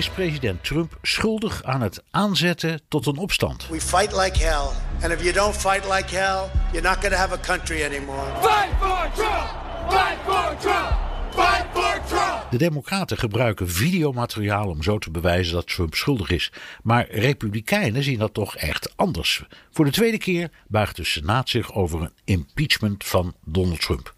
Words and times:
Is 0.00 0.10
president 0.10 0.64
Trump 0.64 0.98
schuldig 1.02 1.62
aan 1.64 1.80
het 1.80 2.02
aanzetten 2.10 2.80
tot 2.88 3.06
een 3.06 3.16
opstand? 3.16 3.68
We 3.68 3.80
fight 3.80 4.16
like 4.16 4.38
hell. 4.38 4.68
And 5.02 5.12
if 5.12 5.22
you 5.22 5.32
don't 5.32 5.56
fight 5.56 5.84
like 5.84 6.14
hell, 6.14 6.50
you're 6.72 6.88
not 6.88 6.96
going 6.96 7.12
to 7.12 7.18
have 7.18 7.34
a 7.34 7.40
country 7.40 7.82
anymore. 7.84 8.24
Fight 8.40 8.70
for 8.78 9.10
Trump! 9.14 9.48
Fight 9.88 10.18
for 10.24 10.56
Trump! 10.60 10.98
Fight 11.30 11.66
for 11.72 12.00
Trump! 12.06 12.50
De 12.50 12.58
Democraten 12.58 13.18
gebruiken 13.18 13.70
videomateriaal 13.70 14.68
om 14.68 14.82
zo 14.82 14.98
te 14.98 15.10
bewijzen 15.10 15.54
dat 15.54 15.66
Trump 15.66 15.94
schuldig 15.94 16.30
is. 16.30 16.52
Maar 16.82 17.10
Republikeinen 17.10 18.02
zien 18.02 18.18
dat 18.18 18.34
toch 18.34 18.56
echt 18.56 18.96
anders. 18.96 19.44
Voor 19.70 19.84
de 19.84 19.90
tweede 19.90 20.18
keer 20.18 20.50
buigt 20.68 20.96
de 20.96 21.04
Senaat 21.04 21.48
zich 21.48 21.74
over 21.74 22.02
een 22.02 22.12
impeachment 22.24 23.04
van 23.04 23.34
Donald 23.44 23.80
Trump. 23.80 24.14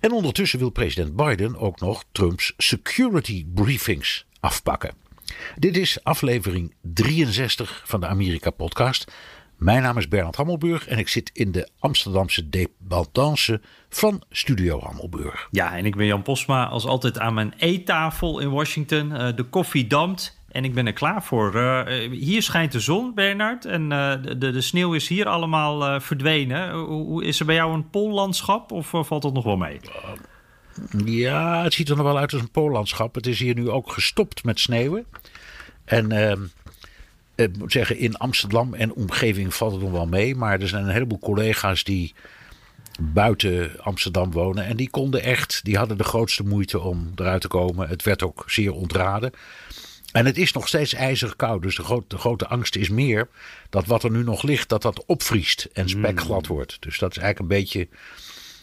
En 0.00 0.12
ondertussen 0.12 0.58
wil 0.58 0.70
president 0.70 1.16
Biden 1.16 1.56
ook 1.56 1.80
nog 1.80 2.04
Trumps 2.12 2.52
security 2.56 3.46
briefings 3.54 4.24
afpakken. 4.42 4.94
Dit 5.56 5.76
is 5.76 6.04
aflevering 6.04 6.74
63 6.80 7.82
van 7.84 8.00
de 8.00 8.06
Amerika-podcast. 8.06 9.12
Mijn 9.56 9.82
naam 9.82 9.98
is 9.98 10.08
Bernard 10.08 10.36
Hammelburg 10.36 10.86
en 10.86 10.98
ik 10.98 11.08
zit 11.08 11.30
in 11.32 11.52
de 11.52 11.68
Amsterdamse 11.78 12.48
dependance 12.48 13.60
van 13.88 14.22
Studio 14.30 14.80
Hammelburg. 14.80 15.48
Ja, 15.50 15.76
en 15.76 15.86
ik 15.86 15.96
ben 15.96 16.06
Jan 16.06 16.22
Posma, 16.22 16.66
als 16.66 16.86
altijd 16.86 17.18
aan 17.18 17.34
mijn 17.34 17.54
eettafel 17.56 18.38
in 18.38 18.50
Washington. 18.50 19.10
Uh, 19.10 19.28
de 19.36 19.42
koffie 19.42 19.86
dampt 19.86 20.40
en 20.48 20.64
ik 20.64 20.74
ben 20.74 20.86
er 20.86 20.92
klaar 20.92 21.22
voor. 21.22 21.54
Uh, 21.54 22.10
hier 22.10 22.42
schijnt 22.42 22.72
de 22.72 22.80
zon, 22.80 23.14
Bernard, 23.14 23.64
en 23.64 23.82
uh, 23.82 24.12
de, 24.22 24.50
de, 24.50 24.60
sneeuw 24.60 24.94
is 24.94 25.08
hier 25.08 25.28
allemaal 25.28 26.00
verdwenen. 26.00 26.72
Hoe, 26.72 27.24
is 27.24 27.40
er 27.40 27.46
bij 27.46 27.54
jou 27.54 27.74
een 27.74 27.90
poollandschap 27.90 28.72
of 28.72 28.88
valt 28.88 29.22
dat 29.22 29.32
nog 29.32 29.44
wel 29.44 29.56
mee? 29.56 29.80
Ja, 31.04 31.62
het 31.62 31.72
ziet 31.72 31.88
er 31.88 31.96
nog 31.96 32.06
wel 32.06 32.18
uit 32.18 32.32
als 32.32 32.42
een 32.42 32.50
poollandschap. 32.50 33.14
Het 33.14 33.26
is 33.26 33.38
hier 33.38 33.54
nu 33.54 33.70
ook 33.70 33.92
gestopt 33.92 34.44
met 34.44 34.60
sneeuwen. 34.60 35.06
En 35.84 36.12
uh, 36.12 36.32
ik 37.34 37.56
moet 37.58 37.72
zeggen, 37.72 37.98
in 37.98 38.16
Amsterdam 38.16 38.74
en 38.74 38.94
omgeving 38.94 39.54
valt 39.54 39.72
het 39.72 39.80
nog 39.82 39.90
wel 39.90 40.06
mee. 40.06 40.34
Maar 40.34 40.60
er 40.60 40.68
zijn 40.68 40.84
een 40.84 40.92
heleboel 40.92 41.18
collega's 41.18 41.84
die 41.84 42.14
buiten 43.00 43.80
Amsterdam 43.80 44.32
wonen. 44.32 44.64
En 44.64 44.76
die 44.76 44.90
konden 44.90 45.22
echt, 45.22 45.60
die 45.64 45.76
hadden 45.76 45.98
de 45.98 46.04
grootste 46.04 46.42
moeite 46.42 46.80
om 46.80 47.12
eruit 47.14 47.40
te 47.40 47.48
komen. 47.48 47.88
Het 47.88 48.02
werd 48.02 48.22
ook 48.22 48.44
zeer 48.46 48.72
ontraden. 48.72 49.32
En 50.12 50.26
het 50.26 50.38
is 50.38 50.52
nog 50.52 50.68
steeds 50.68 50.94
ijzig 50.94 51.36
koud. 51.36 51.62
Dus 51.62 51.76
de, 51.76 51.82
grote, 51.82 52.04
de 52.08 52.18
grote 52.18 52.46
angst 52.46 52.76
is 52.76 52.88
meer 52.88 53.28
dat 53.70 53.86
wat 53.86 54.02
er 54.02 54.10
nu 54.10 54.22
nog 54.22 54.42
ligt, 54.42 54.68
dat 54.68 54.82
dat 54.82 55.04
opvriest 55.04 55.68
en 55.72 55.88
spekglad 55.88 56.46
wordt. 56.46 56.76
Dus 56.80 56.98
dat 56.98 57.10
is 57.10 57.22
eigenlijk 57.22 57.52
een 57.52 57.58
beetje 57.58 57.88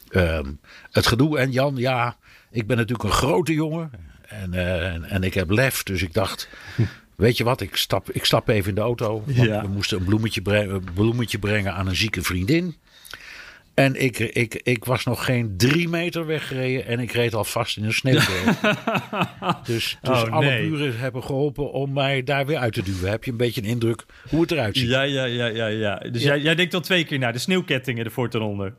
Ehm, 0.10 0.52
het 0.92 1.08
gedoe. 1.08 1.38
En 1.38 1.52
Jan, 1.52 1.76
ja, 1.76 2.18
ik 2.52 2.68
ben 2.68 2.78
natuurlijk 2.78 3.10
een 3.10 3.16
grote 3.16 3.54
jongen. 3.54 3.92
En, 4.28 4.54
uh, 4.54 5.14
en, 5.14 5.23
ik 5.23 5.33
heb 5.33 5.50
lef. 5.50 5.83
Dus 5.83 6.02
ik 6.02 6.14
dacht, 6.14 6.50
weet 7.16 7.38
je 7.38 7.44
wat, 7.44 7.61
ik 7.61 7.76
stap, 7.76 8.11
ik 8.11 8.26
stap 8.26 8.48
even 8.48 8.70
in 8.70 8.76
de 8.76 8.82
auto. 8.82 9.23
We 9.26 9.70
moesten 9.73 9.98
een 9.98 10.06
bloemetje, 10.06 10.42
brengen, 10.42 10.83
bloemetje 10.94 11.39
brengen 11.39 11.73
aan 11.73 11.88
een 11.88 11.95
zieke 11.95 12.22
vriendin. 12.22 12.76
En 13.80 14.02
ik, 14.02 14.20
ik, 14.20 14.61
ik 14.64 14.86
was 14.86 15.04
nog 15.04 15.26
geen 15.26 15.54
drie 15.58 15.89
meter 15.89 16.26
weggereden 16.26 16.86
en 16.86 17.00
ik 17.00 17.12
reed 17.12 17.33
al 17.33 17.44
vast 17.44 17.78
in 17.78 17.83
een 17.83 17.94
sneeuwberg. 17.94 18.60
dus 19.66 19.98
dus 20.02 20.22
oh, 20.22 20.32
alle 20.32 20.60
buren 20.60 20.98
hebben 20.98 21.23
geholpen 21.23 21.72
om 21.72 21.94
mij 21.94 22.23
daar 22.23 22.45
weer 22.45 22.58
uit 22.58 22.73
te 22.73 22.83
duwen. 22.83 23.10
Heb 23.10 23.23
je 23.23 23.32
een 23.32 23.38
beetje 23.38 23.62
een 23.62 23.67
indruk 23.67 24.06
hoe 24.30 24.42
het 24.42 24.52
eruit 24.52 24.78
ziet? 24.78 24.89
Ja, 24.89 25.02
ja, 25.02 25.26
ja, 25.26 25.45
ja. 25.45 25.67
ja. 25.67 25.95
Dus 26.12 26.23
Jij, 26.23 26.39
jij 26.39 26.56
denkt 26.56 26.73
al 26.73 26.82
twee 26.82 27.06
keer 27.06 27.20
naar 27.20 27.33
de 27.33 27.39
sneeuwkettingen 27.39 28.06
ervoor 28.06 28.30
ten 28.30 28.42
onder. 28.42 28.73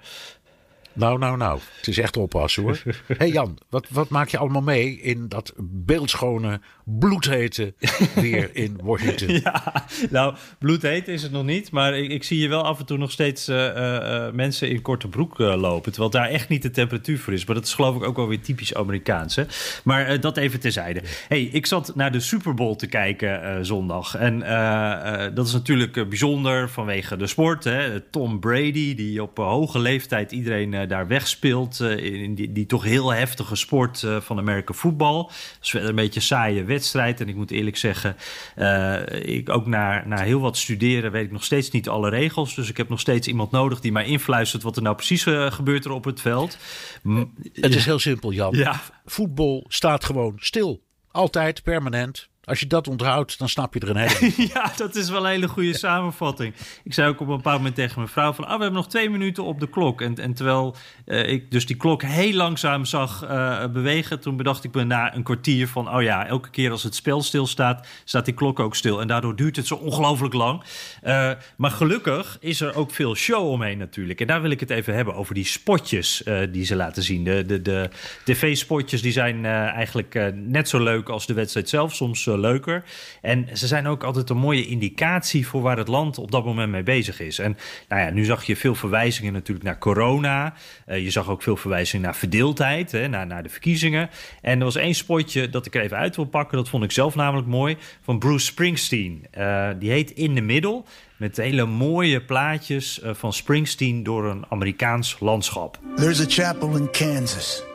Nou, 0.92 1.18
nou, 1.18 1.36
nou. 1.36 1.60
Het 1.76 1.88
is 1.88 1.98
echt 1.98 2.16
oppassen 2.16 2.62
hoor. 2.62 2.82
Hé 2.84 3.14
hey 3.18 3.30
Jan, 3.30 3.58
wat, 3.68 3.86
wat 3.90 4.08
maak 4.08 4.28
je 4.28 4.38
allemaal 4.38 4.62
mee 4.62 5.00
in 5.00 5.28
dat 5.28 5.52
beeldschone, 5.58 6.60
bloedhete 6.84 7.74
weer 8.14 8.50
in 8.52 8.78
Washington? 8.82 9.40
ja, 9.40 9.84
nou, 10.10 10.34
bloedheet 10.58 11.08
is 11.08 11.22
het 11.22 11.32
nog 11.32 11.44
niet. 11.44 11.70
Maar 11.70 11.98
ik, 11.98 12.10
ik 12.10 12.24
zie 12.24 12.38
je 12.38 12.48
wel 12.48 12.64
af 12.64 12.78
en 12.78 12.86
toe 12.86 12.98
nog 12.98 13.10
steeds 13.10 13.48
uh, 13.48 13.56
uh, 13.56 14.30
mensen 14.32 14.70
in 14.70 14.82
korte 14.82 15.08
broek 15.08 15.38
uh, 15.38 15.54
lopen. 15.56 15.92
Terwijl 15.92 16.12
daar 16.12 16.28
echt 16.28 16.48
niet 16.48 16.62
de 16.62 16.70
temperatuur 16.70 17.18
voor 17.18 17.32
is. 17.32 17.44
Maar 17.44 17.54
dat 17.54 17.64
is 17.64 17.74
geloof 17.74 17.96
ik 17.96 18.02
ook 18.02 18.16
wel 18.16 18.28
weer 18.28 18.40
typisch 18.40 18.74
Amerikaans. 18.74 19.36
Hè? 19.36 19.44
Maar 19.84 20.20
dat 20.20 20.36
even 20.36 20.60
terzijde. 20.60 21.02
hey, 21.28 21.42
ik 21.42 21.66
zat 21.66 21.92
naar 21.94 22.12
de 22.12 22.20
Super 22.20 22.54
Bowl 22.54 22.76
te 22.76 22.86
kijken 22.86 23.66
zondag. 23.66 24.14
En 24.14 24.38
dat 25.34 25.46
is 25.46 25.52
natuurlijk 25.52 26.08
bijzonder 26.08 26.70
vanwege 26.70 27.16
de 27.16 27.26
sport. 27.26 27.64
Hè? 27.64 28.00
Tom 28.00 28.40
Brady, 28.40 28.94
die 28.94 29.22
op 29.22 29.36
hoge 29.36 29.78
leeftijd 29.78 30.32
iedereen 30.32 30.79
eh, 30.82 30.88
daar 30.88 31.06
wegspeelt. 31.06 31.80
Uh, 31.80 32.22
in 32.22 32.34
die, 32.34 32.52
die, 32.52 32.66
toch 32.66 32.84
heel 32.84 33.12
heftige 33.12 33.56
sport 33.56 34.02
uh, 34.02 34.20
van 34.20 34.38
Amerika 34.38 34.72
voetbal. 34.72 35.24
Dat 35.26 35.34
is 35.62 35.72
een 35.72 35.94
beetje 35.94 36.20
een 36.20 36.26
saaie 36.26 36.64
wedstrijd. 36.64 37.20
En 37.20 37.28
ik 37.28 37.34
moet 37.34 37.50
eerlijk 37.50 37.76
zeggen, 37.76 38.16
ik 39.22 39.48
ook 39.48 39.66
naar, 39.66 40.08
naar 40.08 40.24
heel 40.24 40.40
wat 40.40 40.56
studeren 40.56 41.12
weet 41.12 41.24
ik 41.24 41.32
nog 41.32 41.44
steeds 41.44 41.70
niet 41.70 41.88
alle 41.88 42.08
regels. 42.08 42.54
Dus 42.54 42.68
ik 42.68 42.76
heb 42.76 42.88
nog 42.88 43.00
steeds 43.00 43.28
iemand 43.28 43.50
nodig 43.50 43.80
die 43.80 43.92
mij 43.92 44.04
influistert 44.04 44.62
wat 44.62 44.76
er 44.76 44.82
nou 44.82 44.96
precies 44.96 45.22
gebeurt 45.48 45.84
er 45.84 45.90
op 45.90 46.04
het 46.04 46.20
veld. 46.20 46.58
Het 47.52 47.74
is 47.74 47.84
heel 47.84 47.98
simpel, 47.98 48.32
Jan. 48.32 48.56
Ja. 48.56 48.80
Voetbal 49.04 49.64
staat 49.68 50.04
gewoon 50.04 50.34
stil. 50.36 50.82
Altijd, 51.10 51.62
permanent. 51.62 52.28
Als 52.50 52.60
je 52.60 52.66
dat 52.66 52.88
onthoudt, 52.88 53.38
dan 53.38 53.48
snap 53.48 53.74
je 53.74 53.80
er 53.80 53.90
een 53.90 53.96
hele. 53.96 54.32
ja, 54.54 54.72
dat 54.76 54.94
is 54.94 55.10
wel 55.10 55.24
een 55.24 55.30
hele 55.30 55.48
goede 55.48 55.78
samenvatting. 55.78 56.54
Ik 56.84 56.94
zei 56.94 57.08
ook 57.08 57.20
op 57.20 57.28
een 57.28 57.36
bepaald 57.36 57.56
moment 57.56 57.74
tegen 57.74 57.94
mijn 57.96 58.08
vrouw 58.08 58.32
van... 58.32 58.44
ah, 58.44 58.54
we 58.54 58.62
hebben 58.62 58.80
nog 58.80 58.88
twee 58.88 59.10
minuten 59.10 59.44
op 59.44 59.60
de 59.60 59.68
klok. 59.68 60.00
En, 60.00 60.14
en 60.16 60.34
terwijl 60.34 60.76
uh, 61.06 61.28
ik 61.28 61.50
dus 61.50 61.66
die 61.66 61.76
klok 61.76 62.02
heel 62.02 62.32
langzaam 62.32 62.84
zag 62.84 63.24
uh, 63.24 63.66
bewegen... 63.66 64.20
toen 64.20 64.36
bedacht 64.36 64.64
ik 64.64 64.74
me 64.74 64.84
na 64.84 65.14
een 65.14 65.22
kwartier 65.22 65.68
van... 65.68 65.94
oh 65.94 66.02
ja, 66.02 66.26
elke 66.26 66.50
keer 66.50 66.70
als 66.70 66.82
het 66.82 66.94
spel 66.94 67.22
stilstaat, 67.22 67.86
staat 68.04 68.24
die 68.24 68.34
klok 68.34 68.60
ook 68.60 68.76
stil. 68.76 69.00
En 69.00 69.06
daardoor 69.06 69.36
duurt 69.36 69.56
het 69.56 69.66
zo 69.66 69.74
ongelooflijk 69.74 70.34
lang. 70.34 70.62
Uh, 71.04 71.30
maar 71.56 71.70
gelukkig 71.70 72.36
is 72.40 72.60
er 72.60 72.74
ook 72.74 72.90
veel 72.90 73.14
show 73.14 73.48
omheen 73.48 73.78
natuurlijk. 73.78 74.20
En 74.20 74.26
daar 74.26 74.42
wil 74.42 74.50
ik 74.50 74.60
het 74.60 74.70
even 74.70 74.94
hebben 74.94 75.14
over 75.14 75.34
die 75.34 75.44
spotjes 75.44 76.22
die 76.50 76.64
ze 76.64 76.76
laten 76.76 77.02
zien. 77.02 77.24
De, 77.24 77.46
de, 77.46 77.62
de 77.62 77.90
tv-spotjes 78.24 79.02
die 79.02 79.12
zijn 79.12 79.44
eigenlijk 79.44 80.32
net 80.34 80.68
zo 80.68 80.82
leuk 80.82 81.08
als 81.08 81.26
de 81.26 81.34
wedstrijd 81.34 81.68
zelf. 81.68 81.94
Soms 81.94 82.26
leuker. 82.40 82.84
En 83.20 83.48
ze 83.52 83.66
zijn 83.66 83.86
ook 83.86 84.04
altijd 84.04 84.30
een 84.30 84.36
mooie 84.36 84.66
indicatie 84.66 85.46
voor 85.46 85.62
waar 85.62 85.78
het 85.78 85.88
land 85.88 86.18
op 86.18 86.30
dat 86.30 86.44
moment 86.44 86.70
mee 86.70 86.82
bezig 86.82 87.20
is. 87.20 87.38
En 87.38 87.56
nou 87.88 88.02
ja, 88.02 88.10
nu 88.10 88.24
zag 88.24 88.44
je 88.44 88.56
veel 88.56 88.74
verwijzingen 88.74 89.32
natuurlijk 89.32 89.66
naar 89.66 89.78
corona. 89.78 90.54
Uh, 90.88 91.04
je 91.04 91.10
zag 91.10 91.28
ook 91.28 91.42
veel 91.42 91.56
verwijzingen 91.56 92.04
naar 92.04 92.16
verdeeldheid, 92.16 92.92
hè, 92.92 93.08
naar, 93.08 93.26
naar 93.26 93.42
de 93.42 93.48
verkiezingen. 93.48 94.10
En 94.42 94.58
er 94.58 94.64
was 94.64 94.76
één 94.76 94.94
spotje 94.94 95.50
dat 95.50 95.66
ik 95.66 95.74
er 95.74 95.82
even 95.82 95.96
uit 95.96 96.16
wil 96.16 96.24
pakken. 96.24 96.56
Dat 96.56 96.68
vond 96.68 96.84
ik 96.84 96.92
zelf 96.92 97.14
namelijk 97.14 97.48
mooi. 97.48 97.76
Van 98.02 98.18
Bruce 98.18 98.46
Springsteen. 98.46 99.26
Uh, 99.38 99.68
die 99.78 99.90
heet 99.90 100.10
In 100.10 100.34
the 100.34 100.40
Middle. 100.40 100.82
Met 101.16 101.36
hele 101.36 101.66
mooie 101.66 102.20
plaatjes 102.20 103.00
uh, 103.04 103.10
van 103.14 103.32
Springsteen 103.32 104.02
door 104.02 104.24
een 104.24 104.44
Amerikaans 104.48 105.16
landschap. 105.20 105.78
There's 105.96 106.20
a 106.20 106.24
chapel 106.28 106.76
in 106.76 106.90
Kansas. 106.90 107.69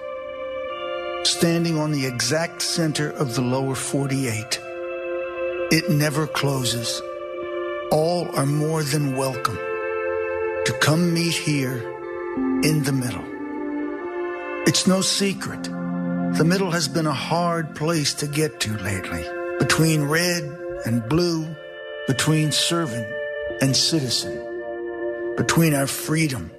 Standing 1.26 1.78
on 1.78 1.92
the 1.92 2.06
exact 2.06 2.62
center 2.62 3.10
of 3.10 3.34
the 3.36 3.42
lower 3.42 3.74
48. 3.76 4.60
It 5.72 5.90
never 5.90 6.28
closes. 6.28 7.02
All 7.92 8.30
are 8.36 8.46
more 8.46 8.84
than 8.84 9.18
welcome 9.18 9.56
to 9.56 10.78
come 10.82 11.14
meet 11.14 11.34
here 11.34 11.78
in 12.64 12.84
the 12.84 12.92
middle. 12.92 13.26
It's 14.68 14.86
no 14.86 15.02
secret. 15.02 15.64
The 15.64 16.46
middle 16.46 16.72
has 16.72 16.88
been 16.88 17.08
a 17.08 17.14
hard 17.14 17.76
place 17.76 18.14
to 18.16 18.28
get 18.28 18.60
to 18.62 18.78
lately. 18.78 19.26
Between 19.58 20.04
red 20.04 20.44
and 20.86 21.08
blue, 21.10 21.56
between 22.08 22.52
servant 22.52 23.08
and 23.62 23.76
citizen, 23.76 25.36
between 25.38 25.74
our 25.74 25.88
freedom 25.88 26.52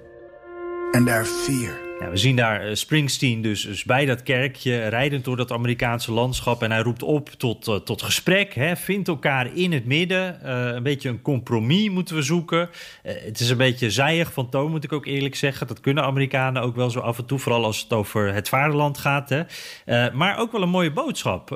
and 0.94 1.08
our 1.08 1.24
fear. 1.24 1.85
We 1.98 2.16
zien 2.16 2.36
daar 2.36 2.60
eh, 2.60 2.74
Springsteen 2.74 3.42
dus, 3.42 3.62
dus, 3.62 3.84
bij 3.84 4.06
dat 4.06 4.22
kerkje, 4.22 4.86
rijdend 4.86 5.24
door 5.24 5.36
dat 5.36 5.52
Amerikaanse 5.52 6.12
landschap. 6.12 6.62
En 6.62 6.70
hij 6.70 6.80
roept 6.80 7.02
op 7.02 7.28
tot, 7.28 7.68
uh, 7.68 7.74
tot 7.74 8.02
gesprek. 8.02 8.54
Hè. 8.54 8.76
Vind 8.76 9.08
elkaar 9.08 9.54
in 9.54 9.72
het 9.72 9.84
midden. 9.84 10.38
Uh, 10.44 10.74
een 10.74 10.82
beetje 10.82 11.08
een 11.08 11.22
compromis 11.22 11.90
moeten 11.90 12.16
we 12.16 12.22
zoeken. 12.22 12.68
het 13.02 13.40
is 13.40 13.50
een 13.50 13.56
beetje 13.56 13.90
zijig 13.90 14.32
van 14.32 14.48
toon, 14.48 14.70
moet 14.70 14.84
ik 14.84 14.92
ook 14.92 15.06
eerlijk 15.06 15.34
zeggen. 15.34 15.66
Dat 15.66 15.80
kunnen 15.80 16.04
Amerikanen 16.04 16.62
ook 16.62 16.76
wel 16.76 16.90
zo 16.90 17.00
af 17.00 17.18
en 17.18 17.26
toe, 17.26 17.38
vooral 17.38 17.64
als 17.64 17.82
het 17.82 17.92
over 17.92 18.34
het 18.34 18.48
vaderland 18.48 18.98
gaat. 18.98 19.28
Hè. 19.28 20.10
maar 20.12 20.38
ook 20.38 20.52
wel 20.52 20.62
een 20.62 20.68
mooie 20.68 20.92
boodschap. 20.92 21.50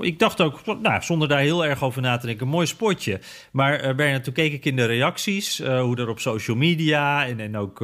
ik 0.00 0.18
dacht 0.18 0.40
ook, 0.40 0.60
nou, 0.82 1.02
zonder 1.02 1.28
daar 1.28 1.40
heel 1.40 1.64
erg 1.64 1.82
over 1.82 2.02
na 2.02 2.16
te 2.16 2.26
denken, 2.26 2.46
een 2.46 2.52
mooi 2.52 2.66
spotje. 2.66 3.20
Maar 3.52 3.94
Bernard, 3.94 4.24
toen 4.24 4.32
keek 4.32 4.52
ik 4.52 4.64
in 4.64 4.76
de 4.76 4.84
reacties, 4.84 5.58
hoe 5.58 5.96
er 5.96 6.08
op 6.08 6.20
social 6.20 6.56
media 6.56 7.26
en, 7.26 7.40
en 7.40 7.56
ook 7.56 7.78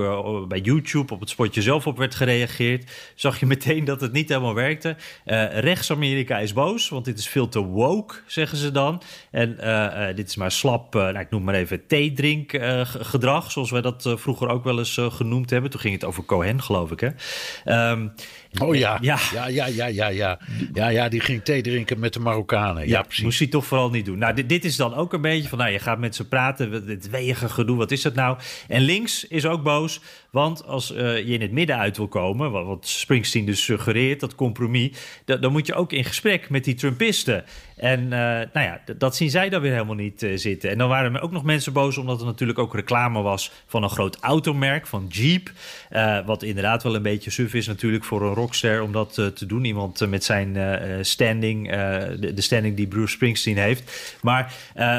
bij 0.49 0.61
YouTube 0.61 1.15
op 1.15 1.21
het 1.21 1.31
spotje 1.31 1.56
zelf 1.63 1.87
op 1.87 1.99
werd 1.99 2.15
gereageerd, 2.15 2.91
zag 3.15 3.41
je 3.41 3.47
meteen 3.47 3.85
dat 3.85 4.01
het 4.01 4.13
niet 4.13 4.29
helemaal 4.29 4.55
werkte. 4.55 4.97
Uh, 5.25 5.59
Rechts-Amerika 5.59 6.39
is 6.39 6.53
boos, 6.53 6.89
want 6.89 7.05
dit 7.05 7.19
is 7.19 7.29
veel 7.29 7.49
te 7.49 7.61
woke, 7.61 8.15
zeggen 8.27 8.59
ze 8.59 8.71
dan. 8.71 9.03
En 9.31 9.57
uh, 9.61 10.07
dit 10.15 10.29
is 10.29 10.37
maar 10.37 10.51
slap, 10.51 10.95
nou, 10.95 11.19
ik 11.19 11.31
noem 11.31 11.45
maar 11.45 11.55
even 11.55 11.87
theedrinkgedrag, 11.87 13.51
zoals 13.53 13.71
wij 13.71 13.81
dat 13.81 14.15
vroeger 14.17 14.49
ook 14.49 14.65
wel 14.65 14.79
eens 14.79 15.01
genoemd 15.09 15.51
hebben. 15.51 15.71
Toen 15.71 15.81
ging 15.81 15.95
het 15.95 16.05
over 16.05 16.25
Cohen, 16.25 16.63
geloof 16.63 16.91
ik. 16.91 17.01
Hè? 17.01 17.11
Um, 17.91 18.13
Oh 18.63 18.77
ja. 18.77 18.99
Ja. 19.01 19.19
ja, 19.33 19.47
ja, 19.47 19.67
ja, 19.67 19.87
ja, 19.87 20.09
ja. 20.09 20.39
Ja, 20.73 20.89
ja, 20.89 21.09
die 21.09 21.21
ging 21.21 21.43
thee 21.43 21.63
drinken 21.63 21.99
met 21.99 22.13
de 22.13 22.21
Marokkanen. 22.21 22.83
Ja, 22.83 22.89
ja 22.89 23.03
precies. 23.03 23.25
Moest 23.25 23.39
hij 23.39 23.49
toch 23.49 23.67
vooral 23.67 23.91
niet 23.91 24.05
doen. 24.05 24.19
Nou, 24.19 24.35
dit, 24.35 24.49
dit, 24.49 24.65
is 24.65 24.77
dan 24.77 24.95
ook 24.95 25.13
een 25.13 25.21
beetje 25.21 25.49
van, 25.49 25.59
nou, 25.59 25.71
je 25.71 25.79
gaat 25.79 25.99
met 25.99 26.15
ze 26.15 26.29
praten, 26.29 26.87
dit 26.87 27.11
wegen 27.11 27.51
gedoe, 27.51 27.77
wat 27.77 27.91
is 27.91 28.03
dat 28.03 28.15
nou? 28.15 28.39
En 28.69 28.83
links 28.83 29.25
is 29.25 29.47
ook 29.47 29.63
boos, 29.63 30.01
want 30.31 30.67
als 30.67 30.93
uh, 30.93 31.19
je 31.19 31.25
in 31.25 31.41
het 31.41 31.53
midden 31.53 31.77
uit 31.77 31.97
wil 31.97 32.09
komen, 32.09 32.51
wat, 32.51 32.67
wat 32.67 32.87
Springsteen 32.87 33.45
dus 33.45 33.65
suggereert, 33.65 34.21
dat 34.21 34.35
compromis, 34.35 34.91
dan, 35.25 35.41
dan 35.41 35.53
moet 35.53 35.67
je 35.67 35.75
ook 35.75 35.93
in 35.93 36.05
gesprek 36.05 36.51
met 36.51 36.65
die 36.65 36.75
Trumpisten. 36.75 37.45
En 37.77 38.01
uh, 38.03 38.09
nou 38.09 38.49
ja, 38.53 38.81
dat 38.99 39.17
zien 39.17 39.31
zij 39.31 39.49
dan 39.49 39.61
weer 39.61 39.73
helemaal 39.73 39.95
niet 39.95 40.23
uh, 40.23 40.37
zitten. 40.39 40.71
En 40.71 40.79
dan 40.79 40.89
waren 40.89 41.15
er 41.15 41.21
ook 41.21 41.31
nog 41.31 41.45
mensen 41.45 41.73
boos 41.73 41.99
omdat 41.99 42.21
er 42.21 42.27
natuurlijk 42.27 42.59
ook 42.59 42.75
reclame 42.75 43.23
was 43.23 43.53
van 43.67 43.83
een 43.83 43.91
groot 43.91 44.19
automerk, 44.21 44.87
van 44.87 45.07
Jeep. 45.09 45.51
Uh, 45.91 46.27
wat 46.27 46.43
inderdaad 46.43 46.83
wel 46.83 46.95
een 46.95 47.03
beetje 47.03 47.31
suf 47.31 47.55
is 47.55 47.67
natuurlijk 47.67 48.05
voor 48.05 48.23
een 48.23 48.35
rockster 48.35 48.83
om 48.83 48.93
dat 48.93 49.15
te 49.15 49.47
doen. 49.47 49.65
Iemand 49.65 50.09
met 50.09 50.25
zijn 50.25 50.57
standing, 51.05 51.71
de, 51.71 52.33
de, 52.35 52.41
standing 52.41 52.77
die 52.77 52.87
Bruce 52.87 53.13
Springsteen 53.13 53.57
heeft. 53.57 54.19
Maar 54.23 54.55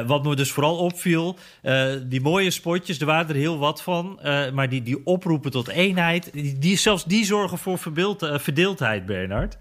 wat 0.07 0.23
me 0.23 0.35
dus 0.35 0.51
vooral 0.51 0.77
opviel, 0.77 1.37
die 2.03 2.21
mooie 2.21 2.51
spotjes, 2.51 2.99
er 2.99 3.05
waren 3.05 3.29
er 3.29 3.35
heel 3.35 3.57
wat 3.57 3.83
van. 3.83 4.19
maar 4.53 4.69
die, 4.69 4.83
die 4.83 5.05
oproepen 5.05 5.51
tot 5.51 5.67
eenheid, 5.67 6.29
die, 6.33 6.57
die 6.59 6.77
zelfs 6.77 7.05
die 7.05 7.25
zorgen 7.25 7.57
voor 7.57 7.79
verdeeldheid, 8.39 9.05
Bernard. 9.05 9.57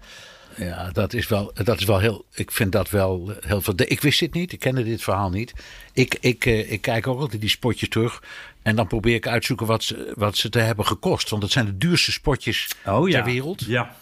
Ja, 0.57 0.89
dat 0.91 1.13
is 1.13 1.27
wel, 1.27 1.51
dat 1.53 1.79
is 1.79 1.85
wel 1.85 1.99
heel. 1.99 2.25
Ik 2.33 2.51
vind 2.51 2.71
dat 2.71 2.89
wel 2.89 3.33
heel 3.39 3.61
veel. 3.61 3.73
Ik 3.77 4.01
wist 4.01 4.19
dit 4.19 4.33
niet, 4.33 4.51
ik 4.51 4.59
kende 4.59 4.83
dit 4.83 5.03
verhaal 5.03 5.29
niet. 5.29 5.53
Ik, 5.93 6.17
ik, 6.19 6.45
eh, 6.45 6.71
ik 6.71 6.81
kijk 6.81 7.07
ook 7.07 7.19
altijd 7.19 7.41
die 7.41 7.49
spotjes 7.49 7.89
terug. 7.89 8.23
En 8.61 8.75
dan 8.75 8.87
probeer 8.87 9.15
ik 9.15 9.27
uit 9.27 9.41
te 9.41 9.47
zoeken 9.47 9.65
wat 9.65 9.83
ze, 9.83 10.11
wat 10.15 10.37
ze 10.37 10.49
te 10.49 10.59
hebben 10.59 10.85
gekost. 10.85 11.29
Want 11.29 11.43
het 11.43 11.51
zijn 11.51 11.65
de 11.65 11.77
duurste 11.77 12.11
spotjes 12.11 12.67
oh, 12.85 13.09
ter 13.09 13.23
wereld. 13.23 13.65
Ja. 13.65 13.95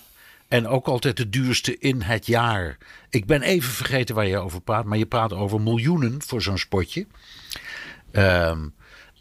En 0.48 0.68
ook 0.68 0.88
altijd 0.88 1.18
de 1.18 1.30
duurste 1.30 1.78
in 1.78 2.02
het 2.02 2.26
jaar. 2.26 2.78
Ik 3.10 3.26
ben 3.26 3.42
even 3.42 3.72
vergeten 3.72 4.16
waar 4.16 4.28
je 4.28 4.38
over 4.38 4.62
praat. 4.62 4.86
Maar 4.86 4.98
je 4.98 5.06
praat 5.06 5.34
over 5.34 5.62
miljoenen 5.62 6.22
voor 6.22 6.42
zo'n 6.42 6.58
spotje. 6.58 7.06
Um, 8.12 8.74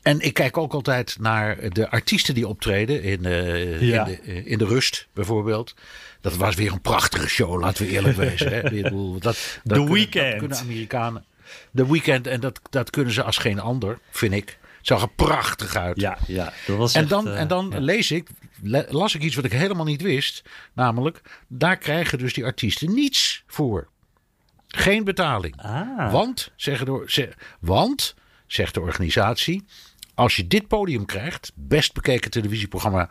en 0.04 0.20
ik 0.20 0.34
kijk 0.34 0.56
ook 0.56 0.72
altijd 0.72 1.16
naar 1.20 1.72
de 1.72 1.90
artiesten 1.90 2.34
die 2.34 2.48
optreden 2.48 3.02
in, 3.02 3.26
uh, 3.26 3.82
in, 3.82 4.04
de, 4.04 4.44
in, 4.44 4.58
de, 4.58 4.64
rust 4.64 5.06
bijvoorbeeld. 5.12 5.74
Dat 6.20 6.36
was 6.36 6.54
weer 6.54 6.72
een 6.72 6.80
prachtige 6.80 7.28
show, 7.28 7.60
laten 7.60 7.86
we 7.86 7.90
eerlijk 7.90 8.16
wezen. 8.16 8.52
Hè. 8.52 8.62
Dat, 9.18 9.20
dat 9.20 9.38
The 9.64 9.92
Weekend. 9.92 10.30
Dat 10.30 10.38
kunnen 10.38 10.58
Amerikanen. 10.58 11.24
De 11.70 11.86
Weekend, 11.86 12.26
en 12.26 12.40
dat, 12.40 12.60
dat 12.70 12.90
kunnen 12.90 13.12
ze 13.12 13.22
als 13.22 13.38
geen 13.38 13.60
ander, 13.60 13.98
vind 14.10 14.32
ik. 14.32 14.58
Zag 14.82 15.02
er 15.02 15.08
prachtig 15.08 15.76
uit. 15.76 16.00
Ja, 16.00 16.18
ja. 16.26 16.52
Dat 16.66 16.76
was 16.76 16.94
en, 16.94 17.08
dan, 17.08 17.28
uh, 17.28 17.40
en 17.40 17.48
dan 17.48 17.70
ja. 17.70 17.80
lees 17.80 18.10
ik, 18.10 18.28
las 18.88 19.14
ik 19.14 19.22
iets 19.22 19.34
wat 19.34 19.44
ik 19.44 19.52
helemaal 19.52 19.84
niet 19.84 20.02
wist. 20.02 20.42
Namelijk, 20.72 21.20
daar 21.48 21.76
krijgen 21.76 22.18
dus 22.18 22.32
die 22.34 22.44
artiesten 22.44 22.94
niets 22.94 23.42
voor. 23.46 23.88
Geen 24.68 25.04
betaling. 25.04 25.56
Ah. 25.56 26.12
Want, 26.12 26.52
zeggen 26.56 26.86
de, 26.86 27.32
want, 27.60 28.14
zegt 28.46 28.74
de 28.74 28.80
organisatie, 28.80 29.64
als 30.14 30.36
je 30.36 30.46
dit 30.46 30.68
podium 30.68 31.04
krijgt, 31.04 31.52
best 31.54 31.92
bekeken 31.92 32.30
televisieprogramma 32.30 33.10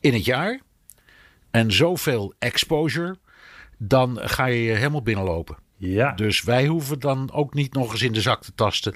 in 0.00 0.12
het 0.12 0.24
jaar, 0.24 0.60
en 1.50 1.72
zoveel 1.72 2.34
exposure, 2.38 3.16
dan 3.78 4.18
ga 4.22 4.46
je 4.46 4.72
helemaal 4.72 5.02
binnenlopen. 5.02 5.56
Ja. 5.76 6.12
Dus 6.12 6.42
wij 6.42 6.66
hoeven 6.66 7.00
dan 7.00 7.32
ook 7.32 7.54
niet 7.54 7.72
nog 7.72 7.92
eens 7.92 8.02
in 8.02 8.12
de 8.12 8.20
zak 8.20 8.42
te 8.42 8.54
tasten. 8.54 8.94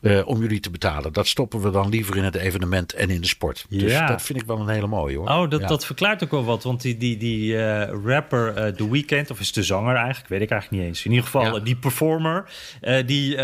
Uh, 0.00 0.28
om 0.28 0.40
jullie 0.40 0.60
te 0.60 0.70
betalen. 0.70 1.12
Dat 1.12 1.26
stoppen 1.26 1.60
we 1.60 1.70
dan 1.70 1.88
liever 1.88 2.16
in 2.16 2.24
het 2.24 2.34
evenement 2.34 2.92
en 2.92 3.10
in 3.10 3.20
de 3.20 3.26
sport. 3.26 3.66
Dus 3.68 3.92
ja. 3.92 4.06
dat 4.06 4.22
vind 4.22 4.40
ik 4.40 4.46
wel 4.46 4.60
een 4.60 4.68
hele 4.68 4.86
mooie 4.86 5.16
hoor. 5.16 5.28
Oh, 5.28 5.50
dat, 5.50 5.60
ja. 5.60 5.66
dat 5.66 5.86
verklaart 5.86 6.24
ook 6.24 6.30
wel 6.30 6.44
wat. 6.44 6.62
Want 6.62 6.82
die, 6.82 6.96
die, 6.96 7.16
die 7.16 7.52
uh, 7.52 7.88
rapper 8.04 8.66
uh, 8.66 8.66
The 8.66 8.90
Weeknd, 8.90 9.30
of 9.30 9.40
is 9.40 9.52
de 9.52 9.62
zanger 9.62 9.94
eigenlijk, 9.94 10.28
weet 10.28 10.40
ik 10.40 10.50
eigenlijk 10.50 10.82
niet 10.82 10.90
eens. 10.90 11.04
In 11.04 11.10
ieder 11.10 11.24
geval 11.24 11.54
ja. 11.54 11.58
die 11.58 11.76
performer, 11.76 12.50
die, 12.80 13.36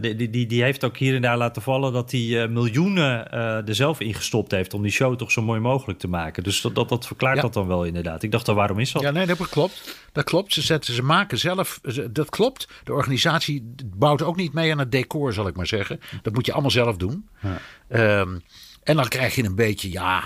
die, 0.00 0.16
die, 0.16 0.30
die, 0.30 0.46
die 0.46 0.62
heeft 0.62 0.84
ook 0.84 0.96
hier 0.96 1.14
en 1.14 1.22
daar 1.22 1.36
laten 1.36 1.62
vallen 1.62 1.92
dat 1.92 2.10
hij 2.10 2.48
miljoenen 2.48 3.30
er 3.66 3.74
zelf 3.74 4.00
ingestopt 4.00 4.50
heeft 4.50 4.74
om 4.74 4.82
die 4.82 4.92
show 4.92 5.16
toch 5.16 5.30
zo 5.30 5.42
mooi 5.42 5.60
mogelijk 5.60 5.98
te 5.98 6.08
maken. 6.08 6.42
Dus 6.42 6.60
dat, 6.60 6.74
dat, 6.74 6.88
dat 6.88 7.06
verklaart 7.06 7.40
dat 7.40 7.54
dan 7.54 7.66
wel 7.66 7.84
inderdaad. 7.84 8.22
Ik 8.22 8.30
dacht 8.30 8.46
dan, 8.46 8.54
waarom 8.54 8.78
is 8.78 8.92
dat? 8.92 9.02
Ja, 9.02 9.10
nee, 9.10 9.26
dat 9.26 9.48
klopt. 9.48 9.96
Dat 10.12 10.24
klopt. 10.24 10.52
Ze, 10.52 10.62
zetten, 10.62 10.94
ze 10.94 11.02
maken 11.02 11.38
zelf, 11.38 11.80
dat 12.10 12.30
klopt. 12.30 12.68
De 12.84 12.92
organisatie 12.92 13.74
bouwt 13.96 14.22
ook 14.22 14.36
niet 14.36 14.52
mee 14.52 14.72
aan 14.72 14.78
het 14.78 14.92
decor, 15.02 15.32
zal 15.32 15.46
ik 15.46 15.56
maar 15.56 15.66
zeggen. 15.66 16.00
Dat 16.22 16.34
moet 16.34 16.46
je 16.46 16.52
allemaal 16.52 16.70
zelf 16.70 16.96
doen. 16.96 17.28
Ja. 17.40 18.20
Um, 18.20 18.42
en 18.82 18.96
dan 18.96 19.08
krijg 19.08 19.34
je 19.34 19.44
een 19.44 19.54
beetje, 19.54 19.90
ja, 19.90 20.22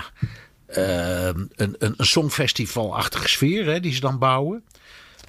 um, 0.69 1.49
een, 1.55 1.75
een, 1.77 1.93
een 1.97 2.05
songfestivalachtige 2.05 3.27
sfeer 3.27 3.65
hè, 3.65 3.79
die 3.79 3.93
ze 3.93 3.99
dan 3.99 4.19
bouwen. 4.19 4.63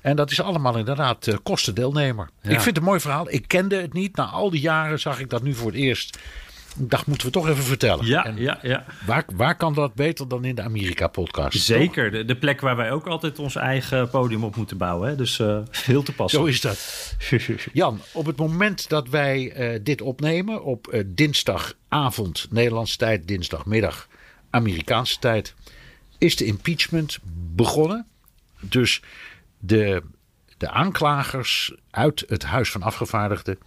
En 0.03 0.17
dat 0.17 0.31
is 0.31 0.41
allemaal 0.41 0.77
inderdaad 0.77 1.27
uh, 1.27 1.37
kosten 1.43 1.75
deelnemer. 1.75 2.31
Ja. 2.41 2.51
Ik 2.51 2.55
vind 2.55 2.65
het 2.67 2.77
een 2.77 2.83
mooi 2.83 3.01
verhaal. 3.01 3.31
Ik 3.31 3.49
kende 3.49 3.81
het 3.81 3.93
niet. 3.93 4.17
Na 4.17 4.25
al 4.25 4.51
die 4.51 4.61
jaren 4.61 5.01
zag 5.01 5.21
ik 5.21 5.31
dat 5.31 5.43
nu 5.43 5.55
voor 5.55 5.67
het 5.67 5.81
eerst. 5.81 6.19
Dacht, 6.79 7.07
moeten 7.07 7.27
we 7.27 7.33
toch 7.33 7.49
even 7.49 7.63
vertellen. 7.65 8.07
Ja, 8.07 8.25
en 8.25 8.37
ja, 8.37 8.59
ja. 8.63 8.85
Waar, 9.07 9.25
waar 9.35 9.57
kan 9.57 9.75
dat 9.75 9.95
beter 9.95 10.29
dan 10.29 10.45
in 10.45 10.55
de 10.55 10.63
Amerika-podcast? 10.63 11.63
Zeker. 11.63 12.11
De, 12.11 12.25
de, 12.25 12.37
plek 12.37 12.61
waar 12.61 12.77
wij 12.77 12.93
ook 12.93 13.07
altijd 13.07 13.39
ons 13.39 13.57
eigen 13.57 14.11
podium 14.11 14.45
op 14.45 14.57
moeten 14.57 14.77
bouwen. 14.77 15.09
Hè? 15.09 15.17
Dus 15.17 15.39
uh, 15.39 15.59
heel 15.71 16.03
te 16.03 16.13
passen. 16.13 16.41
Zo 16.41 16.47
is 16.47 16.61
dat. 16.61 17.17
Jan, 17.73 18.01
op 18.13 18.27
het 18.27 18.37
moment 18.37 18.89
dat 18.89 19.09
wij 19.09 19.73
uh, 19.75 19.81
dit 19.83 20.01
opnemen, 20.01 20.65
op 20.65 20.93
uh, 20.93 21.03
dinsdagavond, 21.07 22.47
Nederlandse 22.51 22.97
tijd, 22.97 23.29
dinsdagmiddag, 23.29 24.09
Amerikaanse 24.51 25.19
tijd, 25.19 25.55
is 26.19 26.37
de 26.37 26.45
impeachment 26.45 27.19
begonnen. 27.55 28.07
Dus 28.61 29.03
de, 29.59 30.03
de 30.57 30.71
aanklagers 30.71 31.75
uit 31.91 32.25
het 32.29 32.43
Huis 32.43 32.71
van 32.71 32.83
Afgevaardigden, 32.83 33.59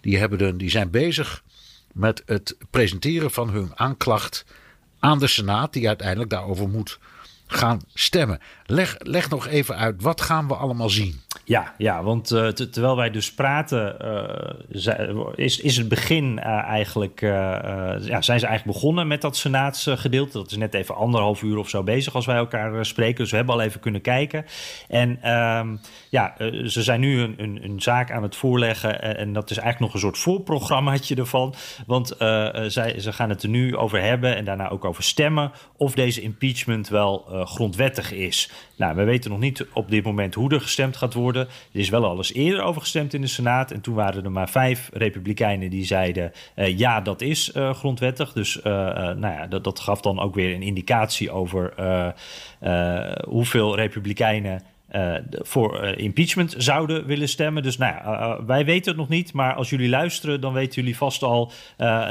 die, 0.00 0.18
hebben 0.18 0.38
de, 0.38 0.56
die 0.56 0.70
zijn 0.70 0.90
bezig 0.90 1.42
met 1.92 2.22
het 2.26 2.56
presenteren 2.70 3.30
van 3.30 3.50
hun 3.50 3.70
aanklacht 3.74 4.44
aan 4.98 5.18
de 5.18 5.26
Senaat, 5.26 5.72
die 5.72 5.88
uiteindelijk 5.88 6.30
daarover 6.30 6.68
moet 6.68 6.98
gaan 7.46 7.80
stemmen. 7.94 8.38
Leg, 8.66 8.96
leg 8.98 9.30
nog 9.30 9.46
even 9.46 9.76
uit, 9.76 10.02
wat 10.02 10.20
gaan 10.20 10.48
we 10.48 10.54
allemaal 10.54 10.90
zien? 10.90 11.20
Ja, 11.44 11.74
ja 11.78 12.02
want 12.02 12.26
te, 12.26 12.68
terwijl 12.70 12.96
wij 12.96 13.10
dus 13.10 13.34
praten, 13.34 13.96
uh, 14.74 15.28
is, 15.34 15.60
is 15.60 15.76
het 15.76 15.88
begin 15.88 16.38
uh, 16.38 16.44
eigenlijk, 16.46 17.20
ja, 17.20 18.22
zijn 18.22 18.40
ze 18.40 18.46
eigenlijk 18.46 18.64
begonnen 18.64 19.06
met 19.06 19.20
dat 19.20 19.36
senaatsgedeelte. 19.36 20.38
Dat 20.38 20.50
is 20.50 20.56
net 20.56 20.74
even 20.74 20.94
anderhalf 20.94 21.42
uur 21.42 21.58
of 21.58 21.68
zo 21.68 21.82
bezig 21.82 22.14
als 22.14 22.26
wij 22.26 22.36
elkaar 22.36 22.86
spreken. 22.86 23.16
Dus 23.16 23.30
we 23.30 23.36
hebben 23.36 23.54
al 23.54 23.60
even 23.60 23.80
kunnen 23.80 24.00
kijken. 24.00 24.44
En 24.88 25.18
ehm, 25.22 25.76
ja, 26.08 26.34
ze 26.66 26.82
zijn 26.82 27.00
nu 27.00 27.20
een, 27.20 27.34
een, 27.36 27.64
een, 27.64 27.80
zaak 27.80 28.10
aan 28.10 28.22
het 28.22 28.36
voorleggen. 28.36 29.02
En, 29.02 29.16
en, 29.16 29.32
dat 29.32 29.50
is 29.50 29.56
eigenlijk 29.56 29.92
nog 29.92 29.94
een 29.94 30.08
soort 30.08 30.22
voorprogrammaatje 30.22 31.14
ervan. 31.14 31.54
Want 31.86 32.14
zij, 32.66 33.00
ze 33.00 33.12
gaan 33.12 33.28
het 33.28 33.42
er 33.42 33.48
nu 33.48 33.76
over 33.76 34.00
hebben 34.00 34.36
en 34.36 34.44
daarna 34.44 34.68
ook 34.68 34.84
over 34.84 35.02
stemmen 35.02 35.52
of 35.76 35.94
deze 35.94 36.20
impeachment 36.20 36.88
wel 36.88 37.44
grondwettig 37.44 38.12
is. 38.12 38.50
Nou, 38.76 38.96
we 38.96 39.04
weten 39.04 39.30
nog 39.30 39.40
niet 39.40 39.66
op 39.72 39.90
dit 39.90 40.04
moment 40.04 40.34
hoe 40.34 40.50
er 40.50 40.60
gestemd 40.60 40.96
gaat 40.96 41.14
worden. 41.14 41.31
Er 41.40 41.48
is 41.72 41.88
wel 41.88 42.04
al 42.04 42.16
eens 42.16 42.32
eerder 42.32 42.62
over 42.62 42.80
gestemd 42.80 43.14
in 43.14 43.20
de 43.20 43.26
Senaat. 43.26 43.70
En 43.70 43.80
toen 43.80 43.94
waren 43.94 44.24
er 44.24 44.30
maar 44.30 44.48
vijf 44.48 44.90
Republikeinen 44.92 45.70
die 45.70 45.84
zeiden: 45.84 46.32
uh, 46.56 46.78
ja, 46.78 47.00
dat 47.00 47.20
is 47.20 47.52
uh, 47.56 47.74
grondwettig. 47.74 48.32
Dus 48.32 48.56
uh, 48.56 48.64
nou 48.64 49.20
ja, 49.20 49.46
dat, 49.46 49.64
dat, 49.64 49.80
gaf 49.80 50.00
dan 50.00 50.20
ook 50.20 50.34
weer 50.34 50.54
een 50.54 50.62
indicatie 50.62 51.30
over 51.30 51.72
hoeveel 53.28 53.76
Republikeinen. 53.76 54.62
voor 55.30 55.84
impeachment 55.84 56.54
zouden 56.58 57.06
willen 57.06 57.28
stemmen. 57.28 57.62
Dus 57.62 57.78
nou 57.78 58.44
wij 58.46 58.64
weten 58.64 58.90
het 58.90 59.00
nog 59.00 59.08
niet. 59.08 59.32
Maar 59.32 59.54
als 59.54 59.70
jullie 59.70 59.88
luisteren, 59.88 60.40
dan 60.40 60.52
weten 60.52 60.74
jullie 60.74 60.96
vast 60.96 61.22
al, 61.22 61.52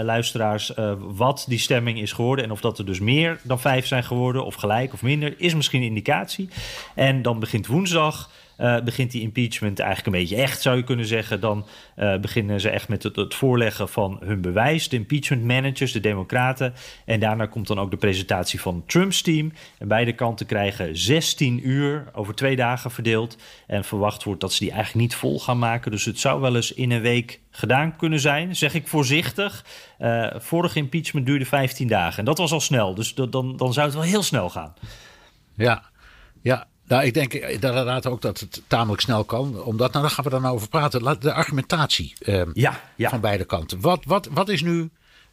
luisteraars, 0.01 0.72
wat 0.98 1.46
die 1.48 1.60
stemming 1.60 2.00
is 2.00 2.12
geworden. 2.12 2.46
En 2.46 2.51
of 2.51 2.62
dat 2.62 2.78
er 2.78 2.86
dus 2.86 3.00
meer 3.00 3.40
dan 3.44 3.60
vijf 3.60 3.88
zijn 3.88 4.04
geworden, 4.04 4.46
of 4.46 4.56
gelijk 4.56 4.94
of 4.94 5.01
minder, 5.01 5.34
is 5.38 5.56
misschien 5.56 5.82
een 5.82 5.88
indicatie. 5.88 6.50
En 6.96 7.22
dan 7.22 7.40
begint 7.40 7.68
woensdag 7.68 8.30
uh, 8.62 8.82
begint 8.82 9.12
die 9.12 9.22
impeachment 9.22 9.80
eigenlijk 9.80 10.15
een 10.15 10.22
beetje 10.22 10.36
echt, 10.36 10.62
zou 10.62 10.77
je 10.77 10.84
kunnen 10.84 11.06
zeggen. 11.06 11.39
Dan 11.39 11.65
uh, 11.98 12.18
beginnen 12.18 12.60
ze 12.60 12.70
echt 12.70 12.88
met 12.88 13.03
het, 13.03 13.15
het, 13.15 13.34
voorleggen 13.34 13.89
van 13.89 14.20
hun 14.24 14.41
bewijs. 14.41 14.89
De 14.89 14.96
impeachment 14.96 15.44
managers, 15.44 15.91
de 15.91 16.00
Democraten. 16.00 16.74
En 17.06 17.20
daarna 17.20 17.46
komt 17.46 17.68
dan 17.68 17.80
ook 17.80 17.91
de 17.91 17.98
presentatie 17.98 18.62
van 18.62 18.84
Trumps 18.86 19.22
team. 19.22 19.53
En 19.77 19.88
beide 19.88 20.13
kanten 20.13 20.46
krijgen 20.46 20.98
16 20.98 21.70
uur 21.70 22.06
over 22.13 22.36
twee 22.36 22.56
dagen 22.56 22.91
verdeeld. 22.91 23.38
En 23.68 23.84
verwacht 23.84 24.24
wordt 24.24 24.41
dat 24.41 24.53
ze 24.53 24.60
die 24.60 24.72
eigenlijk 24.72 25.01
niet 25.01 25.15
vol 25.15 25.39
gaan 25.39 25.60
maken. 25.60 25.91
Dus 25.91 26.06
het 26.06 26.20
zou 26.20 26.41
wel 26.41 26.56
eens 26.56 26.74
in 26.74 26.91
een 26.91 27.01
week 27.01 27.39
gedaan 27.51 27.96
kunnen 27.96 28.20
zijn, 28.20 28.56
zeg 28.56 28.74
ik 28.74 28.88
voorzichtig. 28.88 29.65
Uh, 30.00 30.27
vorige 30.38 30.80
impeachment 30.80 31.25
duurde 31.25 31.46
15 31.46 31.88
dagen 31.88 32.20
en 32.20 32.25
dat 32.25 32.38
was 32.38 32.51
al 32.51 32.60
snel. 32.60 32.96
Dus 32.96 33.13
dan, 33.13 33.58
dan 33.58 33.74
zou 33.74 33.86
het 33.86 33.96
wel 33.96 34.03
heel 34.03 34.24
snel 34.24 34.50
gaan. 34.50 34.74
Ja, 35.56 35.84
ja, 36.41 36.68
nou, 36.88 37.04
ik 37.04 37.14
denk 37.14 37.34
inderdaad 37.34 38.06
ook 38.06 38.22
dat 38.22 38.40
het 38.40 38.62
tamelijk 38.68 39.02
snel 39.02 39.24
kan. 39.24 39.64
Omdat, 39.64 39.92
nou, 39.92 40.06
daar 40.06 40.14
gaan 40.14 40.24
we 40.24 40.30
dan 40.30 40.46
over 40.46 40.70
praten. 40.70 41.20
De 41.20 41.34
argumentatie 41.34 42.14
eh, 42.20 42.42
ja, 42.54 42.82
ja. 42.96 43.10
van 43.10 43.20
beide 43.20 43.46
kanten. 43.46 43.82
Wat, 43.82 44.06
wat, 44.06 44.28
wat 44.32 44.50
is 44.50 44.62
nu 44.62 44.90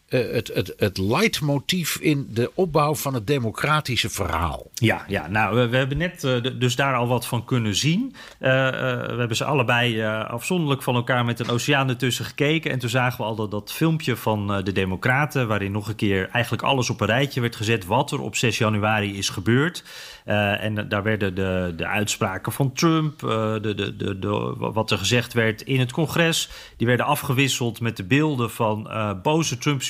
uh, 0.08 0.32
het, 0.32 0.50
het, 0.54 0.74
het 0.76 0.98
leidmotief 0.98 1.96
in 2.00 2.28
de 2.30 2.50
opbouw 2.54 2.94
van 2.94 3.14
het 3.14 3.26
democratische 3.26 4.10
verhaal. 4.10 4.70
Ja, 4.74 5.04
ja 5.08 5.28
nou, 5.28 5.56
we, 5.56 5.68
we 5.68 5.76
hebben 5.76 5.98
net 5.98 6.24
uh, 6.24 6.36
dus 6.58 6.76
daar 6.76 6.94
al 6.94 7.08
wat 7.08 7.26
van 7.26 7.44
kunnen 7.44 7.74
zien. 7.74 8.14
Uh, 8.40 8.48
we 8.48 9.14
hebben 9.18 9.36
ze 9.36 9.44
allebei 9.44 10.02
afzonderlijk 10.04 10.82
van 10.82 10.94
elkaar 10.94 11.24
met 11.24 11.40
een 11.40 11.48
oceaan 11.48 11.88
ertussen 11.88 12.24
gekeken. 12.24 12.70
En 12.70 12.78
toen 12.78 12.88
zagen 12.88 13.18
we 13.18 13.24
al 13.24 13.34
dat, 13.34 13.50
dat 13.50 13.72
filmpje 13.72 14.16
van 14.16 14.62
de 14.64 14.72
Democraten, 14.72 15.48
waarin 15.48 15.72
nog 15.72 15.88
een 15.88 15.94
keer 15.94 16.28
eigenlijk 16.32 16.62
alles 16.62 16.90
op 16.90 17.00
een 17.00 17.06
rijtje 17.06 17.40
werd 17.40 17.56
gezet 17.56 17.86
wat 17.86 18.10
er 18.10 18.20
op 18.20 18.36
6 18.36 18.58
januari 18.58 19.18
is 19.18 19.28
gebeurd. 19.28 19.84
en 20.24 20.88
daar 20.88 21.02
werden 21.02 21.34
de, 21.34 21.72
de 21.76 21.86
uitspraken 21.86 22.52
van 22.52 22.72
Trump, 22.72 23.20
de, 23.20 23.60
de, 23.76 23.96
de, 23.96 24.18
de, 24.18 24.54
wat 24.58 24.90
er 24.90 24.98
gezegd 24.98 25.32
werd 25.32 25.62
in 25.62 25.80
het 25.80 25.92
congres, 25.92 26.48
die 26.76 26.86
werden 26.86 27.06
afgewisseld 27.06 27.80
met 27.80 27.96
de 27.96 28.04
beelden 28.04 28.50
van 28.50 28.90
boze 29.22 29.58
Trump 29.58 29.82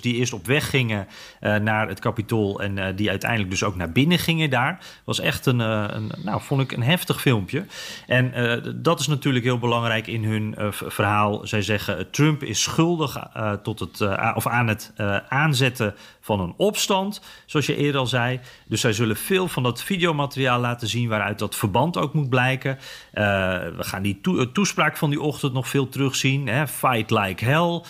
die 0.00 0.14
eerst 0.14 0.32
op 0.32 0.46
weg 0.46 0.70
gingen 0.70 1.06
uh, 1.40 1.56
naar 1.56 1.88
het 1.88 2.00
Capitool 2.00 2.60
en 2.60 2.76
uh, 2.76 2.86
die 2.96 3.10
uiteindelijk 3.10 3.50
dus 3.50 3.62
ook 3.62 3.76
naar 3.76 3.92
binnen 3.92 4.18
gingen 4.18 4.50
daar. 4.50 4.78
Was 5.04 5.20
echt 5.20 5.46
een, 5.46 5.60
uh, 5.60 5.84
een 5.88 6.12
nou, 6.22 6.40
vond 6.42 6.60
ik 6.60 6.72
een 6.72 6.82
heftig 6.82 7.20
filmpje. 7.20 7.66
En 8.06 8.32
dat 8.76 9.00
is 9.00 9.06
natuurlijk 9.06 9.44
heel 9.44 9.58
belangrijk 9.58 10.06
in 10.06 10.24
hun 10.24 10.54
verhaal. 10.70 11.46
Zij 11.46 11.62
zeggen 11.62 12.10
Trump 12.10 12.42
is 12.42 12.62
schuldig 12.62 13.28
tot 13.62 13.80
het, 13.80 14.00
of 14.34 14.46
aan 14.46 14.68
het 14.68 14.92
aanzetten 15.28 15.94
van 16.20 16.40
een 16.40 16.54
opstand, 16.56 17.20
zoals 17.46 17.66
je 17.66 17.76
eerder 17.76 18.00
al 18.00 18.06
zei. 18.06 18.40
Dus 18.66 18.80
zij 18.80 18.92
zullen 18.92 19.16
veel 19.16 19.48
van 19.48 19.62
dat 19.62 19.82
videomateriaal 19.82 20.60
laten 20.60 20.88
zien 20.88 21.08
waaruit 21.08 21.38
dat 21.38 21.56
verband 21.56 21.96
ook 21.96 22.14
moet 22.14 22.28
blijken. 22.28 22.78
we 23.12 23.74
gaan 23.78 24.02
die 24.02 24.20
to 24.20 24.52
toespraak 24.52 24.96
van 24.96 25.10
die 25.10 25.20
ochtend 25.20 25.52
nog 25.52 25.68
veel 25.68 25.88
terugzien. 25.88 26.46
Hè? 26.48 26.66
Fight 26.66 27.10
like 27.10 27.44
hell. 27.44 27.82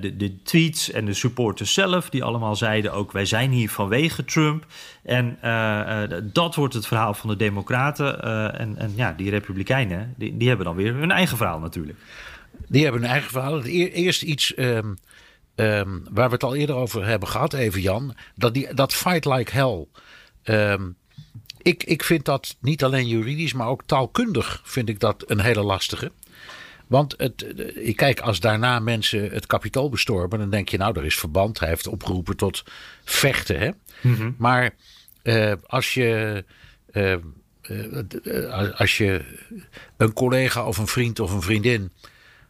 de, 0.00 0.16
de 0.16 0.42
tweets 0.42 0.90
en 0.90 1.04
de 1.04 1.14
supporters 1.16 1.72
zelf, 1.72 2.10
die 2.10 2.24
allemaal 2.24 2.56
zeiden 2.56 2.92
ook: 2.92 3.12
wij 3.12 3.24
zijn 3.24 3.50
hier 3.50 3.70
vanwege 3.70 4.24
Trump. 4.24 4.66
En 5.02 5.38
uh, 5.44 5.50
uh, 6.10 6.18
dat 6.22 6.54
wordt 6.54 6.74
het 6.74 6.86
verhaal 6.86 7.14
van 7.14 7.28
de 7.28 7.36
Democraten. 7.36 8.20
Uh, 8.24 8.60
en, 8.60 8.76
en 8.76 8.92
ja, 8.94 9.12
die 9.12 9.30
Republikeinen, 9.30 10.14
die, 10.16 10.36
die 10.36 10.48
hebben 10.48 10.66
dan 10.66 10.76
weer 10.76 10.94
hun 10.94 11.10
eigen 11.10 11.36
verhaal 11.36 11.58
natuurlijk. 11.58 11.98
Die 12.68 12.82
hebben 12.82 13.00
hun 13.00 13.10
eigen 13.10 13.30
verhaal. 13.30 13.62
Eerst 13.62 14.22
iets. 14.22 14.58
Um, 14.58 14.98
um, 15.56 16.04
waar 16.10 16.28
we 16.28 16.34
het 16.34 16.44
al 16.44 16.54
eerder 16.54 16.76
over 16.76 17.06
hebben 17.06 17.28
gehad, 17.28 17.52
even 17.52 17.80
Jan. 17.80 18.14
Dat, 18.34 18.54
die, 18.54 18.74
dat 18.74 18.94
fight 18.94 19.24
like 19.24 19.52
hell. 19.52 19.86
Um, 20.44 20.96
ik, 21.62 21.84
ik 21.84 22.04
vind 22.04 22.24
dat 22.24 22.56
niet 22.60 22.84
alleen 22.84 23.06
juridisch, 23.06 23.52
maar 23.52 23.68
ook 23.68 23.82
taalkundig 23.86 24.60
vind 24.64 24.88
ik 24.88 25.00
dat 25.00 25.24
een 25.26 25.40
hele 25.40 25.62
lastige. 25.62 26.12
Want 26.86 27.14
het, 27.16 27.46
ik 27.74 27.96
kijk, 27.96 28.20
als 28.20 28.40
daarna 28.40 28.78
mensen 28.78 29.30
het 29.30 29.46
kapitool 29.46 29.88
bestormen, 29.88 30.38
dan 30.38 30.50
denk 30.50 30.68
je, 30.68 30.78
nou, 30.78 30.98
er 30.98 31.04
is 31.04 31.18
verband. 31.18 31.60
Hij 31.60 31.68
heeft 31.68 31.86
opgeroepen 31.86 32.36
tot 32.36 32.64
vechten. 33.04 33.58
Hè? 33.58 33.70
Mm 34.00 34.14
-hmm. 34.14 34.34
Maar 34.38 34.70
uh, 35.22 35.52
als 35.66 35.94
je. 35.94 36.44
Uh, 36.92 37.16
uh, 37.68 38.80
als 38.80 38.96
je 38.96 39.24
een 39.96 40.12
collega 40.12 40.66
of 40.66 40.78
een 40.78 40.86
vriend 40.86 41.20
of 41.20 41.32
een 41.32 41.42
vriendin 41.42 41.92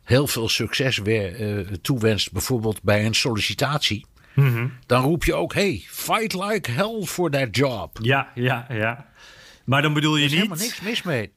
heel 0.02 0.26
veel 0.26 0.48
succes 0.48 0.98
weer 0.98 1.66
toewenst, 1.82 2.32
bijvoorbeeld 2.32 2.82
bij 2.82 3.06
een 3.06 3.14
sollicitatie, 3.14 4.06
mm 4.34 4.54
-hmm. 4.54 4.72
dan 4.86 5.02
roep 5.02 5.24
je 5.24 5.34
ook: 5.34 5.54
hey, 5.54 5.82
fight 5.86 6.34
like 6.34 6.70
hell 6.70 7.02
for 7.04 7.30
that 7.30 7.56
job. 7.56 7.98
Ja, 8.02 8.30
ja, 8.34 8.66
ja. 8.68 9.06
Maar 9.64 9.82
dan 9.82 9.92
bedoel 9.92 10.16
je 10.16 10.18
er 10.18 10.24
is 10.24 10.30
niet. 10.32 10.40
helemaal 10.40 10.64
niks 10.64 10.80
mis 10.80 11.02
mee. 11.02 11.32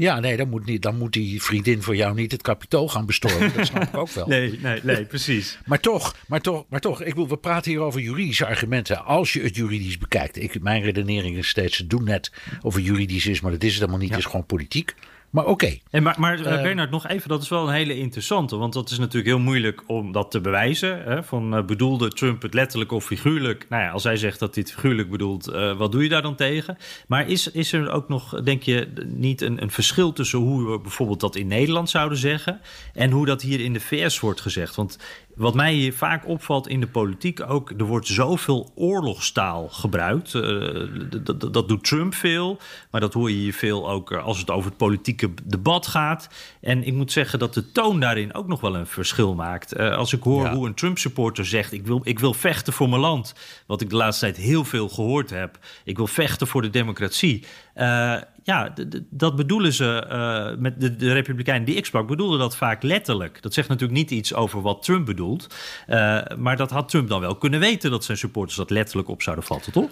Ja, 0.00 0.20
nee, 0.20 0.36
dan 0.36 0.48
moet, 0.48 0.66
niet, 0.66 0.82
dan 0.82 0.98
moet 0.98 1.12
die 1.12 1.42
vriendin 1.42 1.82
voor 1.82 1.96
jou 1.96 2.14
niet 2.14 2.32
het 2.32 2.42
kapitool 2.42 2.88
gaan 2.88 3.06
bestormen. 3.06 3.52
Dat 3.56 3.66
snap 3.66 3.82
ik 3.82 3.96
ook 3.96 4.10
wel. 4.10 4.26
Nee, 4.40 4.58
nee, 4.62 4.80
nee, 4.82 5.04
precies. 5.04 5.58
maar 5.64 5.80
toch, 5.80 6.16
maar 6.26 6.40
toch, 6.40 6.64
maar 6.68 6.80
toch. 6.80 7.02
Ik 7.02 7.14
wil, 7.14 7.28
we 7.28 7.36
praten 7.36 7.70
hier 7.70 7.80
over 7.80 8.00
juridische 8.00 8.46
argumenten. 8.46 9.04
Als 9.04 9.32
je 9.32 9.42
het 9.42 9.56
juridisch 9.56 9.98
bekijkt. 9.98 10.42
Ik, 10.42 10.62
mijn 10.62 10.82
redenering 10.82 11.36
is 11.36 11.48
steeds, 11.48 11.76
ze 11.76 11.86
doen 11.86 12.04
net 12.04 12.32
of 12.62 12.74
het 12.74 12.84
juridisch 12.84 13.26
is, 13.26 13.40
maar 13.40 13.50
dat 13.50 13.62
is 13.62 13.70
het 13.70 13.78
helemaal 13.78 14.00
niet. 14.00 14.08
Ja. 14.08 14.14
Het 14.14 14.24
is 14.24 14.30
gewoon 14.30 14.46
politiek. 14.46 14.94
Maar 15.30 15.44
oké. 15.44 15.52
Okay. 15.52 15.82
En 15.90 16.02
maar, 16.02 16.16
maar 16.18 16.38
uh, 16.38 16.62
Bernard, 16.62 16.90
nog 16.90 17.06
even, 17.06 17.28
dat 17.28 17.42
is 17.42 17.48
wel 17.48 17.68
een 17.68 17.74
hele 17.74 17.98
interessante. 17.98 18.56
Want 18.56 18.72
dat 18.72 18.90
is 18.90 18.98
natuurlijk 18.98 19.26
heel 19.26 19.38
moeilijk 19.38 19.82
om 19.86 20.12
dat 20.12 20.30
te 20.30 20.40
bewijzen. 20.40 21.02
Hè? 21.02 21.22
Van 21.24 21.56
uh, 21.56 21.64
bedoelde 21.64 22.08
Trump 22.08 22.42
het 22.42 22.54
letterlijk 22.54 22.92
of 22.92 23.04
figuurlijk? 23.04 23.66
Nou 23.68 23.82
ja, 23.82 23.90
als 23.90 24.04
hij 24.04 24.16
zegt 24.16 24.38
dat 24.38 24.54
hij 24.54 24.62
het 24.62 24.72
figuurlijk 24.72 25.10
bedoelt, 25.10 25.48
uh, 25.48 25.76
wat 25.76 25.92
doe 25.92 26.02
je 26.02 26.08
daar 26.08 26.22
dan 26.22 26.34
tegen? 26.34 26.76
Maar 27.06 27.28
is, 27.28 27.50
is 27.50 27.72
er 27.72 27.90
ook 27.90 28.08
nog, 28.08 28.42
denk 28.42 28.62
je, 28.62 28.88
niet 29.06 29.40
een, 29.40 29.62
een 29.62 29.70
verschil 29.70 30.12
tussen 30.12 30.38
hoe 30.38 30.70
we 30.70 30.78
bijvoorbeeld 30.78 31.20
dat 31.20 31.36
in 31.36 31.46
Nederland 31.46 31.90
zouden 31.90 32.18
zeggen 32.18 32.60
en 32.94 33.10
hoe 33.10 33.26
dat 33.26 33.42
hier 33.42 33.60
in 33.60 33.72
de 33.72 33.80
VS 33.80 34.20
wordt 34.20 34.40
gezegd? 34.40 34.74
Want 34.74 34.98
wat 35.40 35.54
mij 35.54 35.72
hier 35.72 35.94
vaak 35.94 36.28
opvalt 36.28 36.68
in 36.68 36.80
de 36.80 36.86
politiek 36.86 37.50
ook, 37.50 37.70
er 37.70 37.84
wordt 37.84 38.06
zoveel 38.06 38.72
oorlogstaal 38.74 39.68
gebruikt. 39.68 40.34
Uh, 40.34 40.88
dat, 41.22 41.52
dat 41.52 41.68
doet 41.68 41.84
Trump 41.84 42.14
veel, 42.14 42.58
maar 42.90 43.00
dat 43.00 43.14
hoor 43.14 43.30
je 43.30 43.36
hier 43.36 43.52
veel 43.52 43.90
ook 43.90 44.12
als 44.12 44.38
het 44.38 44.50
over 44.50 44.68
het 44.68 44.78
politieke 44.78 45.30
debat 45.44 45.86
gaat. 45.86 46.28
En 46.60 46.84
ik 46.84 46.94
moet 46.94 47.12
zeggen 47.12 47.38
dat 47.38 47.54
de 47.54 47.72
toon 47.72 48.00
daarin 48.00 48.34
ook 48.34 48.46
nog 48.46 48.60
wel 48.60 48.76
een 48.76 48.86
verschil 48.86 49.34
maakt. 49.34 49.78
Uh, 49.78 49.96
als 49.96 50.12
ik 50.12 50.22
hoor 50.22 50.44
ja. 50.44 50.54
hoe 50.54 50.66
een 50.66 50.74
Trump-supporter 50.74 51.46
zegt: 51.46 51.72
ik 51.72 51.86
wil, 51.86 52.00
ik 52.04 52.18
wil 52.18 52.34
vechten 52.34 52.72
voor 52.72 52.88
mijn 52.88 53.00
land, 53.00 53.34
wat 53.66 53.80
ik 53.80 53.90
de 53.90 53.96
laatste 53.96 54.24
tijd 54.24 54.36
heel 54.36 54.64
veel 54.64 54.88
gehoord 54.88 55.30
heb. 55.30 55.58
Ik 55.84 55.96
wil 55.96 56.06
vechten 56.06 56.46
voor 56.46 56.62
de 56.62 56.70
democratie. 56.70 57.44
Uh, 57.76 58.16
ja, 58.50 58.74
dat 59.10 59.36
bedoelen 59.36 59.72
ze 59.72 60.06
uh, 60.10 60.60
met 60.60 60.80
de, 60.80 60.96
de, 60.96 61.12
Republikeinen 61.12 61.66
die 61.66 61.76
ik 61.76 61.86
sprak, 61.86 62.06
bedoelden 62.06 62.38
dat 62.38 62.56
vaak 62.56 62.82
letterlijk. 62.82 63.42
Dat 63.42 63.54
zegt 63.54 63.68
natuurlijk 63.68 63.98
niet 63.98 64.10
iets 64.10 64.34
over 64.34 64.62
wat 64.62 64.82
Trump 64.82 65.06
bedoelt. 65.06 65.46
Uh, 65.88 66.22
maar 66.38 66.56
dat 66.56 66.70
had 66.70 66.88
Trump 66.88 67.08
dan 67.08 67.20
wel 67.20 67.36
kunnen 67.36 67.60
weten 67.60 67.90
dat 67.90 68.04
zijn 68.04 68.18
supporters 68.18 68.56
dat 68.56 68.70
letterlijk 68.70 69.08
op 69.08 69.22
zouden 69.22 69.44
vatten, 69.44 69.72
toch? 69.72 69.90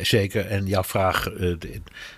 Zeker. 0.00 0.46
En 0.46 0.66
jouw 0.66 0.82
vraag 0.82 1.30
uh, 1.30 1.56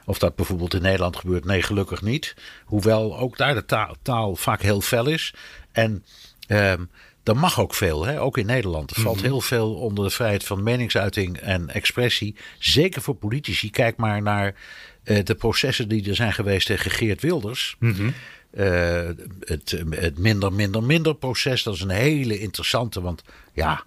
of 0.05 0.19
dat 0.19 0.37
bijvoorbeeld 0.37 0.75
in 0.75 0.83
Nederland 0.83 1.17
gebeurt, 1.17 1.45
nee, 1.45 1.63
gelukkig 1.63 2.03
niet. 2.03 2.35
Hoewel 2.65 3.19
ook 3.19 3.37
daar 3.37 3.55
de 3.55 3.65
taal, 3.65 3.97
taal 4.03 4.37
vaak 4.37 4.63
heel 4.63 4.81
fel 4.81 5.07
is. 5.09 5.35
En. 5.73 6.05
Um, 6.49 6.91
dat 7.23 7.37
mag 7.37 7.61
ook 7.61 7.75
veel, 7.75 8.05
hè? 8.05 8.21
ook 8.21 8.39
in 8.39 8.47
Nederland. 8.47 8.91
Er 8.91 9.03
valt 9.03 9.17
mm 9.17 9.23
-hmm. 9.23 9.31
heel 9.31 9.41
veel 9.41 9.75
onder 9.75 10.05
de 10.05 10.11
vrijheid 10.11 10.45
van 10.45 10.63
meningsuiting 10.63 11.37
en 11.37 11.69
expressie. 11.69 12.37
Zeker 12.59 13.03
voor 13.03 13.15
politici. 13.15 13.71
Kijk 13.71 13.97
maar 13.97 14.23
naar 14.23 14.55
de 15.03 15.35
processen 15.39 15.89
die 15.89 16.09
er 16.09 16.15
zijn 16.15 16.33
geweest 16.33 16.67
tegen 16.67 16.91
Geert 16.91 17.21
Wilders. 17.21 17.77
Mm 17.79 17.93
-hmm. 17.93 18.15
uh, 18.55 19.09
het, 19.41 19.83
het 19.91 20.19
minder, 20.19 20.53
minder, 20.53 20.83
minder 20.83 21.15
proces. 21.15 21.63
Dat 21.63 21.75
is 21.75 21.81
een 21.81 21.91
hele 21.91 22.39
interessante. 22.39 23.01
Want 23.01 23.23
ja, 23.53 23.85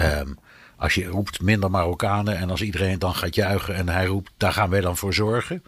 um, 0.00 0.38
als 0.76 0.94
je 0.94 1.06
roept 1.06 1.40
minder 1.40 1.70
Marokkanen. 1.70 2.36
en 2.36 2.50
als 2.50 2.62
iedereen 2.62 2.98
dan 2.98 3.14
gaat 3.14 3.34
juichen 3.34 3.74
en 3.74 3.88
hij 3.88 4.06
roept. 4.06 4.30
daar 4.36 4.52
gaan 4.52 4.70
wij 4.70 4.80
dan 4.80 4.96
voor 4.96 5.14
zorgen. 5.14 5.62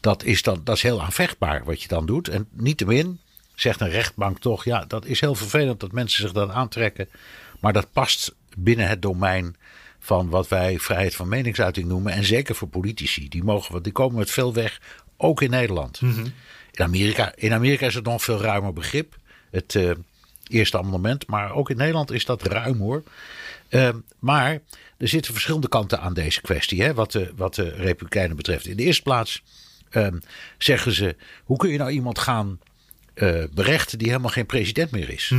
Dat 0.00 0.24
is, 0.24 0.42
dan, 0.42 0.60
dat 0.64 0.76
is 0.76 0.82
heel 0.82 1.02
aanvechtbaar 1.02 1.64
wat 1.64 1.82
je 1.82 1.88
dan 1.88 2.06
doet. 2.06 2.28
En 2.28 2.48
niettemin 2.50 3.20
zegt 3.54 3.80
een 3.80 3.90
rechtbank 3.90 4.38
toch, 4.38 4.64
ja, 4.64 4.84
dat 4.84 5.04
is 5.04 5.20
heel 5.20 5.34
vervelend 5.34 5.80
dat 5.80 5.92
mensen 5.92 6.22
zich 6.22 6.32
dat 6.32 6.50
aantrekken. 6.50 7.08
Maar 7.60 7.72
dat 7.72 7.92
past 7.92 8.34
binnen 8.56 8.88
het 8.88 9.02
domein 9.02 9.56
van 10.06 10.28
wat 10.28 10.48
wij 10.48 10.78
vrijheid 10.78 11.14
van 11.14 11.28
meningsuiting 11.28 11.88
noemen. 11.88 12.12
En 12.12 12.24
zeker 12.24 12.54
voor 12.54 12.68
politici. 12.68 13.28
Die, 13.28 13.44
mogen, 13.44 13.82
die 13.82 13.92
komen 13.92 14.18
met 14.18 14.30
veel 14.30 14.54
weg, 14.54 14.80
ook 15.16 15.42
in 15.42 15.50
Nederland. 15.50 16.00
Mm 16.00 16.12
-hmm. 16.12 16.32
in, 16.70 16.84
Amerika, 16.84 17.32
in 17.36 17.52
Amerika 17.52 17.86
is 17.86 17.94
het 17.94 18.04
nog 18.04 18.22
veel 18.22 18.40
ruimer 18.40 18.72
begrip. 18.72 19.16
Het, 19.50 19.74
uh, 19.74 19.90
Eerste 20.48 20.78
amendement. 20.78 21.26
Maar 21.26 21.52
ook 21.52 21.70
in 21.70 21.76
Nederland 21.76 22.10
is 22.10 22.24
dat 22.24 22.42
ruim 22.42 22.78
hoor. 22.78 23.02
Ehm, 23.68 23.96
maar 24.18 24.60
er 24.96 25.08
zitten 25.08 25.32
verschillende 25.32 25.68
kanten 25.68 26.00
aan 26.00 26.14
deze 26.14 26.40
kwestie. 26.40 26.82
Hè, 26.82 26.94
wat, 26.94 27.12
de, 27.12 27.32
wat 27.36 27.54
de 27.54 27.68
Republikeinen 27.68 28.36
betreft. 28.36 28.66
In 28.66 28.76
de 28.76 28.82
eerste 28.82 29.02
plaats 29.02 29.42
ehm, 29.90 30.18
zeggen 30.58 30.92
ze: 30.92 31.16
hoe 31.44 31.56
kun 31.56 31.70
je 31.70 31.78
nou 31.78 31.90
iemand 31.90 32.18
gaan 32.18 32.58
uh, 33.14 33.44
berechten 33.54 33.98
die 33.98 34.08
helemaal 34.08 34.30
geen 34.30 34.46
president 34.46 34.90
meer 34.90 35.10
is? 35.10 35.30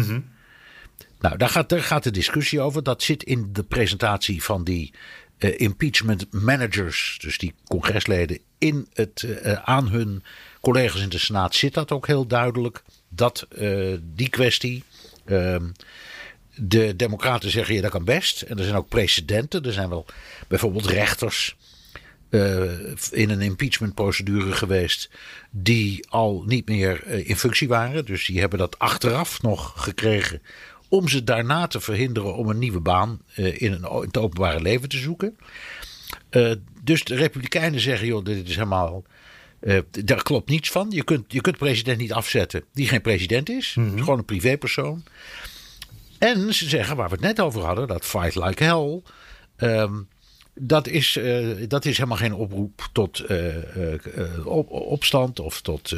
Nou, 1.20 1.38
daar 1.38 1.50
gaat, 1.50 1.74
gaat 1.78 2.04
de 2.04 2.12
discussie 2.12 2.62
over. 2.62 2.84
Dat 2.84 3.04
zit 3.04 3.24
in 3.24 3.50
de 3.54 3.64
presentatie 3.64 4.44
van 4.44 4.64
die 4.64 4.94
uh, 5.38 5.60
impeachment 5.60 6.32
managers, 6.32 7.18
dus 7.22 7.38
die 7.38 7.54
congresleden, 7.68 8.40
in 8.58 8.88
het, 8.94 9.24
uh, 9.26 9.54
aan 9.54 9.90
hun 9.90 10.24
collega's 10.62 11.02
in 11.02 11.10
de 11.10 11.18
Senaat 11.18 11.56
zit 11.56 11.74
dat 11.74 11.92
ook 11.92 12.08
heel 12.08 12.28
duidelijk. 12.28 12.84
Dat 13.10 13.48
die 14.02 14.30
kwestie. 14.30 14.84
Ehm, 15.26 15.70
de 16.56 16.96
Democraten 16.96 17.52
zeggen 17.52 17.76
ja, 17.76 17.82
dat 17.82 17.92
kan 17.92 18.04
best. 18.04 18.42
En 18.42 18.58
er 18.58 18.64
zijn 18.64 18.76
ook 18.76 18.90
precedenten. 18.90 19.64
Er 19.64 19.74
zijn 19.74 19.90
wel 19.90 20.06
bijvoorbeeld 20.48 20.86
rechters 20.86 21.56
in 23.12 23.30
een 23.30 23.42
impeachmentprocedure 23.42 24.52
geweest. 24.52 25.10
die 25.50 26.08
al 26.10 26.44
niet 26.46 26.68
meer 26.68 27.08
in 27.08 27.38
functie 27.38 27.68
waren. 27.68 28.06
Dus 28.06 28.26
die 28.26 28.40
hebben 28.40 28.60
dat 28.60 28.80
achteraf 28.80 29.42
nog 29.42 29.74
gekregen 29.76 30.42
om 30.90 31.08
ze 31.08 31.24
daarna 31.24 31.68
te 31.68 31.80
verhinderen 31.80 32.36
om 32.36 32.50
een 32.50 32.60
nieuwe 32.60 32.80
baan 32.80 33.22
uh, 33.36 33.62
in, 33.62 33.72
een, 33.72 33.84
in, 33.84 34.02
het 34.02 34.18
openbare 34.18 34.62
leven 34.62 34.90
te 34.90 34.98
zoeken. 34.98 35.38
Uh, 36.32 36.52
dus 36.84 37.04
de 37.04 37.16
Republikeinen 37.16 37.80
zeggen: 37.80 38.08
joh, 38.08 38.26
dit 38.26 38.48
is 38.48 38.56
helemaal. 38.56 39.04
Uh, 39.62 39.80
daar 39.90 40.24
klopt 40.24 40.50
niets 40.50 40.72
van. 40.72 40.88
Je 40.90 41.04
kunt, 41.04 41.34
je 41.34 41.42
kunt 41.42 41.58
president 41.58 41.98
niet 41.98 42.14
afzetten 42.14 42.64
die 42.74 42.88
geen 42.88 43.02
president 43.02 43.50
is. 43.50 43.76
Mm 43.76 43.88
-hmm. 43.88 44.00
Gewoon 44.00 44.18
een 44.18 44.26
privépersoon. 44.26 45.04
En 46.18 46.54
ze 46.54 46.70
zeggen, 46.70 46.96
waar 46.96 47.10
we 47.10 47.16
het 47.16 47.24
net 47.24 47.40
over 47.40 47.62
hadden, 47.62 47.88
dat 47.88 48.06
fight 48.06 48.36
like 48.36 48.64
hell. 48.64 49.02
Um, 49.58 50.08
dat 50.54 50.88
is, 50.88 51.16
uh, 51.16 51.56
dat 51.68 51.86
is 51.86 51.98
helemaal 51.98 52.18
geen 52.18 52.34
oproep 52.34 52.90
tot 52.92 53.24
uh, 53.30 53.56
op, 54.46 54.72
opstand 54.72 55.40
of 55.40 55.62
tot 55.62 55.96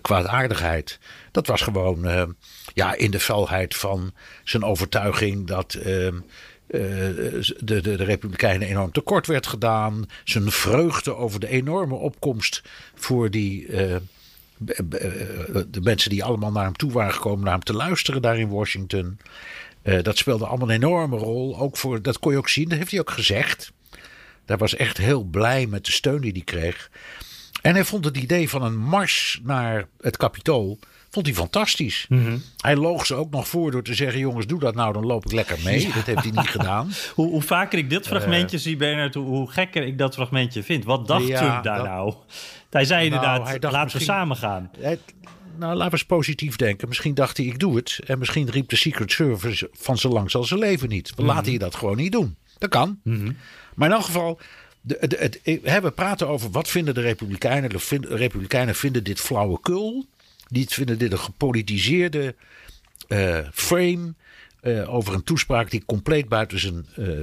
kwaadaardigheid. 0.00 0.98
Dat 1.30 1.46
was 1.46 1.62
gewoon 1.62 2.34
ja, 2.74 2.94
in 2.94 3.10
de 3.10 3.20
felheid 3.20 3.76
van 3.76 4.12
zijn 4.44 4.64
overtuiging 4.64 5.46
dat 5.46 5.74
ehm, 5.74 6.18
de, 6.66 7.40
de, 7.60 7.80
de 7.80 7.94
Republikeinen 7.94 8.68
enorm 8.68 8.92
tekort 8.92 9.26
werd 9.26 9.46
gedaan. 9.46 10.06
Zijn 10.24 10.50
vreugde 10.50 11.14
over 11.14 11.40
de 11.40 11.48
enorme 11.48 11.94
opkomst 11.94 12.62
voor 12.94 13.30
die. 13.30 13.66
de 15.68 15.80
mensen 15.82 16.10
die 16.10 16.24
allemaal 16.24 16.52
naar 16.52 16.64
hem 16.64 16.76
toe 16.76 16.92
waren 16.92 17.14
gekomen, 17.14 17.44
naar 17.44 17.52
hem 17.52 17.62
te 17.62 17.74
luisteren 17.74 18.22
daar 18.22 18.38
in 18.38 18.48
Washington. 18.48 19.18
Dat 19.82 20.16
speelde 20.16 20.46
allemaal 20.46 20.68
een 20.68 20.74
enorme 20.74 21.16
rol. 21.16 21.58
Ook 21.58 21.76
voor, 21.76 22.02
dat 22.02 22.18
kon 22.18 22.32
je 22.32 22.38
ook 22.38 22.48
zien, 22.48 22.68
dat 22.68 22.78
heeft 22.78 22.90
hij 22.90 23.00
ook 23.00 23.10
gezegd. 23.10 23.72
Hij 24.50 24.58
was 24.58 24.76
echt 24.76 24.96
heel 24.96 25.22
blij 25.22 25.66
met 25.66 25.86
de 25.86 25.92
steun 25.92 26.20
die 26.20 26.32
hij 26.32 26.42
kreeg. 26.42 26.90
En 27.62 27.74
hij 27.74 27.84
vond 27.84 28.04
het 28.04 28.16
idee 28.16 28.48
van 28.48 28.62
een 28.62 28.78
mars 28.78 29.40
naar 29.42 29.86
het 30.00 30.16
kapitool 30.16 30.78
vond 31.10 31.26
hij 31.26 31.34
fantastisch. 31.34 32.06
Mm 32.08 32.24
-hmm. 32.24 32.42
Hij 32.56 32.76
loog 32.76 33.06
ze 33.06 33.14
ook 33.14 33.30
nog 33.30 33.48
voor 33.48 33.70
door 33.70 33.82
te 33.82 33.94
zeggen: 33.94 34.20
jongens, 34.20 34.46
doe 34.46 34.60
dat 34.60 34.74
nou, 34.74 34.92
dan 34.92 35.06
loop 35.06 35.24
ik 35.24 35.32
lekker 35.32 35.58
mee. 35.64 35.80
Ja. 35.80 35.94
Dat 35.94 36.06
heeft 36.06 36.22
hij 36.22 36.30
niet 36.30 36.48
gedaan. 36.58 36.92
hoe, 37.14 37.30
hoe, 37.30 37.42
vaker 37.42 37.78
ik 37.78 37.90
dit 37.90 38.06
fragmentje 38.06 38.56
uh, 38.56 38.62
zie, 38.62 38.76
Bernard, 38.76 39.14
hoe, 39.14 39.26
hoe, 39.26 39.50
gekker 39.50 39.82
ik 39.82 39.98
dat 39.98 40.14
fragmentje 40.14 40.62
vind. 40.62 40.84
Wat 40.84 41.06
dacht 41.06 41.26
ja, 41.26 41.38
Trump 41.38 41.62
daar 41.64 41.76
dat, 41.76 41.86
nou? 41.86 42.14
Hij 42.70 42.84
zei 42.84 43.04
inderdaad: 43.04 43.38
nou, 43.38 43.48
hij 43.48 43.58
dacht 43.58 43.74
laten 43.74 43.98
we 43.98 44.04
samen 44.04 44.36
gaan. 44.36 44.70
Nou, 45.58 45.74
laten 45.74 45.90
we 45.90 45.98
eens 45.98 46.04
positief 46.04 46.56
denken. 46.56 46.88
Misschien 46.88 47.14
dacht 47.14 47.36
hij, 47.36 47.46
ik 47.46 47.58
doe 47.58 47.76
het. 47.76 48.00
En 48.06 48.18
misschien 48.18 48.50
riep 48.50 48.68
de 48.68 48.76
Secret 48.76 49.12
Service 49.12 49.68
van 49.72 49.98
zo 49.98 50.08
lang 50.08 50.30
zal 50.30 50.44
zijn 50.44 50.60
leven 50.60 50.88
niet. 50.88 51.08
We 51.08 51.22
mm 51.22 51.28
-hmm. 51.28 51.36
laten 51.36 51.52
je 51.52 51.58
dat 51.58 51.74
gewoon 51.74 51.96
niet 51.96 52.12
doen. 52.12 52.36
Dat 52.58 52.70
kan. 52.70 53.00
Mm 53.04 53.20
-hmm. 53.20 53.36
Maar 53.74 53.88
in 53.88 53.94
elk 53.94 54.04
geval, 54.04 54.40
de, 54.80 55.06
de, 55.06 55.16
het, 55.16 55.40
we 55.82 55.90
praten 55.90 56.28
over 56.28 56.50
wat 56.50 56.68
vinden 56.68 56.94
de 56.94 57.00
Republikeinen. 57.00 57.70
De 57.70 57.98
Republikeinen 58.08 58.74
vinden 58.74 59.04
dit 59.04 59.20
flauwekul. 59.20 60.06
Die 60.48 60.68
vinden 60.68 60.98
dit 60.98 61.12
een 61.12 61.18
gepolitiseerde 61.18 62.34
uh, 63.08 63.38
frame. 63.52 64.14
Uh, 64.62 64.94
over 64.94 65.14
een 65.14 65.24
toespraak 65.24 65.70
die 65.70 65.84
compleet 65.84 66.28
buiten, 66.28 66.58
zijn, 66.58 66.86
uh, 66.96 67.20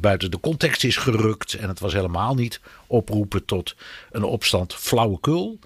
buiten 0.00 0.30
de 0.30 0.40
context 0.40 0.84
is 0.84 0.96
gerukt. 0.96 1.54
En 1.54 1.68
het 1.68 1.80
was 1.80 1.92
helemaal 1.92 2.34
niet 2.34 2.60
oproepen 2.86 3.44
tot 3.44 3.76
een 4.10 4.22
opstand 4.22 4.74
flauwekul. 4.74 5.58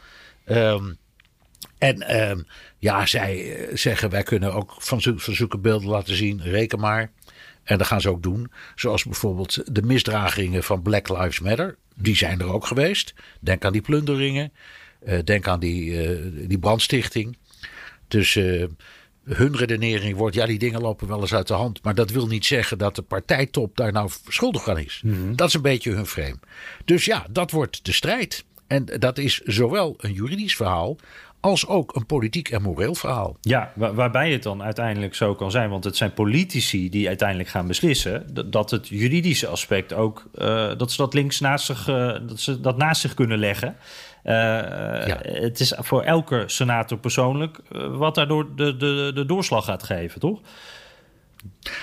Um, 0.46 0.96
en 1.78 2.28
um, 2.30 2.46
ja, 2.78 3.06
zij 3.06 3.68
zeggen 3.72 4.10
wij 4.10 4.22
kunnen 4.22 4.54
ook 4.54 4.74
van, 4.78 5.02
van 5.02 5.34
zulke 5.34 5.58
beelden 5.58 5.88
laten 5.88 6.14
zien. 6.14 6.42
Reken 6.42 6.80
maar. 6.80 7.10
En 7.68 7.78
dat 7.78 7.86
gaan 7.86 8.00
ze 8.00 8.08
ook 8.08 8.22
doen. 8.22 8.50
Zoals 8.74 9.04
bijvoorbeeld 9.04 9.74
de 9.74 9.82
misdragingen 9.82 10.62
van 10.62 10.82
Black 10.82 11.08
Lives 11.08 11.40
Matter. 11.40 11.76
Die 11.94 12.16
zijn 12.16 12.40
er 12.40 12.52
ook 12.52 12.66
geweest. 12.66 13.14
Denk 13.40 13.64
aan 13.64 13.72
die 13.72 13.80
plunderingen. 13.80 14.52
Uh, 15.06 15.18
denk 15.24 15.48
aan 15.48 15.60
die, 15.60 15.90
uh, 15.90 16.48
die 16.48 16.58
brandstichting. 16.58 17.36
Dus 18.08 18.34
uh, 18.34 18.64
hun 19.24 19.56
redenering 19.56 20.16
wordt: 20.16 20.34
ja, 20.34 20.46
die 20.46 20.58
dingen 20.58 20.80
lopen 20.80 21.08
wel 21.08 21.20
eens 21.20 21.34
uit 21.34 21.46
de 21.46 21.54
hand. 21.54 21.82
Maar 21.82 21.94
dat 21.94 22.10
wil 22.10 22.26
niet 22.26 22.46
zeggen 22.46 22.78
dat 22.78 22.94
de 22.94 23.02
partijtop 23.02 23.76
daar 23.76 23.92
nou 23.92 24.10
schuldig 24.28 24.68
aan 24.68 24.78
is. 24.78 25.00
Mm 25.04 25.12
-hmm. 25.12 25.36
Dat 25.36 25.48
is 25.48 25.54
een 25.54 25.62
beetje 25.62 25.92
hun 25.92 26.06
frame. 26.06 26.38
Dus 26.84 27.04
ja, 27.04 27.26
dat 27.30 27.50
wordt 27.50 27.84
de 27.84 27.92
strijd. 27.92 28.44
En 28.66 28.84
dat 28.84 29.18
is 29.18 29.40
zowel 29.44 29.94
een 29.98 30.12
juridisch 30.12 30.56
verhaal 30.56 30.96
als 31.40 31.66
ook 31.66 31.94
een 31.94 32.06
politiek 32.06 32.48
en 32.48 32.62
moreel 32.62 32.94
verhaal. 32.94 33.36
Ja, 33.40 33.72
waar, 33.74 33.94
waarbij 33.94 34.32
het 34.32 34.42
dan 34.42 34.62
uiteindelijk 34.62 35.14
zo 35.14 35.34
kan 35.34 35.50
zijn, 35.50 35.70
want 35.70 35.84
het 35.84 35.96
zijn 35.96 36.12
politici 36.12 36.90
die 36.90 37.08
uiteindelijk 37.08 37.48
gaan 37.48 37.66
beslissen, 37.66 38.26
dat, 38.50 38.70
het 38.70 38.88
juridische 38.88 39.46
aspect 39.46 39.92
ook, 39.92 40.28
uh, 40.34 40.44
dat 40.76 40.90
ze 40.90 40.96
dat 40.96 41.14
links 41.14 41.40
naast 41.40 41.66
zich, 41.66 41.88
uh, 41.88 41.96
dat 42.26 42.40
ze 42.40 42.60
dat 42.60 42.76
naast 42.76 43.00
zich 43.00 43.14
kunnen 43.14 43.38
leggen. 43.38 43.76
Uh, 44.24 44.34
ja. 45.06 45.18
Het 45.22 45.60
is 45.60 45.74
voor 45.76 46.02
elke 46.02 46.44
senator 46.46 46.98
persoonlijk 46.98 47.60
wat 47.90 48.14
daardoor 48.14 48.56
de, 48.56 48.76
de, 48.76 49.10
de 49.14 49.26
doorslag 49.26 49.64
gaat 49.64 49.82
geven, 49.82 50.20
toch? 50.20 50.40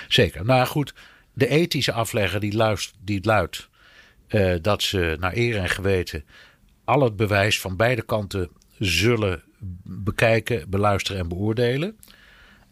Zeker. 0.08 0.44
Nou 0.44 0.66
goed, 0.66 0.94
de 1.32 1.48
ethische 1.48 1.92
aflegger 1.92 2.40
die, 2.40 2.56
luist, 2.56 2.94
die 3.00 3.24
luidt 3.24 3.68
dat 4.60 4.82
ze 4.82 5.16
naar 5.20 5.36
eer 5.36 5.56
en 5.56 5.68
geweten 5.68 6.24
al 6.84 7.00
het 7.00 7.16
bewijs 7.16 7.60
van 7.60 7.76
beide 7.76 8.02
kanten 8.02 8.50
zullen 8.78 9.42
bekijken, 9.82 10.70
beluisteren 10.70 11.20
en 11.20 11.28
beoordelen. 11.28 11.96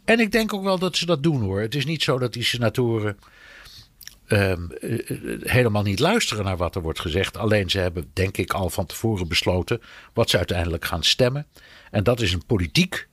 En 0.05 0.21
ik 0.21 0.33
denk 0.33 0.53
ook 0.53 0.62
wel 0.62 0.79
dat 0.79 0.97
ze 0.97 1.07
dat 1.07 1.23
doen 1.23 1.43
hoor. 1.43 1.61
Het 1.61 1.75
is 1.75 1.85
niet 1.85 2.03
zo 2.03 2.19
dat 2.19 2.33
die 2.33 2.43
senatoren 2.43 3.19
um, 4.29 4.71
helemaal 5.43 5.83
niet 5.83 5.99
luisteren 5.99 6.45
naar 6.45 6.57
wat 6.57 6.75
er 6.75 6.83
wordt 6.83 7.01
gezegd. 7.01 7.37
Alleen 7.37 7.71
ze 7.71 7.79
hebben, 7.79 8.11
denk 8.12 8.37
ik, 8.37 8.53
al 8.53 8.71
van 8.71 8.87
tevoren 8.87 9.29
besloten 9.29 9.81
wat 10.12 10.31
ze 10.31 10.37
uiteindelijk 10.37 10.85
gaan 10.85 11.03
stemmen. 11.03 11.47
En 11.90 12.05
dat 12.05 12.21
is 12.21 12.33
een 12.33 12.47
politiek 12.47 13.09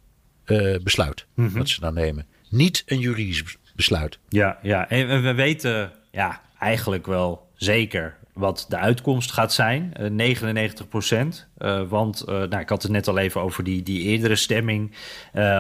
uh, 0.45 0.77
besluit 0.84 1.25
mm 1.34 1.47
-hmm. 1.47 1.58
dat 1.58 1.69
ze 1.69 1.80
dan 1.80 1.93
nemen. 1.93 2.25
Niet 2.49 2.84
een 2.86 2.99
juridisch 2.99 3.58
besluit. 3.75 4.19
Ja, 4.30 4.60
ja. 4.62 4.89
en 4.89 5.23
we 5.23 5.34
weten 5.34 5.91
ja, 6.12 6.41
eigenlijk 6.60 7.06
wel 7.06 7.49
zeker 7.56 8.17
wat 8.34 8.65
de 8.70 8.78
uitkomst 8.78 9.32
gaat 9.32 9.54
zijn. 9.54 9.94
Uh, 10.00 10.10
99 10.10 10.88
procent. 10.88 11.48
Uh, 11.58 11.82
want 11.89 12.24
uh, 12.26 12.36
nou, 12.36 12.60
ik 12.60 12.70
had 12.70 12.82
het 12.82 12.91
net 12.91 13.08
al 13.08 13.17
even 13.17 13.41
over 13.41 13.63
die, 13.63 13.84
die 13.84 14.02
eerdere 14.02 14.36
stemming. 14.36 14.91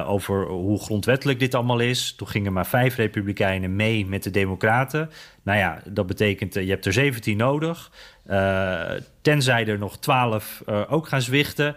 Over 0.05 0.47
hoe 0.47 0.79
grondwettelijk 0.79 1.39
dit 1.39 1.55
allemaal 1.55 1.79
is. 1.79 2.13
Toen 2.15 2.27
gingen 2.27 2.53
maar 2.53 2.65
vijf 2.65 2.95
republikeinen 2.95 3.75
mee 3.75 4.05
met 4.05 4.23
de 4.23 4.31
democraten. 4.31 5.09
Nou 5.43 5.57
ja, 5.57 5.81
dat 5.85 6.07
betekent 6.07 6.53
je 6.53 6.69
hebt 6.69 6.85
er 6.85 6.93
17 6.93 7.37
nodig. 7.37 7.91
tenzij 9.21 9.67
er 9.67 9.77
nog 9.77 9.97
12 9.97 10.63
ook 10.89 11.07
gaan 11.07 11.21
zwichten. 11.21 11.75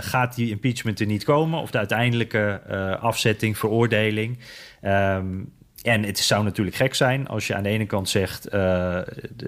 gaat 0.00 0.34
die 0.34 0.50
impeachment 0.50 1.00
er 1.00 1.06
niet 1.06 1.24
komen. 1.24 1.60
Of 1.60 1.70
de 1.70 1.78
uiteindelijke 1.78 2.62
afzetting, 3.00 3.58
veroordeling. 3.58 4.38
Um, 4.82 5.52
en 5.82 6.02
het 6.02 6.18
zou 6.18 6.44
natuurlijk 6.44 6.76
gek 6.76 6.94
zijn 6.94 7.28
als 7.28 7.46
je 7.46 7.54
aan 7.54 7.62
de 7.62 7.68
ene 7.68 7.86
kant 7.86 8.08
zegt: 8.08 8.54
uh, 8.54 9.00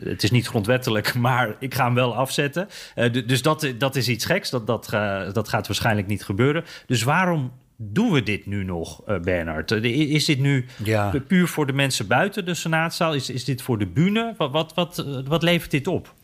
het 0.05 0.23
is 0.23 0.31
niet 0.31 0.47
grondwettelijk, 0.47 1.15
maar 1.29 1.57
ik 1.59 1.75
ga 1.75 1.85
hem 1.85 1.95
wel 1.95 2.15
afzetten. 2.17 2.69
Uh, 2.97 3.27
dus 3.27 3.43
dat, 3.43 3.73
dat 3.79 3.97
is 3.97 4.09
iets 4.09 4.25
geks. 4.25 4.51
Dat, 4.51 4.67
dat, 4.67 4.91
uh, 4.95 5.33
dat 5.33 5.49
gaat 5.49 5.67
waarschijnlijk 5.67 6.07
niet 6.07 6.25
gebeuren. 6.25 6.65
Dus 6.87 7.03
waarom 7.03 7.53
doen 7.77 8.13
we 8.13 8.23
dit 8.23 8.47
nu 8.47 8.65
nog, 8.65 9.05
Bernard? 9.23 9.71
Is 9.71 10.25
dit 10.25 10.39
nu 10.39 10.67
ja. 10.85 11.13
puur 11.27 11.49
voor 11.49 11.67
de 11.67 11.73
mensen 11.73 12.07
buiten 12.07 12.45
de 12.45 12.55
Senaatzaal? 12.55 13.15
Is, 13.15 13.31
is 13.31 13.45
dit 13.45 13.63
voor 13.63 13.79
de 13.79 13.87
bühne? 13.87 14.35
Wat, 14.37 14.51
wat, 14.53 14.75
wat, 14.75 15.05
wat 15.27 15.43
levert 15.43 15.71
dit 15.71 15.87
op? 15.87 16.15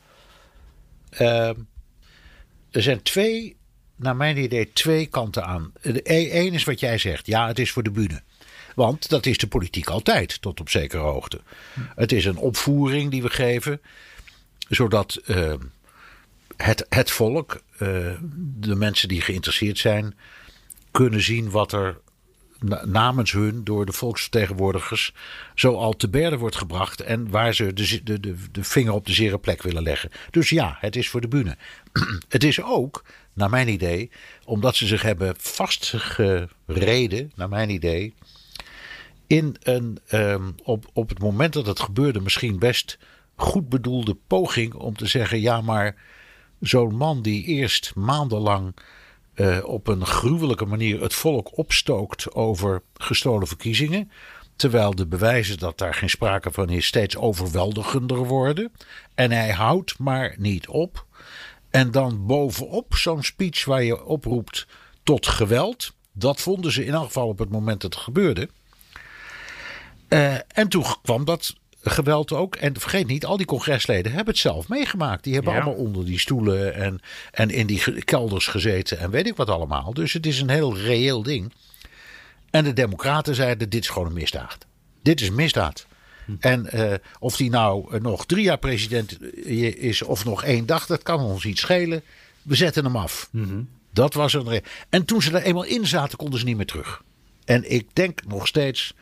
Ehm, 1.10 1.54
er 2.70 2.82
zijn 2.82 3.02
twee, 3.02 3.56
naar 3.96 4.16
mijn 4.16 4.36
idee, 4.36 4.72
twee 4.72 5.06
kanten 5.06 5.44
aan. 5.44 5.72
Eén 6.02 6.52
is 6.52 6.64
wat 6.64 6.80
jij 6.80 6.98
zegt. 6.98 7.26
Ja, 7.26 7.46
het 7.46 7.58
is 7.58 7.72
voor 7.72 7.82
de 7.82 7.90
bühne. 7.90 8.22
Want 8.78 9.08
dat 9.08 9.26
is 9.26 9.38
de 9.38 9.46
politiek 9.46 9.88
altijd, 9.88 10.42
tot 10.42 10.60
op 10.60 10.68
zekere 10.68 11.02
hoogte. 11.02 11.40
Het 11.94 12.12
is 12.12 12.24
een 12.24 12.36
opvoering 12.36 13.10
die 13.10 13.22
we 13.22 13.30
geven, 13.30 13.80
zodat 14.68 15.20
uh, 15.26 15.54
het, 16.56 16.86
het 16.88 17.10
volk, 17.10 17.62
uh, 17.72 17.88
de 18.56 18.74
mensen 18.74 19.08
die 19.08 19.20
geïnteresseerd 19.20 19.78
zijn, 19.78 20.16
kunnen 20.90 21.22
zien 21.22 21.50
wat 21.50 21.72
er 21.72 22.00
namens 22.84 23.32
hun 23.32 23.64
door 23.64 23.86
de 23.86 23.92
volksvertegenwoordigers 23.92 25.14
zo 25.54 25.74
al 25.74 25.92
te 25.92 26.08
berde 26.08 26.36
wordt 26.36 26.56
gebracht. 26.56 27.00
En 27.00 27.30
waar 27.30 27.54
ze 27.54 27.72
de, 27.72 28.00
de, 28.04 28.20
de, 28.20 28.36
de 28.52 28.64
vinger 28.64 28.92
op 28.92 29.06
de 29.06 29.12
zere 29.12 29.38
plek 29.38 29.62
willen 29.62 29.82
leggen. 29.82 30.10
Dus 30.30 30.48
ja, 30.48 30.76
het 30.80 30.96
is 30.96 31.08
voor 31.08 31.20
de 31.20 31.28
bühne. 31.28 31.56
het 32.28 32.44
is 32.44 32.62
ook, 32.62 33.04
naar 33.32 33.50
mijn 33.50 33.68
idee, 33.68 34.10
omdat 34.44 34.76
ze 34.76 34.86
zich 34.86 35.02
hebben 35.02 35.34
vastgereden, 35.38 37.32
naar 37.34 37.48
mijn 37.48 37.70
idee. 37.70 38.14
In 39.28 39.56
een 39.62 39.98
um, 40.12 40.54
op, 40.62 40.90
op 40.92 41.08
het 41.08 41.18
moment 41.18 41.52
dat 41.52 41.66
het 41.66 41.80
gebeurde, 41.80 42.20
misschien 42.20 42.58
best 42.58 42.98
goed 43.36 43.68
bedoelde 43.68 44.16
poging 44.26 44.74
om 44.74 44.96
te 44.96 45.06
zeggen: 45.06 45.40
ja, 45.40 45.60
maar 45.60 45.96
zo'n 46.60 46.96
man 46.96 47.22
die 47.22 47.44
eerst 47.44 47.94
maandenlang 47.94 48.74
uh, 49.34 49.58
op 49.64 49.86
een 49.86 50.06
gruwelijke 50.06 50.64
manier 50.64 51.00
het 51.00 51.14
volk 51.14 51.58
opstookt 51.58 52.34
over 52.34 52.82
gestolen 52.94 53.46
verkiezingen. 53.46 54.10
Terwijl 54.56 54.94
de 54.94 55.06
bewijzen 55.06 55.58
dat 55.58 55.78
daar 55.78 55.94
geen 55.94 56.10
sprake 56.10 56.50
van 56.50 56.68
is 56.70 56.86
steeds 56.86 57.16
overweldigender 57.16 58.24
worden. 58.24 58.72
En 59.14 59.30
hij 59.30 59.50
houdt 59.50 59.98
maar 59.98 60.34
niet 60.38 60.68
op. 60.68 61.06
En 61.70 61.90
dan 61.90 62.26
bovenop 62.26 62.94
zo'n 62.94 63.22
speech 63.22 63.64
waar 63.64 63.82
je 63.82 64.04
oproept 64.04 64.66
tot 65.02 65.26
geweld. 65.26 65.94
Dat 66.12 66.40
vonden 66.40 66.72
ze 66.72 66.84
in 66.84 66.92
elk 66.92 67.06
geval 67.06 67.28
op 67.28 67.38
het 67.38 67.50
moment 67.50 67.80
dat 67.80 67.94
het 67.94 68.02
gebeurde. 68.02 68.48
Uh, 70.08 70.34
en 70.34 70.68
toen 70.68 70.84
kwam 71.02 71.24
dat 71.24 71.54
geweld 71.82 72.32
ook. 72.32 72.56
En 72.56 72.80
vergeet 72.80 73.06
niet, 73.06 73.24
al 73.24 73.36
die 73.36 73.46
congresleden 73.46 74.12
hebben 74.12 74.32
het 74.32 74.42
zelf 74.42 74.68
meegemaakt. 74.68 75.24
Die 75.24 75.34
hebben 75.34 75.52
allemaal 75.52 75.74
onder 75.74 76.04
die 76.04 76.18
stoelen 76.18 76.74
en, 76.74 77.00
en 77.30 77.50
in 77.50 77.66
die 77.66 78.04
kelders 78.04 78.46
gezeten 78.46 78.98
en 78.98 79.10
weet 79.10 79.26
ik 79.26 79.36
wat 79.36 79.50
allemaal. 79.50 79.94
Dus 79.94 80.12
het 80.12 80.26
is 80.26 80.40
een 80.40 80.50
heel 80.50 80.76
reëel 80.76 81.22
ding. 81.22 81.52
En 82.50 82.64
de 82.64 82.72
democraten 82.72 83.34
zeiden, 83.34 83.68
dit 83.68 83.82
is 83.82 83.88
gewoon 83.90 84.08
een 84.08 84.14
misdaad. 84.14 84.58
Dit 85.02 85.20
is 85.20 85.30
misdaad. 85.30 85.86
Hm. 86.24 86.32
En 86.40 86.68
uh, 86.74 86.94
of 87.18 87.36
die 87.36 87.50
nou 87.50 88.00
nog 88.00 88.26
drie 88.26 88.44
jaar 88.44 88.58
president 88.58 89.34
is 89.78 90.02
of 90.02 90.24
nog 90.24 90.44
één 90.44 90.66
dag, 90.66 90.86
dat 90.86 91.02
kan 91.02 91.20
ons 91.20 91.44
iets 91.44 91.60
schelen. 91.60 92.02
We 92.42 92.54
zetten 92.54 92.84
hem 92.84 92.96
af. 92.96 93.28
Mhm. 93.32 93.62
Dat 93.92 94.14
was 94.14 94.32
een. 94.32 94.62
En 94.88 95.04
toen 95.04 95.22
ze 95.22 95.32
er 95.32 95.42
eenmaal 95.42 95.64
in 95.64 95.86
zaten, 95.86 96.18
konden 96.18 96.38
ze 96.38 96.44
niet 96.44 96.56
meer 96.56 96.66
terug. 96.66 97.02
En 97.44 97.70
ik 97.70 97.88
denk 97.92 98.20
nog 98.26 98.46
steeds 98.46 98.94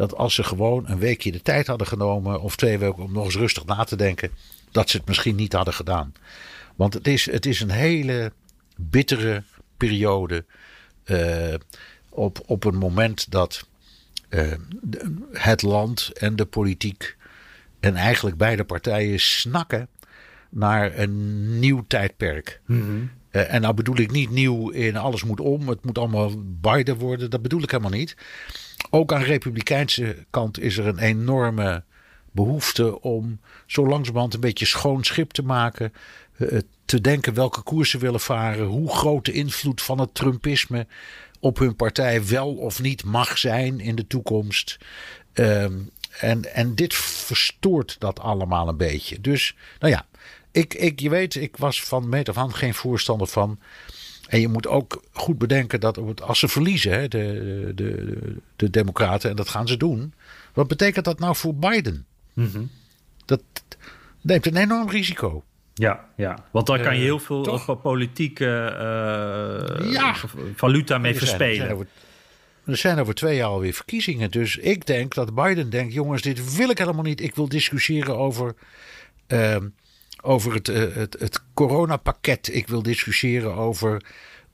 dat 0.00 0.16
als 0.16 0.34
ze 0.34 0.42
gewoon 0.42 0.84
een 0.88 0.98
weekje 0.98 1.32
de 1.32 1.42
tijd 1.42 1.66
hadden 1.66 1.86
genomen, 1.86 2.40
of 2.40 2.56
twee 2.56 2.78
weken 2.78 3.02
om 3.02 3.12
nog 3.12 3.24
eens 3.24 3.36
rustig 3.36 3.64
na 3.64 3.84
te 3.84 3.96
denken, 3.96 4.30
dat 4.70 4.90
ze 4.90 4.96
het 4.96 5.06
misschien 5.06 5.34
niet 5.34 5.52
hadden 5.52 5.74
gedaan. 5.74 6.12
Want 6.76 6.94
het 6.94 7.06
is, 7.06 7.30
het 7.30 7.46
is 7.46 7.60
een 7.60 7.70
hele 7.70 8.32
bittere 8.76 9.42
periode. 9.76 10.44
Uh, 11.04 11.54
op, 12.08 12.40
op 12.46 12.64
een 12.64 12.76
moment 12.76 13.30
dat 13.30 13.66
uh, 14.28 14.52
het 15.32 15.62
land 15.62 16.10
en 16.12 16.36
de 16.36 16.46
politiek 16.46 17.16
en 17.80 17.96
eigenlijk 17.96 18.36
beide 18.36 18.64
partijen 18.64 19.20
snakken 19.20 19.88
naar 20.50 20.98
een 20.98 21.58
nieuw 21.58 21.84
tijdperk. 21.88 22.60
Mm 22.66 22.80
-hmm. 22.80 23.10
uh, 23.30 23.54
en 23.54 23.60
nou 23.60 23.74
bedoel 23.74 23.98
ik 23.98 24.10
niet 24.10 24.30
nieuw 24.30 24.68
in 24.68 24.96
alles 24.96 25.24
moet 25.24 25.40
om, 25.40 25.68
het 25.68 25.84
moet 25.84 25.98
allemaal 25.98 26.30
Biden 26.44 26.96
worden, 26.96 27.30
dat 27.30 27.42
bedoel 27.42 27.62
ik 27.62 27.70
helemaal 27.70 27.98
niet. 27.98 28.16
Ook 28.90 29.12
aan 29.12 29.20
de 29.20 29.26
republikeinse 29.26 30.26
kant 30.30 30.60
is 30.60 30.78
er 30.78 30.86
een 30.86 30.98
enorme 30.98 31.84
behoefte 32.30 33.00
om 33.00 33.40
zo 33.66 33.86
langzamerhand 33.86 34.34
een 34.34 34.40
beetje 34.40 34.66
schoon 34.66 35.04
schip 35.04 35.30
te 35.30 35.42
maken. 35.42 35.92
Uh, 36.36 36.58
te 36.84 37.00
denken 37.00 37.34
welke 37.34 37.62
koers 37.62 37.90
ze 37.90 37.98
willen 37.98 38.20
varen. 38.20 38.66
Hoe 38.66 38.94
groot 38.94 39.24
de 39.24 39.32
invloed 39.32 39.82
van 39.82 39.98
het 39.98 40.14
Trumpisme 40.14 40.86
op 41.40 41.58
hun 41.58 41.76
partij 41.76 42.26
wel 42.26 42.54
of 42.54 42.80
niet 42.82 43.04
mag 43.04 43.38
zijn 43.38 43.80
in 43.80 43.94
de 43.94 44.06
toekomst. 44.06 44.78
Um, 45.34 45.90
en, 46.18 46.54
en 46.54 46.74
dit 46.74 46.94
verstoort 46.94 47.96
dat 47.98 48.20
allemaal 48.20 48.68
een 48.68 48.76
beetje. 48.76 49.20
Dus, 49.20 49.54
nou 49.78 49.92
ja, 49.92 50.06
ik, 50.52 50.74
ik, 50.74 51.00
je 51.00 51.08
weet, 51.08 51.34
ik 51.34 51.56
was 51.56 51.82
van 51.82 52.08
meet 52.08 52.28
af 52.28 52.36
aan 52.36 52.54
geen 52.54 52.74
voorstander 52.74 53.26
van. 53.26 53.58
En 54.30 54.40
je 54.40 54.48
moet 54.48 54.66
ook 54.66 55.02
goed 55.12 55.38
bedenken 55.38 55.80
dat 55.80 56.20
als 56.22 56.38
ze 56.38 56.48
verliezen, 56.48 56.92
hè, 56.92 57.08
de, 57.08 57.72
de, 57.74 58.16
de 58.56 58.70
Democraten, 58.70 59.30
en 59.30 59.36
dat 59.36 59.48
gaan 59.48 59.68
ze 59.68 59.76
doen. 59.76 60.14
Wat 60.52 60.68
betekent 60.68 61.04
dat 61.04 61.18
nou 61.18 61.36
voor 61.36 61.54
Biden? 61.54 62.06
Mm 62.32 62.50
-hmm. 62.52 62.70
Dat 63.24 63.42
neemt 64.20 64.46
een 64.46 64.56
enorm 64.56 64.90
risico. 64.90 65.44
Ja, 65.74 66.04
ja, 66.16 66.44
want 66.50 66.66
daar 66.66 66.80
kan 66.80 66.96
je 66.96 67.02
heel 67.02 67.18
veel 67.18 67.76
politieke 67.82 68.44
uh, 68.44 69.92
ja. 69.92 70.14
valuta 70.54 70.98
mee 70.98 71.14
verspelen. 71.14 71.50
Er 71.50 71.56
zijn, 71.56 71.72
over, 71.72 71.86
er 72.64 72.76
zijn 72.76 72.98
over 72.98 73.14
twee 73.14 73.36
jaar 73.36 73.48
alweer 73.48 73.74
verkiezingen. 73.74 74.30
Dus 74.30 74.56
ik 74.56 74.86
denk 74.86 75.14
dat 75.14 75.34
Biden 75.34 75.70
denkt: 75.70 75.92
jongens, 75.92 76.22
dit 76.22 76.56
wil 76.56 76.70
ik 76.70 76.78
helemaal 76.78 77.04
niet. 77.04 77.20
Ik 77.20 77.34
wil 77.34 77.48
discussiëren 77.48 78.16
over. 78.16 78.54
Uh, 79.28 79.56
over 80.22 80.54
het, 80.54 80.68
uh, 80.68 80.94
het, 80.94 81.16
het 81.18 81.42
coronapakket. 81.54 82.54
Ik 82.54 82.68
wil 82.68 82.82
discussiëren 82.82 83.54
over 83.54 84.02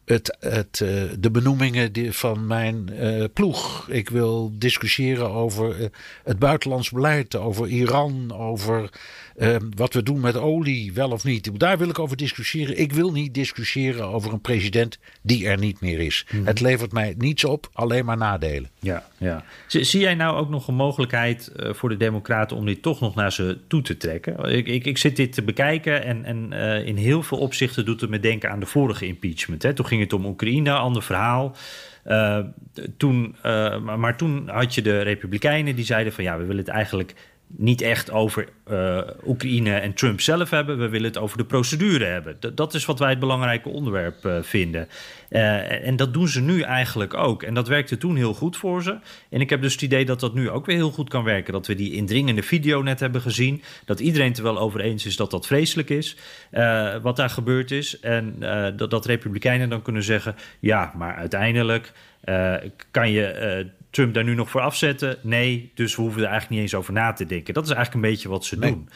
het, 0.05 0.37
het, 0.41 0.81
uh, 0.83 1.03
de 1.19 1.31
benoemingen 1.31 2.13
van 2.15 2.47
mijn 2.47 2.91
uh, 2.93 3.25
ploeg. 3.33 3.89
Ik 3.89 4.09
wil 4.09 4.53
discussiëren 4.53 5.31
over 5.31 5.91
het 6.25 6.39
buitenlands 6.39 6.91
beleid, 6.91 7.37
over 7.37 7.69
Iran, 7.69 8.33
over 8.37 8.91
wat 9.77 9.95
we 9.95 10.03
doen 10.03 10.21
met 10.21 10.37
olie, 10.37 10.93
wel 10.93 11.11
of 11.11 11.25
niet. 11.25 11.61
Daar 11.61 11.79
wil 11.79 11.89
ik 11.89 11.99
over 11.99 12.17
discussiëren. 12.17 12.79
Ik 12.79 12.93
wil 12.93 13.13
niet 13.13 13.35
discussiëren 13.35 14.09
over 14.09 14.33
een 14.33 14.41
president 14.41 14.99
die 15.23 15.49
er 15.49 15.59
niet 15.59 15.81
meer 15.81 16.01
is. 16.01 16.27
Mhm. 16.31 16.47
Het 16.47 16.61
levert 16.61 16.93
mij 16.93 17.15
niets 17.19 17.45
op, 17.45 17.71
alleen 17.73 18.05
maar 18.05 18.17
nadelen. 18.17 18.71
Ja, 18.81 19.07
ja. 19.19 19.45
Zie, 19.67 19.85
zie 19.85 20.01
jij 20.01 20.15
nou 20.15 20.37
ook 20.37 20.49
nog 20.49 20.69
een 20.69 20.75
mogelijkheid 20.75 21.53
uh, 21.57 21.73
voor 21.73 21.89
de 21.89 21.97
Democraten 21.97 22.57
om 22.57 22.67
dit 22.67 22.83
toch 22.83 23.01
nog 23.01 23.15
naar 23.15 23.33
ze 23.33 23.59
toe 23.69 23.83
te 23.83 23.97
trekken? 23.97 24.45
Ik, 24.45 24.67
ik, 24.67 24.85
ik 24.85 24.99
zit 24.99 25.17
dit 25.17 25.33
te 25.33 25.43
bekijken 25.43 26.05
en, 26.05 26.25
en 26.25 26.51
uh, 26.53 26.87
in 26.87 26.97
heel 26.97 27.23
veel 27.23 27.39
opzichten 27.39 27.85
doet 27.85 28.01
het 28.01 28.11
me 28.11 28.21
denken 28.21 28.51
aan 28.51 28.61
de 28.61 28.67
vorige 28.67 29.07
impeachment. 29.07 29.63
Hè? 29.63 29.75
Toen 29.75 29.87
ging 29.87 30.01
het 30.01 30.13
om 30.13 30.27
Oekraïne, 30.27 30.73
ander 30.73 31.03
verhaal. 31.03 31.57
Uh, 32.07 32.39
toen, 32.97 33.37
maar 33.83 34.17
toen 34.17 34.49
had 34.49 34.75
je 34.75 34.83
de 34.83 35.01
Republikeinen 35.01 35.77
die 35.77 35.85
zeiden 35.85 36.13
van 36.13 36.25
ja, 36.25 36.39
we 36.39 36.45
willen 36.45 36.65
het 36.65 36.75
eigenlijk 36.75 37.15
niet 37.47 37.81
echt 37.81 38.11
over 38.11 38.49
uh, 38.71 39.01
Oekraïne 39.27 39.75
en 39.75 39.95
Trump 39.95 40.21
zelf 40.21 40.51
hebben. 40.51 40.79
We 40.79 40.89
willen 40.89 41.09
het 41.09 41.19
over 41.19 41.39
de 41.39 41.45
procedure 41.45 42.05
hebben. 42.05 42.37
Dat 42.55 42.75
is 42.75 42.85
wat 42.85 42.99
wij 42.99 43.11
het 43.11 43.19
belangrijke 43.19 43.69
onderwerp 43.69 44.25
uh, 44.25 44.43
vinden. 44.43 44.89
Uh, 45.31 45.87
en 45.87 45.97
dat 45.97 46.13
doen 46.13 46.29
ze 46.29 46.41
nu 46.41 46.61
eigenlijk 46.61 47.15
ook. 47.15 47.43
En 47.43 47.55
dat 47.55 47.69
werkte 47.69 47.97
toen 47.97 48.17
heel 48.17 48.35
goed 48.35 48.57
voor 48.57 48.83
ze. 48.83 48.99
En 49.31 49.41
ik 49.41 49.51
heb 49.51 49.63
dus 49.63 49.73
het 49.73 49.83
idee 49.83 50.05
dat 50.05 50.21
dat 50.21 50.35
nu 50.35 50.51
ook 50.51 50.67
weer 50.67 50.77
heel 50.77 50.91
goed 50.91 51.09
kan 51.09 51.25
werken. 51.25 51.53
Dat 51.53 51.67
we 51.67 51.75
die 51.75 51.93
indringende 51.93 52.43
video 52.43 52.83
net 52.83 53.01
hebben 53.01 53.21
gezien. 53.21 53.63
Dat 53.85 54.01
iedereen 54.01 54.29
het 54.29 54.39
er 54.39 54.43
wel 54.43 54.59
over 54.59 54.81
eens 54.81 55.07
is 55.07 55.17
dat 55.17 55.31
dat 55.31 55.47
vreselijk 55.47 55.91
is. 55.91 56.17
wat 57.03 57.17
daar 57.17 57.31
gebeurd 57.31 57.71
is. 57.71 58.01
En 58.01 58.37
dat, 58.77 58.91
dat 58.91 59.07
Republikeinen 59.07 59.69
dan 59.69 59.83
kunnen 59.83 60.03
zeggen... 60.03 60.35
ja, 60.61 60.93
maar 60.97 61.15
uiteindelijk 61.15 61.93
kan 62.91 63.11
je 63.11 63.67
Trump 63.97 64.15
daar 64.15 64.25
nu 64.25 64.35
nog 64.35 64.51
voor 64.51 64.61
afzetten? 64.61 65.19
Nee, 65.23 65.71
dus 65.75 65.97
we 65.97 66.03
hoeven 66.03 66.23
er 66.23 66.29
eigenlijk 66.29 66.55
niet 66.55 66.71
eens 66.71 66.81
over 66.81 66.93
na 66.93 67.13
te 67.13 67.27
denken. 67.27 67.55
Dat 67.55 67.65
is 67.65 67.71
eigenlijk 67.71 68.05
een 68.05 68.11
beetje 68.11 68.29
wat 68.29 68.45
ze 68.45 68.59
nee. 68.59 68.71
doen. 68.71 68.89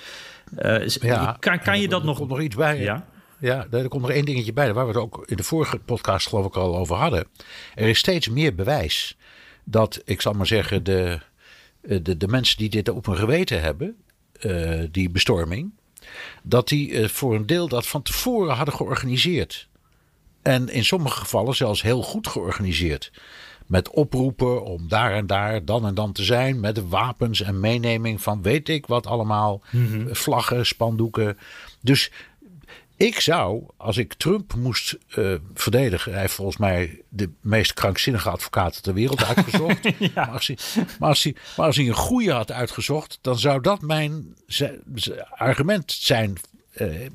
Uh, 0.59 0.87
ja, 0.89 1.37
kan, 1.41 1.59
kan 1.59 1.81
je 1.81 1.89
dat 1.89 2.01
er 2.01 2.07
nog... 2.07 2.17
komt 2.17 2.29
nog 2.29 2.41
iets 2.41 2.57
bij. 2.57 2.81
Ja? 2.81 3.07
Ja, 3.39 3.67
er 3.71 3.89
komt 3.89 4.03
nog 4.03 4.11
één 4.11 4.25
dingetje 4.25 4.53
bij, 4.53 4.73
waar 4.73 4.87
we 4.87 4.93
het 4.93 5.01
ook 5.01 5.23
in 5.27 5.37
de 5.37 5.43
vorige 5.43 5.79
podcast 5.79 6.29
geloof 6.29 6.47
ik 6.47 6.57
al 6.57 6.77
over 6.77 6.97
hadden. 6.97 7.27
Er 7.75 7.89
is 7.89 7.99
steeds 7.99 8.29
meer 8.29 8.55
bewijs 8.55 9.17
dat, 9.65 10.03
ik 10.05 10.21
zal 10.21 10.33
maar 10.33 10.47
zeggen, 10.47 10.85
de, 10.85 11.21
de, 11.81 12.17
de 12.17 12.29
mensen 12.29 12.59
die 12.59 12.71
dit 12.71 12.89
op 12.89 13.07
hun 13.07 13.17
geweten 13.17 13.61
hebben, 13.61 13.97
uh, 14.41 14.85
die 14.91 15.11
bestorming, 15.11 15.73
dat 16.43 16.69
die 16.69 16.91
uh, 16.91 17.09
voor 17.09 17.35
een 17.35 17.47
deel 17.47 17.69
dat 17.69 17.87
van 17.87 18.03
tevoren 18.03 18.55
hadden 18.55 18.75
georganiseerd. 18.75 19.69
En 20.43 20.69
in 20.69 20.85
sommige 20.85 21.19
gevallen 21.19 21.55
zelfs 21.55 21.83
heel 21.83 22.03
goed 22.03 22.29
georganiseerd 22.29 23.11
met 23.71 23.91
oproepen 23.91 24.65
om 24.65 24.89
daar 24.89 25.13
en 25.13 25.27
daar 25.27 25.65
dan 25.65 25.87
en 25.87 25.95
dan 25.95 26.13
te 26.13 26.25
zijn. 26.25 26.61
Met 26.61 26.89
wapens 26.89 27.43
en 27.43 27.61
meeneming 27.61 28.23
van 28.23 28.43
weet 28.43 28.69
ik 28.69 28.87
wat 28.87 29.07
allemaal. 29.07 29.63
Mhm. 29.71 29.83
Mm 29.83 29.93
-hmm. 29.93 30.15
Vlaggen, 30.15 30.67
spandoeken. 30.67 31.39
Dus 31.81 32.11
ik 32.97 33.21
zou, 33.21 33.63
als 33.77 33.97
ik 33.97 34.15
Trump 34.15 34.55
moest 34.55 34.99
uh, 35.17 35.35
verdedigen. 35.55 36.13
Hij 36.13 36.21
heeft 36.21 36.35
volgens 36.35 36.57
mij 36.57 37.03
de 37.09 37.31
meest 37.41 37.75
krankzinnige 37.75 38.31
advocaten 38.31 38.83
ter 38.83 38.95
wereld 38.95 39.25
uitgezocht. 39.25 39.83
ja. 39.99 40.11
maar, 40.15 40.29
als 40.29 40.47
hij, 40.47 40.57
maar, 40.99 41.09
als 41.09 41.23
hij, 41.23 41.35
maar 41.57 41.67
als 41.67 41.77
hij 41.77 41.87
een 41.87 41.95
goede 41.95 42.33
had 42.33 42.53
uitgezocht. 42.53 43.19
dan 43.21 43.39
zou 43.39 43.61
dat 43.61 43.81
mijn 43.81 44.37
argument 45.31 45.93
zijn. 45.93 46.37
Uh, 46.77 47.07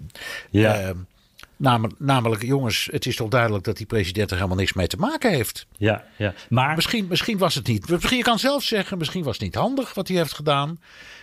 ja. 0.49 0.81
Uh, 0.81 0.89
Namelijk, 1.57 1.99
namelijk, 1.99 2.43
jongens, 2.43 2.87
het 2.91 3.05
is 3.05 3.15
toch 3.15 3.29
duidelijk 3.29 3.63
dat 3.63 3.77
die 3.77 3.85
president 3.85 4.29
er 4.29 4.35
helemaal 4.35 4.57
niks 4.57 4.73
mee 4.73 4.87
te 4.87 4.97
maken 4.97 5.31
heeft. 5.31 5.67
Ja, 5.77 6.03
ja. 6.17 6.33
Maar 6.49 6.75
misschien, 6.75 7.07
misschien 7.07 7.37
was 7.37 7.55
het 7.55 7.67
niet. 7.67 7.89
Misschien 7.89 8.17
je 8.17 8.23
kan 8.23 8.39
zelf 8.39 8.63
zeggen, 8.63 8.97
misschien 8.97 9.23
was 9.23 9.33
het 9.33 9.41
niet 9.41 9.55
handig 9.55 9.93
wat 9.93 10.07
hij 10.07 10.17
heeft 10.17 10.33
gedaan. 10.33 10.79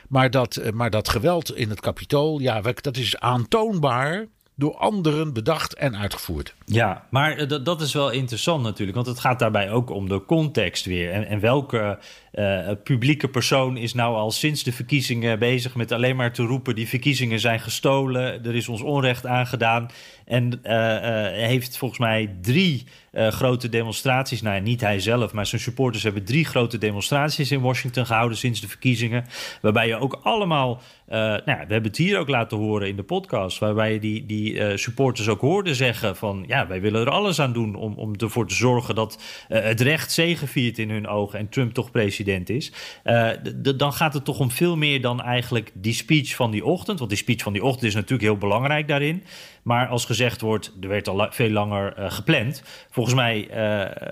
Maar 0.08 0.30
dat, 0.30 0.60
maar 0.74 0.90
dat 0.90 1.08
geweld 1.08 1.56
in 1.56 1.70
het 1.70 1.80
kapitool, 1.80 2.38
ja, 2.38 2.60
dat 2.60 2.96
is 2.96 3.18
aantoonbaar 3.18 4.26
door 4.54 4.76
anderen 4.76 5.32
bedacht 5.32 5.74
en 5.74 5.96
uitgevoerd. 5.96 6.54
Ja, 6.64 7.06
maar 7.10 7.36
eh, 7.36 7.48
dat, 7.48 7.64
dat 7.64 7.80
is 7.80 7.92
wel 7.92 8.10
interessant 8.10 8.62
natuurlijk. 8.62 8.96
Want 8.96 9.08
het 9.08 9.20
gaat 9.20 9.38
daarbij 9.38 9.70
ook 9.70 9.90
om 9.90 10.08
de 10.08 10.24
context 10.24 10.84
weer. 10.84 11.12
En, 11.12 11.26
en 11.26 11.40
welke 11.40 11.98
uh, 12.32 12.68
publieke 12.84 13.28
persoon 13.28 13.76
is 13.76 13.94
nou 13.94 14.16
al 14.16 14.30
sinds 14.30 14.62
de 14.62 14.72
verkiezingen 14.72 15.38
bezig 15.38 15.74
met 15.74 15.92
alleen 15.92 16.16
maar 16.16 16.32
te 16.32 16.42
roepen: 16.42 16.74
die 16.74 16.88
verkiezingen 16.88 17.40
zijn 17.40 17.60
gestolen, 17.60 18.44
er 18.44 18.54
is 18.54 18.68
ons 18.68 18.82
onrecht 18.82 19.26
aangedaan. 19.26 19.90
En 20.24 20.60
uh, 20.64 20.72
uh, 20.72 21.46
heeft 21.46 21.78
volgens 21.78 22.00
mij 22.00 22.36
drie 22.42 22.86
grote 23.14 23.68
demonstraties. 23.68 24.42
Nou, 24.42 24.60
niet 24.60 24.80
hij 24.80 25.00
zelf, 25.00 25.32
maar 25.32 25.46
zijn 25.46 25.60
supporters 25.60 26.02
hebben 26.02 26.24
drie 26.24 26.44
grote 26.44 26.78
demonstraties 26.78 27.50
in 27.50 27.60
Washington 27.60 28.06
gehouden 28.06 28.38
sinds 28.38 28.60
de 28.60 28.68
verkiezingen. 28.68 29.24
Waarbij 29.60 29.86
je 29.86 29.96
ook 29.96 30.20
allemaal. 30.22 30.80
nou, 31.08 31.42
we 31.44 31.52
hebben 31.54 31.82
het 31.82 31.96
hier 31.96 32.18
ook 32.18 32.28
laten 32.28 32.58
horen 32.58 32.88
in 32.88 32.96
de 32.96 33.02
podcast. 33.02 33.58
Waarbij 33.58 33.92
je 33.92 33.98
die, 33.98 34.26
die 34.26 34.76
supporters 34.76 35.28
ook 35.28 35.40
hoorde 35.40 35.74
zeggen: 35.74 36.16
van 36.16 36.44
ja, 36.46 36.66
wij 36.66 36.80
willen 36.80 37.00
er 37.00 37.10
alles 37.10 37.40
aan 37.40 37.52
doen 37.52 37.74
om, 37.74 37.94
om 37.94 38.14
ervoor 38.16 38.48
te 38.48 38.54
zorgen 38.54 38.94
dat 38.94 39.22
het 39.48 39.80
recht 39.80 40.12
zegeviert 40.12 40.78
in 40.78 40.90
hun 40.90 41.08
ogen 41.08 41.38
en 41.38 41.48
Trump 41.48 41.72
toch 41.72 41.90
president 41.90 42.21
is. 42.26 42.72
Uh, 43.04 43.30
dan 43.76 43.92
gaat 43.92 44.14
het 44.14 44.24
toch 44.24 44.38
om 44.38 44.50
veel 44.50 44.76
meer 44.76 45.00
dan 45.00 45.22
eigenlijk 45.22 45.70
die 45.74 45.94
speech 45.94 46.34
van 46.34 46.50
die 46.50 46.64
ochtend. 46.64 46.98
Want 46.98 47.10
die 47.10 47.18
speech 47.18 47.42
van 47.42 47.52
die 47.52 47.64
ochtend 47.64 47.84
is 47.84 47.94
natuurlijk 47.94 48.22
heel 48.22 48.36
belangrijk 48.36 48.88
daarin. 48.88 49.24
Maar 49.62 49.86
als 49.86 50.04
gezegd 50.04 50.40
wordt, 50.40 50.72
er 50.80 50.88
werd 50.88 51.08
al 51.08 51.26
veel 51.30 51.50
langer 51.50 51.98
uh, 51.98 52.10
gepland. 52.10 52.62
Volgens 52.90 53.14
mij, 53.14 53.48
uh, 53.54 54.06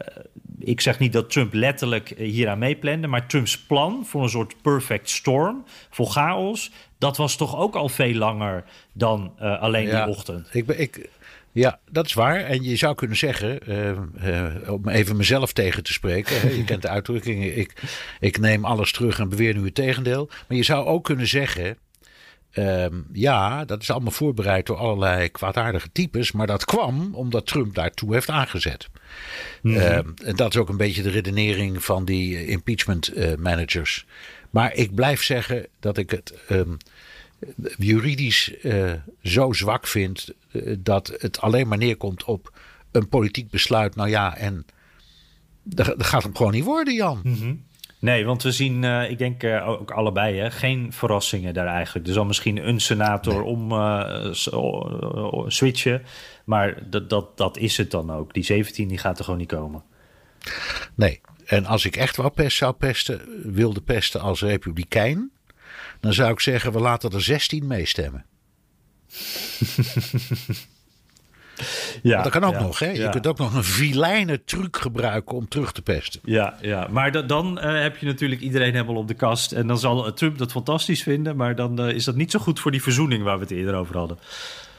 ik 0.59 0.81
zeg 0.81 0.99
niet 0.99 1.13
dat 1.13 1.31
Trump 1.31 1.53
letterlijk 1.53 2.15
hieraan 2.17 2.59
meeplande, 2.59 3.07
maar 3.07 3.27
Trumps 3.27 3.59
plan 3.59 4.07
voor 4.07 4.23
een 4.23 4.29
soort 4.29 4.63
perfect 4.63 5.11
storm, 5.11 5.65
voor 5.91 6.07
chaos, 6.07 6.71
dat 6.99 7.17
was 7.17 7.37
toch 7.37 7.57
ook 7.57 7.75
al 7.75 7.89
veel 7.89 8.15
langer 8.15 8.65
dan 8.93 9.33
alleen 9.39 9.91
die 9.91 10.07
ochtend. 10.07 10.55
Ik, 10.55 10.69
ik, 10.69 11.09
ja, 11.53 11.81
dat 11.91 12.07
is 12.07 12.13
waar. 12.13 12.41
En 12.41 12.63
je 12.63 12.77
zou 12.77 12.95
kunnen 12.95 13.17
zeggen, 13.17 13.59
uh, 13.69 14.73
om 14.73 14.89
even 14.89 15.17
mezelf 15.17 15.53
tegen 15.53 15.83
te 15.83 15.93
spreken. 15.93 16.57
je 16.57 16.65
kent 16.65 16.83
de 16.83 16.89
uitdrukking, 16.89 17.45
ik, 17.45 17.73
ik 18.21 18.39
neem 18.39 18.65
alles 18.65 18.93
terug 18.93 19.19
en 19.19 19.29
beweer 19.29 19.55
nu 19.55 19.65
het 19.65 19.75
tegendeel. 19.75 20.31
Maar 20.49 20.57
je 20.57 20.63
zou 20.65 20.87
ook 20.87 21.05
kunnen 21.05 21.27
zeggen, 21.27 21.77
uh, 22.55 22.87
ja, 23.13 23.65
dat 23.65 23.83
is 23.83 23.91
allemaal 23.91 24.13
voorbereid 24.13 24.67
door 24.67 24.77
allerlei 24.77 25.29
kwaadaardige 25.29 25.93
types. 25.93 26.33
Maar 26.33 26.47
dat 26.47 26.65
kwam 26.65 27.15
omdat 27.15 27.47
Trump 27.47 27.75
daartoe 27.75 28.13
heeft 28.13 28.29
aangezet. 28.29 28.89
Mm 29.63 29.77
-hmm. 29.77 30.15
en 30.25 30.37
dat 30.37 30.55
is 30.55 30.61
ook 30.61 30.69
een 30.69 30.77
beetje 30.77 31.03
de 31.03 31.11
redenering 31.11 31.85
van 31.85 32.05
die 32.05 32.47
impeachment 32.47 33.17
uh, 33.17 33.35
managers. 33.35 34.07
Maar 34.51 34.75
ik 34.75 34.95
blijf 34.95 35.23
zeggen 35.23 35.67
dat 35.81 35.97
ik 35.97 36.11
het 36.11 36.35
um, 36.51 36.77
juridisch 37.79 38.55
uh, 38.63 38.93
zo 39.23 39.53
zwak 39.53 39.87
vindt 39.87 40.35
uh, 40.53 40.77
dat 40.79 41.15
het 41.19 41.41
alleen 41.41 41.69
maar 41.69 41.79
neerkomt 41.79 42.25
op 42.25 42.53
een 42.93 43.09
politiek 43.09 43.51
besluit. 43.51 43.97
Nou 43.97 44.09
ja, 44.09 44.37
en 44.37 44.67
dat, 45.63 45.87
dat 45.87 46.07
gaat 46.07 46.23
hem 46.23 46.37
gewoon 46.37 46.53
niet 46.53 46.65
worden, 46.65 46.95
Jan. 46.95 47.21
Mm 47.23 47.35
-hmm. 47.35 47.65
Nee, 47.99 48.25
want 48.25 48.43
we 48.43 48.53
zien, 48.53 48.83
uh, 48.83 49.11
ik 49.11 49.19
denk 49.19 49.45
ook 49.45 49.91
allebei, 49.91 50.39
hè, 50.39 50.51
geen 50.51 50.93
verrassingen 50.93 51.55
daar 51.55 51.67
eigenlijk. 51.67 52.07
Er 52.07 52.13
zal 52.13 52.25
misschien 52.25 52.69
een 52.69 52.81
senator 52.81 53.35
nee. 53.35 53.45
om 53.45 53.71
switchen, 55.51 56.03
maar 56.45 56.91
dat, 56.91 57.11
dat, 57.11 57.37
dat 57.37 57.57
is 57.57 57.77
het 57.77 57.91
dan 57.91 58.13
ook. 58.13 58.35
Die 58.35 58.45
17 58.45 58.89
die 58.89 58.99
gaat 58.99 59.19
er 59.19 59.25
gewoon 59.25 59.39
niet 59.39 59.49
komen. 59.49 59.83
Nee, 60.95 61.21
en 61.47 61.67
als 61.67 61.85
ik 61.85 61.97
echt 61.97 62.17
wel 62.17 62.31
pest 62.31 62.57
zou 62.57 62.73
pesten, 62.73 63.21
wilde 63.43 63.81
pesten 63.81 64.21
als 64.21 64.43
republikein 64.43 65.31
dan 66.01 66.13
zou 66.13 66.31
ik 66.31 66.41
zeggen, 66.41 66.73
we 66.73 66.81
laten 66.81 67.11
er 67.11 67.23
16 67.23 67.67
meestemmen. 67.67 68.25
ja, 72.03 72.23
dat 72.23 72.33
kan 72.33 72.45
ook 72.45 72.53
ja, 72.53 72.61
nog, 72.61 72.79
hè? 72.79 72.91
Je 72.91 72.99
ja. 72.99 73.11
kunt 73.11 73.27
ook 73.27 73.39
nog 73.39 73.55
een 73.55 73.65
vilijne 73.65 74.45
truc 74.45 74.77
gebruiken 74.77 75.37
om 75.37 75.49
terug 75.49 75.73
te 75.73 75.83
pesten. 75.83 76.21
Ja, 76.25 76.57
ja. 76.61 76.89
maar 76.91 77.27
dan 77.27 77.59
uh, 77.59 77.83
heb 77.83 77.97
je 77.97 78.07
natuurlijk 78.07 78.41
iedereen 78.41 78.73
helemaal 78.73 78.97
op 78.97 79.09
de 79.09 79.15
kast. 79.15 79.53
En 79.53 79.67
dan 79.67 79.79
zal 79.79 80.13
Trump 80.13 80.39
dat 80.39 80.51
fantastisch 80.51 81.03
vinden. 81.03 81.37
Maar 81.37 81.55
dan 81.55 81.87
uh, 81.87 81.95
is 81.95 82.05
dat 82.05 82.17
niet 82.17 82.31
zo 82.31 82.39
goed 82.39 82.61
voor 82.61 82.71
die 82.71 82.83
verzoening 82.83 83.23
waar 83.23 83.37
we 83.37 83.43
het 83.43 83.53
eerder 83.53 83.75
over 83.75 83.97
hadden. 83.97 84.19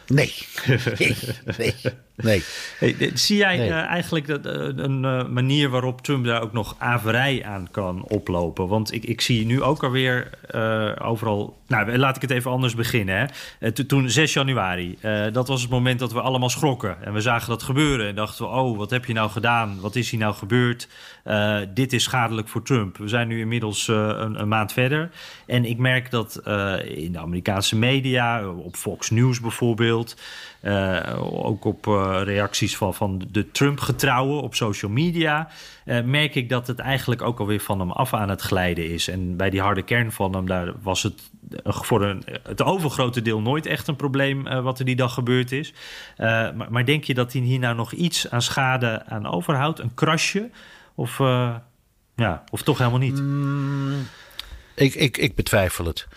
Nee. 0.08 0.34
nee. 0.98 1.16
nee. 1.58 1.76
Nee. 2.16 2.44
Hey, 2.78 3.12
zie 3.14 3.38
jij 3.38 3.58
nee. 3.58 3.68
uh, 3.68 3.76
eigenlijk 3.76 4.28
dat, 4.28 4.46
uh, 4.46 4.54
een 4.54 5.04
uh, 5.04 5.28
manier 5.28 5.70
waarop 5.70 6.02
Trump 6.02 6.26
daar 6.26 6.42
ook 6.42 6.54
nog 6.54 6.76
averij 6.78 7.44
aan 7.46 7.68
kan 7.72 8.04
oplopen? 8.08 8.68
Want 8.68 8.94
ik, 8.94 9.04
ik 9.04 9.22
zie 9.22 9.46
nu 9.46 9.62
ook 9.62 9.84
alweer 9.84 10.30
overal. 11.02 11.60
Nou, 11.68 11.98
laat 11.98 12.16
ik 12.16 12.22
het 12.22 12.32
even 12.32 12.52
anders 12.52 12.76
beginnen. 12.76 13.30
Hè. 13.60 13.72
toen 13.72 14.10
6 14.10 14.34
januari, 14.34 14.98
dat 15.32 15.48
was 15.48 15.62
het 15.62 15.70
moment 15.70 16.00
dat 16.00 16.14
we 16.14 16.22
allemaal 16.22 16.50
schrokken. 16.50 17.04
En 17.04 17.14
we 17.14 17.22
zagen 17.22 17.50
dat 17.50 17.64
gebeuren 17.64 18.08
en 18.08 18.16
dachten 18.16 18.46
we: 18.46 18.52
oh, 18.52 18.78
wat 18.78 18.90
heb 18.90 19.06
je 19.06 19.14
nou 19.14 19.30
gedaan? 19.30 19.80
Wat 19.80 19.96
is 19.96 20.10
hier 20.10 20.20
nou 20.20 20.34
gebeurd? 20.34 20.88
dit 21.74 21.94
is 21.94 22.04
schadelijk 22.04 22.48
voor 22.48 22.64
Trump. 22.64 22.98
We 22.98 23.08
zijn 23.08 23.28
nu 23.28 23.40
inmiddels 23.40 23.88
een, 23.88 24.40
een, 24.42 24.48
maand 24.48 24.74
verder. 24.74 25.10
En 25.46 25.66
ik 25.66 25.78
merk 25.78 26.12
dat 26.12 26.42
in 26.84 27.12
de 27.12 27.20
Amerikaanse 27.20 27.78
media, 27.78 28.48
op 28.48 28.76
Fox 28.76 29.10
News 29.10 29.40
bijvoorbeeld. 29.40 30.16
Uh, 30.62 31.46
ook 31.46 31.66
op 31.66 31.88
uh, 31.88 32.20
reacties 32.24 32.78
van, 32.78 32.94
van 32.94 33.22
de 33.32 33.52
Trump-getrouwen 33.52 34.42
op 34.42 34.56
social 34.56 34.92
media. 34.92 35.50
Uh, 35.86 36.04
merk 36.04 36.36
ik 36.36 36.50
dat 36.50 36.68
het 36.68 36.80
eigenlijk 36.80 37.22
ook 37.22 37.40
alweer 37.40 37.60
van 37.60 37.80
hem 37.80 37.92
af 37.92 38.14
aan 38.14 38.30
het 38.30 38.42
glijden 38.42 38.90
is. 38.90 39.08
En 39.08 39.38
bij 39.38 39.50
die 39.50 39.62
harde 39.62 39.82
kern 39.82 40.12
van 40.12 40.36
hem, 40.36 40.48
daar 40.48 40.74
was 40.82 41.04
het 41.04 41.32
voor 41.66 42.02
een, 42.02 42.24
het 42.44 42.62
overgrote 42.62 43.22
deel 43.22 43.42
nooit 43.42 43.66
echt 43.66 43.88
een 43.88 43.96
probleem 43.96 44.44
wat 44.44 44.80
er 44.80 44.86
die 44.86 44.96
dag 44.96 45.14
gebeurd 45.14 45.52
is. 45.52 45.74
Maar, 46.18 46.68
maar, 46.70 46.86
denk 46.86 47.04
je 47.04 47.14
dat 47.14 47.34
hij 47.34 47.42
hier 47.42 47.60
nou 47.60 47.76
nog 47.76 47.92
iets 47.92 48.30
aan 48.30 48.42
schade 48.42 49.06
aan 49.06 49.26
overhoudt? 49.28 49.80
Een 49.80 49.94
krasje? 49.94 50.50
Of, 50.96 51.18
ja, 52.16 52.44
of 52.52 52.62
toch 52.62 52.78
helemaal 52.78 53.00
niet? 53.00 53.22
Mm, 53.22 54.08
ik, 54.76 54.96
ik, 54.96 55.18
ik 55.18 55.36
betwijfel 55.36 55.86
het. 55.86 56.08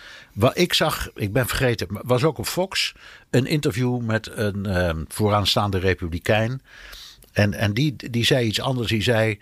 Ik 0.53 0.73
zag, 0.73 1.11
ik 1.15 1.33
ben 1.33 1.47
vergeten, 1.47 1.89
was 1.91 2.25
ook 2.25 2.39
op 2.39 2.47
Fox 2.47 2.95
een 3.31 3.47
interview 3.47 4.01
met 4.01 4.31
een 4.31 4.67
uh, 4.67 4.91
vooraanstaande 5.09 5.79
republikein. 5.79 6.63
En, 7.33 7.55
en 7.55 7.75
die, 7.75 8.11
die 8.11 8.25
zei 8.25 8.47
iets 8.47 8.61
anders. 8.61 8.89
Die 8.89 9.03
zei: 9.03 9.41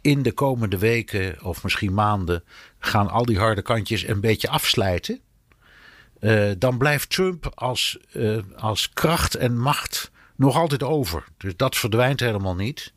In 0.00 0.22
de 0.22 0.32
komende 0.32 0.78
weken 0.78 1.44
of 1.44 1.62
misschien 1.62 1.94
maanden 1.94 2.44
gaan 2.78 3.08
al 3.08 3.24
die 3.24 3.38
harde 3.38 3.62
kantjes 3.62 4.08
een 4.08 4.20
beetje 4.20 4.48
afslijten. 4.48 5.20
Uh, 6.20 6.50
dan 6.58 6.78
blijft 6.78 7.10
Trump 7.10 7.52
als, 7.54 7.98
uh, 8.12 8.38
als 8.56 8.90
kracht 8.92 9.34
en 9.34 9.58
macht 9.58 10.10
nog 10.36 10.56
altijd 10.56 10.82
over. 10.82 11.24
Dus 11.36 11.56
dat 11.56 11.76
verdwijnt 11.76 12.20
helemaal 12.20 12.54
niet. 12.54 12.92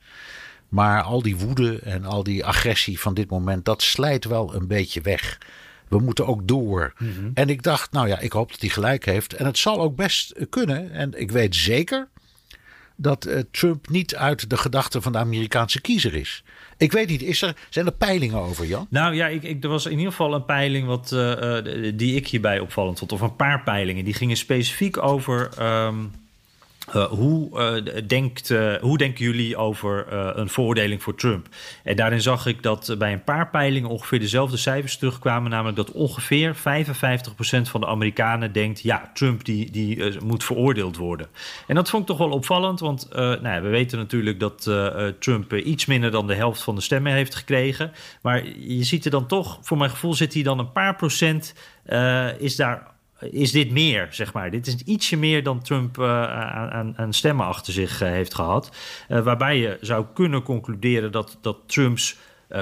Maar 0.70 1.02
al 1.02 1.22
die 1.22 1.38
woede 1.38 1.80
en 1.80 2.06
al 2.06 2.24
die 2.24 2.46
agressie 2.46 3.00
van 3.00 3.14
dit 3.14 3.30
moment, 3.30 3.66
dat 3.66 3.82
slijt 3.82 4.26
wel 4.26 4.56
een 4.56 4.68
beetje 4.68 5.02
weg 5.02 5.38
we 5.88 6.00
moeten 6.00 6.28
ook 6.28 6.48
door. 6.48 6.94
Mm 6.98 7.14
-hmm. 7.14 7.32
En 7.34 7.50
ik 7.50 7.64
dacht, 7.64 7.92
nou 7.92 8.08
ja, 8.08 8.20
ik 8.20 8.32
hoop 8.32 8.52
dat 8.52 8.62
hij 8.62 8.70
gelijk 8.70 9.06
heeft. 9.06 9.34
En 9.34 9.46
het 9.46 9.58
zal 9.58 9.82
ook 9.82 9.96
best 9.96 10.34
kunnen. 10.50 10.92
En 10.92 11.20
ik 11.20 11.32
weet 11.32 11.56
zeker 11.56 12.08
dat 12.96 13.28
uh, 13.28 13.40
Trump 13.52 13.90
niet 13.90 14.16
uit 14.16 14.50
de 14.50 14.58
gedachten 14.58 15.02
van 15.02 15.12
de 15.12 15.18
Amerikaanse 15.18 15.82
kiezer 15.82 16.14
is. 16.14 16.44
Ik 16.78 16.92
weet 16.92 17.08
niet, 17.08 17.22
is 17.22 17.42
er, 17.42 17.56
zijn 17.70 17.86
er 17.86 17.92
peilingen 17.92 18.40
over, 18.40 18.66
Jan? 18.66 18.88
Nou 18.90 19.16
ja, 19.16 19.28
ik, 19.28 19.44
ik, 19.44 19.64
er 19.64 19.70
was 19.70 19.86
in 19.86 19.92
ieder 19.92 20.12
geval 20.12 20.34
een 20.34 20.46
peiling 20.46 20.88
wat, 20.88 21.12
uh, 21.14 21.58
die 21.96 22.16
ik 22.16 22.28
hierbij 22.28 22.60
opvallend 22.60 23.00
vond. 23.00 23.12
Of 23.12 23.22
een 23.22 23.36
paar 23.36 23.64
peilingen. 23.64 24.06
Die 24.06 24.14
gingen 24.14 24.38
specifiek 24.38 24.98
over... 24.98 25.50
Um 25.62 26.12
uh, 26.94 27.06
hoe, 27.06 27.50
uh, 27.86 28.08
denkt, 28.08 28.50
uh, 28.50 28.74
hoe 28.76 28.98
denken 28.98 29.26
jullie 29.26 29.58
over 29.58 30.14
een 30.38 30.50
veroordeling 30.50 31.04
voor 31.04 31.16
Trump? 31.16 31.48
En 31.84 31.96
daarin 31.96 32.22
zag 32.22 32.46
ik 32.46 32.64
dat 32.64 32.96
bij 32.98 33.14
een 33.14 33.24
paar 33.24 33.50
peilingen 33.50 33.90
ongeveer 33.90 34.20
dezelfde 34.20 34.58
cijfers 34.58 34.98
terugkwamen. 34.98 35.52
Namelijk 35.52 35.78
dat 35.78 35.92
ongeveer 35.92 36.56
55% 36.56 36.60
van 37.62 37.82
de 37.82 37.88
Amerikanen 37.88 38.52
denkt... 38.52 38.82
ja, 38.82 39.12
Trump 39.14 39.46
die, 39.46 39.72
die 39.72 40.20
moet 40.24 40.44
veroordeeld 40.44 40.98
worden. 40.98 41.28
En 41.68 41.76
dat 41.76 41.90
vond 41.90 42.02
ik 42.02 42.08
toch 42.08 42.18
wel 42.18 42.38
opvallend. 42.38 42.80
Want 42.80 43.08
nou 43.12 43.48
ja, 43.48 43.62
we 43.62 43.70
weten 43.70 43.98
natuurlijk 43.98 44.40
dat 44.40 44.72
Trump 45.20 45.54
iets 45.54 45.86
minder 45.86 46.12
dan 46.12 46.28
de 46.28 46.36
helft 46.36 46.62
van 46.62 46.76
de 46.76 46.82
stemmen 46.82 47.14
heeft 47.14 47.36
gekregen. 47.36 47.92
Maar 48.22 48.48
je 48.58 48.84
ziet 48.84 49.06
er 49.06 49.12
dan 49.12 49.28
toch, 49.28 49.60
voor 49.62 49.78
mijn 49.78 49.90
gevoel 49.90 50.14
zit 50.14 50.34
hij 50.34 50.44
dan 50.44 50.60
een 50.60 50.72
paar 50.72 50.96
procent... 50.96 51.54
is 52.40 52.56
daar 52.56 52.95
is 53.32 53.52
dit 53.52 53.72
meer, 53.72 54.08
zeg 54.10 54.34
maar. 54.34 54.52
Dit 54.52 54.68
is 54.68 54.76
ietsje 54.76 55.18
meer 55.18 55.44
dan 55.44 55.62
Trump 55.62 55.98
uh, 55.98 56.06
aan, 56.06 56.98
aan, 56.98 57.14
stemmen 57.14 57.46
achter 57.46 57.74
zich 57.74 58.02
uh, 58.02 58.10
heeft 58.10 58.34
gehad. 58.34 58.72
Uh, 59.10 59.20
waarbij 59.20 59.58
je 59.58 59.78
zou 59.82 60.06
kunnen 60.14 60.44
concluderen 60.44 61.12
dat, 61.12 61.38
dat 61.42 61.58
Trumps 61.66 62.18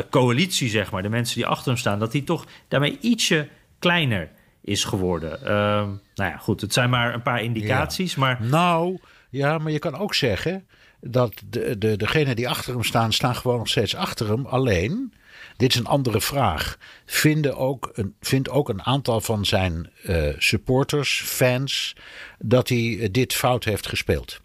coalitie, 0.09 0.69
zeg 0.69 0.91
maar, 0.91 1.01
de 1.01 1.09
mensen 1.09 1.35
die 1.35 1.45
achter 1.45 1.67
hem 1.67 1.77
staan, 1.77 1.99
dat 1.99 2.11
die 2.11 2.23
toch 2.23 2.45
daarmee 2.67 2.97
ietsje 3.01 3.47
kleiner 3.79 4.29
is 4.61 4.83
geworden. 4.83 5.41
Ehm, 5.45 5.87
nou 6.15 6.31
ja, 6.31 6.37
goed, 6.37 6.61
het 6.61 6.73
zijn 6.73 6.89
maar 6.89 7.13
een 7.13 7.21
paar 7.21 7.43
indicaties, 7.43 8.13
ja. 8.13 8.19
maar... 8.19 8.37
Nou, 8.41 8.97
ja, 9.29 9.57
maar 9.57 9.71
je 9.71 9.79
kan 9.79 9.97
ook 9.97 10.13
zeggen 10.13 10.67
dat 11.01 11.41
de, 11.49 11.77
de, 11.77 11.97
degenen 11.97 12.35
die 12.35 12.49
achter 12.49 12.73
hem 12.73 12.83
staan, 12.83 13.13
staan 13.13 13.35
gewoon 13.35 13.57
nog 13.57 13.67
steeds 13.67 13.95
achter 13.95 14.27
hem. 14.29 14.45
Alleen, 14.45 15.13
dit 15.57 15.73
is 15.73 15.79
een 15.79 15.85
andere 15.85 16.21
vraag. 16.21 16.77
Vinden 17.05 17.57
ook 17.57 17.91
een, 17.93 18.15
vindt 18.19 18.49
ook 18.49 18.69
een 18.69 18.83
aantal 18.83 19.21
van 19.21 19.45
zijn 19.45 19.89
eh, 20.03 20.27
supporters, 20.37 21.21
fans, 21.25 21.95
dat 22.39 22.69
hij 22.69 22.99
eh, 22.99 23.07
dit 23.11 23.33
fout 23.33 23.63
heeft 23.63 23.87
gespeeld. 23.87 24.41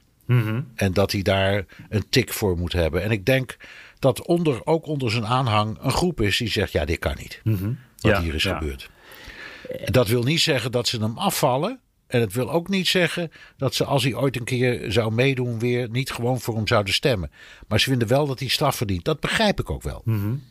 En 0.75 0.93
dat 0.93 1.13
hij 1.13 1.23
daar 1.23 1.65
een 1.89 2.09
tik 2.09 2.33
voor 2.33 2.59
moet 2.59 2.73
hebben. 2.73 3.03
En 3.03 3.11
ik 3.11 3.27
denk 3.27 3.57
dat 3.99 4.27
onder, 4.27 4.67
ook 4.67 4.87
onder 4.87 5.11
zijn 5.11 5.27
aanhang 5.27 5.79
een 5.81 5.91
groep 5.91 6.21
is 6.21 6.37
die 6.37 6.49
zegt: 6.49 6.73
ja, 6.73 6.85
dit 6.85 6.99
kan 6.99 7.15
niet. 7.19 7.41
Wat 7.97 8.13
Ja, 8.13 8.23
hier 8.23 8.35
is 8.35 8.43
ja. 8.43 8.59
gebeurd. 8.59 8.91
Dat 9.85 10.09
wil 10.09 10.23
niet 10.23 10.41
zeggen 10.41 10.73
dat 10.73 10.89
ze 10.89 11.01
hem 11.01 11.19
afvallen. 11.19 11.81
En 12.09 12.21
het 12.21 12.33
wil 12.33 12.51
ook 12.51 12.69
niet 12.69 12.89
zeggen 12.89 13.31
dat 13.57 13.75
ze, 13.75 13.85
als 13.85 14.03
hij 14.05 14.15
ooit 14.15 14.37
een 14.37 14.45
keer 14.45 14.93
zou 14.93 15.13
meedoen, 15.13 15.59
weer 15.59 15.89
niet 15.91 16.11
gewoon 16.11 16.41
voor 16.41 16.55
hem 16.55 16.67
zouden 16.67 16.95
stemmen. 16.95 17.31
Maar 17.69 17.81
ze 17.81 17.91
vinden 17.91 18.09
wel 18.09 18.27
dat 18.27 18.39
hij 18.39 18.49
straf 18.49 18.77
verdient. 18.77 19.05
Dat 19.05 19.21
begrijp 19.21 19.61
ik 19.61 19.71
ook 19.71 19.83
wel. 19.83 20.03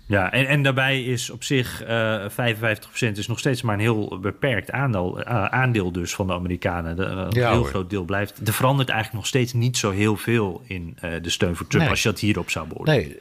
Ja, 0.06 0.32
en, 0.32 0.48
en 0.48 0.64
daarbij 0.64 1.04
is 1.04 1.30
op 1.30 1.44
zich 1.44 1.84
eh 1.84 2.26
55% 2.30 3.12
is 3.14 3.28
nog 3.28 3.40
steeds 3.40 3.62
maar 3.62 3.74
een 3.74 3.80
heel 3.80 4.20
beperkt 4.20 4.72
aandeel, 4.72 5.22
eh, 5.22 5.46
aandeel 5.46 5.92
dus 5.92 6.16
van 6.16 6.28
de 6.28 6.34
Amerikanen. 6.34 6.96
De, 6.96 7.04
een 7.04 7.30
Ja, 7.32 7.50
heel 7.50 7.58
hoor. 7.58 7.68
groot 7.68 7.90
deel 7.90 8.04
blijft. 8.04 8.48
Er 8.48 8.54
verandert 8.54 8.90
eigenlijk 8.90 9.20
nog 9.20 9.28
steeds 9.28 9.54
niet 9.54 9.78
zo 9.78 9.92
heel 9.92 10.16
veel 10.18 10.62
in 10.68 10.98
eh, 11.02 11.12
de 11.22 11.30
steun 11.30 11.56
voor 11.56 11.68
Trump 11.68 11.84
Nee. 11.84 11.92
als 11.92 12.04
je 12.04 12.10
dat 12.10 12.20
hierop 12.20 12.50
zou 12.50 12.68
beoordelen. 12.68 13.00
Nee, 13.08 13.20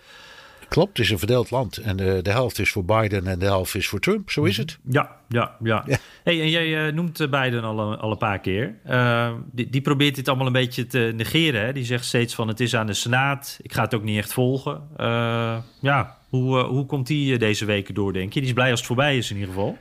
klopt. 0.68 0.88
Het 0.96 0.98
is 1.07 1.11
een 1.12 1.18
verdeeld 1.18 1.50
land. 1.50 1.76
En 1.76 1.96
de, 1.96 2.18
de 2.22 2.31
helft 2.31 2.59
is 2.59 2.70
voor 2.72 2.85
Biden 2.85 3.26
en 3.26 3.38
de 3.38 3.44
helft 3.44 3.74
is 3.74 3.88
voor 3.88 4.00
Trump. 4.00 4.31
Zo 4.31 4.44
is 4.44 4.57
het. 4.57 4.79
Ja, 4.90 5.16
ja, 5.29 5.57
ja. 5.62 5.83
Ja. 5.87 5.98
Hey, 6.24 6.40
en 6.40 6.50
jij 6.50 6.87
eh, 6.87 6.92
noemt 6.92 7.20
eh, 7.20 7.29
Biden 7.29 7.62
al, 7.64 7.79
een- 7.92 7.98
al 7.98 8.11
een 8.11 8.18
paar 8.18 8.40
keer. 8.40 8.74
Eh, 8.85 9.33
die, 9.52 9.70
die 9.70 9.81
probeert 9.81 10.14
dit 10.14 10.29
allemaal 10.29 10.46
een 10.46 10.52
beetje 10.52 10.87
te 10.87 11.12
negeren. 11.16 11.64
Hè? 11.64 11.72
Die 11.72 11.85
zegt 11.85 12.05
steeds 12.05 12.35
van 12.35 12.48
het 12.48 12.61
is 12.61 12.74
aan 12.76 12.87
de 12.87 12.94
Senaat. 12.94 13.59
Ik 13.62 13.72
ga 13.72 13.83
het 13.83 13.94
ook 13.94 14.02
niet 14.02 14.18
echt 14.18 14.33
volgen. 14.33 14.83
Eh, 14.96 15.57
ja, 15.81 16.16
hoe, 16.29 16.59
eh, 16.59 16.64
hoe 16.68 16.87
komt 16.87 17.07
die 17.07 17.33
eh, 17.33 17.38
deze 17.38 17.64
weken 17.64 17.94
door, 17.94 18.12
denk 18.12 18.33
je? 18.33 18.40
Die 18.40 18.48
is 18.48 18.55
blij 18.55 18.70
als 18.70 18.79
het 18.79 18.88
voorbij 18.88 19.16
is 19.16 19.31
in 19.31 19.37
ieder 19.37 19.55
geval. 19.55 19.79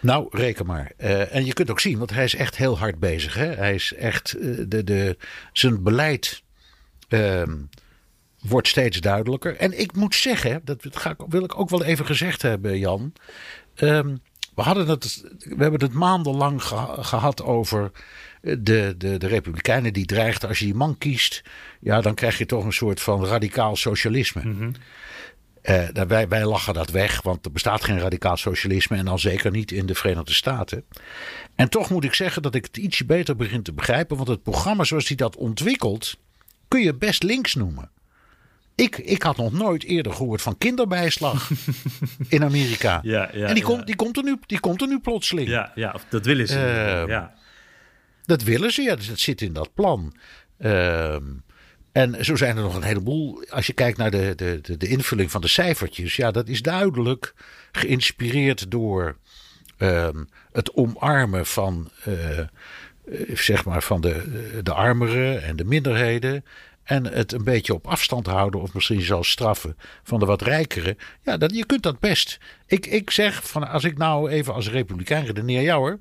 Nou, 0.00 0.26
reken 0.30 0.66
maar. 0.66 0.92
Eh, 0.96 1.34
en 1.34 1.44
je 1.44 1.52
kunt 1.52 1.70
ook 1.70 1.80
zien, 1.80 1.98
want 1.98 2.10
hij 2.10 2.24
is 2.24 2.34
echt 2.34 2.56
heel 2.56 2.78
hard 2.78 2.98
bezig. 2.98 3.34
Hè? 3.34 3.46
Hij 3.46 3.74
is 3.74 3.94
echt, 3.94 4.32
eh, 4.32 4.48
de, 4.68 4.84
de, 4.84 5.16
zijn 5.52 5.82
beleid 5.82 6.42
ehm, 7.08 7.56
wordt 8.40 8.68
steeds 8.68 9.00
duidelijker. 9.00 9.56
En 9.56 9.80
ik 9.80 9.92
moet 9.96 10.14
zeggen, 10.14 10.60
dat 10.64 10.84
ga 10.90 11.10
ik, 11.10 11.16
wil 11.28 11.44
ik 11.44 11.58
ook 11.58 11.70
wel 11.70 11.84
even 11.84 12.06
gezegd 12.06 12.42
hebben, 12.42 12.78
Jan. 12.78 13.12
Ehm, 13.74 14.16
we, 14.54 14.62
hadden 14.62 14.88
het, 14.88 15.24
we 15.38 15.62
hebben 15.62 15.80
het 15.80 15.92
maandenlang 15.92 16.62
geha- 16.62 17.02
gehad 17.02 17.42
over 17.42 17.90
eh, 18.42 18.56
de, 18.60 18.94
de, 18.98 19.16
de 19.18 19.26
Republikeinen 19.26 19.92
die 19.92 20.06
dreigden. 20.06 20.48
Als 20.48 20.58
je 20.58 20.64
die 20.64 20.74
man 20.74 20.98
kiest, 20.98 21.42
ja, 21.80 22.00
dan 22.00 22.14
krijg 22.14 22.38
je 22.38 22.46
toch 22.46 22.64
een 22.64 22.72
soort 22.72 23.00
van 23.00 23.24
radicaal 23.24 23.76
socialisme. 23.76 24.72
Daar- 25.92 26.06
wij, 26.06 26.28
wij 26.28 26.44
lachen 26.44 26.74
dat 26.74 26.90
weg, 26.90 27.22
want 27.22 27.44
er 27.44 27.52
bestaat 27.52 27.84
geen 27.84 27.98
radicaal 27.98 28.36
socialisme 28.36 28.96
en 28.96 29.04
dan 29.04 29.18
zeker 29.18 29.50
niet 29.50 29.72
in 29.72 29.86
de 29.86 29.94
Verenigde 29.94 30.32
Staten. 30.32 30.84
En 31.54 31.68
toch 31.68 31.90
moet 31.90 32.04
ik 32.04 32.14
zeggen 32.14 32.42
dat 32.42 32.54
ik 32.54 32.64
het 32.64 32.76
ietsje 32.76 33.04
beter 33.04 33.36
begin 33.36 33.62
te 33.62 33.72
begrijpen, 33.72 34.16
want 34.16 34.28
het 34.28 34.42
programma 34.42 34.84
zoals 34.84 35.08
hij 35.08 35.16
dat 35.16 35.36
ontwikkelt, 35.36 36.16
kun 36.68 36.80
je 36.80 36.94
best 36.94 37.22
links 37.22 37.54
noemen. 37.54 37.90
Ik, 38.78 38.98
ik 38.98 39.22
had 39.22 39.36
nog 39.36 39.52
nooit 39.52 39.84
eerder 39.84 40.12
gehoord 40.12 40.42
van 40.42 40.58
kinderbijslag 40.58 41.50
in 42.28 42.44
Amerika. 42.44 43.00
Ja, 43.02 43.30
ja, 43.32 43.46
en 43.46 43.54
die, 43.54 43.62
komt, 43.62 43.86
die, 43.86 43.96
komt 43.96 44.16
er 44.16 44.22
nu, 44.22 44.38
die 44.46 44.60
komt 44.60 44.80
er 44.80 44.88
nu 44.88 44.98
plotseling. 45.00 45.48
Ja, 45.48 45.72
ja 45.74 45.96
dat 46.08 46.24
willen 46.24 46.46
ze. 46.48 46.54
in 46.54 46.60
ieder 46.60 46.84
geval, 46.84 47.02
Eh, 47.02 47.08
ja. 47.08 47.34
Dat 48.24 48.42
willen 48.42 48.72
ze, 48.72 48.82
ja. 48.82 48.96
Dus 48.96 49.08
dat 49.08 49.18
zit 49.18 49.40
in 49.40 49.52
dat 49.52 49.74
plan. 49.74 50.14
Ehm, 50.58 51.22
en 51.92 52.24
zo 52.24 52.36
zijn 52.36 52.56
er 52.56 52.62
nog 52.62 52.74
een 52.76 52.82
heleboel. 52.82 53.44
Als 53.50 53.66
je 53.66 53.72
kijkt 53.72 53.98
naar 53.98 54.10
de, 54.10 54.32
de, 54.36 54.58
de, 54.62 54.76
de 54.76 54.88
invulling 54.88 55.30
van 55.30 55.40
de 55.40 55.48
cijfertjes. 55.48 56.16
Ja, 56.16 56.30
dat 56.30 56.48
is 56.48 56.62
duidelijk 56.62 57.34
geïnspireerd 57.72 58.70
door 58.70 59.16
ehm, 59.76 60.24
het 60.52 60.74
omarmen 60.74 61.46
van, 61.46 61.90
eh, 62.04 62.38
eh, 62.38 62.46
zeg 63.34 63.64
maar 63.64 63.82
van 63.82 64.00
de, 64.00 64.60
de 64.62 64.72
armeren 64.72 65.42
en 65.42 65.56
de 65.56 65.64
minderheden. 65.64 66.44
En 66.88 67.04
het 67.04 67.32
een 67.32 67.44
beetje 67.44 67.74
op 67.74 67.86
afstand 67.86 68.26
houden, 68.26 68.60
of 68.60 68.74
misschien 68.74 69.00
zelfs 69.00 69.30
straffen 69.30 69.76
van 70.02 70.18
de 70.18 70.26
wat 70.26 70.42
rijkeren. 70.42 70.96
Ja, 71.22 71.36
dat, 71.36 71.54
je 71.54 71.66
kunt 71.66 71.82
dat 71.82 71.98
best. 72.00 72.38
Ik, 72.66 72.86
ik 72.86 73.10
zeg, 73.10 73.48
van, 73.48 73.68
als 73.68 73.84
ik 73.84 73.98
nou 73.98 74.30
even 74.30 74.54
als 74.54 74.70
republikein 74.70 75.24
redeneer, 75.24 75.60
ja 75.62 75.76
hoor. 75.76 75.98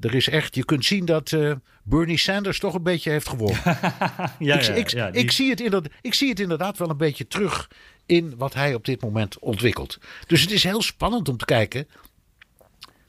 Er 0.00 0.14
is 0.14 0.28
echt, 0.28 0.54
je 0.54 0.64
kunt 0.64 0.84
zien 0.84 1.04
dat 1.04 1.32
eh, 1.32 1.52
Bernie 1.82 2.18
Sanders 2.18 2.58
toch 2.58 2.74
een 2.74 2.82
beetje 2.82 3.10
heeft 3.10 3.28
gewonnen. 3.28 3.60
Ja, 4.38 4.58
ik, 4.58 4.62
ja, 4.62 4.74
ik, 4.74 4.88
ja, 4.90 5.10
die- 5.10 5.22
ik, 5.22 5.30
zie 5.30 5.50
het 5.50 5.60
inderdaad, 5.60 5.92
ik 6.00 6.14
zie 6.14 6.28
het 6.28 6.40
inderdaad 6.40 6.78
wel 6.78 6.90
een 6.90 6.96
beetje 6.96 7.26
terug 7.26 7.70
in 8.06 8.34
wat 8.36 8.54
hij 8.54 8.74
op 8.74 8.84
dit 8.84 9.02
moment 9.02 9.38
ontwikkelt. 9.38 9.98
Dus 10.26 10.40
het 10.40 10.50
is 10.50 10.62
heel 10.62 10.82
spannend 10.82 11.28
om 11.28 11.36
te 11.36 11.44
kijken 11.44 11.88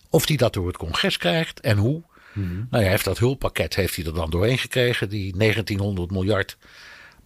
of 0.10 0.28
hij 0.28 0.38
dat 0.38 0.54
door 0.54 0.68
het 0.68 0.78
congres 0.78 1.18
krijgt 1.18 1.60
en 1.60 1.78
hoe. 1.78 2.02
Mhm. 2.34 2.64
Nou 2.70 2.84
ja, 2.84 2.90
heeft 2.90 3.06
dat 3.06 3.18
hulppakket 3.20 3.76
heeft 3.76 3.96
hij 3.96 4.06
er 4.06 4.14
dan 4.14 4.30
doorheen 4.30 4.58
gekregen, 4.58 5.10
die 5.10 5.38
1900 5.38 6.12
miljard. 6.12 6.58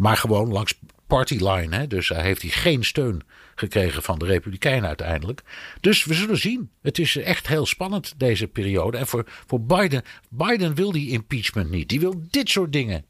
Maar 0.01 0.17
gewoon 0.17 0.51
langs 0.51 0.79
partyline. 1.07 1.75
Hè? 1.75 1.87
Dus 1.87 2.09
hij 2.09 2.21
heeft 2.21 2.41
hij 2.41 2.51
geen 2.51 2.83
steun 2.83 3.21
gekregen 3.55 4.03
van 4.03 4.19
de 4.19 4.25
Republikeinen 4.25 4.87
uiteindelijk. 4.87 5.41
Dus 5.81 6.03
we 6.03 6.13
zullen 6.13 6.37
zien. 6.37 6.69
Het 6.81 6.99
is 6.99 7.17
echt 7.17 7.47
heel 7.47 7.65
spannend 7.65 8.13
deze 8.17 8.47
periode. 8.47 8.97
En 8.97 9.07
voor, 9.07 9.25
voor 9.47 9.61
Biden, 9.61 10.03
Biden 10.29 10.75
wil 10.75 10.91
die 10.91 11.09
impeachment 11.09 11.69
niet. 11.69 11.89
Die 11.89 11.99
wil 11.99 12.23
dit 12.29 12.49
soort 12.49 12.71
dingen 12.73 13.05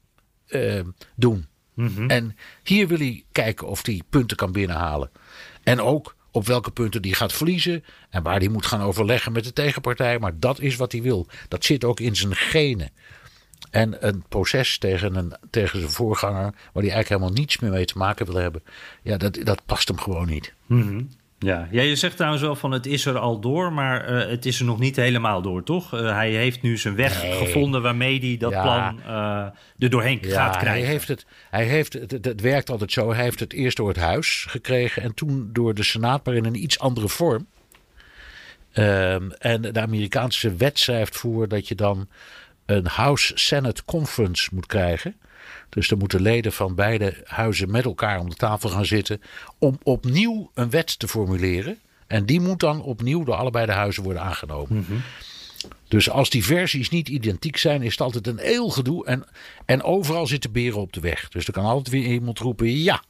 eh, 0.47 0.80
doen. 1.15 1.45
En 2.08 2.36
hier 2.63 2.88
wil 2.88 2.97
hij 2.97 3.23
kijken 3.32 3.67
of 3.67 3.86
hij 3.86 4.01
punten 4.10 4.38
kan 4.38 4.51
binnenhalen. 4.51 5.12
En 5.63 5.82
ook 5.82 6.15
op 6.32 6.45
welke 6.45 6.71
punten 6.71 7.01
die 7.01 7.15
gaat 7.15 7.34
verliezen. 7.34 7.84
En 8.10 8.23
waar 8.23 8.39
hij 8.39 8.47
moet 8.47 8.65
gaan 8.65 8.82
overleggen 8.82 9.32
met 9.32 9.43
de 9.43 9.54
tegenpartij. 9.54 10.19
Maar 10.19 10.39
dat 10.39 10.60
is 10.60 10.75
wat 10.75 10.91
hij 10.91 11.01
wil. 11.01 11.27
Dat 11.47 11.65
zit 11.65 11.84
ook 11.84 11.99
in 11.99 12.15
zijn 12.15 12.36
genen. 12.36 12.91
En 13.71 14.07
een 14.07 14.23
proces 14.29 14.77
tegen, 14.77 15.15
een, 15.15 15.34
tegen 15.49 15.79
zijn 15.79 15.91
voorganger, 15.91 16.41
waar 16.41 16.53
hij 16.84 16.91
eigenlijk 16.91 17.10
helemaal 17.10 17.34
niets 17.34 17.60
meer 17.60 17.71
mee 17.71 17.86
te 17.86 17.97
maken 17.97 18.25
wil 18.25 18.36
hebben. 18.36 18.63
Ja, 19.01 19.17
dat, 19.17 19.39
dat 19.43 19.65
past 19.65 19.88
hem 19.88 19.99
gewoon 19.99 20.27
niet. 20.27 20.53
Ja. 21.39 21.67
ja, 21.71 21.81
je 21.81 21.95
zegt 21.95 22.15
trouwens 22.15 22.43
wel 22.43 22.55
van 22.55 22.71
het 22.71 22.86
is 22.86 23.05
er 23.05 23.17
al 23.17 23.39
door, 23.39 23.73
maar 23.73 24.05
eh, 24.05 24.29
het 24.29 24.45
is 24.45 24.60
er 24.60 24.65
nog 24.65 24.79
niet 24.79 24.95
helemaal 24.95 25.41
door, 25.41 25.63
toch? 25.63 25.93
Eh, 25.93 26.13
hij 26.13 26.31
heeft 26.31 26.62
nu 26.62 26.77
zijn 26.77 26.95
weg 26.95 27.21
Nee. 27.21 27.31
gevonden 27.31 27.81
waarmee 27.81 28.19
hij 28.19 28.38
dat 28.38 28.51
Ja. 28.51 28.62
plan 28.62 29.01
eh, 29.01 29.45
er 29.77 29.89
doorheen 29.89 30.19
gaat 30.23 30.57
krijgen. 30.57 30.81
hij 30.81 30.91
heeft 30.91 31.07
het, 31.07 31.25
hij 31.49 31.65
heeft 31.65 31.93
het, 31.93 32.12
het, 32.12 32.25
het 32.25 32.41
werkt 32.41 32.69
altijd 32.69 32.91
zo. 32.91 33.13
Hij 33.13 33.23
heeft 33.23 33.39
het 33.39 33.53
eerst 33.53 33.77
door 33.77 33.88
het 33.88 33.97
huis 33.97 34.45
gekregen 34.49 35.01
en 35.01 35.13
toen 35.13 35.49
door 35.53 35.73
de 35.73 35.84
Senaat, 35.84 36.25
maar 36.25 36.36
in 36.36 36.45
een 36.45 36.63
iets 36.63 36.79
andere 36.79 37.10
vorm. 37.10 37.47
Ehm, 38.71 39.29
en 39.38 39.62
de 39.62 39.81
Amerikaanse 39.81 40.55
wet 40.55 40.79
schrijft 40.79 41.17
voor 41.17 41.47
dat 41.47 41.67
je 41.67 41.75
dan 41.75 42.07
een 42.71 42.88
House-Senate 42.88 43.86
Conference 43.86 44.49
moet 44.53 44.65
krijgen. 44.65 45.15
Dus 45.69 45.88
dan 45.88 45.97
moeten 45.97 46.21
leden 46.21 46.53
van 46.53 46.75
beide 46.75 47.21
huizen 47.23 47.71
met 47.71 47.86
elkaar 47.86 48.19
om 48.19 48.29
de 48.29 48.36
tafel 48.36 48.69
gaan 48.69 48.86
zitten. 48.86 49.21
om 49.57 49.79
opnieuw 49.84 50.51
een 50.53 50.69
wet 50.69 50.99
te 50.99 51.07
formuleren. 51.07 51.79
En 52.07 52.25
die 52.25 52.39
moet 52.39 52.60
dan 52.60 52.81
opnieuw 52.81 53.23
door 53.23 53.36
allebei 53.36 53.65
de 53.65 53.71
huizen 53.71 54.03
worden 54.03 54.21
aangenomen. 54.21 54.86
Dus 55.88 56.10
als 56.10 56.29
die 56.29 56.45
versies 56.45 56.89
niet 56.89 57.10
identiek 57.10 57.57
zijn, 57.57 57.81
is 57.81 57.91
het 57.91 58.01
altijd 58.01 58.27
een 58.27 58.38
heel 58.38 58.69
gedoe. 58.69 59.05
En, 59.05 59.25
en 59.65 59.84
overal 59.84 60.27
zitten 60.27 60.51
beren 60.51 60.79
op 60.79 60.93
de 60.93 60.99
weg. 60.99 61.29
Dus 61.29 61.47
er 61.47 61.53
kan 61.53 61.65
altijd 61.65 61.89
weer 61.89 62.05
iemand 62.05 62.39
roepen: 62.39 62.77
ja, 62.77 63.03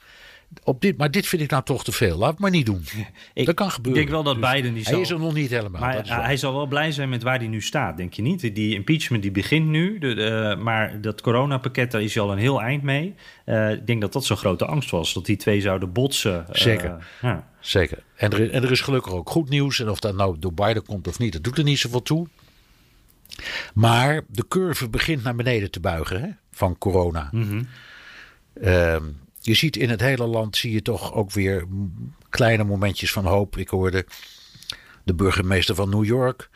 op 0.63 0.81
dit, 0.81 0.97
maar 0.97 1.11
dit 1.11 1.27
vind 1.27 1.41
ik 1.41 1.49
nou 1.49 1.63
toch 1.63 1.83
te 1.83 1.91
veel. 1.91 2.17
Laat 2.17 2.31
het 2.31 2.39
maar 2.39 2.49
niet 2.51 2.65
doen. 2.65 2.83
Ik- 3.33 3.45
dat 3.45 3.55
kan 3.55 3.71
gebeuren. 3.71 4.01
Ik 4.01 4.07
denk 4.07 4.23
wel 4.23 4.33
dat 4.33 4.41
Dus 4.43 4.51
Biden 4.53 4.73
die 4.73 4.83
Hij 4.83 4.91
zal... 4.93 5.01
is 5.01 5.09
er 5.09 5.19
nog 5.19 5.33
niet 5.33 5.49
helemaal. 5.49 5.81
Maar 5.81 6.23
hij 6.23 6.37
zal 6.37 6.53
wel 6.53 6.65
blij 6.67 6.91
zijn 6.91 7.09
met 7.09 7.23
waar 7.23 7.37
hij 7.37 7.47
nu 7.47 7.61
staat, 7.61 7.97
denk 7.97 8.13
je 8.13 8.21
niet? 8.21 8.55
Die 8.55 8.73
impeachment 8.75 9.21
die 9.23 9.31
begint 9.31 9.67
nu, 9.67 9.97
de, 9.99 10.13
de- 10.13 10.55
maar 10.59 11.01
dat 11.01 11.21
coronapakket, 11.21 11.91
daar 11.91 12.01
is 12.01 12.13
hij 12.13 12.23
al 12.23 12.31
een 12.31 12.37
heel 12.37 12.61
eind 12.61 12.83
mee. 12.83 13.15
Eh, 13.45 13.71
ik 13.71 13.87
denk 13.87 14.01
dat 14.01 14.13
dat 14.13 14.25
zo'n 14.25 14.37
grote 14.37 14.65
angst 14.65 14.89
was, 14.89 15.13
dat 15.13 15.25
die 15.25 15.37
twee 15.37 15.61
zouden 15.61 15.91
botsen. 15.91 16.47
Eh, 16.47 16.55
Zeker. 16.61 17.07
ja. 17.21 17.49
Zeker. 17.59 18.03
En 18.15 18.31
er, 18.31 18.51
en 18.51 18.63
er 18.63 18.71
is 18.71 18.81
gelukkig 18.81 19.13
ook 19.13 19.29
goed 19.29 19.49
nieuws. 19.49 19.79
En 19.79 19.89
of 19.89 19.99
dat 19.99 20.15
nou 20.15 20.35
door 20.39 20.53
Biden 20.53 20.85
komt 20.85 21.07
of 21.07 21.19
niet, 21.19 21.33
dat 21.33 21.43
doet 21.43 21.57
er 21.57 21.63
niet 21.63 21.79
zoveel 21.79 22.01
toe. 22.01 22.27
Maar 23.73 24.21
de 24.27 24.47
curve 24.47 24.89
begint 24.89 25.23
naar 25.23 25.35
beneden 25.35 25.71
te 25.71 25.79
buigen 25.79 26.21
hè, 26.21 26.27
van 26.51 26.77
corona. 26.77 27.29
Ehm, 28.61 29.03
je 29.41 29.53
ziet 29.53 29.75
in 29.77 29.89
het 29.89 30.01
hele 30.01 30.25
land 30.25 30.57
zie 30.57 30.71
je 30.73 30.81
toch 30.81 31.13
ook 31.13 31.31
weer 31.31 31.65
kleine 32.29 32.63
momentjes 32.63 33.11
van 33.11 33.25
hoop. 33.25 33.57
Ik 33.57 33.69
hoorde 33.69 34.05
de 35.03 35.13
burgemeester 35.13 35.75
van 35.75 35.89
New 35.89 36.05
York, 36.05 36.49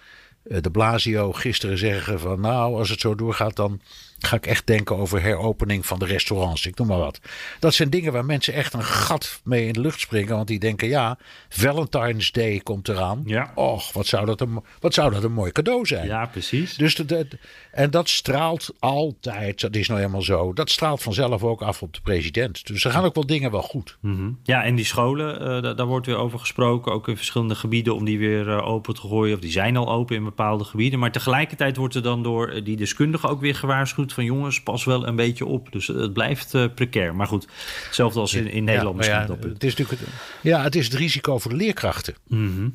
eh, 0.44 0.58
de 0.62 0.72
Blasio, 0.72 1.32
gisteren 1.32 1.78
zeggen 1.78 2.20
van 2.20 2.40
nou, 2.40 2.76
als 2.76 2.90
het 2.90 3.00
zo 3.00 3.16
doorgaat, 3.16 3.56
dan 3.56 3.82
ga 4.20 4.36
ik 4.36 4.46
echt 4.48 4.68
denken 4.68 4.98
over 4.98 5.22
heropening 5.22 5.86
van 5.86 6.00
de 6.00 6.06
restaurants. 6.06 6.66
Ik 6.66 6.78
noem 6.78 6.88
maar 6.88 6.98
wat. 6.98 7.20
Dat 7.60 7.74
zijn 7.74 7.90
dingen 7.90 8.12
waar 8.14 8.26
mensen 8.26 8.54
echt 8.54 8.74
een 8.74 8.84
gat 8.84 9.42
mee 9.44 9.68
in 9.68 9.74
de 9.74 9.80
lucht 9.80 10.00
springen. 10.00 10.36
Want 10.36 10.48
die 10.48 10.60
denken, 10.60 10.88
ja, 10.88 11.18
Valentine's 11.50 12.32
Day 12.32 12.60
komt 12.60 12.88
eraan. 12.88 13.22
Ja. 13.26 13.52
Och, 13.56 13.94
wat 13.94 14.06
zou 14.08 14.26
dat 14.26 14.42
een, 14.42 14.64
wat 14.80 14.94
zou 14.94 15.12
dat 15.12 15.24
een 15.24 15.32
mooi 15.34 15.52
cadeau 15.52 15.86
zijn. 15.86 16.08
Ja, 16.08 16.26
precies. 16.26 16.76
Dus 16.76 16.96
de, 16.96 17.06
de- 17.06 17.28
en 17.76 17.90
dat 17.92 18.10
straalt 18.10 18.74
altijd, 18.80 19.62
dat 19.62 19.76
is 19.76 19.88
nou 19.88 20.00
helemaal 20.00 20.22
zo. 20.22 20.54
Dat 20.54 20.70
straalt 20.70 21.02
vanzelf 21.04 21.44
ook 21.44 21.62
af 21.62 21.82
op 21.82 21.94
de 21.94 22.02
president. 22.02 22.68
Dus 22.68 22.84
er 22.86 22.92
gaan 22.92 23.04
ook 23.04 23.16
wel 23.16 23.26
dingen 23.26 23.52
wel 23.52 23.62
goed. 23.62 23.98
Mhm. 24.00 24.30
Ja, 24.44 24.64
en 24.64 24.76
die 24.76 24.86
scholen, 24.86 25.40
eh, 25.40 25.62
da- 25.62 25.74
daar 25.74 25.86
wordt 25.86 26.06
weer 26.06 26.18
over 26.18 26.40
gesproken. 26.40 26.92
Ook 26.92 27.08
in 27.08 27.18
verschillende 27.18 27.56
gebieden 27.56 27.96
om 27.96 28.06
die 28.06 28.18
weer 28.20 28.50
eh, 28.50 28.68
open 28.68 28.94
te 28.94 29.02
gooien. 29.02 29.36
Of 29.36 29.42
die 29.42 29.52
zijn 29.52 29.78
al 29.78 29.92
open 29.92 30.16
in 30.16 30.24
bepaalde 30.24 30.64
gebieden. 30.64 31.00
Maar 31.00 31.12
tegelijkertijd 31.12 31.78
wordt 31.78 31.96
er 31.96 32.02
dan 32.04 32.24
door 32.24 32.48
eh, 32.48 32.66
die 32.66 32.76
deskundigen 32.78 33.30
ook 33.30 33.42
weer 33.42 33.56
gewaarschuwd 33.56 34.14
van 34.14 34.24
jongens, 34.24 34.62
pas 34.64 34.84
wel 34.84 35.08
een 35.08 35.16
beetje 35.16 35.46
op. 35.46 35.72
Dus 35.72 35.88
het 35.88 36.14
blijft 36.14 36.54
eh, 36.54 36.66
precair. 36.76 37.16
Maar 37.16 37.28
goed, 37.28 37.48
hetzelfde 37.86 38.20
als 38.20 38.34
in, 38.34 38.48
in 38.52 38.64
Nederland 38.64 39.06
Ja, 39.06 39.18
misschien. 39.28 39.38
ja, 39.42 39.54
het 39.54 39.64
is 39.64 39.76
natuurlijk 39.76 40.00
het, 40.02 40.10
ja, 40.42 40.64
het 40.64 40.76
is 40.76 40.86
het 40.86 40.94
risico 40.94 41.38
voor 41.40 41.52
de 41.52 41.58
leerkrachten. 41.58 42.16
Mhm. 42.28 42.70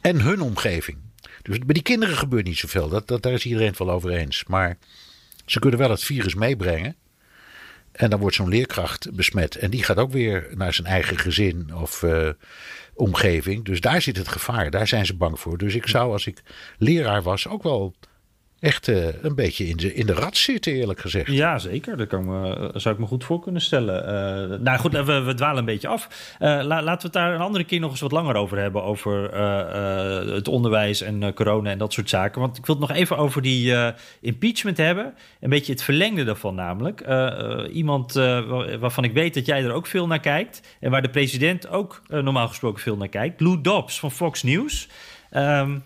En 0.00 0.20
hun 0.20 0.40
omgeving. 0.40 0.96
Dus 1.46 1.58
bij 1.58 1.74
die 1.74 1.82
kinderen 1.82 2.16
gebeurt 2.16 2.46
niet 2.46 2.58
zoveel. 2.58 2.88
Dat, 2.88 3.08
dat, 3.08 3.22
daar 3.22 3.32
is 3.32 3.44
iedereen 3.44 3.68
het 3.68 3.78
wel 3.78 3.90
over 3.90 4.10
eens. 4.10 4.44
Maar 4.44 4.78
ze 5.44 5.58
kunnen 5.58 5.78
wel 5.78 5.90
het 5.90 6.04
virus 6.04 6.34
meebrengen. 6.34 6.96
En 7.92 8.10
dan 8.10 8.20
wordt 8.20 8.36
zo'n 8.36 8.48
leerkracht 8.48 9.14
besmet. 9.14 9.56
En 9.56 9.70
die 9.70 9.82
gaat 9.82 9.96
ook 9.96 10.12
weer 10.12 10.48
naar 10.54 10.74
zijn 10.74 10.86
eigen 10.86 11.18
gezin 11.18 11.74
of 11.74 12.02
eh, 12.02 12.28
omgeving. 12.94 13.64
Dus 13.64 13.80
daar 13.80 14.02
zit 14.02 14.16
het 14.16 14.28
gevaar. 14.28 14.70
Daar 14.70 14.86
zijn 14.86 15.06
ze 15.06 15.16
bang 15.16 15.40
voor. 15.40 15.58
Dus 15.58 15.74
ik 15.74 15.86
zou, 15.86 16.12
als 16.12 16.26
ik 16.26 16.42
leraar 16.78 17.22
was, 17.22 17.48
ook 17.48 17.62
wel 17.62 17.94
echt 18.60 18.88
eh, 18.88 19.22
een 19.22 19.34
beetje 19.34 19.66
in 19.68 19.76
de, 19.76 19.94
in 19.94 20.06
de 20.06 20.12
rat 20.12 20.36
zitten, 20.36 20.72
eerlijk 20.72 21.00
gezegd. 21.00 21.32
Ja, 21.32 21.58
zeker. 21.58 21.96
Dat 21.96 22.06
kan 22.06 22.24
me, 22.24 22.70
zou 22.74 22.94
ik 22.94 23.00
me 23.00 23.06
goed 23.06 23.24
voor 23.24 23.40
kunnen 23.40 23.60
stellen. 23.62 24.06
Eh, 24.06 24.58
nou 24.58 24.78
goed, 24.78 24.92
we, 24.92 25.20
we 25.20 25.34
dwalen 25.34 25.58
een 25.58 25.64
beetje 25.64 25.88
af. 25.88 26.34
Eh, 26.38 26.48
la- 26.48 26.82
laten 26.82 26.96
we 26.96 27.02
het 27.02 27.12
daar 27.12 27.34
een 27.34 27.40
andere 27.40 27.64
keer 27.64 27.80
nog 27.80 27.90
eens 27.90 28.00
wat 28.00 28.12
langer 28.12 28.34
over 28.34 28.58
hebben. 28.58 28.82
Over 28.82 29.30
eh, 29.30 29.60
eh, 30.20 30.28
het 30.28 30.48
onderwijs 30.48 31.00
en 31.00 31.22
eh, 31.22 31.32
corona 31.32 31.70
en 31.70 31.78
dat 31.78 31.92
soort 31.92 32.08
zaken. 32.08 32.40
Want 32.40 32.56
ik 32.58 32.66
wil 32.66 32.76
het 32.78 32.88
nog 32.88 32.96
even 32.96 33.16
over 33.16 33.42
die 33.42 33.74
eh, 33.74 33.92
impeachment 34.20 34.76
hebben. 34.76 35.14
Een 35.40 35.50
beetje 35.50 35.72
het 35.72 35.82
verlengde 35.82 36.24
daarvan 36.24 36.54
namelijk. 36.54 37.00
Eh, 37.00 37.26
eh, 37.26 37.74
iemand 37.76 38.16
eh, 38.16 38.46
wa- 38.48 38.78
waarvan 38.78 39.04
ik 39.04 39.12
weet 39.12 39.34
dat 39.34 39.46
jij 39.46 39.64
er 39.64 39.72
ook 39.72 39.86
veel 39.86 40.06
naar 40.06 40.20
kijkt. 40.20 40.60
En 40.80 40.90
waar 40.90 41.02
de 41.02 41.10
president 41.10 41.68
ook 41.68 42.02
eh, 42.08 42.20
normaal 42.22 42.48
gesproken 42.48 42.82
veel 42.82 42.96
naar 42.96 43.08
kijkt. 43.08 43.40
Lou 43.40 43.60
Dobbs 43.60 43.98
van 43.98 44.10
Fox 44.10 44.42
News. 44.42 44.88
Ehm, 45.30 45.78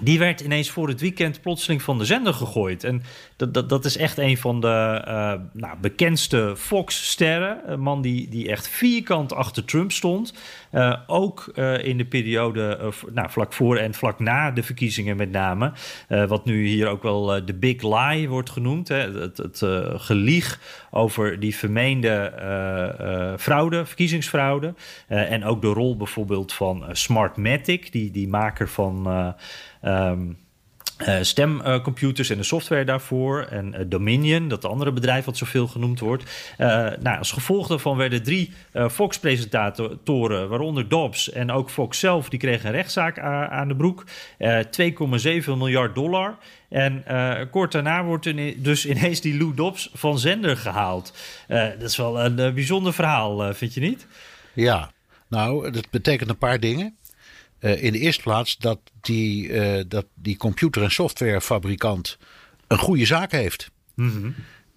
die 0.00 0.18
werd 0.18 0.40
ineens 0.40 0.70
voor 0.70 0.88
het 0.88 1.00
weekend 1.00 1.40
plotseling 1.40 1.82
van 1.82 1.98
de 1.98 2.04
zender 2.04 2.34
gegooid. 2.34 2.84
En 2.84 3.02
dat, 3.36 3.54
dat, 3.54 3.68
dat 3.68 3.84
is 3.84 3.96
echt 3.96 4.18
een 4.18 4.38
van 4.38 4.60
de 4.60 5.02
eh, 5.04 5.32
nou, 5.52 5.76
bekendste 5.80 6.54
Fox-sterren. 6.56 7.60
Een 7.66 7.80
man 7.80 8.02
die, 8.02 8.28
die 8.28 8.48
echt 8.48 8.68
vierkant 8.68 9.32
achter 9.32 9.64
Trump 9.64 9.92
stond. 9.92 10.34
Eh, 10.70 10.96
ook 11.06 11.52
eh, 11.54 11.84
in 11.84 11.96
de 11.96 12.04
periode 12.04 12.92
nou, 13.12 13.30
vlak 13.30 13.52
voor 13.52 13.76
en 13.76 13.94
vlak 13.94 14.18
na 14.18 14.50
de 14.50 14.62
verkiezingen 14.62 15.16
met 15.16 15.30
name. 15.30 15.72
Wat 16.08 16.44
nu 16.44 16.66
hier 16.66 16.88
ook 16.88 17.02
wel 17.02 17.44
de 17.44 17.54
big 17.54 17.82
lie 17.82 18.28
wordt 18.28 18.50
genoemd. 18.50 18.88
Hè? 18.88 18.96
Het, 18.96 19.36
het 19.36 19.62
gelieg 20.00 20.60
over 20.90 21.40
die 21.40 21.56
vermeende 21.56 22.32
fraude, 23.38 23.84
verkiezingsfraude. 23.86 24.74
En 25.06 25.44
ook 25.44 25.60
de 25.60 25.68
rol 25.68 25.96
bijvoorbeeld 25.96 26.52
van 26.52 26.84
Smartmatic, 26.92 27.92
die, 27.92 28.10
die 28.10 28.28
maker 28.28 28.68
van... 28.68 29.34
eh, 29.80 30.06
ehm, 30.06 30.32
eh, 31.00 31.18
stemcomputers 31.20 32.30
en 32.30 32.36
de 32.36 32.42
software 32.42 32.84
daarvoor. 32.84 33.42
En 33.42 33.74
eh, 33.74 33.84
Dominion, 33.88 34.48
dat 34.48 34.64
andere 34.64 34.92
bedrijf 34.92 35.24
wat 35.24 35.36
zoveel 35.36 35.66
genoemd 35.66 36.00
wordt. 36.00 36.24
Eh, 36.56 36.68
nou, 37.00 37.18
als 37.18 37.32
gevolg 37.32 37.66
daarvan 37.66 37.96
werden 37.96 38.22
drie 38.22 38.52
Fox-presentatoren, 38.90 40.48
waaronder 40.48 40.88
Dobbs 40.88 41.32
en 41.32 41.50
ook 41.50 41.70
Fox 41.70 41.98
zelf, 41.98 42.28
die 42.28 42.38
kregen 42.38 42.66
een 42.68 42.74
rechtszaak 42.74 43.18
aan 43.18 43.68
de 43.68 43.76
broek. 43.76 44.04
Eh 44.38 44.58
2,7 44.58 45.58
miljard 45.58 45.94
dollar. 45.94 46.38
En 46.68 47.04
kort 47.50 47.72
daarna 47.72 48.04
wordt 48.04 48.32
dus 48.64 48.86
ineens 48.86 49.20
die 49.20 49.38
Lou 49.38 49.54
Dobbs 49.54 49.90
van 49.94 50.18
zender 50.18 50.56
gehaald. 50.56 51.16
Eh, 51.48 51.68
dat 51.78 51.88
is 51.90 51.96
wel 51.96 52.20
een 52.20 52.54
bijzonder 52.54 52.92
verhaal, 52.92 53.54
vind 53.54 53.74
je 53.74 53.80
niet? 53.80 54.06
Ja, 54.52 54.90
nou, 55.28 55.70
dat 55.70 55.90
betekent 55.90 56.30
een 56.30 56.38
paar 56.38 56.60
dingen. 56.60 56.96
Eh, 57.60 57.82
in 57.82 57.92
de 57.92 57.98
eerste 57.98 58.22
plaats 58.22 58.58
dat 58.58 58.80
die, 59.00 59.52
eh, 59.52 59.84
dat 59.88 60.06
die 60.14 60.36
computer- 60.36 60.82
en 60.82 60.90
softwarefabrikant 60.90 62.18
een 62.66 62.78
goede 62.78 63.04
zaak 63.06 63.32
heeft. 63.32 63.70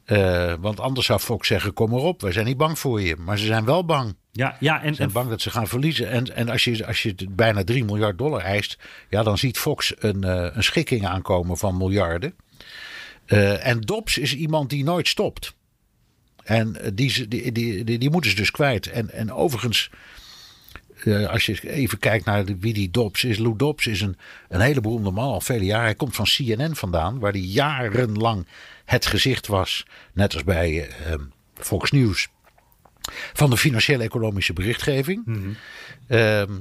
Eh, 0.05 0.53
want 0.59 0.79
anders 0.79 1.05
zou 1.05 1.19
Fox 1.19 1.47
zeggen: 1.47 1.73
kom 1.73 1.89
maar 1.89 1.99
op, 1.99 2.21
wij 2.21 2.31
zijn 2.31 2.45
niet 2.45 2.57
bang 2.57 2.79
voor 2.79 3.01
je. 3.01 3.15
Maar 3.15 3.37
ze 3.37 3.45
zijn 3.45 3.65
wel 3.65 3.85
bang. 3.85 4.15
Ja, 4.31 4.57
ja 4.59 4.81
en, 4.81 4.89
Ze 4.89 4.95
zijn 4.95 5.07
en 5.07 5.13
bang 5.13 5.29
dat 5.29 5.41
ze 5.41 5.49
gaan 5.49 5.67
verliezen. 5.67 6.09
En, 6.09 6.35
en 6.35 6.49
als, 6.49 6.63
je, 6.63 6.85
als 6.85 7.03
je 7.03 7.15
bijna 7.29 7.63
3 7.63 7.83
miljard 7.83 8.17
dollar 8.17 8.41
eist, 8.41 8.77
ja, 9.09 9.23
dan 9.23 9.37
ziet 9.37 9.57
Fox 9.57 9.93
een, 9.99 10.23
een 10.57 10.63
schikking 10.63 11.07
aankomen 11.07 11.57
van 11.57 11.77
miljarden. 11.77 12.35
En 13.59 13.81
Dobbs 13.81 14.17
is 14.17 14.35
iemand 14.35 14.69
die 14.69 14.83
nooit 14.83 15.07
stopt. 15.07 15.55
En 16.43 16.77
die, 16.93 17.27
die, 17.27 17.51
die, 17.51 17.83
die, 17.83 17.97
die 17.97 18.09
moeten 18.09 18.29
ze 18.31 18.35
dus 18.35 18.51
kwijt. 18.51 18.87
En, 18.87 19.11
en 19.11 19.31
overigens, 19.31 19.89
eh, 21.05 21.29
als 21.29 21.45
je 21.45 21.71
even 21.71 21.99
kijkt 21.99 22.25
naar 22.25 22.45
wie 22.45 22.73
die 22.73 22.91
Dobbs 22.91 23.23
is. 23.23 23.37
Lou 23.37 23.55
Dobbs 23.57 23.87
is 23.87 24.01
een, 24.01 24.17
een 24.49 24.61
hele 24.61 24.81
beroemde 24.81 25.11
man 25.11 25.27
al 25.27 25.41
vele 25.41 25.65
jaren. 25.65 25.85
Hij 25.85 25.95
komt 25.95 26.15
van 26.15 26.25
CNN 26.25 26.75
vandaan, 26.75 27.19
waar 27.19 27.31
hij 27.31 27.41
jarenlang 27.41 28.47
het 28.85 29.05
gezicht 29.05 29.47
was. 29.47 29.85
Net 30.13 30.33
als 30.33 30.43
bij 30.43 30.87
eh, 30.87 31.13
Fox 31.53 31.91
News. 31.91 32.27
Van 33.33 33.49
de 33.49 33.57
financiële 33.57 34.03
economische 34.03 34.53
berichtgeving. 34.53 35.25
Ehm, 36.07 36.51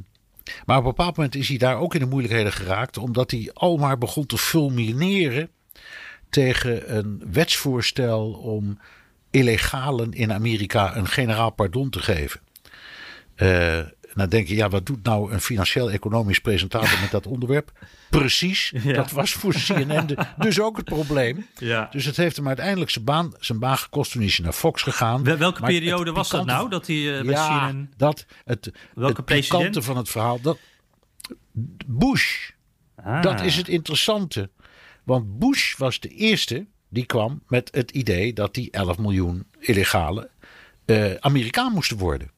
maar 0.64 0.78
op 0.78 0.84
een 0.84 0.90
bepaald 0.90 1.16
moment 1.16 1.34
is 1.34 1.48
hij 1.48 1.58
daar 1.58 1.78
ook 1.78 1.94
in 1.94 2.00
de 2.00 2.06
moeilijkheden 2.06 2.52
geraakt. 2.52 2.98
Omdat 2.98 3.30
hij 3.30 3.50
al 3.54 3.76
maar 3.76 3.98
begon 3.98 4.26
te 4.26 4.38
fulmineren 4.38 5.50
tegen 6.30 6.96
een 6.96 7.22
wetsvoorstel 7.32 8.32
om 8.32 8.78
illegalen 9.30 10.12
in 10.12 10.32
Amerika 10.32 10.96
een 10.96 11.08
generaal 11.08 11.50
pardon 11.50 11.90
te 11.90 11.98
geven. 11.98 12.40
Eh, 13.34 13.78
en 14.12 14.18
dan 14.18 14.28
denk 14.28 14.46
je, 14.48 14.54
ja, 14.54 14.68
wat 14.68 14.86
doet 14.86 15.02
nou 15.02 15.32
een 15.32 15.40
financieel-economisch 15.40 16.38
presentator 16.40 17.00
met 17.00 17.10
dat 17.10 17.26
onderwerp? 17.26 17.72
Precies, 18.10 18.72
Ja. 18.82 18.92
dat 18.92 19.10
was 19.10 19.32
voor 19.32 19.52
CNN 19.52 20.06
de- 20.06 20.26
dus 20.38 20.60
ook 20.60 20.76
het 20.76 20.84
probleem. 20.84 21.46
Ja. 21.58 21.88
Dus 21.90 22.04
het 22.04 22.16
heeft 22.16 22.36
hem 22.36 22.46
uiteindelijk 22.46 22.90
zijn 22.90 23.04
baan, 23.04 23.32
zijn 23.40 23.58
baan 23.58 23.78
gekost. 23.78 24.12
Toen 24.12 24.22
is 24.22 24.36
hij 24.36 24.44
naar 24.44 24.54
Fox 24.54 24.82
gegaan. 24.82 25.24
Wel- 25.24 25.36
welke 25.36 25.60
Maar 25.60 25.70
het 25.70 25.78
periode 25.78 26.12
was 26.12 26.28
dat 26.28 26.46
nou? 26.46 26.68
Dat 26.70 26.86
hij 26.86 27.18
eh, 27.18 27.24
bij 27.24 27.34
ja, 27.34 27.68
CNN... 27.70 27.90
dat 27.96 28.26
het, 28.44 28.70
Welke 28.94 29.22
het 29.34 29.84
van 29.84 29.96
het 29.96 30.08
verhaal. 30.08 30.40
Dat, 30.40 30.58
Bush, 31.86 32.50
Ah. 32.96 33.22
dat 33.22 33.40
is 33.40 33.56
het 33.56 33.68
interessante. 33.68 34.50
Want 35.04 35.38
Bush 35.38 35.76
was 35.76 36.00
de 36.00 36.08
eerste 36.08 36.66
die 36.88 37.06
kwam 37.06 37.42
met 37.48 37.68
het 37.72 37.90
idee 37.90 38.32
dat 38.32 38.54
die 38.54 38.70
11 38.70 38.98
miljoen 38.98 39.46
illegale 39.58 40.30
eh, 40.84 41.14
Amerikaan 41.20 41.72
moesten 41.72 41.96
worden. 41.96 42.30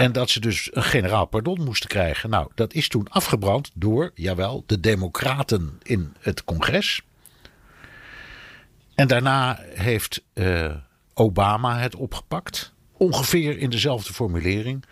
En 0.00 0.12
dat 0.12 0.30
ze 0.30 0.40
dus 0.40 0.68
een 0.72 0.82
generaal 0.82 1.26
pardon 1.26 1.64
moesten 1.64 1.88
krijgen. 1.88 2.30
Nou, 2.30 2.50
dat 2.54 2.72
is 2.74 2.88
toen 2.88 3.08
afgebrand 3.08 3.70
door, 3.74 4.10
jawel, 4.14 4.64
de 4.66 4.80
Democraten 4.80 5.78
in 5.82 6.14
het 6.20 6.44
congres. 6.44 7.02
En 8.94 9.08
daarna 9.08 9.58
heeft 9.74 10.22
eh, 10.32 10.74
Obama 11.14 11.78
het 11.78 11.96
opgepakt. 11.96 12.72
Ongeveer 12.96 13.58
in 13.58 13.70
dezelfde 13.70 14.12
formulering. 14.12 14.84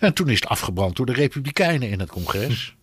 En 0.00 0.14
toen 0.14 0.28
is 0.28 0.40
het 0.40 0.48
afgebrand 0.48 0.96
door 0.96 1.06
de 1.06 1.12
Republikeinen 1.12 1.88
in 1.88 2.00
het 2.00 2.10
congres. 2.10 2.74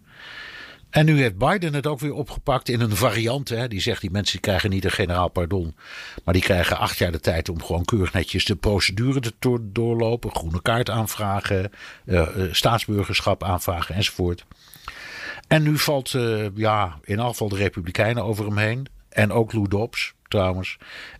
En 0.97 1.05
nu 1.05 1.21
heeft 1.21 1.37
Biden 1.37 1.73
het 1.73 1.87
ook 1.87 1.99
weer 1.99 2.13
opgepakt 2.13 2.69
in 2.69 2.81
een 2.81 2.95
variant. 2.95 3.49
Hè. 3.49 3.67
Die 3.67 3.81
zegt 3.81 4.01
die 4.01 4.11
mensen 4.11 4.39
krijgen 4.39 4.69
niet 4.69 4.85
een 4.85 4.91
generaal 4.91 5.29
pardon. 5.29 5.75
Maar 6.23 6.33
die 6.33 6.43
krijgen 6.43 6.77
acht 6.77 6.97
jaar 6.97 7.11
de 7.11 7.19
tijd 7.19 7.49
om 7.49 7.63
gewoon 7.63 7.85
keurig 7.85 8.13
netjes 8.13 8.45
de 8.45 8.55
procedure 8.55 9.19
te 9.19 9.33
door- 9.39 9.59
doorlopen. 9.63 10.35
Groene 10.35 10.61
kaart 10.61 10.89
aanvragen. 10.89 11.71
eh, 12.05 12.19
eh, 12.19 12.53
staatsburgerschap 12.53 13.43
aanvragen 13.43 13.95
enzovoort. 13.95 14.45
En 15.47 15.63
nu 15.63 15.77
valt 15.77 16.13
eh, 16.13 16.45
ja, 16.55 16.99
in 17.03 17.19
geval 17.19 17.49
de 17.49 17.55
Republikeinen 17.55 18.23
over 18.23 18.45
hem 18.45 18.57
heen. 18.57 18.87
En 19.09 19.31
ook 19.31 19.53
Lou 19.53 19.67
Dobbs. 19.67 20.13
trouwens. 20.27 20.77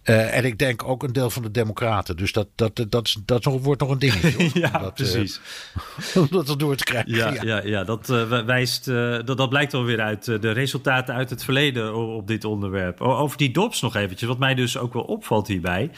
Uh, 0.09 0.37
en 0.37 0.45
ik 0.45 0.57
denk 0.57 0.83
ook 0.83 1.03
een 1.03 1.13
deel 1.13 1.29
van 1.29 1.41
de 1.41 1.51
Democraten. 1.51 2.17
Dus 2.17 2.31
dat, 2.31 2.47
dat, 2.55 2.75
dat, 2.75 2.89
dat, 2.89 3.15
dat 3.25 3.43
wordt 3.43 3.81
nog 3.81 3.89
een 3.89 3.99
dingetje. 3.99 4.49
ja, 4.61 4.69
dat, 4.69 4.93
precies. 4.93 5.39
Om 6.15 6.27
dat 6.29 6.49
erdoor 6.49 6.75
te 6.75 6.83
krijgen. 6.83 7.15
Ja, 7.15 7.33
ja. 7.33 7.43
ja, 7.43 7.61
ja 7.63 7.83
dat, 7.83 8.09
uh, 8.09 8.45
wijst, 8.45 8.85
dat, 8.85 9.37
dat 9.37 9.49
blijkt 9.49 9.73
alweer 9.73 10.01
uit 10.01 10.25
de 10.25 10.51
resultaten 10.51 11.15
uit 11.15 11.29
het 11.29 11.43
verleden 11.43 11.95
op 11.95 12.27
dit 12.27 12.45
onderwerp. 12.45 13.01
Over 13.01 13.37
die 13.37 13.51
Dobbs 13.51 13.81
nog 13.81 13.95
eventjes, 13.95 14.29
wat 14.29 14.37
mij 14.37 14.55
dus 14.55 14.77
ook 14.77 14.93
wel 14.93 15.03
opvalt 15.03 15.47
hierbij. 15.47 15.91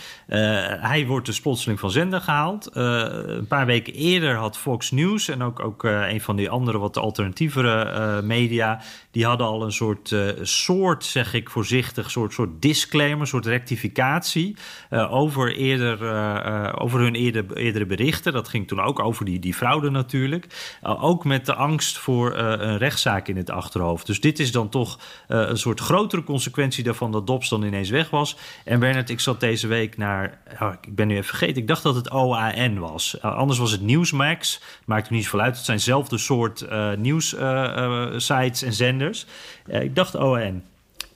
hij 0.80 1.05
wordt 1.07 1.26
dus 1.26 1.41
plotseling 1.41 1.80
van 1.80 1.91
zender 1.91 2.22
gehaald. 2.22 2.70
een 2.74 3.47
paar 3.47 3.66
weken 3.66 3.93
eerder 3.93 4.36
had 4.36 4.57
Fox 4.57 4.91
News 4.91 5.28
en 5.28 5.41
ook, 5.41 5.60
ook 5.60 5.84
een 5.84 6.22
van 6.22 6.36
die 6.36 6.49
andere 6.49 6.78
wat 6.78 6.97
alternatievere 6.97 8.22
media... 8.22 8.82
die 9.12 9.26
hadden 9.26 9.47
al 9.47 9.64
een 9.64 9.72
soort, 9.72 10.16
soort, 10.41 11.05
zeg 11.05 11.34
ik 11.34 11.49
voorzichtig, 11.49 12.12
soort, 12.12 12.34
soort 12.34 12.62
disclaimer, 12.62 13.28
soort 13.28 13.45
rectificatie... 13.45 13.97
over, 14.89 15.56
eerder, 15.56 16.00
over 16.80 17.00
hun 17.00 17.16
eerder, 17.16 17.58
eerdere 17.58 17.86
berichten. 17.86 18.34
Dat 18.34 18.47
ging 18.47 18.68
toen 18.68 18.80
ook 18.80 19.00
over 19.00 19.26
die, 19.26 19.39
die 19.39 19.54
fraude 19.54 19.89
natuurlijk. 19.89 20.78
ook 20.82 21.26
met 21.26 21.45
de 21.45 21.54
angst 21.54 21.97
voor 21.97 22.38
een 22.38 22.78
rechtszaak 22.78 23.28
in 23.28 23.38
het 23.38 23.50
achterhoofd. 23.50 24.06
Dus 24.06 24.22
dit 24.22 24.39
is 24.39 24.52
dan 24.52 24.70
toch 24.70 25.00
een 25.28 25.58
soort 25.58 25.80
grotere 25.80 26.24
consequentie 26.24 26.84
daarvan... 26.84 27.12
dat 27.12 27.28
Dobbs 27.28 27.50
dan 27.50 27.64
ineens 27.64 27.89
weg 27.89 28.10
was. 28.10 28.38
En 28.66 28.80
Bernard, 28.80 29.10
ik 29.10 29.20
zat 29.20 29.39
deze 29.39 29.68
week 29.68 29.97
naar... 29.97 30.39
Ik 30.82 30.95
ben 30.95 31.08
nu 31.08 31.14
even 31.14 31.26
vergeten, 31.26 31.62
ik 31.62 31.68
dacht 31.68 31.84
dat 31.84 31.95
het 31.95 32.12
OAN 32.12 32.80
was. 32.80 33.22
anders 33.22 33.60
was 33.60 33.72
het 33.72 33.82
Newsmax. 33.82 34.62
Maakt 34.86 35.08
er 35.08 35.14
niet 35.14 35.24
zoveel 35.24 35.41
uit. 35.41 35.56
Het 35.56 35.66
zijn 35.66 35.80
zelfde 35.80 36.18
soort 36.18 36.62
uh, 36.62 36.93
nieuwssites 36.93 38.62
en 38.62 38.74
zenders. 38.74 39.26
ik 39.68 39.95
dacht 39.95 40.18
OAN. 40.18 40.64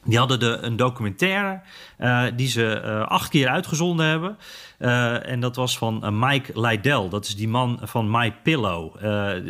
Die 0.05 0.17
hadden 0.17 0.39
de, 0.39 0.57
een 0.61 0.75
documentaire 0.75 1.61
uh, 1.99 2.23
die 2.35 2.47
ze 2.47 2.81
uh, 2.85 3.01
acht 3.01 3.29
keer 3.29 3.47
uitgezonden 3.47 4.05
hebben. 4.05 4.37
Uh, 4.83 5.29
en 5.29 5.39
dat 5.39 5.55
was 5.55 5.77
van 5.77 6.19
Mike 6.19 6.59
Lydell. 6.59 7.09
Dat 7.09 7.25
is 7.25 7.35
die 7.35 7.47
man 7.47 7.79
van 7.81 8.11
My 8.11 8.33
Pillow. 8.43 8.95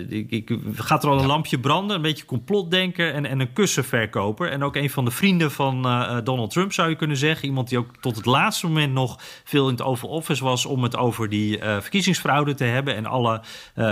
ik, 0.10 0.32
ik, 0.32 0.58
gaat 0.76 1.04
er 1.04 1.10
al 1.10 1.16
een 1.16 1.22
ja. 1.22 1.28
lampje 1.28 1.60
branden, 1.60 1.96
een 1.96 2.02
beetje 2.02 2.26
complotdenker 2.26 3.14
en, 3.14 3.26
en 3.26 3.40
een 3.40 3.54
kussenverkoper. 3.54 4.52
En 4.52 4.64
ook 4.64 4.76
een 4.76 4.90
van 4.90 5.06
de 5.06 5.12
vrienden 5.12 5.52
van 5.52 5.82
Donald 6.24 6.52
Trump 6.52 6.74
zou 6.74 6.90
je 6.90 6.96
kunnen 6.96 7.18
zeggen. 7.18 7.48
Iemand 7.48 7.70
die 7.70 7.78
ook 7.78 7.98
tot 8.00 8.16
het 8.16 8.26
laatste 8.26 8.68
moment 8.68 8.94
nog 8.94 9.20
veel 9.44 9.66
in 9.66 9.72
het 9.72 9.82
Oval 9.82 10.10
Office 10.10 10.44
was 10.44 10.66
om 10.66 10.84
het 10.84 10.98
over 10.98 11.30
die 11.30 11.60
verkiezingsfraude 11.60 12.54
te 12.54 12.64
hebben. 12.64 12.96
En 12.96 13.06
alle 13.06 13.42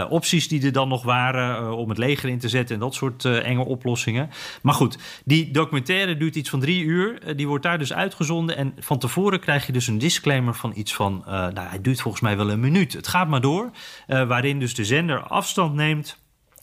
opties 0.10 0.48
die 0.48 0.66
er 0.66 0.72
dan 0.72 0.88
nog 0.88 1.04
waren 1.04 1.74
om 1.76 1.90
het 1.90 1.98
leger 1.98 2.30
in 2.30 2.40
te 2.40 2.50
zetten 2.50 2.76
en 2.76 2.82
dat 2.82 2.94
soort 2.94 3.26
enge 3.26 3.66
oplossingen. 3.66 4.30
Maar 4.62 4.74
goed, 4.74 4.98
die 5.26 5.52
documentaire 5.52 6.18
duurt 6.18 6.36
iets 6.36 6.50
van 6.50 6.60
drie 6.60 6.84
uur. 6.84 7.36
die 7.36 7.48
wordt 7.48 7.64
daar 7.64 7.78
dus 7.78 7.94
uitgezonden. 7.94 8.58
En 8.58 8.74
van 8.80 8.98
tevoren 8.98 9.40
krijg 9.40 9.66
je 9.66 9.72
dus 9.72 9.88
een 9.88 9.98
disclaimer 9.98 10.54
van 10.54 10.72
iets 10.76 10.94
van... 10.94 11.30
Uh, 11.32 11.48
nou, 11.48 11.68
het 11.68 11.84
duurt 11.84 12.02
volgens 12.02 12.24
mij 12.24 12.38
wel 12.38 12.52
een 12.52 12.60
minuut. 12.60 12.94
Het 12.94 13.08
gaat 13.08 13.28
maar 13.28 13.42
door. 13.42 13.70
Uh, 14.08 14.28
waarin 14.28 14.60
dus 14.60 14.76
de 14.76 14.86
zender 14.86 15.24
afstand 15.24 15.74
neemt 15.74 16.18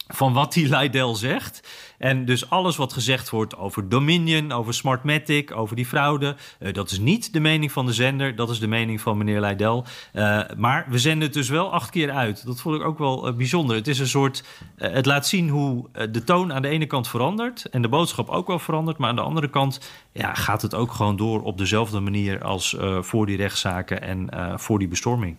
van 0.09 0.33
wat 0.33 0.53
die 0.53 0.69
Lydell 0.69 1.15
zegt. 1.15 1.69
En 1.99 2.25
dus 2.25 2.51
alles 2.51 2.77
wat 2.77 2.93
gezegd 2.93 3.31
wordt 3.31 3.57
over 3.57 3.89
Dominion, 3.89 4.53
over 4.53 4.75
Smartmatic, 4.75 5.57
over 5.57 5.77
die 5.77 5.87
fraude... 5.87 6.37
Uh, 6.61 6.73
dat 6.73 6.91
is 6.91 6.99
niet 6.99 7.33
de 7.33 7.41
mening 7.41 7.73
van 7.73 7.87
de 7.87 7.93
zender, 7.93 8.37
dat 8.37 8.51
is 8.51 8.61
de 8.61 8.67
mening 8.67 9.01
van 9.01 9.19
meneer 9.19 9.41
Lydell. 9.41 9.83
Uh, 10.13 10.41
maar 10.57 10.87
we 10.89 10.99
zenden 10.99 11.23
het 11.23 11.33
dus 11.33 11.49
wel 11.49 11.73
acht 11.73 11.91
keer 11.91 12.11
uit. 12.11 12.47
Dat 12.47 12.61
vond 12.61 12.77
ik 12.77 12.83
ook 12.83 12.99
wel 12.99 13.29
uh, 13.29 13.35
bijzonder. 13.35 13.77
Het 13.77 13.89
is 13.89 13.99
een 13.99 14.09
soort... 14.09 14.45
het 14.77 15.07
laat 15.07 15.27
zien 15.27 15.49
hoe 15.49 15.89
de 16.11 16.25
toon 16.25 16.53
aan 16.53 16.63
de 16.63 16.69
ene 16.69 16.87
kant 16.87 17.09
verandert... 17.09 17.65
en 17.65 17.83
de 17.83 17.89
boodschap 17.89 18.29
ook 18.29 18.47
wel 18.47 18.59
verandert. 18.59 18.99
Maar 18.99 19.09
aan 19.09 19.17
de 19.17 19.23
andere 19.23 19.51
kant 19.51 19.81
ja, 20.13 20.35
gaat 20.35 20.63
het 20.63 20.75
ook 20.75 20.93
gewoon 20.93 21.17
door 21.17 21.43
op 21.43 21.59
dezelfde 21.59 22.01
manier... 22.01 22.43
als 22.43 22.77
voor 23.01 23.27
die 23.27 23.37
rechtszaken 23.37 24.03
en 24.03 24.29
voor 24.61 24.79
die 24.79 24.89
bestorming. 24.89 25.37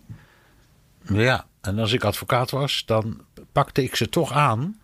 Ja, 1.02 1.46
en 1.60 1.78
als 1.78 1.92
ik 1.92 2.04
advocaat 2.04 2.50
was, 2.50 2.82
dan 2.86 3.20
pakte 3.52 3.82
ik 3.82 3.96
ze 3.96 4.08
toch 4.08 4.32
aan. 4.32 4.79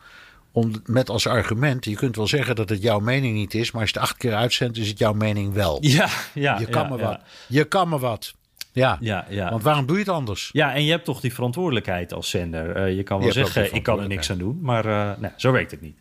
Om, 0.56 0.72
met 0.84 1.08
als 1.10 1.26
argument, 1.26 1.84
je 1.84 1.94
kunt 1.94 2.16
wel 2.16 2.26
zeggen 2.26 2.56
dat 2.56 2.68
het 2.68 2.82
jouw 2.82 2.98
mening 2.98 3.34
niet 3.34 3.54
is, 3.54 3.70
maar 3.70 3.80
als 3.80 3.90
je 3.90 3.98
het 3.98 4.08
acht 4.08 4.16
keer 4.16 4.34
uitzendt, 4.34 4.78
is 4.78 4.88
het 4.88 4.98
jouw 4.98 5.12
mening 5.12 5.52
wel. 5.54 5.78
Ja, 5.96 6.08
ja. 6.34 6.58
Je 6.58 6.66
kan 6.66 6.82
ja, 6.82 6.88
me 6.88 6.98
ja. 6.98 7.08
wat. 7.08 7.20
Je 7.48 7.64
kan 7.64 7.88
me 7.88 7.98
wat. 7.98 8.34
Ja. 8.72 8.96
Ja, 9.00 9.26
ja. 9.28 9.50
Want 9.50 9.62
waarom 9.62 9.86
doe 9.86 9.96
je 9.96 10.02
het 10.02 10.12
anders? 10.12 10.50
Ja, 10.52 10.74
en 10.74 10.84
je 10.84 10.90
hebt 10.90 11.04
toch 11.04 11.20
die 11.20 11.34
verantwoordelijkheid 11.34 12.12
als 12.12 12.30
zender. 12.30 12.76
Uh, 12.76 12.96
je 12.96 13.02
kan 13.02 13.18
wel 13.18 13.26
Je 13.26 13.32
zeggen, 13.32 13.74
ik 13.74 13.82
kan 13.82 14.00
er 14.00 14.08
niks 14.08 14.30
aan 14.30 14.38
doen, 14.38 14.58
maar 14.62 14.86
uh, 14.86 14.92
nou, 15.18 15.32
zo 15.36 15.52
werkt 15.52 15.70
het 15.70 15.80
niet. 15.80 15.96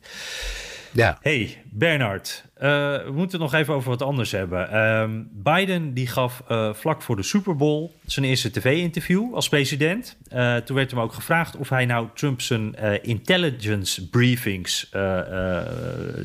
Ja. 0.96 1.18
Hey, 1.22 1.58
Bernard. 1.72 2.44
Uh, 2.56 2.62
we 3.04 3.12
moeten 3.14 3.42
het 3.42 3.52
nog 3.52 3.54
even 3.62 3.74
over 3.74 3.90
wat 3.90 4.02
anders 4.02 4.32
hebben. 4.32 4.78
Um, 4.78 5.30
Biden 5.32 5.94
die 5.94 6.08
gaf 6.08 6.44
uh, 6.52 6.74
vlak 6.74 7.02
voor 7.02 7.16
de 7.16 7.24
Super 7.24 7.56
Bowl 7.56 7.92
zijn 8.06 8.26
eerste 8.26 8.52
tv-interview 8.52 9.34
als 9.34 9.50
president. 9.50 10.18
Uh, 10.34 10.56
toen 10.56 10.76
werd 10.76 10.92
hem 10.92 11.00
ook 11.00 11.14
gevraagd 11.14 11.58
of 11.58 11.70
hij 11.70 11.86
nou 11.86 12.08
Trump 12.14 12.42
zijn 12.42 12.76
intelligence 13.04 14.10
briefings 14.10 14.90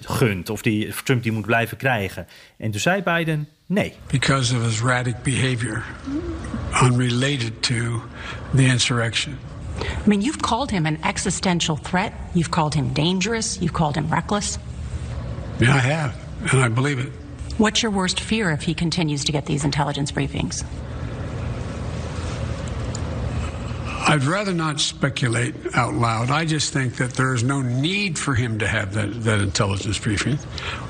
gunt. 0.01 0.51
Of 0.51 0.63
die, 0.63 0.89
of 0.89 1.03
Trump 1.03 1.23
die 1.23 1.33
moet 1.33 1.47
blijven 1.47 1.77
krijgen. 1.77 2.27
En 2.57 2.71
toen 2.71 2.81
zei 2.81 3.03
Biden 3.03 3.49
nee. 3.67 3.93
Because 4.11 4.57
of 4.57 4.65
his 4.65 4.81
erratic 4.81 5.23
behavior 5.23 5.85
unrelated 6.83 7.63
to 7.63 8.03
the 8.55 8.65
insurrection. 8.65 9.39
I 9.81 10.07
mean, 10.09 10.21
you've 10.21 10.43
called 10.43 10.71
him 10.71 10.87
an 10.87 10.99
existential 11.05 11.77
threat. 11.77 12.13
You've 12.35 12.51
called 12.51 12.75
him 12.75 12.93
dangerous. 12.93 13.61
You've 13.61 13.73
called 13.73 13.97
him 13.97 14.09
reckless. 14.09 14.59
Yeah, 15.59 15.75
I 15.75 15.79
have, 15.79 16.53
and 16.53 16.63
I 16.63 16.69
believe 16.69 16.99
it. 16.99 17.13
What's 17.59 17.83
your 17.83 17.93
worst 17.93 18.21
fear 18.21 18.51
if 18.51 18.63
he 18.63 18.75
continues 18.75 19.25
to 19.25 19.33
get 19.33 19.47
these 19.47 19.65
intelligence 19.65 20.11
briefings? 20.13 20.65
I'd 24.11 24.25
rather 24.25 24.53
not 24.53 24.81
speculate 24.81 25.55
out 25.75 25.95
loud. 25.95 26.31
I 26.31 26.45
just 26.45 26.73
think 26.73 26.97
that 26.97 27.13
there 27.15 27.33
is 27.33 27.45
no 27.45 27.63
need 27.63 28.19
for 28.19 28.35
him 28.35 28.59
to 28.59 28.67
have 28.67 28.93
that, 28.95 29.23
that 29.23 29.41
intelligence 29.41 30.01
briefing. 30.01 30.37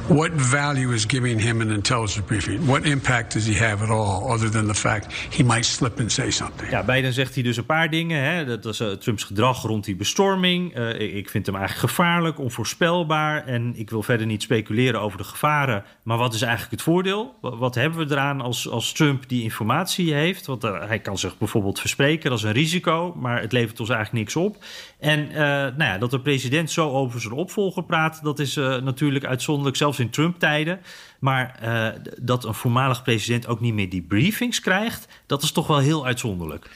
What 0.08 0.32
value 0.32 0.92
is 0.92 1.06
giving 1.06 1.40
him 1.40 1.60
an 1.60 1.70
intelligence 1.70 2.26
briefing? 2.26 2.66
What 2.66 2.86
impact 2.86 3.32
does 3.32 3.46
he 3.46 3.54
have 3.54 3.82
at 3.82 3.90
all, 3.90 4.32
other 4.32 4.50
than 4.50 4.66
the 4.66 4.74
fact 4.74 5.12
he 5.12 5.42
might 5.42 5.64
slip 5.64 6.00
and 6.00 6.12
say 6.12 6.30
something? 6.30 6.70
Ja, 6.70 6.82
Biden 6.82 7.12
zegt 7.12 7.34
hij 7.34 7.42
dus 7.42 7.56
een 7.56 7.66
paar 7.66 7.90
dingen. 7.90 8.22
Hè. 8.22 8.44
Dat 8.44 8.64
is 8.64 8.80
uh, 8.80 8.90
Trumps 8.90 9.24
gedrag 9.24 9.62
rond 9.62 9.84
die 9.84 9.96
bestorming. 9.96 10.76
Uh, 10.76 11.16
ik 11.16 11.30
vind 11.30 11.46
hem 11.46 11.56
eigenlijk 11.56 11.88
gevaarlijk, 11.92 12.38
onvoorspelbaar. 12.38 13.46
En 13.46 13.72
ik 13.76 13.90
wil 13.90 14.02
verder 14.02 14.26
niet 14.26 14.42
speculeren 14.42 15.00
over 15.00 15.18
de 15.18 15.24
gevaren. 15.24 15.84
Maar 16.02 16.18
wat 16.18 16.34
is 16.34 16.42
eigenlijk 16.42 16.72
het 16.72 16.82
voordeel? 16.82 17.34
Wat 17.40 17.74
hebben 17.74 18.08
we 18.08 18.14
eraan 18.14 18.40
als, 18.40 18.68
als 18.68 18.92
Trump 18.92 19.28
die 19.28 19.42
informatie 19.42 20.14
heeft? 20.14 20.46
Want 20.46 20.64
uh, 20.64 20.86
hij 20.86 20.98
kan 20.98 21.18
zich 21.18 21.38
bijvoorbeeld 21.38 21.80
verspreken, 21.80 22.30
dat 22.30 22.38
is 22.38 22.44
een 22.44 22.52
risico. 22.52 23.09
Maar 23.16 23.40
het 23.40 23.52
levert 23.52 23.80
ons 23.80 23.88
eigenlijk 23.88 24.24
niks 24.24 24.36
op. 24.36 24.64
En 24.98 25.28
nou 25.76 25.84
ja, 25.84 25.98
dat 25.98 26.10
de 26.10 26.20
president 26.20 26.70
zo 26.70 26.90
over 26.90 27.20
zijn 27.20 27.32
opvolger 27.32 27.84
praat... 27.84 28.20
dat 28.22 28.38
is 28.38 28.54
natuurlijk 28.54 29.24
uitzonderlijk, 29.24 29.76
zelfs 29.76 29.98
in 29.98 30.10
Trump-tijden. 30.10 30.80
Maar 31.18 31.60
uh, 31.62 31.88
dat 32.20 32.44
een 32.44 32.54
voormalig 32.54 33.02
president 33.02 33.46
ook 33.46 33.60
niet 33.60 33.74
meer 33.74 33.88
die 33.88 34.02
briefings 34.02 34.60
krijgt, 34.60 35.08
dat 35.26 35.42
is 35.42 35.52
toch 35.52 35.66
wel 35.66 35.78
heel 35.78 36.06
uitzonderlijk. 36.06 36.70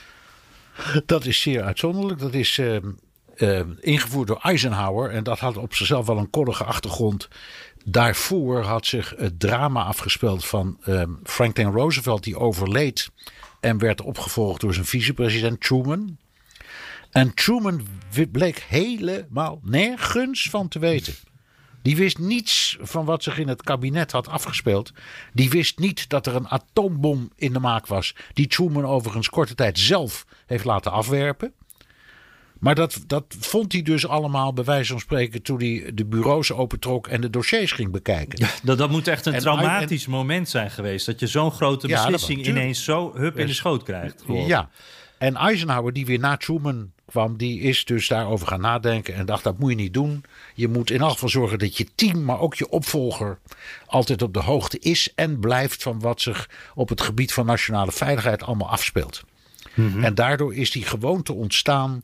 Dat 1.06 1.24
is 1.24 1.40
zeer 1.40 1.62
uitzonderlijk. 1.62 2.20
Dat 2.20 2.34
is 2.34 2.60
ingevoerd 3.80 4.28
door 4.28 4.40
Eisenhower. 4.42 5.10
En 5.10 5.24
dat 5.24 5.38
had 5.38 5.56
op 5.56 5.74
zichzelf 5.74 6.06
wel 6.06 6.18
een 6.18 6.30
koddige 6.30 6.64
achtergrond. 6.64 7.28
Daarvoor 7.84 8.62
had 8.62 8.86
zich 8.86 9.14
het 9.16 9.40
drama 9.40 9.82
afgespeeld 9.82 10.44
van 10.44 10.78
Franklin 11.24 11.70
Roosevelt, 11.70 12.24
die 12.24 12.38
overleed. 12.38 13.10
En 13.60 13.78
werd 13.78 14.02
opgevolgd 14.02 14.60
door 14.60 14.74
zijn 14.74 14.86
vicepresident 14.86 15.60
Truman. 15.60 16.16
En 17.14 17.34
Truman 17.34 17.86
bleek 18.32 18.64
helemaal 18.68 19.60
nergens 19.62 20.48
van 20.50 20.68
te 20.68 20.78
weten. 20.78 21.14
Die 21.82 21.96
wist 21.96 22.18
niets 22.18 22.76
van 22.80 23.04
wat 23.04 23.22
zich 23.22 23.38
in 23.38 23.48
het 23.48 23.62
kabinet 23.62 24.12
had 24.12 24.28
afgespeeld. 24.28 24.92
Die 25.32 25.50
wist 25.50 25.78
niet 25.78 26.08
dat 26.08 26.26
er 26.26 26.34
een 26.34 26.48
atoombom 26.48 27.30
in 27.36 27.52
de 27.52 27.58
maak 27.58 27.86
was. 27.86 28.14
Die 28.32 28.46
Truman 28.46 28.86
overigens 28.86 29.28
korte 29.28 29.54
tijd 29.54 29.78
zelf 29.78 30.26
heeft 30.46 30.64
laten 30.64 30.92
afwerpen. 30.92 31.52
Maar 32.58 32.74
dat, 32.74 33.00
dat 33.06 33.24
vond 33.38 33.72
hij 33.72 33.82
dus 33.82 34.06
allemaal 34.06 34.52
bij 34.52 34.64
wijze 34.64 34.90
van 34.90 35.00
spreken 35.00 35.42
toen 35.42 35.58
hij 35.58 35.90
de 35.94 36.04
bureaus 36.04 36.52
opentrok 36.52 37.06
en 37.06 37.20
de 37.20 37.30
dossiers 37.30 37.72
ging 37.72 37.90
bekijken. 37.90 38.38
Ja, 38.38 38.48
dat, 38.62 38.78
dat 38.78 38.90
moet 38.90 39.08
echt 39.08 39.26
een 39.26 39.34
en, 39.34 39.40
traumatisch 39.40 40.04
en, 40.04 40.10
moment 40.10 40.48
zijn 40.48 40.70
geweest. 40.70 41.06
Dat 41.06 41.20
je 41.20 41.26
zo'n 41.26 41.50
grote 41.50 41.86
beslissing 41.86 42.44
ja, 42.44 42.50
ineens 42.50 42.84
zo 42.84 43.12
hup 43.16 43.38
in 43.38 43.46
de 43.46 43.54
schoot 43.54 43.82
krijgt. 43.82 44.22
Gewoon. 44.24 44.46
Ja, 44.46 44.70
en 45.24 45.36
Eisenhower 45.36 45.92
die 45.92 46.06
weer 46.06 46.18
na 46.18 46.36
Truman 46.36 46.92
kwam, 47.06 47.36
die 47.36 47.60
is 47.60 47.84
dus 47.84 48.08
daarover 48.08 48.46
gaan 48.46 48.60
nadenken 48.60 49.14
en 49.14 49.26
dacht 49.26 49.44
dat 49.44 49.58
moet 49.58 49.70
je 49.70 49.76
niet 49.76 49.94
doen. 49.94 50.24
Je 50.54 50.68
moet 50.68 50.90
in 50.90 51.00
elk 51.00 51.10
geval 51.10 51.28
zorgen 51.28 51.58
dat 51.58 51.76
je 51.76 51.86
team, 51.94 52.24
maar 52.24 52.40
ook 52.40 52.54
je 52.54 52.68
opvolger 52.68 53.38
altijd 53.86 54.22
op 54.22 54.34
de 54.34 54.40
hoogte 54.40 54.78
is 54.78 55.12
en 55.14 55.40
blijft 55.40 55.82
van 55.82 56.00
wat 56.00 56.20
zich 56.20 56.48
op 56.74 56.88
het 56.88 57.00
gebied 57.00 57.32
van 57.32 57.46
nationale 57.46 57.92
veiligheid 57.92 58.42
allemaal 58.42 58.70
afspeelt. 58.70 59.22
Mm-hmm. 59.74 60.04
En 60.04 60.14
daardoor 60.14 60.54
is 60.54 60.70
die 60.70 60.84
gewoonte 60.84 61.32
ontstaan 61.32 62.02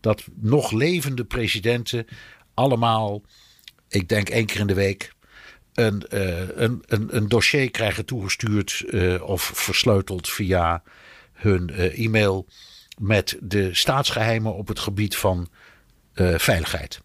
dat 0.00 0.24
nog 0.34 0.70
levende 0.70 1.24
presidenten 1.24 2.06
allemaal, 2.54 3.22
ik 3.88 4.08
denk 4.08 4.28
één 4.28 4.46
keer 4.46 4.60
in 4.60 4.66
de 4.66 4.74
week, 4.74 5.12
een, 5.74 6.04
een, 6.08 6.82
een, 6.86 7.16
een, 7.16 7.28
dossier 7.28 7.70
krijgen 7.70 8.04
toegestuurd 8.04 8.84
of 9.20 9.42
versleuteld 9.54 10.28
via 10.28 10.82
hun 11.42 11.70
e-mail 11.70 12.46
met 12.98 13.36
de 13.40 13.74
staatsgeheimen 13.74 14.54
op 14.54 14.68
het 14.68 14.78
gebied 14.78 15.16
van 15.16 15.48
veiligheid. 16.36 17.00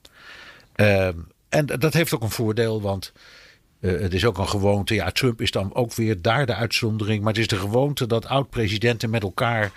Ehm, 0.76 1.18
en 1.50 1.66
dat 1.66 1.94
heeft 1.94 2.14
ook 2.14 2.22
een 2.22 2.30
voordeel, 2.30 2.82
want 2.82 3.14
het 3.80 4.14
is 4.14 4.26
ook 4.26 4.38
een 4.38 4.50
gewoonte. 4.50 4.94
Ja, 4.94 5.12
Trump 5.12 5.42
is 5.42 5.52
dan 5.52 5.76
ook 5.76 5.94
weer 5.94 6.22
daar 6.22 6.46
de 6.46 6.54
uitzondering. 6.54 7.20
Maar 7.20 7.34
het 7.34 7.42
is 7.42 7.48
de 7.48 7.58
gewoonte 7.58 8.08
dat 8.08 8.26
oud-presidenten 8.26 9.10
met 9.10 9.24
elkaar 9.24 9.72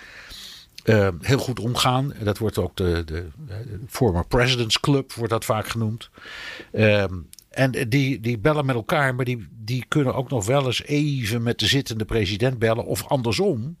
uh, 0.85 1.07
heel 1.21 1.37
goed 1.37 1.59
omgaan. 1.59 2.13
Dat 2.23 2.37
wordt 2.37 2.57
ook 2.57 2.75
de, 2.75 3.03
de, 3.05 3.27
former 3.87 4.25
presidents 4.25 4.79
club, 4.79 5.13
wordt 5.13 5.31
dat 5.31 5.45
vaak 5.45 5.67
genoemd. 5.67 6.09
Uh, 6.71 7.03
en 7.49 7.71
die, 7.87 8.19
die 8.19 8.37
bellen 8.37 8.65
met 8.65 8.75
elkaar, 8.75 9.15
maar 9.15 9.25
die, 9.25 9.47
die 9.51 9.85
kunnen 9.87 10.15
ook 10.15 10.29
nog 10.29 10.45
wel 10.45 10.65
eens 10.65 10.83
even 10.83 11.43
met 11.43 11.59
de 11.59 11.65
zittende 11.65 12.05
president 12.05 12.59
bellen. 12.59 12.85
Of 12.85 13.07
andersom. 13.07 13.77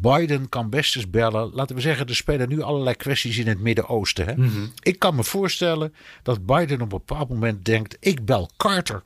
Biden 0.00 0.48
kan 0.48 0.70
best 0.70 0.96
eens 0.96 1.10
bellen. 1.10 1.50
Laten 1.54 1.76
we 1.76 1.82
zeggen, 1.82 2.06
er 2.06 2.16
spelen 2.16 2.48
nu 2.48 2.62
allerlei 2.62 2.96
kwesties 2.96 3.38
in 3.38 3.48
het 3.48 3.60
Midden-Oosten. 3.60 4.34
Mm 4.36 4.48
-hmm. 4.48 4.72
Ik 4.82 4.98
kan 4.98 5.14
me 5.14 5.24
voorstellen 5.24 5.94
dat 6.22 6.46
Biden 6.46 6.74
op 6.74 6.80
een 6.80 6.88
bepaald 6.88 7.28
moment 7.28 7.64
denkt: 7.64 7.96
ik 8.00 8.24
bel 8.24 8.50
Carter. 8.56 9.02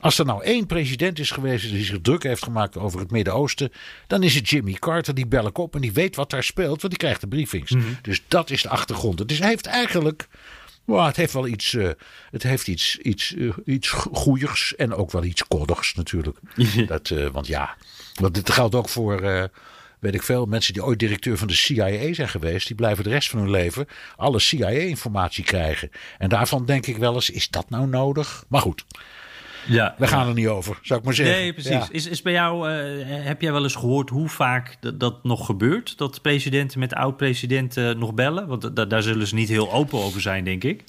Als 0.00 0.18
er 0.18 0.24
nou 0.24 0.44
één 0.44 0.66
president 0.66 1.18
is 1.18 1.30
geweest 1.30 1.70
die 1.70 1.84
zich 1.84 2.00
druk 2.02 2.22
heeft 2.22 2.42
gemaakt 2.42 2.76
over 2.76 3.00
het 3.00 3.10
Midden-Oosten, 3.10 3.72
dan 4.06 4.22
is 4.22 4.34
het 4.34 4.48
Jimmy 4.48 4.72
Carter. 4.72 5.14
Die 5.14 5.26
bel 5.26 5.46
ik 5.46 5.58
op 5.58 5.74
en 5.74 5.80
die 5.80 5.92
weet 5.92 6.16
wat 6.16 6.30
daar 6.30 6.42
speelt, 6.42 6.80
want 6.80 6.88
die 6.88 6.96
krijgt 6.96 7.20
de 7.20 7.28
briefings. 7.28 7.70
Mm 7.70 7.80
-hmm. 7.80 7.96
Dus 8.02 8.22
dat 8.28 8.50
is 8.50 8.62
de 8.62 8.68
achtergrond. 8.68 9.28
Dus 9.28 9.38
hij 9.38 9.48
heeft 9.48 9.66
eigenlijk. 9.66 10.28
well, 10.84 11.04
het 11.04 11.16
heeft 11.16 11.32
wel 11.32 11.46
iets, 11.46 11.72
uh, 11.72 11.90
het 12.30 12.42
heeft 12.42 12.68
iets, 12.68 12.98
iets, 12.98 13.32
uh, 13.32 13.52
iets 13.64 13.88
goeiers 13.90 14.76
en 14.76 14.94
ook 14.94 15.10
wel 15.10 15.24
iets 15.24 15.46
koddigs 15.48 15.94
natuurlijk. 15.94 16.38
dat, 16.86 17.10
uh, 17.10 17.28
want 17.28 17.46
ja, 17.46 17.76
want 18.14 18.34
dit 18.34 18.50
geldt 18.50 18.74
ook 18.74 18.88
voor, 18.88 19.50
weet 20.00 20.14
ik 20.14 20.22
veel, 20.22 20.46
mensen 20.46 20.72
die 20.72 20.84
ooit 20.84 20.98
directeur 20.98 21.38
van 21.38 21.48
de 21.48 21.54
CIA 21.54 22.12
zijn 22.14 22.28
geweest. 22.28 22.66
Die 22.66 22.76
blijven 22.76 23.04
de 23.04 23.10
rest 23.10 23.30
van 23.30 23.38
hun 23.40 23.50
leven 23.50 23.86
alle 24.16 24.38
CIA-informatie 24.38 25.44
krijgen. 25.44 25.90
En 26.18 26.28
daarvan 26.28 26.66
denk 26.66 26.86
ik 26.86 26.96
wel 26.96 27.14
eens, 27.14 27.30
is 27.30 27.48
dat 27.48 27.70
nou 27.70 27.86
nodig? 27.86 28.44
Maar 28.48 28.60
goed. 28.60 28.84
Ja, 29.66 29.94
we 29.98 30.06
gaan 30.06 30.28
er 30.28 30.34
niet 30.34 30.46
over, 30.46 30.78
zou 30.82 30.98
ik 30.98 31.04
maar 31.04 31.14
zeggen. 31.14 31.36
Nee, 31.36 31.52
precies. 31.52 31.70
Ja. 31.72 31.88
Is, 31.90 32.06
is 32.06 32.22
bij 32.22 32.32
jou, 32.32 32.70
uh, 32.70 33.04
heb 33.06 33.40
jij 33.40 33.52
wel 33.52 33.62
eens 33.62 33.74
gehoord 33.74 34.10
hoe 34.10 34.28
vaak 34.28 34.76
dat, 34.80 35.00
dat 35.00 35.24
nog 35.24 35.46
gebeurt? 35.46 35.98
Dat 35.98 36.22
presidenten 36.22 36.78
met 36.78 36.94
oud-presidenten 36.94 37.98
nog 37.98 38.14
bellen? 38.14 38.46
Want 38.46 38.76
da 38.76 38.84
daar 38.84 39.02
zullen 39.02 39.26
ze 39.26 39.34
niet 39.34 39.48
heel 39.48 39.72
open 39.72 39.98
over 39.98 40.20
zijn, 40.20 40.44
denk 40.44 40.64
ik. 40.64 40.84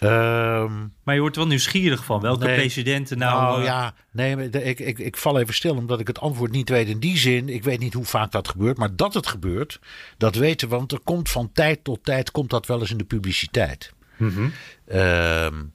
Um, 0.00 0.92
maar 1.02 1.14
je 1.14 1.20
wordt 1.20 1.36
wel 1.36 1.46
nieuwsgierig 1.46 2.04
van 2.04 2.20
welke 2.20 2.44
nee, 2.44 2.56
presidenten 2.56 3.18
nou... 3.18 3.42
Nou 3.42 3.60
uh, 3.60 3.66
ja, 3.66 3.94
nee, 4.10 4.50
ik, 4.50 4.80
ik, 4.80 4.98
ik 4.98 5.16
val 5.16 5.38
even 5.38 5.54
stil 5.54 5.76
omdat 5.76 6.00
ik 6.00 6.06
het 6.06 6.20
antwoord 6.20 6.50
niet 6.50 6.68
weet 6.68 6.88
in 6.88 6.98
die 6.98 7.18
zin. 7.18 7.48
Ik 7.48 7.64
weet 7.64 7.78
niet 7.78 7.94
hoe 7.94 8.04
vaak 8.04 8.32
dat 8.32 8.48
gebeurt, 8.48 8.78
maar 8.78 8.96
dat 8.96 9.14
het 9.14 9.26
gebeurt, 9.26 9.80
dat 10.16 10.34
weten 10.34 10.68
we. 10.68 10.76
Want 10.76 10.92
er 10.92 11.00
komt 11.00 11.30
van 11.30 11.50
tijd 11.52 11.84
tot 11.84 12.04
tijd, 12.04 12.30
komt 12.30 12.50
dat 12.50 12.66
wel 12.66 12.80
eens 12.80 12.90
in 12.90 12.98
de 12.98 13.04
publiciteit. 13.04 13.92
Mm 14.16 14.28
-hmm. 14.28 14.52
um, 14.98 15.72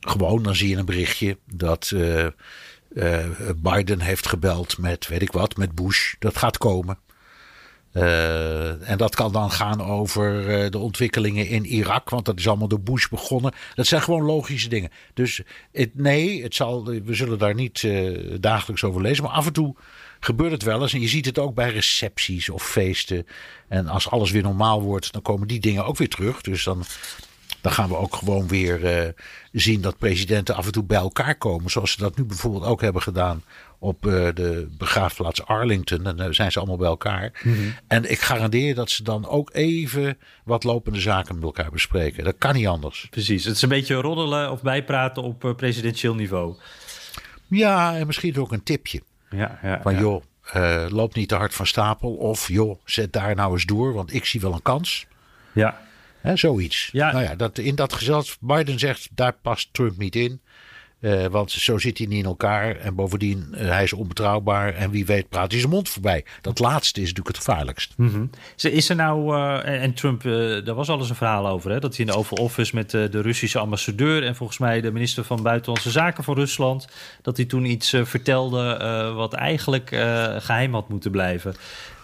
gewoon, 0.00 0.42
dan 0.42 0.54
zie 0.54 0.68
je 0.68 0.76
een 0.76 0.84
berichtje 0.84 1.38
dat 1.46 1.90
uh, 1.94 2.26
uh, 2.94 3.26
Biden 3.56 4.00
heeft 4.00 4.28
gebeld 4.28 4.78
met, 4.78 5.08
weet 5.08 5.22
ik 5.22 5.32
wat, 5.32 5.56
met 5.56 5.74
Bush. 5.74 6.14
Dat 6.18 6.36
gaat 6.36 6.58
komen. 6.58 6.98
Uh, 7.94 8.90
en 8.90 8.98
dat 8.98 9.14
kan 9.14 9.32
dan 9.32 9.50
gaan 9.50 9.82
over 9.82 10.70
de 10.70 10.78
ontwikkelingen 10.78 11.48
in 11.48 11.64
Irak, 11.64 12.10
want 12.10 12.24
dat 12.24 12.38
is 12.38 12.48
allemaal 12.48 12.68
door 12.68 12.80
Bush 12.80 13.08
begonnen. 13.08 13.52
Dat 13.74 13.86
zijn 13.86 14.02
gewoon 14.02 14.22
logische 14.22 14.68
dingen. 14.68 14.90
Dus 15.14 15.42
het, 15.72 15.90
nee, 15.94 16.42
het 16.42 16.54
zal, 16.54 16.84
we 16.84 17.14
zullen 17.14 17.38
daar 17.38 17.54
niet 17.54 17.88
dagelijks 18.40 18.84
over 18.84 19.02
lezen, 19.02 19.24
maar 19.24 19.32
af 19.32 19.46
en 19.46 19.52
toe 19.52 19.74
gebeurt 20.20 20.52
het 20.52 20.62
wel 20.62 20.82
eens. 20.82 20.92
En 20.92 21.00
je 21.00 21.08
ziet 21.08 21.26
het 21.26 21.38
ook 21.38 21.54
bij 21.54 21.70
recepties 21.70 22.48
of 22.48 22.62
feesten. 22.62 23.26
En 23.68 23.86
als 23.86 24.10
alles 24.10 24.30
weer 24.30 24.42
normaal 24.42 24.82
wordt, 24.82 25.12
dan 25.12 25.22
komen 25.22 25.48
die 25.48 25.60
dingen 25.60 25.84
ook 25.84 25.96
weer 25.96 26.08
terug. 26.08 26.40
Dus 26.40 26.64
dan 26.64 26.84
dan 27.64 27.72
gaan 27.72 27.88
we 27.88 27.96
ook 27.96 28.14
gewoon 28.14 28.48
weer 28.48 29.04
uh, 29.04 29.10
zien 29.52 29.80
dat 29.80 29.98
presidenten 29.98 30.54
af 30.54 30.66
en 30.66 30.72
toe 30.72 30.84
bij 30.84 30.98
elkaar 30.98 31.34
komen. 31.34 31.70
Zoals 31.70 31.90
ze 31.90 31.98
dat 31.98 32.16
nu 32.16 32.24
bijvoorbeeld 32.24 32.64
ook 32.64 32.80
hebben 32.80 33.02
gedaan 33.02 33.42
op 33.78 34.06
uh, 34.06 34.12
de 34.34 34.68
begraafplaats 34.78 35.44
Arlington. 35.44 36.06
En 36.06 36.16
dan 36.16 36.26
uh, 36.26 36.32
zijn 36.32 36.52
ze 36.52 36.58
allemaal 36.58 36.76
bij 36.76 36.88
elkaar. 36.88 37.40
Mm 37.42 37.54
-hmm. 37.54 37.74
En 37.86 38.10
ik 38.10 38.20
garandeer 38.20 38.74
dat 38.74 38.90
ze 38.90 39.02
dan 39.02 39.28
ook 39.28 39.50
even 39.52 40.18
wat 40.44 40.64
lopende 40.64 41.00
zaken 41.00 41.34
met 41.34 41.44
elkaar 41.44 41.70
bespreken. 41.70 42.24
Dat 42.24 42.34
kan 42.38 42.54
niet 42.54 42.66
anders. 42.66 43.06
Precies. 43.10 43.44
Het 43.44 43.56
is 43.56 43.62
een 43.62 43.68
beetje 43.68 43.94
roddelen 43.94 44.50
of 44.50 44.62
bijpraten 44.62 45.22
op 45.22 45.54
presidentieel 45.56 46.14
niveau. 46.14 46.56
Ja, 47.46 47.96
en 47.96 48.06
misschien 48.06 48.38
ook 48.38 48.52
een 48.52 48.62
tipje. 48.62 49.02
Ja, 49.30 49.58
ja, 49.62 49.80
van 49.82 49.94
ja. 49.94 50.00
joh, 50.00 50.22
loop 50.90 51.14
niet 51.14 51.28
te 51.28 51.34
hard 51.34 51.54
van 51.54 51.66
stapel. 51.66 52.14
Of 52.14 52.48
joh, 52.48 52.78
zet 52.84 53.12
daar 53.12 53.34
nou 53.34 53.52
eens 53.52 53.64
door, 53.64 53.92
want 53.92 54.14
ik 54.14 54.24
zie 54.24 54.40
wel 54.40 54.52
een 54.52 54.62
kans. 54.62 55.06
Ja. 55.52 55.83
Zoiets. 56.34 56.88
Ja. 56.92 57.12
Nou 57.12 57.24
ja, 57.24 57.34
dat, 57.34 57.58
in 57.58 57.74
dat 57.74 57.92
gezelschap, 57.92 58.38
Biden 58.40 58.78
zegt, 58.78 59.08
daar 59.14 59.36
past 59.42 59.68
Trump 59.72 59.98
niet 59.98 60.16
in. 60.16 60.40
Uh, 61.00 61.26
want 61.26 61.50
zo 61.50 61.78
zit 61.78 61.98
hij 61.98 62.06
niet 62.06 62.18
in 62.18 62.24
elkaar. 62.24 62.76
En 62.76 62.94
bovendien, 62.94 63.48
uh, 63.52 63.60
hij 63.60 63.82
is 63.82 63.92
onbetrouwbaar. 63.92 64.74
En 64.74 64.90
wie 64.90 65.06
weet 65.06 65.28
praat 65.28 65.50
hij 65.50 65.60
zijn 65.60 65.72
mond 65.72 65.88
voorbij. 65.88 66.24
Dat 66.40 66.58
laatste 66.58 67.00
is 67.00 67.08
natuurlijk 67.08 67.36
het 67.36 67.44
gevaarlijkst. 67.44 67.92
Mm 67.96 68.08
-hmm. 68.08 68.30
Is 68.56 68.88
er 68.88 68.96
nou, 68.96 69.36
uh, 69.36 69.82
en 69.82 69.94
Trump, 69.94 70.22
daar 70.64 70.74
was 70.74 70.88
alles 70.88 71.08
een 71.08 71.16
verhaal 71.16 71.46
over. 71.46 71.70
Hè? 71.70 71.80
Dat 71.80 71.96
hij 71.96 72.06
in 72.06 72.12
de 72.12 72.18
Oval 72.18 72.38
Office 72.38 72.74
met 72.74 72.90
de 72.90 73.20
Russische 73.20 73.58
ambassadeur... 73.58 74.24
en 74.24 74.36
volgens 74.36 74.58
mij 74.58 74.80
de 74.80 74.92
minister 74.92 75.24
van 75.24 75.42
Buitenlandse 75.42 75.90
Zaken 75.90 76.24
van 76.24 76.34
Rusland... 76.34 76.88
dat 77.22 77.36
hij 77.36 77.46
toen 77.46 77.64
iets 77.64 77.96
vertelde 78.02 79.12
wat 79.16 79.32
eigenlijk 79.32 79.88
geheim 80.38 80.74
had 80.74 80.88
moeten 80.88 81.10
blijven. 81.10 81.54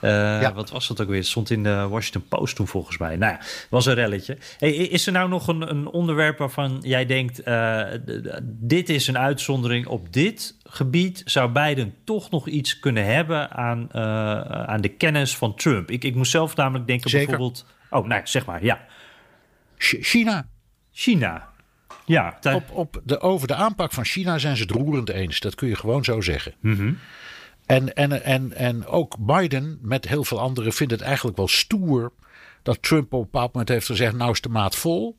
Uh, 0.02 0.10
ja. 0.40 0.52
Wat 0.52 0.70
was 0.70 0.88
dat 0.88 1.00
ook 1.00 1.08
weer? 1.08 1.16
Het 1.16 1.26
stond 1.26 1.50
in 1.50 1.62
de 1.62 1.88
Washington 1.88 2.28
Post 2.28 2.56
toen 2.56 2.66
volgens 2.66 2.98
mij. 2.98 3.16
Nou 3.16 3.32
ja, 3.32 3.40
was 3.70 3.86
een 3.86 3.94
relletje. 3.94 4.38
Hey, 4.58 4.70
is 4.70 5.06
er 5.06 5.12
nou 5.12 5.28
nog 5.28 5.48
een, 5.48 5.70
een 5.70 5.86
onderwerp 5.86 6.38
waarvan 6.38 6.78
jij 6.82 7.06
denkt... 7.06 7.46
Uh, 7.48 7.82
dit 8.42 8.88
is 8.88 9.06
een 9.06 9.18
uitzondering 9.18 9.86
op 9.86 10.12
dit 10.12 10.56
gebied... 10.64 11.22
zou 11.24 11.50
Biden 11.50 11.94
toch 12.04 12.30
nog 12.30 12.48
iets 12.48 12.78
kunnen 12.78 13.04
hebben 13.04 13.50
aan, 13.50 13.88
uh, 13.92 14.40
aan 14.40 14.80
de 14.80 14.88
kennis 14.88 15.36
van 15.36 15.54
Trump? 15.54 15.90
Ik, 15.90 16.04
ik 16.04 16.14
moest 16.14 16.30
zelf 16.30 16.56
namelijk 16.56 16.86
denken 16.86 17.10
Zeker. 17.10 17.26
bijvoorbeeld... 17.26 17.66
Oh, 17.90 18.06
nee, 18.06 18.20
zeg 18.24 18.46
maar, 18.46 18.64
ja. 18.64 18.80
China. 19.76 20.48
China. 20.92 21.48
Ja, 22.04 22.38
op, 22.42 22.70
op 22.70 23.00
de, 23.04 23.20
over 23.20 23.46
de 23.46 23.54
aanpak 23.54 23.92
van 23.92 24.04
China 24.04 24.38
zijn 24.38 24.56
ze 24.56 24.62
het 24.62 24.70
roerend 24.70 25.08
eens. 25.08 25.40
Dat 25.40 25.54
kun 25.54 25.68
je 25.68 25.76
gewoon 25.76 26.04
zo 26.04 26.20
zeggen. 26.20 26.54
Mm 26.60 26.76
-hmm. 26.76 26.98
En, 27.70 27.94
en, 27.94 28.22
en, 28.24 28.52
en 28.52 28.86
ook 28.86 29.16
Biden 29.18 29.78
met 29.82 30.08
heel 30.08 30.24
veel 30.24 30.40
anderen 30.40 30.72
vindt 30.72 30.92
het 30.92 31.02
eigenlijk 31.02 31.36
wel 31.36 31.48
stoer 31.48 32.12
dat 32.62 32.82
Trump 32.82 33.12
op 33.12 33.18
een 33.18 33.30
bepaald 33.30 33.52
moment 33.52 33.68
heeft 33.70 33.86
gezegd: 33.86 34.14
Nou 34.14 34.30
is 34.30 34.40
de 34.40 34.48
maat 34.48 34.76
vol. 34.76 35.18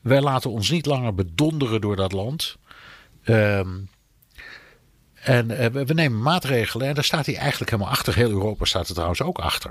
Wij 0.00 0.20
laten 0.20 0.50
ons 0.50 0.70
niet 0.70 0.86
langer 0.86 1.14
bedonderen 1.14 1.80
door 1.80 1.96
dat 1.96 2.12
land. 2.12 2.56
Um, 3.24 3.88
en 5.14 5.50
uh, 5.50 5.66
we, 5.66 5.84
we 5.84 5.94
nemen 5.94 6.22
maatregelen. 6.22 6.88
En 6.88 6.94
daar 6.94 7.04
staat 7.04 7.26
hij 7.26 7.36
eigenlijk 7.36 7.70
helemaal 7.70 7.92
achter. 7.92 8.14
Heel 8.14 8.30
Europa 8.30 8.64
staat 8.64 8.88
er 8.88 8.94
trouwens 8.94 9.22
ook 9.22 9.38
achter. 9.38 9.70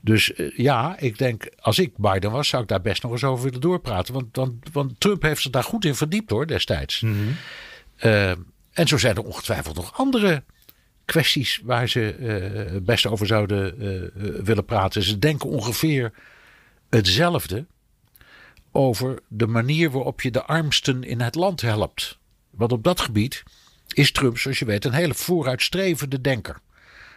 Dus 0.00 0.38
uh, 0.38 0.56
ja, 0.56 0.98
ik 0.98 1.18
denk, 1.18 1.50
als 1.60 1.78
ik 1.78 1.96
Biden 1.96 2.30
was, 2.30 2.48
zou 2.48 2.62
ik 2.62 2.68
daar 2.68 2.80
best 2.80 3.02
nog 3.02 3.12
eens 3.12 3.24
over 3.24 3.44
willen 3.44 3.60
doorpraten. 3.60 4.14
Want, 4.14 4.36
want, 4.36 4.54
want 4.72 5.00
Trump 5.00 5.22
heeft 5.22 5.42
zich 5.42 5.50
daar 5.50 5.64
goed 5.64 5.84
in 5.84 5.94
verdiept 5.94 6.30
hoor, 6.30 6.46
destijds. 6.46 7.00
Mm 7.00 7.12
-hmm. 7.12 7.36
uh, 8.04 8.30
en 8.72 8.88
zo 8.88 8.98
zijn 8.98 9.16
er 9.16 9.24
ongetwijfeld 9.24 9.76
nog 9.76 9.98
andere 9.98 10.42
kwesties 11.12 11.60
waar 11.64 11.88
ze 11.88 12.16
uh, 12.18 12.80
best 12.82 13.06
over 13.06 13.26
zouden 13.26 13.82
uh, 13.82 14.42
willen 14.44 14.64
praten. 14.64 15.02
Ze 15.02 15.18
denken 15.18 15.48
ongeveer 15.48 16.12
hetzelfde 16.90 17.66
over 18.70 19.18
de 19.28 19.46
manier 19.46 19.90
waarop 19.90 20.20
je 20.20 20.30
de 20.30 20.42
armsten 20.42 21.04
in 21.04 21.20
het 21.20 21.34
land 21.34 21.60
helpt. 21.60 22.18
Want 22.50 22.72
op 22.72 22.84
dat 22.84 23.00
gebied 23.00 23.42
is 23.88 24.12
Trump, 24.12 24.38
zoals 24.38 24.58
je 24.58 24.64
weet, 24.64 24.84
een 24.84 24.92
hele 24.92 25.14
vooruitstrevende 25.14 26.20
denker. 26.20 26.60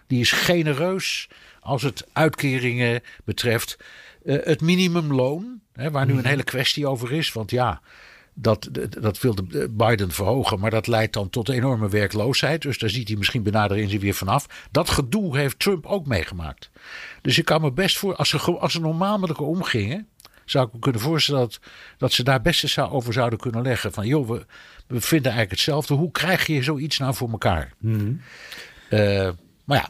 Die 0.07 0.19
is 0.19 0.31
genereus 0.31 1.29
als 1.59 1.81
het 1.81 2.05
uitkeringen 2.13 3.01
betreft. 3.23 3.77
Uh, 4.23 4.37
het 4.43 4.61
minimumloon, 4.61 5.61
hè, 5.73 5.91
waar 5.91 6.05
nu 6.05 6.13
een 6.13 6.25
hele 6.25 6.43
kwestie 6.43 6.87
over 6.87 7.11
is. 7.11 7.33
Want 7.33 7.51
ja, 7.51 7.81
dat, 8.35 8.69
dat 8.89 9.21
wil 9.21 9.35
Biden 9.69 10.11
verhogen, 10.11 10.59
maar 10.59 10.71
dat 10.71 10.87
leidt 10.87 11.13
dan 11.13 11.29
tot 11.29 11.49
enorme 11.49 11.89
werkloosheid. 11.89 12.61
Dus 12.61 12.77
daar 12.77 12.89
ziet 12.89 13.07
hij 13.07 13.17
misschien 13.17 13.43
benader 13.43 13.77
in 13.77 13.89
zich 13.89 14.01
weer 14.01 14.13
vanaf. 14.13 14.67
Dat 14.71 14.89
gedoe 14.89 15.37
heeft 15.37 15.59
Trump 15.59 15.85
ook 15.85 16.05
meegemaakt. 16.05 16.69
Dus 17.21 17.37
ik 17.37 17.45
kan 17.45 17.61
me 17.61 17.71
best 17.71 17.97
voor, 17.97 18.15
als 18.15 18.29
ze, 18.29 18.37
als 18.37 18.71
ze 18.71 18.79
normaal 18.79 19.17
met 19.19 19.29
elkaar 19.29 19.47
omgingen, 19.47 20.07
zou 20.45 20.67
ik 20.67 20.73
me 20.73 20.79
kunnen 20.79 21.01
voorstellen 21.01 21.41
dat, 21.41 21.59
dat 21.97 22.13
ze 22.13 22.23
daar 22.23 22.41
best 22.41 22.63
eens 22.63 22.79
over 22.79 23.13
zouden 23.13 23.39
kunnen 23.39 23.61
leggen. 23.61 23.93
Van 23.93 24.07
joh, 24.07 24.27
we, 24.27 24.45
we 24.87 25.01
vinden 25.01 25.31
eigenlijk 25.31 25.51
hetzelfde. 25.51 25.93
Hoe 25.93 26.11
krijg 26.11 26.47
je 26.47 26.63
zoiets 26.63 26.97
nou 26.97 27.13
voor 27.13 27.29
elkaar? 27.29 27.73
Mm 27.79 27.99
-hmm. 27.99 28.21
uh, 28.89 29.29
maar 29.63 29.77
ja, 29.77 29.89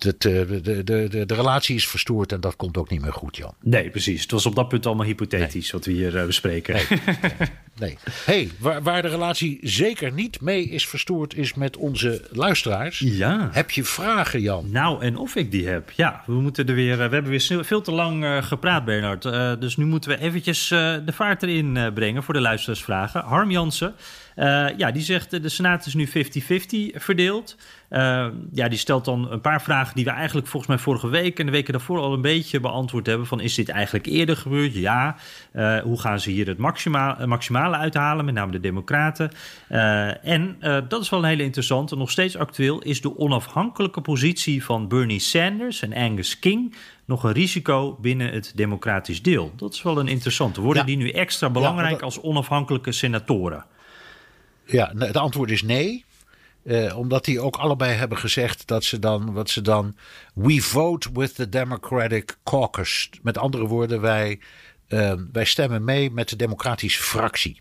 de, 0.00 0.14
de, 0.18 0.60
de, 0.60 1.08
de, 1.08 1.26
de 1.26 1.34
relatie 1.34 1.74
is 1.76 1.88
verstoord 1.88 2.32
en 2.32 2.40
dat 2.40 2.56
komt 2.56 2.76
ook 2.76 2.90
niet 2.90 3.00
meer 3.00 3.12
goed, 3.12 3.36
Jan. 3.36 3.54
Nee, 3.62 3.90
precies. 3.90 4.22
Het 4.22 4.30
was 4.30 4.46
op 4.46 4.54
dat 4.54 4.68
punt 4.68 4.86
allemaal 4.86 5.06
hypothetisch 5.06 5.62
nee. 5.62 5.72
wat 5.72 5.84
we 5.84 5.92
hier 5.92 6.14
uh, 6.14 6.26
bespreken. 6.26 6.74
Nee. 6.74 7.00
nee. 7.78 7.98
hey, 8.24 8.50
waar, 8.58 8.82
waar 8.82 9.02
de 9.02 9.08
relatie 9.08 9.58
zeker 9.62 10.12
niet 10.12 10.40
mee 10.40 10.68
is 10.68 10.88
verstoord, 10.88 11.36
is 11.36 11.54
met 11.54 11.76
onze 11.76 12.22
luisteraars. 12.30 12.98
Ja. 12.98 13.48
Heb 13.52 13.70
je 13.70 13.84
vragen, 13.84 14.40
Jan? 14.40 14.70
Nou, 14.70 15.02
en 15.02 15.16
of 15.16 15.36
ik 15.36 15.50
die 15.50 15.68
heb. 15.68 15.90
Ja, 15.90 16.22
we, 16.26 16.32
moeten 16.32 16.66
er 16.66 16.74
weer, 16.74 17.00
eh, 17.00 17.08
we 17.08 17.14
hebben 17.14 17.30
weer 17.30 17.64
veel 17.64 17.80
te 17.80 17.92
lang 17.92 18.24
eh, 18.24 18.42
gepraat, 18.42 18.84
Bernard. 18.84 19.24
Eh, 19.24 19.52
dus 19.58 19.76
nu 19.76 19.84
moeten 19.84 20.10
we 20.10 20.18
eventjes 20.18 20.70
eh, 20.70 20.94
de 21.04 21.12
vaart 21.12 21.42
erin 21.42 21.76
eh, 21.76 21.92
brengen 21.92 22.22
voor 22.22 22.34
de 22.34 22.40
luisteraarsvragen. 22.40 23.20
Harm 23.20 23.50
Jansen, 23.50 23.88
eh, 23.88 23.94
ja, 24.76 24.90
die 24.90 25.02
zegt 25.02 25.32
eh, 25.32 25.42
de 25.42 25.48
Senaat 25.48 25.86
is 25.86 25.94
nu 25.94 26.08
50-50 26.08 26.12
verdeeld. 26.94 27.56
Eh, 27.88 28.26
ja, 28.52 28.68
die 28.68 28.78
stelt 28.78 29.04
dan 29.04 29.30
een 29.30 29.40
paar 29.40 29.62
vragen 29.62 29.94
die 29.94 30.04
we 30.04 30.10
eigenlijk 30.10 30.46
volgens 30.46 30.72
mij 30.72 30.80
vorige 30.82 31.08
week 31.08 31.38
en 31.38 31.46
de 31.46 31.52
weken 31.52 31.72
daarvoor 31.72 31.98
al 31.98 32.12
een 32.12 32.20
beetje 32.20 32.60
beantwoord 32.60 33.06
hebben. 33.06 33.26
Van 33.26 33.40
is 33.40 33.54
dit 33.54 33.68
eigenlijk 33.68 34.06
eerder 34.06 34.36
gebeurd? 34.36 34.74
Ja. 34.74 35.16
Eh, 35.52 35.78
hoe 35.78 36.00
gaan 36.00 36.20
ze 36.20 36.30
hier 36.30 36.46
het 36.46 36.58
maxima, 36.58 37.18
eh, 37.18 37.26
maximale 37.26 37.76
uithalen, 37.76 38.24
met 38.24 38.34
name 38.34 38.52
de 38.52 38.60
Democraten? 38.60 39.30
Eh, 39.68 40.26
en 40.26 40.56
eh, 40.60 40.78
dat 40.88 41.02
is 41.02 41.08
wel 41.10 41.18
een 41.22 41.28
hele 41.28 41.42
interessante, 41.42 41.96
nog 41.96 42.10
steeds 42.10 42.36
actueel, 42.36 42.78
is 42.82 43.00
de 43.00 43.18
onafhankelijke 43.18 44.00
positie 44.00 44.64
van 44.64 44.88
Bernie 44.88 45.18
Sanders 45.20 45.82
en 45.82 45.94
Angus 45.94 46.38
King 46.38 46.74
nog 47.04 47.24
een 47.24 47.32
risico 47.32 47.98
binnen 48.00 48.32
het 48.32 48.52
democratisch 48.54 49.22
deel? 49.22 49.52
Dat 49.56 49.74
is 49.74 49.82
wel 49.82 49.98
een 49.98 50.08
interessante. 50.08 50.60
Worden 50.60 50.82
Ja. 50.82 50.88
die 50.88 50.96
nu 50.96 51.10
extra 51.10 51.50
belangrijk 51.50 51.90
dat- 51.92 52.02
als 52.02 52.20
onafhankelijke 52.20 52.92
senatoren? 52.92 53.64
Ja, 54.70 54.92
het 54.96 55.16
antwoord 55.16 55.50
is 55.50 55.62
nee. 55.62 56.04
Eh, 56.64 56.98
omdat 56.98 57.24
die 57.24 57.40
ook 57.40 57.56
allebei 57.56 57.92
hebben 57.92 58.18
gezegd 58.18 58.66
dat 58.66 58.84
ze 58.84 58.98
dan, 58.98 59.32
wat 59.32 59.50
ze 59.50 59.60
dan, 59.60 59.96
we 60.34 60.60
vote 60.60 61.10
with 61.12 61.34
the 61.34 61.48
Democratic 61.48 62.36
Caucus. 62.44 63.10
Met 63.22 63.38
andere 63.38 63.66
woorden, 63.66 64.00
wij, 64.00 64.40
eh, 64.88 65.12
wij 65.32 65.44
stemmen 65.44 65.84
mee 65.84 66.10
met 66.10 66.28
de 66.28 66.36
democratische 66.36 67.02
fractie. 67.02 67.60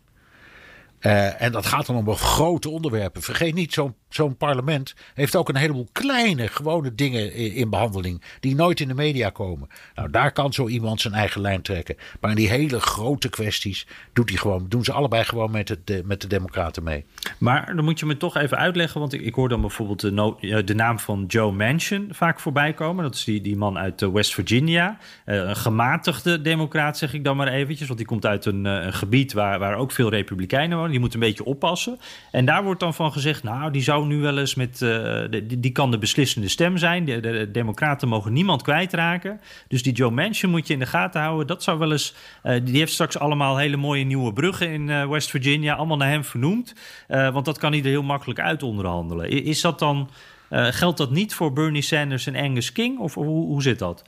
Eh, 1.00 1.42
en 1.42 1.52
dat 1.52 1.66
gaat 1.66 1.86
dan 1.86 1.96
om 1.96 2.16
grote 2.16 2.70
onderwerpen. 2.70 3.22
Vergeet 3.22 3.54
niet, 3.54 3.74
zo'n 3.74 3.96
zo'n 4.10 4.38
parlement 4.38 4.96
heeft 5.14 5.36
ook 5.36 5.50
een 5.50 5.56
heleboel 5.56 5.88
kleine, 5.92 6.48
gewone 6.48 6.96
dingen 6.96 7.34
in, 7.34 7.54
in 7.54 7.70
behandeling. 7.70 8.22
die 8.40 8.56
nooit 8.56 8.80
in 8.80 8.88
de 8.88 8.94
media 8.94 9.30
komen. 9.30 9.70
Nou, 9.96 10.10
daar 10.10 10.32
kan 10.32 10.54
zo 10.54 10.68
iemand 10.68 11.02
zijn 11.02 11.14
eigen 11.14 11.42
lijn 11.42 11.62
trekken. 11.62 11.96
Maar 12.20 12.30
in 12.30 12.36
die 12.36 12.50
hele 12.50 12.80
grote 12.80 13.30
kwesties 13.30 13.88
doet 14.14 14.30
hij 14.30 14.38
gewoon, 14.38 14.66
doen 14.70 14.84
ze 14.84 14.92
allebei 14.92 15.24
gewoon 15.24 15.52
met, 15.52 15.70
het, 15.70 16.06
met 16.06 16.22
de 16.22 16.28
Democraten 16.28 16.84
mee. 16.84 17.06
Maar 17.38 17.76
dan 17.76 17.84
moet 17.84 18.00
je 18.00 18.06
me 18.06 18.18
toch 18.18 18.38
even 18.38 18.58
uitleggen, 18.58 19.00
want 19.00 19.14
ik, 19.14 19.22
ik 19.22 19.34
hoor 19.34 19.50
dan 19.50 19.62
bijvoorbeeld 19.62 20.00
de, 20.00 20.64
de 20.64 20.76
naam 20.76 21.00
van 21.00 21.24
Joe 21.28 21.52
Manchin 21.52 22.10
vaak 22.12 22.40
voorbij 22.40 22.74
komen. 22.74 23.04
Dat 23.04 23.16
is 23.16 23.24
die, 23.24 23.42
die 23.42 23.58
man 23.58 23.78
uit 23.78 24.02
eh, 24.02 24.10
West 24.10 24.34
Virginia. 24.34 24.98
Eh, 25.26 25.36
een 25.36 25.56
gematigde 25.56 26.42
democraat, 26.42 26.98
zeg 26.98 27.14
ik 27.14 27.24
dan 27.24 27.38
maar 27.38 27.48
eventjes. 27.48 27.88
Want 27.88 28.00
die 28.00 28.08
komt 28.08 28.26
uit 28.26 28.46
een, 28.46 28.66
eh, 28.66 28.86
een 28.86 28.94
gebied 28.94 29.34
waar, 29.34 29.60
waar 29.60 29.76
ook 29.76 29.92
veel 29.92 30.10
republikeinen 30.10 30.78
wonen. 30.78 30.92
Die 30.92 31.00
moet 31.00 31.14
een 31.14 31.20
beetje 31.20 31.46
oppassen. 31.46 32.00
En 32.32 32.46
daar 32.46 32.64
wordt 32.64 32.80
dan 32.80 32.94
van 32.94 33.12
gezegd, 33.12 33.44
nou, 33.44 33.72
die 33.72 33.82
zou 33.82 33.99
nu 34.08 34.22
wel 34.22 34.38
eens 34.38 34.56
met... 34.56 34.82
eh, 34.82 34.90
de- 35.30 35.60
die, 35.60 35.72
kan 35.72 35.92
de 35.92 35.98
beslissende 35.98 36.48
stem 36.48 36.78
zijn. 36.78 37.06
De, 37.06 37.20
de, 37.20 37.32
de 37.32 37.52
democraten 37.52 38.08
mogen 38.08 38.34
niemand 38.34 38.62
kwijtraken. 38.62 39.42
Dus 39.68 39.84
die 39.84 39.94
Joe 39.94 40.12
Manchin 40.12 40.50
moet 40.50 40.68
je 40.68 40.74
in 40.74 40.80
de 40.80 40.86
gaten 40.86 41.22
houden. 41.22 41.48
Dat 41.48 41.64
zou 41.64 41.80
wel 41.80 41.92
eens... 41.92 42.16
eh, 42.44 42.60
die 42.64 42.78
heeft 42.78 42.92
straks 42.94 43.20
allemaal 43.20 43.58
hele 43.58 43.78
mooie 43.78 44.04
nieuwe 44.04 44.34
bruggen 44.34 44.70
in 44.70 44.90
eh, 44.90 45.10
West 45.10 45.30
Virginia. 45.30 45.76
Allemaal 45.76 45.98
naar 45.98 46.10
hem 46.10 46.24
vernoemd. 46.24 46.74
Want 47.08 47.46
dat 47.46 47.58
kan 47.58 47.72
hij 47.72 47.82
er 47.82 47.88
heel 47.88 48.04
makkelijk 48.04 48.40
uit 48.40 48.64
onderhandelen. 48.64 49.30
Is 49.30 49.62
dat 49.62 49.80
dan... 49.80 50.10
geldt 50.50 50.98
dat 50.98 51.12
niet 51.12 51.34
voor 51.34 51.54
Bernie 51.54 51.82
Sanders 51.82 52.28
en 52.28 52.36
Angus 52.36 52.72
King? 52.72 53.00
Of 53.00 53.14
hoe, 53.14 53.46
hoe 53.46 53.62
zit 53.62 53.80
dat? 53.80 54.04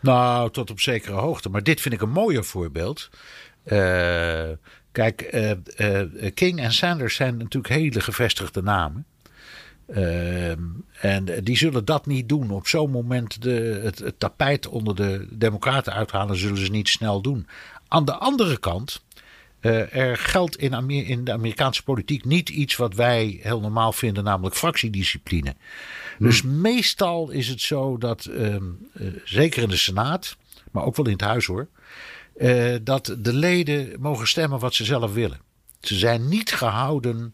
Nou, 0.00 0.50
tot 0.50 0.70
op 0.70 0.80
zekere 0.80 1.14
hoogte. 1.14 1.48
Maar 1.48 1.62
dit 1.62 1.80
vind 1.80 1.94
ik 1.94 2.00
een 2.00 2.10
mooier 2.10 2.44
voorbeeld. 2.44 3.10
Kijk, 4.92 5.16
King 6.34 6.60
en 6.60 6.72
Sanders 6.72 7.14
zijn 7.14 7.36
natuurlijk 7.36 7.74
hele 7.74 8.00
gevestigde 8.00 8.62
namen. 8.62 9.06
Ehm, 9.94 10.62
en 11.00 11.24
die 11.44 11.56
zullen 11.56 11.84
dat 11.84 12.06
niet 12.06 12.28
doen. 12.28 12.50
Op 12.50 12.66
zo'n 12.66 12.90
moment 12.90 13.42
de, 13.42 13.80
het, 13.82 13.98
het 13.98 14.18
tapijt 14.18 14.68
onder 14.68 14.96
de 14.96 15.26
Democraten 15.30 15.92
uithalen, 15.92 16.36
zullen 16.36 16.64
ze 16.64 16.70
niet 16.70 16.88
snel 16.88 17.20
doen. 17.20 17.46
Aan 17.88 18.04
de 18.04 18.14
andere 18.14 18.58
kant, 18.58 19.02
eh, 19.60 19.96
er 19.96 20.16
geldt 20.16 20.56
in, 20.56 20.74
Amer- 20.74 21.06
in 21.06 21.24
de 21.24 21.32
Amerikaanse 21.32 21.82
politiek 21.82 22.24
niet 22.24 22.48
iets 22.48 22.76
wat 22.76 22.94
wij 22.94 23.38
heel 23.42 23.60
normaal 23.60 23.92
vinden, 23.92 24.24
namelijk 24.24 24.56
fractiediscipline. 24.56 25.54
Dus 26.18 26.42
meestal 26.42 27.30
is 27.30 27.48
het 27.48 27.60
zo 27.60 27.98
dat, 27.98 28.24
ehm, 28.24 28.64
eh, 28.92 29.06
zeker 29.24 29.62
in 29.62 29.68
de 29.68 29.76
Senaat, 29.76 30.36
maar 30.70 30.84
ook 30.84 30.96
wel 30.96 31.06
in 31.06 31.12
het 31.12 31.20
huis 31.20 31.46
hoor, 31.46 31.68
eh, 32.36 32.74
dat 32.82 33.16
de 33.18 33.32
leden 33.32 34.00
mogen 34.00 34.28
stemmen 34.28 34.58
wat 34.58 34.74
ze 34.74 34.84
zelf 34.84 35.12
willen. 35.12 35.40
Ze 35.80 35.94
zijn 35.94 36.28
niet 36.28 36.52
gehouden 36.52 37.32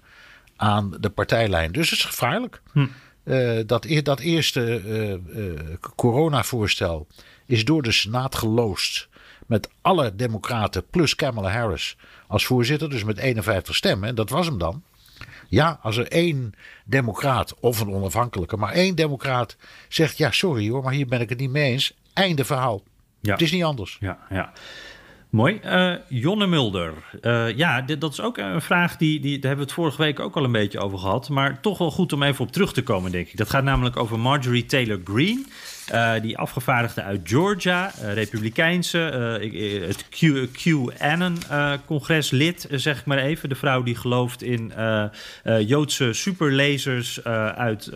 aan 0.56 0.96
de 1.00 1.10
partijlijn. 1.10 1.72
Dus 1.72 1.90
het 1.90 1.98
is 1.98 2.04
gevaarlijk. 2.04 2.62
Eh, 3.24 3.58
dat, 3.66 3.84
e- 3.84 4.02
dat 4.02 4.20
eerste 4.20 4.82
eh, 4.86 5.12
eh, 5.12 5.20
coronavoorstel 5.96 7.06
is 7.46 7.64
door 7.64 7.82
de 7.82 7.92
Senaat 7.92 8.34
geloosd. 8.34 9.08
Met 9.46 9.68
alle 9.80 10.16
democraten 10.16 10.86
plus 10.90 11.14
Kamala 11.14 11.50
Harris 11.50 11.96
als 12.26 12.46
voorzitter. 12.46 12.90
Dus 12.90 13.04
met 13.04 13.18
51 13.18 13.74
stemmen. 13.74 14.08
En 14.08 14.14
dat 14.14 14.30
was 14.30 14.46
hem 14.46 14.58
dan. 14.58 14.82
Ja, 15.48 15.78
als 15.82 15.96
er 15.96 16.08
één 16.08 16.54
democraat 16.84 17.54
of 17.60 17.80
een 17.80 17.90
onafhankelijke, 17.90 18.56
maar 18.56 18.72
één 18.72 18.94
democraat 18.94 19.56
zegt: 19.88 20.18
Ja, 20.18 20.30
sorry 20.30 20.68
hoor, 20.70 20.82
maar 20.82 20.92
hier 20.92 21.06
ben 21.06 21.20
ik 21.20 21.28
het 21.28 21.38
niet 21.38 21.50
mee 21.50 21.70
eens. 21.72 21.94
Einde 22.12 22.44
verhaal. 22.44 22.82
Ja. 23.20 23.32
Het 23.32 23.42
is 23.42 23.52
niet 23.52 23.64
anders. 23.64 23.96
Ja, 24.00 24.18
ja. 24.30 24.52
Mooi. 25.30 25.58
Eh, 25.62 25.92
Jonne 26.08 26.46
Mulder. 26.46 26.92
Eh, 27.20 27.56
ja, 27.56 27.82
dat 27.82 28.12
is 28.12 28.20
ook 28.20 28.38
een 28.38 28.62
vraag 28.62 28.96
die, 28.96 29.20
die. 29.20 29.38
Daar 29.38 29.48
hebben 29.48 29.66
we 29.66 29.72
het 29.72 29.82
vorige 29.82 30.02
week 30.02 30.20
ook 30.20 30.36
al 30.36 30.44
een 30.44 30.52
beetje 30.52 30.78
over 30.78 30.98
gehad. 30.98 31.28
Maar 31.28 31.60
toch 31.60 31.78
wel 31.78 31.90
goed 31.90 32.12
om 32.12 32.22
even 32.22 32.44
op 32.44 32.52
terug 32.52 32.72
te 32.72 32.82
komen, 32.82 33.10
denk 33.10 33.28
ik. 33.28 33.36
Dat 33.36 33.50
gaat 33.50 33.64
namelijk 33.64 33.96
over 33.96 34.18
Marjorie 34.18 34.66
Taylor 34.66 35.00
Greene. 35.04 35.44
Eh, 35.90 36.12
die 36.22 36.38
afgevaardigde 36.38 37.02
uit 37.02 37.20
Georgia, 37.24 37.90
eh, 38.00 38.12
Republikeinse, 38.14 39.38
ik- 39.40 39.54
eh, 39.54 39.86
het 39.86 40.08
Q, 40.08 40.20
QAnon-congreslid, 40.52 42.66
zeg 42.70 42.98
ik 42.98 43.04
maar 43.04 43.18
even. 43.18 43.48
De 43.48 43.54
vrouw 43.54 43.82
die 43.82 43.94
gelooft 43.96 44.42
in 44.42 44.72
Joodse 45.66 46.12
superlasers 46.12 47.24
uit, 47.24 47.92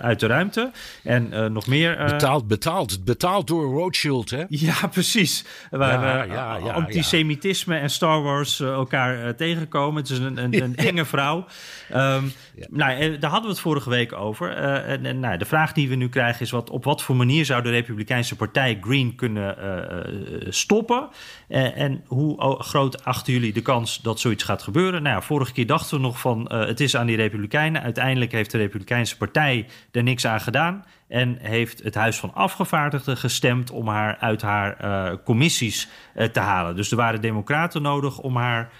uit 0.00 0.20
de 0.20 0.26
ruimte. 0.26 0.70
En 1.02 1.52
nog 1.52 1.66
meer. 1.66 2.04
Betaald, 2.06 2.48
betaald. 2.48 3.04
Betaald 3.04 3.46
door 3.46 3.64
Rothschild, 3.64 4.30
hè? 4.30 4.44
ja, 4.68 4.86
precies. 4.90 5.44
Waar 5.70 5.92
Ja, 5.92 6.22
ja, 6.34 6.56
ja, 6.56 6.72
antisemitisme 6.72 7.76
en 7.76 7.90
Star 7.90 8.22
Wars 8.22 8.60
elkaar 8.60 9.34
tegenkomen. 9.36 10.02
Het 10.02 10.10
is 10.10 10.18
een, 10.18 10.36
een, 10.44 10.62
een 10.62 10.76
enge 10.88 11.04
vrouw. 11.04 11.46
Ehm, 11.90 12.24
nou, 12.68 13.18
daar 13.18 13.30
hadden 13.30 13.48
we 13.48 13.54
het 13.54 13.60
vorige 13.64 13.90
week 13.90 14.12
over. 14.12 14.50
En, 14.56 15.06
en, 15.06 15.20
nou, 15.20 15.38
de 15.38 15.44
vraag 15.44 15.72
die 15.72 15.88
we 15.88 15.94
nu 15.94 16.08
krijgen 16.08 16.40
is: 16.40 16.50
wat, 16.50 16.70
op 16.70 16.84
wat 16.84 16.93
voor 17.02 17.16
manier 17.16 17.44
zou 17.44 17.62
de 17.62 17.70
Republikeinse 17.70 18.36
Partij 18.36 18.78
Green 18.80 19.14
kunnen 19.14 19.58
eh, 19.58 19.78
eh, 19.78 20.46
stoppen? 20.48 21.08
Eh, 21.48 21.80
en 21.80 22.04
hoe 22.06 22.62
groot 22.62 23.04
achten 23.04 23.32
jullie 23.32 23.52
de 23.52 23.62
kans 23.62 24.02
dat 24.02 24.20
zoiets 24.20 24.44
gaat 24.44 24.62
gebeuren? 24.62 25.02
Nou, 25.02 25.14
ja, 25.14 25.22
vorige 25.22 25.52
keer 25.52 25.66
dachten 25.66 25.96
we 25.96 26.02
nog 26.02 26.20
van: 26.20 26.52
het 26.52 26.80
is 26.80 26.96
aan 26.96 27.06
die 27.06 27.16
Republikeinen. 27.16 27.82
Uiteindelijk 27.82 28.32
heeft 28.32 28.50
de 28.50 28.58
Republikeinse 28.58 29.16
Partij 29.16 29.66
er 29.92 30.02
niks 30.02 30.26
aan 30.26 30.40
gedaan. 30.40 30.84
En 31.08 31.38
heeft 31.40 31.82
het 31.82 31.94
Huis 31.94 32.16
van 32.16 32.34
Afgevaardigden 32.34 33.16
gestemd 33.16 33.70
om 33.70 33.88
haar 33.88 34.16
uit 34.16 34.42
haar 34.42 35.22
commissies 35.22 35.88
te 36.32 36.40
halen. 36.40 36.76
Dus 36.76 36.90
er 36.90 36.96
waren 36.96 37.20
democraten 37.20 37.82
nodig 37.82 38.18
om 38.18 38.36
haar 38.36 38.70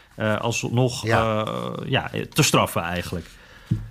alsnog 0.40 1.06
Ja. 1.06 1.46
ja, 1.86 2.10
te 2.32 2.42
straffen 2.42 2.82
eigenlijk. 2.82 3.26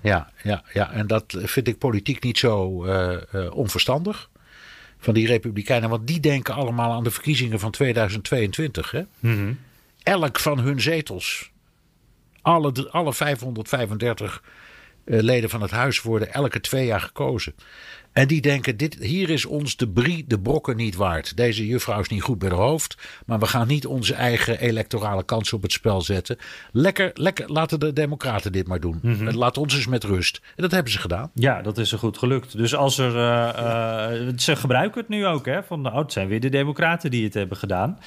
Ja, 0.01 0.31
ja, 0.43 0.63
ja, 0.73 0.91
en 0.91 1.07
dat 1.07 1.37
vind 1.37 1.67
ik 1.67 1.77
politiek 1.77 2.23
niet 2.23 2.37
zo 2.37 2.85
eh, 2.85 3.13
eh, 3.13 3.55
onverstandig. 3.55 4.29
Van 4.97 5.13
die 5.13 5.27
Republikeinen, 5.27 5.89
want 5.89 6.07
die 6.07 6.19
denken 6.19 6.53
allemaal 6.53 6.91
aan 6.91 7.03
de 7.03 7.11
verkiezingen 7.11 7.59
van 7.59 7.71
2022. 7.71 8.91
Hè? 8.91 9.03
Elk 10.03 10.39
van 10.39 10.59
hun 10.59 10.81
zetels, 10.81 11.51
alle, 12.41 12.89
alle 12.91 13.13
535 13.13 14.43
eh, 15.03 15.19
leden 15.19 15.49
van 15.49 15.61
het 15.61 15.71
huis 15.71 16.01
worden 16.01 16.33
elke 16.33 16.59
twee 16.59 16.85
jaar 16.85 17.01
gekozen. 17.01 17.55
En 18.13 18.27
die 18.27 18.41
denken, 18.41 18.77
dit, 18.77 18.95
hier 18.99 19.29
is 19.29 19.45
ons 19.45 19.75
de 19.77 19.89
brie 19.89 20.25
de 20.27 20.39
brokken 20.39 20.75
niet 20.75 20.95
waard. 20.95 21.37
Deze 21.37 21.67
juffrouw 21.67 21.99
is 21.99 22.07
niet 22.07 22.21
goed 22.21 22.39
bij 22.39 22.49
de 22.49 22.55
hoofd. 22.55 22.97
Maar 23.25 23.39
we 23.39 23.45
gaan 23.45 23.67
niet 23.67 23.85
onze 23.85 24.13
eigen 24.13 24.59
electorale 24.59 25.23
kansen 25.23 25.57
op 25.57 25.63
het 25.63 25.71
spel 25.71 26.01
zetten. 26.01 26.37
Lekker, 26.71 27.11
lekker 27.13 27.51
laten 27.51 27.79
de 27.79 27.93
democraten 27.93 28.51
dit 28.51 28.67
maar 28.67 28.79
doen. 28.79 29.01
Laat 29.35 29.57
ons 29.57 29.75
eens 29.75 29.87
met 29.87 30.03
rust. 30.03 30.41
En 30.55 30.61
dat 30.61 30.71
hebben 30.71 30.91
ze 30.91 30.99
gedaan. 30.99 31.31
Ja, 31.33 31.61
dat 31.61 31.77
is 31.77 31.91
er 31.91 31.97
goed 31.99 32.17
gelukt. 32.17 32.57
Dus 32.57 32.75
als 32.75 32.97
er. 32.97 33.15
eh, 33.17 34.27
eh, 34.27 34.33
ze 34.37 34.55
gebruiken 34.55 34.99
het 35.01 35.09
nu 35.09 35.25
ook, 35.25 35.45
hè? 35.45 35.63
Van 35.63 35.81
nou, 35.81 35.97
het 35.97 36.11
zijn 36.13 36.27
weer 36.27 36.39
de 36.39 36.49
Democraten 36.49 37.11
die 37.11 37.23
het 37.23 37.33
hebben 37.33 37.57
gedaan. 37.57 37.99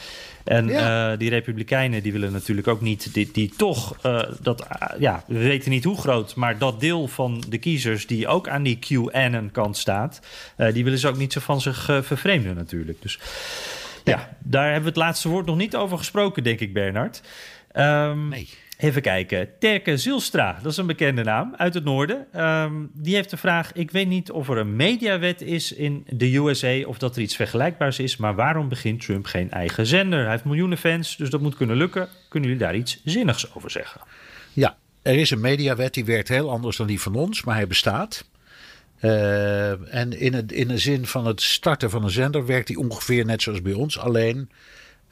En 0.46 0.68
Ja. 0.68 1.12
eh, 1.12 1.18
die 1.18 1.30
Republikeinen 1.30 2.02
die 2.02 2.12
willen 2.12 2.32
natuurlijk 2.32 2.68
ook 2.68 2.80
niet. 2.80 3.14
Die, 3.14 3.30
die 3.32 3.52
toch. 3.56 3.96
eh, 4.02 4.22
dat, 4.42 4.68
ah, 4.68 5.00
ja, 5.00 5.24
we 5.26 5.38
weten 5.38 5.70
niet 5.70 5.84
hoe 5.84 5.98
groot. 5.98 6.34
Maar 6.34 6.58
dat 6.58 6.80
deel 6.80 7.08
van 7.08 7.42
de 7.48 7.58
kiezers 7.58 8.06
die 8.06 8.28
ook 8.28 8.48
aan 8.48 8.62
die 8.62 8.78
QAnon-kant 8.78 9.76
staat. 9.76 10.20
eh, 10.56 10.72
die 10.72 10.84
willen 10.84 10.98
ze 10.98 11.08
ook 11.08 11.16
niet 11.16 11.32
zo 11.32 11.40
van 11.40 11.60
zich 11.60 11.84
vervreemden, 12.02 12.54
natuurlijk. 12.54 13.02
Dus 13.02 13.18
ja, 14.04 14.28
daar 14.38 14.64
hebben 14.64 14.82
we 14.82 14.88
het 14.88 14.96
laatste 14.96 15.28
woord 15.28 15.46
nog 15.46 15.56
niet 15.56 15.76
over 15.76 15.98
gesproken, 15.98 16.42
denk 16.42 16.60
ik, 16.60 16.72
Bernard. 16.72 17.22
Ehm, 17.72 18.28
Nee. 18.28 18.48
Even 18.76 19.02
kijken. 19.02 19.48
Terke 19.58 19.96
Zilstra, 19.96 20.58
dat 20.62 20.72
is 20.72 20.78
een 20.78 20.86
bekende 20.86 21.22
naam 21.22 21.54
uit 21.56 21.74
het 21.74 21.84
noorden. 21.84 22.26
Ehm, 22.32 22.72
die 22.92 23.14
heeft 23.14 23.30
de 23.30 23.36
vraag: 23.36 23.72
Ik 23.72 23.90
weet 23.90 24.08
niet 24.08 24.30
of 24.30 24.48
er 24.48 24.56
een 24.56 24.76
mediawet 24.76 25.40
is 25.40 25.72
in 25.72 26.06
de 26.08 26.36
USA 26.36 26.82
of 26.86 26.98
dat 26.98 27.16
er 27.16 27.22
iets 27.22 27.36
vergelijkbaars 27.36 27.98
is, 27.98 28.16
maar 28.16 28.34
waarom 28.34 28.68
begint 28.68 29.00
Trump 29.00 29.26
geen 29.26 29.50
eigen 29.50 29.86
zender? 29.86 30.20
Hij 30.20 30.30
heeft 30.30 30.44
miljoenen 30.44 30.78
fans, 30.78 31.16
dus 31.16 31.30
dat 31.30 31.40
moet 31.40 31.56
kunnen 31.56 31.76
lukken. 31.76 32.08
Kunnen 32.28 32.50
jullie 32.50 32.64
daar 32.64 32.76
iets 32.76 33.00
zinnigs 33.04 33.54
over 33.54 33.70
zeggen? 33.70 34.00
Ja, 34.52 34.76
er 35.02 35.14
is 35.14 35.30
een 35.30 35.40
mediawet 35.40 35.94
die 35.94 36.04
werkt 36.04 36.28
heel 36.28 36.50
anders 36.50 36.76
dan 36.76 36.86
die 36.86 37.00
van 37.00 37.14
ons, 37.14 37.44
maar 37.44 37.54
hij 37.54 37.66
bestaat. 37.66 38.24
Eh, 38.96 39.94
en 39.94 40.20
in, 40.20 40.34
het, 40.34 40.52
in 40.52 40.68
de 40.68 40.78
zin 40.78 41.06
van 41.06 41.26
het 41.26 41.42
starten 41.42 41.90
van 41.90 42.04
een 42.04 42.10
zender 42.10 42.46
werkt 42.46 42.66
die 42.66 42.78
ongeveer 42.78 43.24
net 43.24 43.42
zoals 43.42 43.62
bij 43.62 43.72
ons. 43.72 43.98
Alleen, 43.98 44.50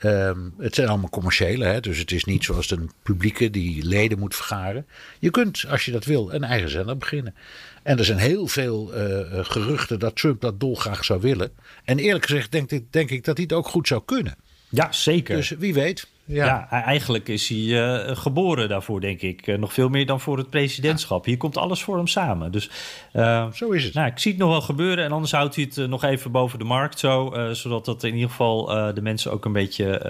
ehm, 0.04 0.38
het 0.58 0.74
zijn 0.74 0.88
allemaal 0.88 1.10
commerciële, 1.10 1.64
hè, 1.64 1.80
dus 1.80 1.98
het 1.98 2.10
is 2.10 2.24
niet 2.24 2.44
zoals 2.44 2.70
een 2.70 2.90
publieke 3.02 3.50
die 3.50 3.84
leden 3.84 4.18
moet 4.18 4.36
vergaren. 4.36 4.86
Je 5.18 5.30
kunt, 5.30 5.64
als 5.68 5.84
je 5.84 5.92
dat 5.92 6.04
wil, 6.04 6.32
een 6.32 6.44
eigen 6.44 6.70
zender 6.70 6.96
beginnen. 6.96 7.34
En 7.82 7.98
er 7.98 8.04
zijn 8.04 8.18
heel 8.18 8.46
veel 8.46 8.92
eh, 8.92 9.38
eh, 9.38 9.44
geruchten 9.44 9.98
dat 9.98 10.16
Trump 10.16 10.40
dat 10.40 10.60
dolgraag 10.60 11.04
zou 11.04 11.20
willen. 11.20 11.52
En 11.84 11.98
eerlijk 11.98 12.24
gezegd 12.24 12.52
denk 12.52 12.70
ik, 12.70 12.92
denk 12.92 13.10
ik 13.10 13.24
dat 13.24 13.36
hij 13.36 13.46
het 13.48 13.56
ook 13.56 13.68
goed 13.68 13.88
zou 13.88 14.02
kunnen. 14.04 14.36
Ja, 14.68 14.92
zeker. 14.92 15.36
Dus 15.36 15.48
wie 15.48 15.74
weet. 15.74 16.06
Ja. 16.26 16.44
Ja, 16.46 16.68
e- 16.70 16.82
eigenlijk 16.82 17.28
is 17.28 17.48
hij 17.48 17.82
eh, 17.82 18.16
geboren 18.16 18.68
daarvoor, 18.68 19.00
denk 19.00 19.20
ik. 19.20 19.46
Eh, 19.46 19.58
nog 19.58 19.72
veel 19.72 19.88
meer 19.88 20.06
dan 20.06 20.20
voor 20.20 20.38
het 20.38 20.50
presidentschap. 20.50 21.24
Hier 21.24 21.36
komt 21.36 21.56
alles 21.56 21.82
voor 21.82 21.96
hem 21.96 22.06
samen. 22.06 22.52
Dus 22.52 22.70
eh, 23.12 23.50
Zo 23.52 23.70
is 23.70 23.84
het. 23.84 23.94
Nou, 23.94 24.06
ik 24.06 24.18
zie 24.18 24.30
het 24.32 24.40
nog 24.40 24.50
wel 24.50 24.60
gebeuren. 24.60 25.04
En 25.04 25.12
anders 25.12 25.32
houdt 25.32 25.54
hij 25.54 25.68
het 25.74 25.88
nog 25.88 26.04
even 26.04 26.30
boven 26.30 26.58
de 26.58 26.64
markt 26.64 26.98
zo. 26.98 27.34
zodat 27.52 27.84
dat 27.84 28.02
in 28.04 28.14
ieder 28.14 28.30
geval 28.30 28.66
de 28.94 29.02
mensen 29.02 29.32
ook 29.32 29.44
een 29.44 29.52
beetje 29.52 30.00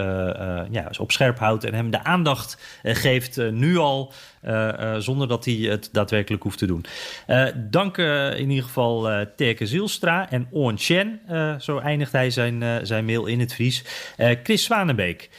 ja, 0.71 0.91
op 0.99 1.13
scherp 1.13 1.39
houdt. 1.39 1.65
En 1.65 1.75
hem 1.75 1.91
de 1.91 2.05
aandacht 2.05 2.81
geeft 2.83 3.51
nu 3.51 3.77
al. 3.77 4.13
zonder 4.99 5.29
dat 5.29 5.45
hij 5.45 5.55
het 5.55 5.89
daadwerkelijk 5.93 6.43
hoeft 6.43 6.59
te 6.59 6.67
doen. 6.67 6.85
Dank 7.71 7.99
in 7.99 8.51
ieder 8.51 8.65
geval 8.65 9.11
eh 9.11 9.27
Terke 9.37 9.67
Zielstra 9.67 10.31
en 10.31 10.47
On 10.51 10.79
Chen. 10.79 11.21
zo 11.61 11.79
eindigt 11.79 12.13
hij 12.13 12.31
zijn, 12.31 12.87
zijn 12.87 13.05
mail 13.05 13.27
in 13.27 13.41
het 13.41 13.55
Fries. 13.55 13.85
Chris 14.43 14.65
Zwanenbeek. 14.65 15.31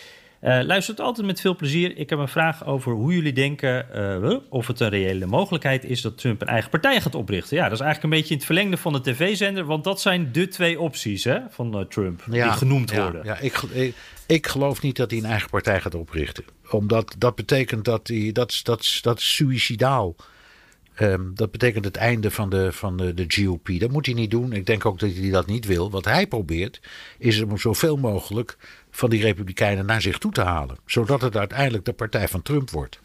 Eh, 0.46 0.60
luistert 0.64 1.00
altijd 1.00 1.28
met 1.28 1.42
veel 1.42 1.56
plezier. 1.56 1.98
Ik 1.98 2.10
heb 2.10 2.20
een 2.20 2.28
vraag 2.28 2.66
over 2.66 2.92
hoe 2.92 3.14
jullie 3.14 3.34
denken 3.34 3.94
eh, 4.24 4.38
of 4.50 4.68
het 4.68 4.80
een 4.80 4.90
reële 4.90 5.26
mogelijkheid 5.26 5.84
is 5.84 6.02
dat 6.02 6.18
Trump 6.18 6.42
een 6.42 6.48
eigen 6.48 6.70
partij 6.70 7.02
gaat 7.02 7.16
oprichten. 7.16 7.58
Ja, 7.58 7.64
dat 7.64 7.72
is 7.72 7.80
eigenlijk 7.80 8.14
een 8.14 8.20
beetje 8.20 8.34
in 8.34 8.40
het 8.40 8.46
verlengde 8.46 8.78
van 8.78 8.94
de 8.94 9.02
tv-zender, 9.02 9.66
want 9.66 9.84
dat 9.84 10.02
zijn 10.02 10.32
de 10.32 10.48
twee 10.48 10.80
opties 10.80 11.24
hè, 11.24 11.40
van 11.50 11.80
eh, 11.80 11.86
Trump 11.86 12.24
die 12.30 12.44
genoemd 12.44 12.92
ja, 12.92 13.02
worden. 13.02 13.26
Ja, 13.26 13.38
ik, 13.40 13.62
ik, 13.62 13.96
ik 14.28 14.48
geloof 14.48 14.82
niet 14.82 14.96
dat 14.96 15.12
hij 15.12 15.20
een 15.20 15.26
eigen 15.26 15.50
partij 15.50 15.82
gaat 15.82 15.96
oprichten. 15.96 16.44
Omdat 16.70 17.16
dat 17.18 17.36
betekent 17.36 17.86
dat 17.86 18.08
hij. 18.08 18.32
Dat, 18.32 18.52
is- 18.52 18.64
dat, 18.64 19.00
dat 19.02 19.20
is 19.20 19.36
suicidaal. 19.36 20.16
Ehm, 20.96 21.22
dat 21.34 21.52
betekent 21.52 21.86
het 21.86 21.96
einde 21.96 22.32
van 22.32 22.50
de, 22.50 22.72
van 22.72 22.98
de, 22.98 23.14
de 23.14 23.26
GOP. 23.28 23.70
Dat 23.80 23.92
moet 23.92 24.06
hij 24.06 24.16
niet 24.16 24.32
doen. 24.32 24.54
Ik 24.54 24.66
denk 24.66 24.86
ook 24.86 25.00
dat 25.00 25.14
hij 25.14 25.30
dat 25.30 25.48
niet 25.48 25.66
wil. 25.66 25.92
Wat 25.92 26.06
hij 26.06 26.28
probeert 26.28 26.82
is 27.18 27.42
om 27.42 27.58
zoveel 27.58 27.98
mogelijk 27.98 28.58
van 28.96 29.10
die 29.10 29.22
Republikeinen 29.22 29.86
naar 29.86 30.02
zich 30.02 30.18
toe 30.18 30.32
te 30.32 30.42
halen. 30.42 30.78
Zodat 30.86 31.22
het 31.22 31.38
uiteindelijk 31.38 31.86
de 31.86 31.94
partij 31.94 32.28
van 32.28 32.42
Trump 32.42 32.70
wordt. 32.70 33.00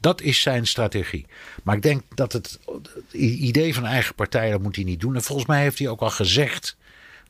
Dat 0.00 0.20
is 0.20 0.40
zijn 0.40 0.66
strategie. 0.66 1.26
Maar 1.62 1.76
ik 1.76 1.82
denk 1.82 2.02
dat 2.14 2.32
het, 2.32 2.58
het 2.66 3.12
idee 3.20 3.74
van 3.74 3.86
eigen 3.86 4.14
partij, 4.14 4.50
dat 4.50 4.62
moet 4.62 4.76
hij 4.76 4.84
niet 4.84 5.00
doen. 5.00 5.14
En 5.14 5.22
volgens 5.22 5.48
mij 5.48 5.62
heeft 5.62 5.78
hij 5.78 5.88
ook 5.88 6.00
al 6.00 6.10
gezegd 6.10 6.76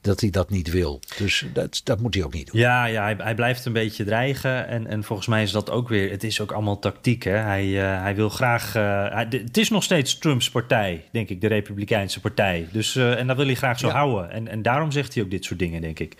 dat 0.00 0.20
hij 0.20 0.30
dat 0.30 0.50
niet 0.50 0.70
wil. 0.70 1.00
Dus 1.18 1.44
dat, 1.52 1.80
dat 1.84 2.00
moet 2.00 2.14
hij 2.14 2.24
ook 2.24 2.32
niet 2.32 2.50
doen. 2.52 2.60
Ja, 2.60 2.84
ja 2.84 3.02
hij, 3.02 3.14
hij 3.18 3.34
blijft 3.34 3.64
een 3.64 3.72
beetje 3.72 4.04
dreigen. 4.04 4.66
En, 4.68 4.86
en 4.86 5.04
volgens 5.04 5.28
mij 5.28 5.42
is 5.42 5.50
dat 5.50 5.70
ook 5.70 5.88
weer. 5.88 6.10
Het 6.10 6.24
is 6.24 6.40
ook 6.40 6.52
allemaal 6.52 6.78
tactiek. 6.78 7.22
Hè? 7.22 7.30
Hij, 7.36 7.82
eh, 7.82 8.00
hij 8.02 8.14
wil 8.14 8.28
graag. 8.28 8.74
eh, 8.74 8.82
hij- 9.12 9.28
de- 9.28 9.38
het 9.38 9.56
is 9.56 9.70
nog 9.70 9.82
steeds 9.82 10.18
Trumps 10.18 10.50
partij, 10.50 11.04
denk 11.12 11.28
ik, 11.28 11.40
de 11.40 11.46
Republikeinse 11.46 12.20
partij. 12.20 12.68
Dus, 12.72 12.96
eh, 12.96 13.18
en 13.18 13.26
dat 13.26 13.36
wil 13.36 13.46
hij 13.46 13.54
graag 13.54 13.78
zo 13.78 13.86
Ja. 13.86 13.92
houden. 13.92 14.30
En, 14.30 14.48
en 14.48 14.62
daarom 14.62 14.90
zegt 14.90 15.14
hij 15.14 15.22
ook 15.22 15.30
dit 15.30 15.44
soort 15.44 15.58
dingen, 15.58 15.80
denk 15.80 15.98
ik. 15.98 16.14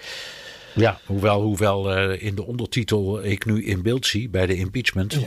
Ja, 0.74 0.98
hoewel, 1.06 1.42
hoewel 1.42 1.92
eh, 1.96 2.22
in 2.26 2.34
de 2.34 2.46
ondertitel 2.46 3.24
ik 3.24 3.44
nu 3.44 3.64
in 3.64 3.82
beeld 3.82 4.06
zie 4.06 4.28
bij 4.28 4.46
de 4.46 4.56
impeachment. 4.56 5.18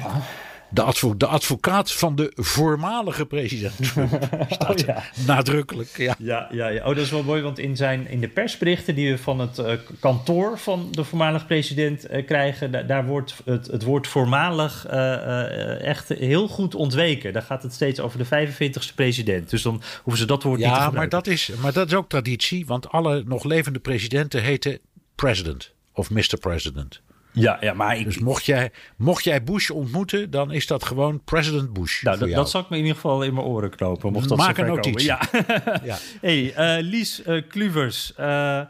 De, 0.69 0.81
advo- 0.81 1.17
de 1.17 1.25
advocaat 1.25 1.91
van 1.91 2.15
de 2.15 2.31
voormalige 2.35 3.25
president 3.25 3.73
staat 4.49 4.81
Oh, 4.81 4.87
ja. 4.87 5.03
nadrukkelijk. 5.25 5.97
Ja. 5.97 6.15
Ja, 6.19 6.47
ja, 6.51 6.67
ja. 6.67 6.79
Oh, 6.81 6.87
dat 6.87 6.97
is 6.97 7.11
wel 7.11 7.23
mooi, 7.23 7.41
want 7.41 7.59
in, 7.59 7.75
zijn, 7.75 8.07
in 8.09 8.19
de 8.19 8.27
persberichten 8.27 8.95
die 8.95 9.11
we 9.11 9.17
van 9.17 9.39
het 9.39 9.57
eh, 9.59 9.73
kantoor 9.99 10.59
van 10.59 10.87
de 10.91 11.03
voormalig 11.03 11.45
president 11.47 12.05
eh, 12.05 12.25
krijgen, 12.25 12.71
da- 12.71 12.81
daar 12.81 13.05
wordt 13.05 13.35
het, 13.45 13.67
het 13.67 13.83
woord 13.83 14.07
voormalig 14.07 14.85
eh, 14.85 15.13
eh, 15.13 15.81
echt 15.81 16.09
heel 16.09 16.47
goed 16.47 16.75
ontweken. 16.75 17.33
Daar 17.33 17.41
gaat 17.41 17.63
het 17.63 17.73
steeds 17.73 17.99
over 17.99 18.17
de 18.17 18.25
45ste 18.53 18.95
president. 18.95 19.49
Dus 19.49 19.61
dan 19.61 19.81
hoeven 20.03 20.17
ze 20.21 20.25
dat 20.27 20.43
woord 20.43 20.57
niet 20.59 20.65
te 20.67 20.71
Ja, 20.73 20.77
maar 20.79 20.87
gebruiken. 20.87 21.17
dat, 21.23 21.27
is, 21.33 21.51
maar 21.61 21.73
dat 21.73 21.87
is 21.87 21.93
ook 21.93 22.09
traditie, 22.09 22.65
want 22.65 22.89
alle 22.89 23.23
nog 23.25 23.43
levende 23.43 23.79
presidenten 23.79 24.41
heten 24.41 24.79
president 25.15 25.73
of 25.93 26.09
Mr. 26.09 26.37
President. 26.39 27.01
Ja, 27.31 27.57
ja, 27.61 27.73
maar 27.73 27.97
ik, 27.97 28.05
Dus 28.05 28.19
mocht 28.19 28.45
jij, 28.45 28.71
mocht 28.97 29.23
jij 29.23 29.43
Bush 29.43 29.69
ontmoeten, 29.69 30.29
dan 30.31 30.51
is 30.51 30.67
dat 30.67 30.83
gewoon 30.83 31.21
President 31.23 31.73
Bush. 31.73 32.01
nou, 32.01 32.17
dat, 32.19 32.29
dat 32.29 32.49
zal 32.49 32.61
ik 32.61 32.69
me 32.69 32.75
in 32.75 32.81
ieder 32.81 32.95
geval 32.95 33.23
in 33.23 33.33
mijn 33.33 33.45
oren 33.45 33.69
knopen. 33.69 34.11
Mocht 34.11 34.29
dat 34.29 34.37
Maak 34.37 34.57
een 34.57 34.65
notitie. 34.65 35.09
Komen. 35.09 35.45
Ja. 35.47 35.81
Ja. 35.83 35.97
Hey, 36.21 36.53
eh, 36.53 36.83
Lies 36.83 37.23
eh, 37.23 37.41
Kluvers. 37.47 38.13
eh, 38.15 38.61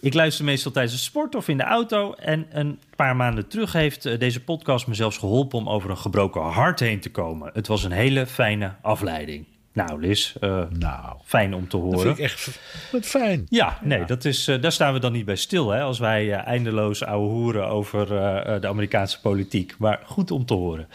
ik 0.00 0.14
luister 0.14 0.44
meestal 0.44 0.72
tijdens 0.72 0.94
de 0.94 1.00
sport 1.00 1.34
of 1.34 1.48
in 1.48 1.56
de 1.56 1.62
auto. 1.62 2.12
En 2.12 2.46
een 2.50 2.78
paar 2.96 3.16
maanden 3.16 3.48
terug 3.48 3.72
heeft 3.72 4.20
deze 4.20 4.40
podcast 4.40 4.86
me 4.86 4.94
zelfs 4.94 5.18
geholpen 5.18 5.58
om 5.58 5.68
over 5.68 5.90
een 5.90 5.98
gebroken 5.98 6.40
hart 6.42 6.80
heen 6.80 7.00
te 7.00 7.10
komen. 7.10 7.50
Het 7.54 7.66
was 7.66 7.84
een 7.84 7.92
hele 7.92 8.26
fijne 8.26 8.74
afleiding. 8.82 9.46
Nou, 9.86 10.00
Liz, 10.00 10.34
eh, 10.40 10.62
Nou, 10.70 11.16
fijn 11.24 11.54
om 11.54 11.68
te 11.68 11.76
dat 11.76 11.80
horen. 11.84 12.00
vind 12.00 12.18
ik 12.18 12.24
echt 12.24 12.60
wat 12.92 13.06
fijn. 13.06 13.46
Ja, 13.48 13.78
nee, 13.82 14.04
Dat 14.04 14.24
is, 14.24 14.48
eh, 14.48 14.60
daar 14.60 14.72
staan 14.72 14.92
we 14.92 14.98
dan 14.98 15.12
niet 15.12 15.24
bij 15.24 15.36
stil. 15.36 15.70
Hè, 15.70 15.80
als 15.82 15.98
wij 15.98 16.32
eh, 16.32 16.46
eindeloos 16.46 17.04
ouwe 17.04 17.28
hoeren 17.28 17.66
over 17.68 18.06
de 18.60 18.68
Amerikaanse 18.68 19.20
politiek. 19.20 19.74
Maar 19.78 20.00
goed 20.04 20.30
om 20.30 20.44
te 20.46 20.54
horen. 20.54 20.88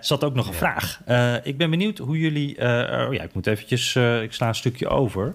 Zat 0.00 0.24
ook 0.24 0.34
nog 0.34 0.48
een 0.48 0.54
vraag. 0.54 1.00
Ik 1.42 1.56
ben 1.56 1.70
benieuwd 1.70 1.98
hoe 1.98 2.18
jullie. 2.18 2.56
oh 2.58 3.12
ja, 3.12 3.22
ik 3.22 3.34
moet 3.34 3.46
eventjes. 3.46 3.96
ik 3.96 4.32
sla 4.32 4.48
een 4.48 4.54
stukje 4.54 4.88
over. 4.88 5.34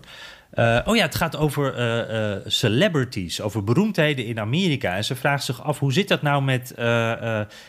Eh, 0.58 0.80
oh 0.86 0.96
ja, 0.96 1.02
het 1.02 1.16
gaat 1.16 1.38
over 1.38 1.74
eh, 1.74 2.34
eh, 2.34 2.42
celebrities, 2.46 3.42
over 3.42 3.64
beroemdheden 3.64 4.26
in 4.26 4.40
Amerika. 4.40 4.96
En 4.96 5.04
ze 5.04 5.16
vraagt 5.16 5.44
zich 5.44 5.64
af, 5.64 5.80
hoe 5.80 5.94
zit 5.94 6.08
dat 6.08 6.22
nou 6.22 6.44
met 6.44 6.74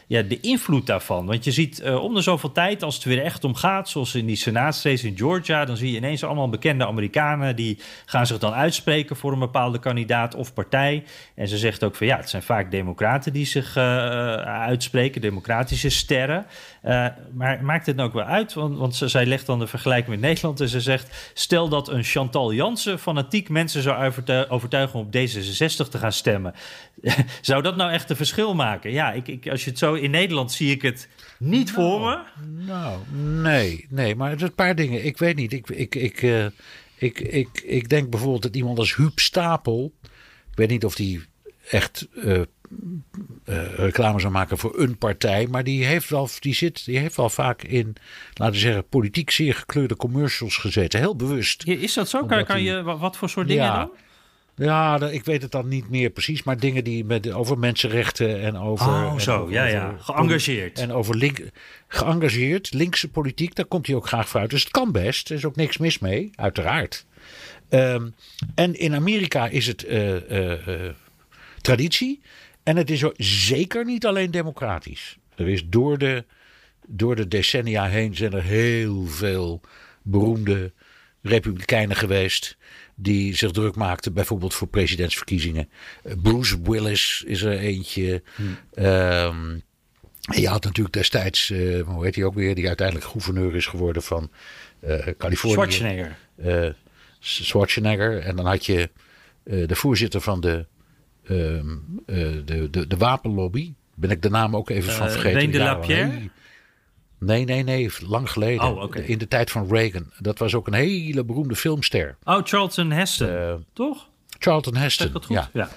ja, 0.06 0.22
de 0.22 0.38
invloed 0.40 0.86
daarvan? 0.86 1.26
Want 1.26 1.44
je 1.44 1.50
ziet 1.50 1.82
om 1.82 2.14
de 2.14 2.20
zoveel 2.20 2.52
tijd, 2.52 2.82
als 2.82 2.94
het 2.94 3.04
weer 3.04 3.22
echt 3.22 3.44
om 3.44 3.54
gaat... 3.54 3.88
zoals 3.88 4.14
in 4.14 4.26
die 4.26 4.36
senaatsrace 4.36 5.06
in 5.06 5.16
Georgia... 5.16 5.64
dan 5.64 5.76
zie 5.76 5.90
je 5.90 5.96
ineens 5.96 6.24
allemaal 6.24 6.48
bekende 6.48 6.86
Amerikanen... 6.86 7.56
die 7.56 7.78
gaan 8.06 8.26
zich 8.26 8.38
dan 8.38 8.52
uitspreken 8.52 9.16
voor 9.16 9.32
een 9.32 9.38
bepaalde 9.38 9.78
kandidaat 9.78 10.34
of 10.34 10.54
partij. 10.54 11.04
En 11.34 11.48
ze 11.48 11.58
zegt 11.58 11.84
ook 11.84 11.94
van, 11.94 12.06
ja, 12.06 12.16
het 12.16 12.30
zijn 12.30 12.42
vaak 12.42 12.70
democraten 12.70 13.32
die 13.32 13.46
zich 13.46 13.76
uitspreken... 14.46 15.20
democratische 15.20 15.90
sterren. 15.90 16.46
Eh, 16.82 17.06
maar 17.32 17.64
maakt 17.64 17.86
het 17.86 17.96
nou 17.96 18.08
ook 18.08 18.14
wel 18.14 18.24
uit? 18.24 18.54
Want, 18.54 18.78
want 18.78 18.94
ze, 18.96 19.08
zij 19.08 19.26
legt 19.26 19.46
dan 19.46 19.58
de 19.58 19.66
vergelijking 19.66 20.08
met 20.10 20.20
Nederland 20.20 20.60
en 20.60 20.68
ze 20.68 20.80
zegt... 20.80 21.30
stel 21.34 21.68
dat 21.68 21.88
een 21.88 22.04
Chantal 22.04 22.52
Jansen 22.52 22.98
fanatiek 22.98 23.48
mensen 23.48 23.82
zou 23.82 24.06
overtu- 24.06 24.46
overtuigen 24.48 24.98
om 24.98 25.06
op 25.06 25.14
D66 25.16 25.88
te 25.88 25.98
gaan 25.98 26.12
stemmen. 26.12 26.54
zou 27.40 27.62
dat 27.62 27.76
nou 27.76 27.92
echt 27.92 28.10
een 28.10 28.16
verschil 28.16 28.54
maken? 28.54 28.90
Ja, 28.90 29.12
ik, 29.12 29.28
ik, 29.28 29.48
als 29.48 29.64
je 29.64 29.70
het 29.70 29.78
zo 29.78 29.94
in 29.94 30.10
Nederland 30.10 30.52
zie 30.52 30.70
ik 30.70 30.82
het 30.82 31.08
niet 31.38 31.72
voor 31.72 32.00
me. 32.00 32.18
Nou, 32.64 32.98
nee, 33.42 33.86
nee, 33.88 34.14
maar 34.14 34.42
een 34.42 34.54
paar 34.54 34.74
dingen. 34.74 35.04
Ik 35.04 35.18
weet 35.18 35.36
niet. 35.36 35.52
Ik, 35.52 35.70
ik, 35.70 35.94
ik, 35.94 36.22
eh, 36.22 36.46
ik, 36.96 37.20
ik, 37.20 37.62
ik 37.64 37.88
denk 37.88 38.10
bijvoorbeeld 38.10 38.42
dat 38.42 38.56
iemand 38.56 38.78
als 38.78 38.96
Huub 38.96 39.18
Stapel. 39.18 39.92
Ik 40.50 40.56
weet 40.56 40.68
niet 40.68 40.84
of 40.84 40.94
die 40.94 41.24
echt 41.70 42.08
eh, 42.24 42.40
eh, 43.44 43.74
reclame 43.74 44.20
zou 44.20 44.32
maken 44.32 44.58
voor 44.58 44.78
een 44.78 44.98
partij. 44.98 45.46
Maar 45.46 45.64
die 45.64 45.84
heeft, 45.84 46.08
wel, 46.10 46.28
die, 46.40 46.54
zit, 46.54 46.84
die 46.84 46.98
heeft 46.98 47.16
wel 47.16 47.30
vaak 47.30 47.62
in, 47.62 47.94
laten 48.34 48.54
we 48.54 48.60
zeggen, 48.60 48.88
politiek 48.88 49.30
zeer 49.30 49.54
gekleurde 49.54 49.96
commercials 49.96 50.56
gezeten. 50.56 51.00
Heel 51.00 51.16
bewust. 51.16 51.64
Is 51.66 51.94
dat 51.94 52.08
zo? 52.08 52.18
Kan, 52.18 52.30
Omdat 52.30 52.46
kan 52.46 52.56
die- 52.56 52.64
je, 52.64 52.82
wa- 52.82 52.96
wat 52.96 53.16
voor 53.16 53.28
soort 53.28 53.48
dingen 53.48 53.64
Ja. 53.64 53.76
dan? 53.78 53.90
Ja, 54.66 55.00
ik 55.10 55.24
weet 55.24 55.42
het 55.42 55.50
dan 55.50 55.68
niet 55.68 55.90
meer 55.90 56.10
precies. 56.10 56.42
Maar 56.42 56.58
dingen 56.58 56.84
die 56.84 57.04
met, 57.04 57.32
over 57.32 57.58
mensenrechten 57.58 58.40
en 58.40 58.56
over. 58.56 58.86
Oh, 58.86 59.10
en 59.14 59.20
zo. 59.20 59.36
over- 59.40 59.52
Ja, 59.52 59.64
ja. 59.64 59.94
Geëngageerd. 60.00 60.78
En 60.78 60.92
over 60.92 61.16
link, 61.16 61.40
geëngageerd, 61.88 62.72
linkse 62.74 63.08
politiek, 63.10 63.54
daar 63.54 63.64
komt 63.66 63.86
hij 63.86 63.96
ook 63.96 64.06
graag 64.06 64.28
voor 64.28 64.40
uit. 64.40 64.50
Dus 64.50 64.62
het 64.62 64.70
kan 64.72 64.92
best, 64.92 65.30
er 65.30 65.36
is 65.36 65.44
ook 65.44 65.56
niks 65.56 65.78
mis 65.78 65.98
mee, 65.98 66.30
uiteraard. 66.34 67.04
Ehm, 67.68 68.08
en 68.54 68.74
in 68.78 68.94
Amerika 68.94 69.46
is 69.48 69.66
het 69.66 69.84
eh, 69.84 70.16
eh, 70.30 70.68
eh, 70.86 70.94
traditie. 71.60 72.20
En 72.68 72.76
het 72.76 72.90
is 72.90 73.04
zeker 73.16 73.84
niet 73.84 74.06
alleen 74.06 74.30
democratisch. 74.30 75.18
Er 75.36 75.48
is 75.48 75.68
door 75.68 75.98
de, 75.98 76.24
door 76.86 77.16
de 77.16 77.28
decennia 77.28 77.86
heen 77.86 78.16
zijn 78.16 78.32
er 78.32 78.42
heel 78.42 79.06
veel 79.06 79.60
beroemde 80.02 80.72
republikeinen 81.22 81.96
geweest. 81.96 82.56
Die 82.94 83.36
zich 83.36 83.50
druk 83.50 83.74
maakten, 83.74 84.12
bijvoorbeeld 84.12 84.54
voor 84.54 84.68
presidentsverkiezingen. 84.68 85.68
Eh, 86.02 86.12
Bruce 86.22 86.62
Willis 86.62 87.22
is 87.26 87.42
er 87.42 87.58
eentje. 87.58 88.22
En 88.74 89.62
je 90.22 90.48
had 90.48 90.64
natuurlijk 90.64 90.94
destijds, 90.94 91.50
uh, 91.50 91.82
hoe 91.82 92.04
heet 92.04 92.14
hij 92.14 92.24
ook 92.24 92.34
weer, 92.34 92.54
die 92.54 92.66
uiteindelijk 92.66 93.06
gouverneur 93.06 93.54
is 93.54 93.66
geworden 93.66 94.02
van 94.02 94.30
uh, 94.84 95.06
Californië. 95.18 95.54
Schwarzenegger. 95.54 96.16
Uh, 96.44 96.70
Schwarzenegger. 97.18 98.18
En 98.18 98.36
dan 98.36 98.46
had 98.46 98.66
je 98.66 98.90
de 99.42 99.76
voorzitter 99.76 100.20
van 100.20 100.40
de, 100.40 100.66
de, 101.28 102.68
de, 102.70 102.86
de 102.86 102.96
wapenlobby. 102.96 103.72
Ben 103.94 104.10
ik 104.10 104.22
de 104.22 104.30
naam 104.30 104.56
ook 104.56 104.70
even 104.70 104.92
van 104.92 105.10
vergeten. 105.10 105.38
Reen 105.40 105.50
de 105.50 105.58
Lapierre? 105.58 106.30
Nee, 107.18 107.44
nee, 107.44 107.62
nee, 107.62 107.90
lang 108.06 108.30
geleden. 108.30 108.64
Oh, 108.64 108.82
okay. 108.82 109.02
In 109.02 109.18
de 109.18 109.28
tijd 109.28 109.50
van 109.50 109.66
Reagan. 109.70 110.10
Dat 110.18 110.38
was 110.38 110.54
ook 110.54 110.66
een 110.66 110.72
hele 110.74 111.24
beroemde 111.24 111.56
filmster. 111.56 112.16
Oh, 112.24 112.40
Charlton 112.44 112.90
Heston, 112.90 113.64
toch? 113.72 114.08
Charlton 114.38 114.76
Heston. 114.76 115.12
Dat 115.12 115.24
goed? 115.24 115.36
Ja. 115.36 115.50
Ja. 115.52 115.68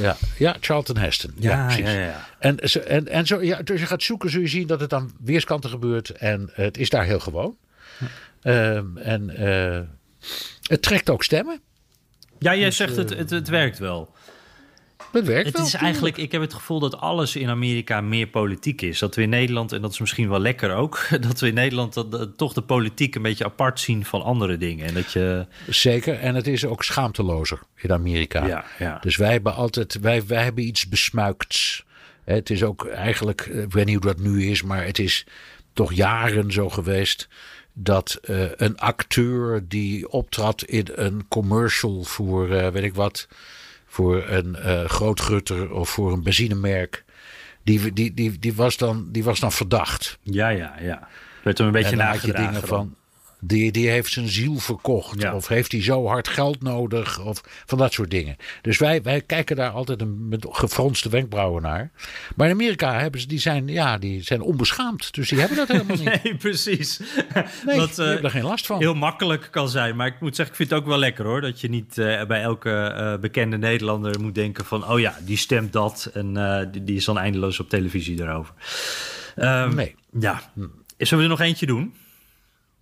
Ja. 0.00 0.16
ja, 0.38 0.56
Charlton 0.60 0.96
Heston. 0.96 1.32
Ja, 1.38 1.50
Ja, 1.50 1.64
precies. 1.66 1.92
ja, 1.92 2.00
ja. 2.00 2.26
En, 2.38 2.68
zo- 2.68 2.78
en, 2.78 3.08
en 3.08 3.26
zo, 3.26 3.42
ja, 3.42 3.62
dus 3.62 3.80
je 3.80 3.86
gaat 3.86 4.02
zoeken, 4.02 4.30
zul 4.30 4.40
je 4.40 4.48
zien 4.48 4.66
dat 4.66 4.80
het 4.80 4.92
aan 4.92 5.10
weerskanten 5.24 5.70
gebeurt. 5.70 6.10
En 6.10 6.50
het 6.52 6.78
is 6.78 6.88
daar 6.90 7.04
heel 7.04 7.20
gewoon. 7.20 7.56
Ehm, 8.42 8.96
en 8.96 9.30
eh, 9.36 9.80
het 10.62 10.82
trekt 10.82 11.10
ook 11.10 11.24
stemmen. 11.24 11.60
Ja, 12.38 12.54
jij 12.54 12.70
zegt 12.70 12.96
het, 12.96 13.10
het, 13.10 13.30
het 13.30 13.48
werkt 13.48 13.78
wel. 13.78 14.14
Het 15.12 15.26
werkt 15.26 15.46
Het 15.46 15.56
wel. 15.56 15.66
is 15.66 15.74
eigenlijk, 15.74 16.16
ik 16.16 16.32
heb 16.32 16.40
het 16.40 16.54
gevoel 16.54 16.80
dat 16.80 16.96
alles 16.96 17.36
in 17.36 17.48
Amerika 17.48 18.00
meer 18.00 18.26
politiek 18.26 18.82
is. 18.82 18.98
Dat 18.98 19.14
we 19.14 19.22
in 19.22 19.28
Nederland, 19.28 19.72
en 19.72 19.80
dat 19.80 19.92
is 19.92 19.98
misschien 19.98 20.28
wel 20.28 20.40
lekker 20.40 20.74
ook, 20.74 21.06
dat 21.28 21.40
we 21.40 21.46
in 21.46 21.54
Nederland 21.54 21.94
dat, 21.94 22.10
dat 22.10 22.38
toch 22.38 22.52
de 22.52 22.62
politiek 22.62 23.14
een 23.14 23.22
beetje 23.22 23.44
apart 23.44 23.80
zien 23.80 24.04
van 24.04 24.22
andere 24.22 24.56
dingen. 24.56 24.86
En 24.86 24.94
dat 24.94 25.12
je. 25.12 25.46
Zeker. 25.66 26.18
En 26.18 26.34
het 26.34 26.46
is 26.46 26.64
ook 26.64 26.84
schaamtelozer 26.84 27.60
in 27.76 27.92
Amerika. 27.92 28.46
Ja, 28.46 28.64
ja. 28.78 28.98
Dus 29.00 29.16
wij 29.16 29.30
hebben 29.32 29.54
altijd, 29.54 29.98
wij, 30.00 30.26
wij 30.26 30.42
hebben 30.42 30.64
iets 30.64 30.88
besmuikts. 30.88 31.86
Het 32.24 32.50
is 32.50 32.62
ook 32.62 32.86
eigenlijk, 32.86 33.40
eh, 33.40 33.62
ik 33.62 33.72
weet 33.72 33.84
niet 33.84 34.04
hoe 34.04 34.14
dat 34.14 34.18
nu 34.18 34.44
is, 34.50 34.62
maar 34.62 34.84
het 34.84 34.98
is 34.98 35.26
toch 35.72 35.92
jaren 35.92 36.52
zo 36.52 36.68
geweest 36.68 37.28
dat 37.72 38.18
eh, 38.22 38.42
een 38.56 38.78
acteur 38.78 39.68
die 39.68 40.10
optrad 40.10 40.62
in 40.62 40.88
een 40.94 41.28
commercial 41.28 42.04
voor, 42.04 42.50
eh, 42.50 42.68
weet 42.68 42.84
ik 42.84 42.94
wat, 42.94 43.28
voor 43.88 44.24
een 44.28 44.56
eh 44.56 44.84
grootgutter 44.84 45.72
of 45.72 45.88
voor 45.88 46.12
een 46.12 46.22
benzinemerk, 46.22 47.04
die, 47.62 47.92
die, 47.92 48.14
die, 48.14 48.38
die, 48.38 48.54
was 48.54 48.76
dan, 48.76 49.08
die 49.12 49.24
was 49.24 49.40
dan 49.40 49.52
verdacht. 49.52 50.18
Ja, 50.22 50.48
ja, 50.48 50.74
ja. 50.80 51.08
Werd 51.42 51.58
hem 51.58 51.66
een 51.66 51.72
beetje 51.72 51.90
En 51.90 51.98
dan 51.98 52.06
had 52.06 52.20
je 52.20 52.26
nagedragen. 52.26 52.52
dingen 52.52 52.68
dan. 52.68 52.78
van. 52.78 52.94
Die, 53.40 53.72
die 53.72 53.88
heeft 53.88 54.12
zijn 54.12 54.28
ziel 54.28 54.56
verkocht. 54.56 55.20
Ja. 55.20 55.34
Of 55.34 55.48
heeft 55.48 55.72
hij 55.72 55.82
zo 55.82 56.06
hard 56.06 56.28
geld 56.28 56.62
nodig. 56.62 57.20
Of 57.20 57.40
van 57.66 57.78
dat 57.78 57.92
soort 57.92 58.10
dingen. 58.10 58.36
Dus 58.62 58.78
wij, 58.78 59.02
wij 59.02 59.20
kijken 59.20 59.56
daar 59.56 59.70
altijd 59.70 60.00
een, 60.00 60.28
met 60.28 60.46
gefronste 60.50 61.08
wenkbrauwen 61.08 61.62
naar. 61.62 61.90
Maar 62.36 62.46
in 62.46 62.52
Amerika 62.52 62.98
hebben 62.98 63.20
ze, 63.20 63.26
die 63.26 63.38
zijn, 63.40 63.68
ja, 63.68 63.98
die 63.98 64.22
zijn 64.22 64.40
onbeschaamd. 64.40 65.14
Dus 65.14 65.28
die 65.28 65.38
hebben 65.38 65.56
dat 65.56 65.68
helemaal 65.68 65.96
niet. 66.04 66.22
Nee, 66.22 66.36
precies. 66.36 66.98
Nee, 66.98 67.44
die 67.64 67.80
eh, 67.80 67.96
hebben 67.96 68.24
er 68.24 68.30
geen 68.30 68.42
last 68.44 68.66
van. 68.66 68.78
heel 68.78 68.94
makkelijk 68.94 69.48
kan 69.50 69.68
zijn. 69.68 69.96
Maar 69.96 70.06
ik 70.06 70.20
moet 70.20 70.36
zeggen, 70.36 70.54
ik 70.54 70.60
vind 70.60 70.70
het 70.70 70.78
ook 70.80 70.86
wel 70.86 70.98
lekker 70.98 71.24
hoor. 71.24 71.40
Dat 71.40 71.60
je 71.60 71.68
niet 71.68 71.98
eh, 71.98 72.24
bij 72.24 72.42
elke 72.42 72.70
eh, 72.70 73.16
bekende 73.20 73.58
Nederlander 73.58 74.20
moet 74.20 74.34
denken 74.34 74.64
van... 74.64 74.88
oh 74.88 75.00
ja, 75.00 75.16
die 75.24 75.36
stemt 75.36 75.72
dat 75.72 76.10
en 76.14 76.36
eh, 76.36 76.66
die, 76.72 76.84
die 76.84 76.96
is 76.96 77.04
dan 77.04 77.18
eindeloos 77.18 77.60
op 77.60 77.68
televisie 77.68 78.16
daarover. 78.16 78.54
Ehm, 79.36 79.74
Nee. 79.74 79.94
Ja. 80.20 80.40
Zullen 80.96 81.16
we 81.16 81.22
er 81.22 81.28
nog 81.38 81.40
eentje 81.40 81.66
doen? 81.66 81.94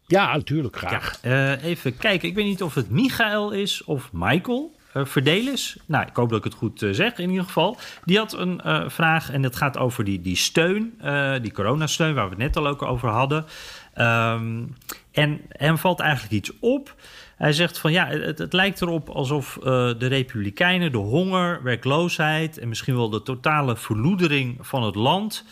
Ja, 0.06 0.32
natuurlijk, 0.32 0.76
graag. 0.76 1.18
Eh, 1.22 1.64
even 1.64 1.96
kijken. 1.96 2.28
Ik 2.28 2.34
weet 2.34 2.44
niet 2.44 2.62
of 2.62 2.74
het 2.74 2.90
Michael 2.90 3.50
is 3.50 3.84
of 3.84 4.10
Michael. 4.12 4.74
eh 4.92 5.04
Verdelis. 5.04 5.76
Nou, 5.86 6.06
ik 6.06 6.16
hoop 6.16 6.28
dat 6.28 6.38
ik 6.38 6.44
het 6.44 6.54
goed 6.54 6.82
eh, 6.82 6.90
zeg 6.92 7.18
in 7.18 7.30
ieder 7.30 7.44
geval. 7.44 7.76
Die 8.04 8.18
had 8.18 8.32
een 8.32 8.60
vraag 8.90 9.30
en 9.30 9.42
dat 9.42 9.56
gaat 9.56 9.78
over 9.78 10.04
die, 10.04 10.20
die 10.20 10.36
steun, 10.36 11.00
die 11.42 11.52
coronasteun, 11.52 12.14
waar 12.14 12.24
we 12.24 12.30
het 12.30 12.38
net 12.38 12.56
al 12.56 12.66
ook 12.66 12.82
over 12.82 13.08
hadden. 13.08 13.44
Ehm, 13.94 14.62
en 15.12 15.40
hem 15.48 15.78
valt 15.78 16.00
eigenlijk 16.00 16.32
iets 16.32 16.52
op. 16.60 16.94
Hij 17.36 17.52
zegt 17.52 17.78
van 17.78 17.92
ja, 17.92 18.06
het, 18.08 18.52
lijkt 18.52 18.82
erop 18.82 19.08
alsof 19.08 19.58
de 19.62 20.06
Republikeinen 20.06 20.92
de 20.92 20.98
honger, 20.98 21.62
werkloosheid 21.62 22.58
en 22.58 22.68
misschien 22.68 22.96
wel 22.96 23.10
de 23.10 23.22
totale 23.22 23.76
verloedering 23.76 24.58
van 24.60 24.82
het 24.82 24.94
land 24.94 25.44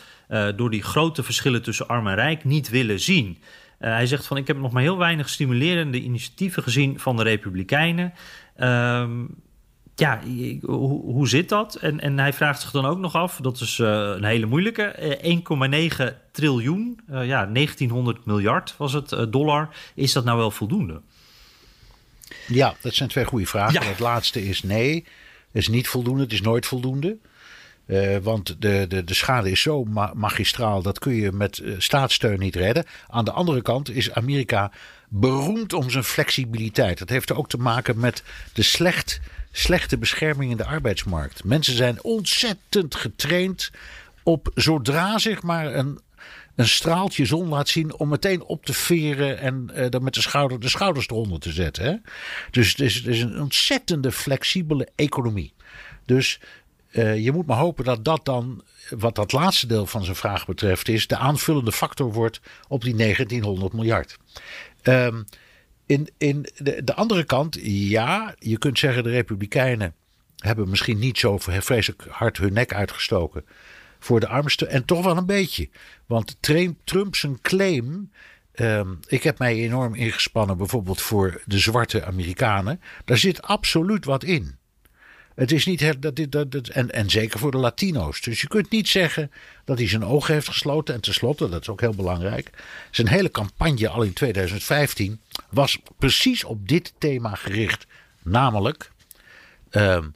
door 0.56 0.70
die 0.70 0.82
grote 0.82 1.22
verschillen 1.22 1.62
tussen 1.62 1.88
arm 1.88 2.06
en 2.06 2.14
rijk 2.14 2.44
niet 2.44 2.68
willen 2.68 3.00
zien. 3.00 3.38
Eh, 3.84 3.90
hij 3.90 4.06
zegt 4.06 4.26
van 4.26 4.36
ik 4.36 4.46
heb 4.46 4.58
nog 4.58 4.72
maar 4.72 4.82
heel 4.82 4.98
weinig 4.98 5.28
stimulerende 5.28 6.00
initiatieven 6.00 6.62
gezien 6.62 6.98
van 6.98 7.16
de 7.16 7.22
Republikeinen. 7.22 8.12
Ehm, 8.56 9.24
ja, 9.94 10.20
hoe, 10.62 11.02
hoe 11.02 11.28
zit 11.28 11.48
dat? 11.48 11.74
En, 11.74 12.00
en 12.00 12.18
hij 12.18 12.32
vraagt 12.32 12.60
zich 12.60 12.70
dan 12.70 12.86
ook 12.86 12.98
nog 12.98 13.14
af, 13.14 13.38
dat 13.42 13.60
is 13.60 13.78
eh, 13.78 13.88
een 13.88 14.24
hele 14.24 14.46
moeilijke, 14.46 14.82
eh, 14.82 15.38
1,9 15.98 16.16
triljoen, 16.32 17.00
eh, 17.08 17.26
ja, 17.26 17.46
1900 17.46 18.24
miljard 18.24 18.74
was 18.76 18.92
het, 18.92 19.16
dollar. 19.28 19.68
Is 19.94 20.12
dat 20.12 20.24
nou 20.24 20.38
wel 20.38 20.50
voldoende? 20.50 21.00
Ja, 22.46 22.74
dat 22.80 22.94
zijn 22.94 23.08
twee 23.08 23.24
goede 23.24 23.46
vragen. 23.46 23.82
Ja. 23.82 23.88
Het 23.88 23.98
laatste 23.98 24.44
is 24.44 24.62
nee. 24.62 24.94
Het 25.52 25.62
is 25.62 25.68
niet 25.68 25.88
voldoende. 25.88 26.22
Het 26.22 26.32
is 26.32 26.40
nooit 26.40 26.66
voldoende. 26.66 27.16
Eh, 27.86 28.16
want 28.16 28.56
de, 28.58 28.84
de, 28.88 29.04
de 29.04 29.14
schade 29.14 29.50
is 29.50 29.60
zo 29.60 29.84
ma- 29.84 30.12
magistraal. 30.14 30.82
Dat 30.82 30.98
kun 30.98 31.14
je 31.14 31.32
met 31.32 31.58
eh, 31.58 31.72
staatssteun 31.78 32.38
niet 32.38 32.56
redden. 32.56 32.84
Aan 33.08 33.24
de 33.24 33.32
andere 33.32 33.62
kant 33.62 33.90
is 33.90 34.12
Amerika 34.12 34.70
beroemd 35.08 35.72
om 35.72 35.90
zijn 35.90 36.04
flexibiliteit. 36.04 36.98
Dat 36.98 37.08
heeft 37.08 37.32
ook 37.32 37.48
te 37.48 37.58
maken 37.58 37.98
met 37.98 38.22
de 38.52 38.62
slecht, 38.62 39.20
slechte 39.52 39.98
bescherming 39.98 40.50
in 40.50 40.56
de 40.56 40.66
arbeidsmarkt. 40.66 41.44
Mensen 41.44 41.76
zijn 41.76 42.02
ontzettend 42.02 42.94
getraind 42.94 43.70
op 44.22 44.50
zodra 44.54 45.18
zich 45.18 45.42
maar 45.42 45.74
een 45.74 45.98
een 46.54 46.68
straaltje 46.68 47.24
zon 47.24 47.48
laat 47.48 47.68
zien 47.68 47.94
om 47.94 48.08
meteen 48.08 48.42
op 48.42 48.64
te 48.64 48.72
veren 48.72 49.38
en 49.38 49.70
eh, 49.74 49.90
dan 49.90 50.02
met 50.02 50.14
de, 50.14 50.20
schouder, 50.20 50.60
de 50.60 50.68
schouders 50.68 51.08
eronder 51.08 51.40
te 51.40 51.52
zetten. 51.52 51.84
Hè? 51.84 51.94
Dus 52.50 52.70
het 52.70 52.80
is, 52.80 52.94
het 52.94 53.06
is 53.06 53.20
een 53.20 53.40
ontzettende 53.40 54.12
flexibele 54.12 54.88
economie. 54.94 55.52
Dus 56.04 56.40
je 56.94 57.30
moet 57.32 57.46
maar 57.46 57.56
hopen 57.58 57.84
dat 57.84 58.04
dat 58.04 58.24
dan, 58.24 58.62
wat 58.90 59.14
dat 59.14 59.32
laatste 59.32 59.66
deel 59.66 59.86
van 59.86 60.04
zijn 60.04 60.16
vraag 60.16 60.46
betreft, 60.46 60.88
is 60.88 61.06
de 61.06 61.16
aanvullende 61.16 61.72
factor 61.72 62.12
wordt 62.12 62.40
op 62.68 62.82
die 62.82 62.94
1900 62.94 63.72
miljard. 63.72 64.18
Ehm, 64.82 65.22
in 65.86 66.08
in 66.18 66.46
de, 66.56 66.84
de 66.84 66.94
andere 66.94 67.24
kant, 67.24 67.58
ja, 67.62 68.34
je 68.38 68.58
kunt 68.58 68.78
zeggen 68.78 69.02
de 69.02 69.10
Republikeinen 69.10 69.94
hebben 70.44 70.68
misschien 70.68 70.98
niet 70.98 71.18
zo 71.18 71.38
vreselijk 71.38 72.06
hard 72.10 72.36
hun 72.36 72.52
nek 72.52 72.74
uitgestoken 72.74 73.44
voor 73.98 74.20
de 74.20 74.28
armsten. 74.28 74.68
En 74.68 74.84
toch 74.84 75.04
wel 75.04 75.16
een 75.16 75.26
beetje. 75.26 75.68
Want 76.06 76.36
Trump 76.84 77.16
zijn 77.16 77.40
claim. 77.40 78.10
ehm, 78.52 78.94
ik 79.06 79.22
heb 79.22 79.38
mij 79.38 79.54
enorm 79.54 79.94
ingespannen 79.94 80.56
bijvoorbeeld 80.56 81.00
voor 81.00 81.42
de 81.44 81.58
zwarte 81.58 82.04
Amerikanen. 82.04 82.80
Daar 83.04 83.18
zit 83.18 83.42
absoluut 83.42 84.04
wat 84.04 84.24
in. 84.24 84.58
Het 85.34 85.52
is 85.52 85.66
niet 85.66 86.02
dat, 86.02 86.16
dit- 86.16 86.32
dat, 86.32 86.50
dat, 86.52 86.68
en, 86.68 86.90
en 86.92 87.10
zeker 87.10 87.38
voor 87.38 87.50
de 87.50 87.56
Latino's. 87.58 88.20
Dus 88.20 88.40
je 88.40 88.48
kunt 88.48 88.70
niet 88.70 88.88
zeggen 88.88 89.30
dat 89.64 89.78
hij 89.78 89.88
zijn 89.88 90.04
ogen 90.04 90.34
heeft 90.34 90.48
gesloten. 90.48 90.94
En 90.94 91.00
tenslotte, 91.00 91.48
dat 91.48 91.60
is 91.60 91.68
ook 91.68 91.80
heel 91.80 91.94
belangrijk. 91.94 92.50
Zijn 92.90 93.08
hele 93.08 93.30
campagne 93.30 93.88
al 93.88 94.02
in 94.02 94.12
2015 94.12 95.20
was 95.50 95.78
precies 95.98 96.44
op 96.44 96.68
dit 96.68 96.92
thema 96.98 97.34
gericht. 97.34 97.86
Namelijk, 98.22 98.90
ehm, 99.70 100.08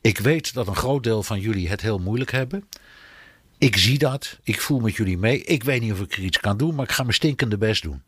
ik 0.00 0.18
weet 0.18 0.54
dat 0.54 0.66
een 0.66 0.76
groot 0.76 1.02
deel 1.02 1.22
van 1.22 1.40
jullie 1.40 1.68
het 1.68 1.80
heel 1.80 1.98
moeilijk 1.98 2.30
hebben. 2.32 2.68
Ik 3.58 3.76
zie 3.76 3.98
dat. 3.98 4.38
Ik 4.42 4.60
voel 4.60 4.80
met 4.80 4.96
jullie 4.96 5.18
mee. 5.18 5.42
Ik 5.44 5.64
weet 5.64 5.80
niet 5.80 5.92
of 5.92 6.00
ik 6.00 6.12
er 6.12 6.22
iets 6.22 6.40
kan 6.40 6.56
doen, 6.56 6.74
maar 6.74 6.84
ik 6.84 6.92
ga 6.92 7.02
mijn 7.02 7.14
stinkende 7.14 7.58
best 7.58 7.82
doen. 7.82 8.02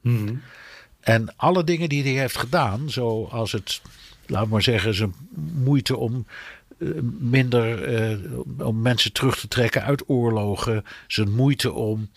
En 1.01 1.35
alle 1.37 1.65
dingen 1.65 1.89
die 1.89 2.03
hij 2.03 2.13
heeft 2.13 2.37
gedaan, 2.39 2.91
zoals 2.91 3.53
het, 3.53 3.81
laat 4.31 4.49
maar 4.49 4.63
zeggen, 4.63 4.95
zijn 4.95 5.15
moeite 5.65 5.97
om 5.97 6.27
eh, 6.81 6.89
minder 7.19 7.83
eh, 7.83 8.19
om 8.67 8.83
mensen 8.83 9.13
terug 9.13 9.39
te 9.41 9.49
trekken 9.49 9.83
uit 9.83 10.09
oorlogen, 10.09 10.85
zijn 11.07 11.33
moeite 11.33 11.73
om 11.73 12.11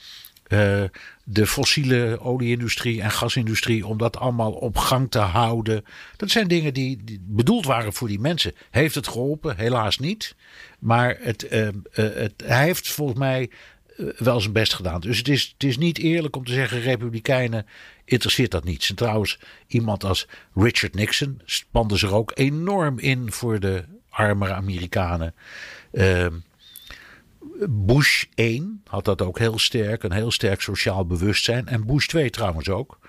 eh, 0.43 0.83
de 1.23 1.47
fossiele 1.47 2.19
olieindustrie 2.19 3.01
en 3.01 3.11
gasindustrie, 3.11 3.87
om 3.87 3.97
dat 3.97 4.17
allemaal 4.17 4.51
op 4.51 4.77
gang 4.77 5.11
te 5.11 5.19
houden. 5.19 5.85
Dat 6.17 6.29
zijn 6.29 6.47
dingen 6.47 6.73
die, 6.73 7.03
die 7.03 7.21
bedoeld 7.27 7.65
waren 7.65 7.93
voor 7.93 8.07
die 8.07 8.19
mensen. 8.19 8.53
Heeft 8.71 8.95
het 8.95 9.07
geholpen? 9.07 9.57
Helaas 9.57 9.99
niet. 9.99 10.35
Maar 10.79 11.17
het, 11.19 11.45
het, 11.91 12.43
hij 12.45 12.63
heeft 12.63 12.91
volgens 12.91 13.19
mij 13.19 13.49
wel 14.17 14.41
zijn 14.41 14.53
best 14.53 14.73
gedaan. 14.73 15.01
Dus 15.01 15.17
het 15.17 15.27
is, 15.27 15.49
het 15.53 15.63
is 15.63 15.77
niet 15.77 15.97
eerlijk 15.97 16.35
om 16.35 16.45
te 16.45 16.53
zeggen: 16.53 16.81
Republikeinen 16.81 17.65
interesseert 18.05 18.51
dat 18.51 18.63
niet. 18.63 18.87
En 18.89 18.95
trouwens, 18.95 19.39
iemand 19.67 20.03
als 20.03 20.27
Richard 20.55 20.93
Nixon 20.93 21.41
spande 21.45 21.97
zich 21.97 22.11
ook 22.11 22.31
enorm 22.33 22.99
in 22.99 23.31
voor 23.31 23.59
de 23.59 23.83
armere 24.09 24.53
Amerikanen. 24.53 25.33
Ehm, 25.91 26.33
Bush 27.69 28.23
1 28.35 28.81
had 28.87 29.05
dat 29.05 29.21
ook 29.21 29.39
heel 29.39 29.59
sterk, 29.59 30.03
een 30.03 30.11
heel 30.11 30.31
sterk 30.31 30.61
sociaal 30.61 31.05
bewustzijn. 31.05 31.67
En 31.67 31.85
Bush 31.85 32.07
2 32.07 32.29
trouwens 32.29 32.69
ook. 32.69 32.99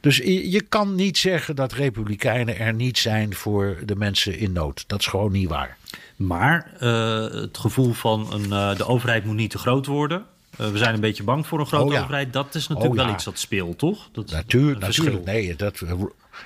Dus 0.00 0.16
je, 0.16 0.50
je 0.50 0.60
kan 0.60 0.94
niet 0.94 1.18
zeggen 1.18 1.56
dat 1.56 1.72
Republikeinen 1.72 2.58
er 2.58 2.74
niet 2.74 2.98
zijn 2.98 3.34
voor 3.34 3.78
de 3.84 3.96
mensen 3.96 4.38
in 4.38 4.52
nood. 4.52 4.84
Dat 4.86 5.00
is 5.00 5.06
gewoon 5.06 5.32
niet 5.32 5.48
waar. 5.48 5.76
Maar 6.16 6.72
eh, 6.78 7.40
het 7.40 7.58
gevoel 7.58 7.92
van 7.92 8.32
een, 8.32 8.52
eh, 8.52 8.76
de 8.76 8.86
overheid 8.86 9.24
moet 9.24 9.36
niet 9.36 9.50
te 9.50 9.58
groot 9.58 9.86
worden. 9.86 10.26
Eh, 10.58 10.68
we 10.70 10.78
zijn 10.78 10.94
een 10.94 11.00
beetje 11.00 11.22
bang 11.22 11.46
voor 11.46 11.60
een 11.60 11.66
grote 11.66 11.84
Oh, 11.84 11.92
ja. 11.92 12.00
overheid. 12.02 12.32
Dat 12.32 12.54
is 12.54 12.68
natuurlijk 12.68 12.98
Oh, 13.00 13.04
wel 13.06 13.14
iets 13.14 13.24
dat 13.24 13.38
speelt, 13.38 13.78
toch? 13.78 14.08
Dat, 14.12 14.30
Natuur, 14.30 14.78
natuurlijk. 14.78 15.24
Nee, 15.24 15.56
dat, 15.56 15.82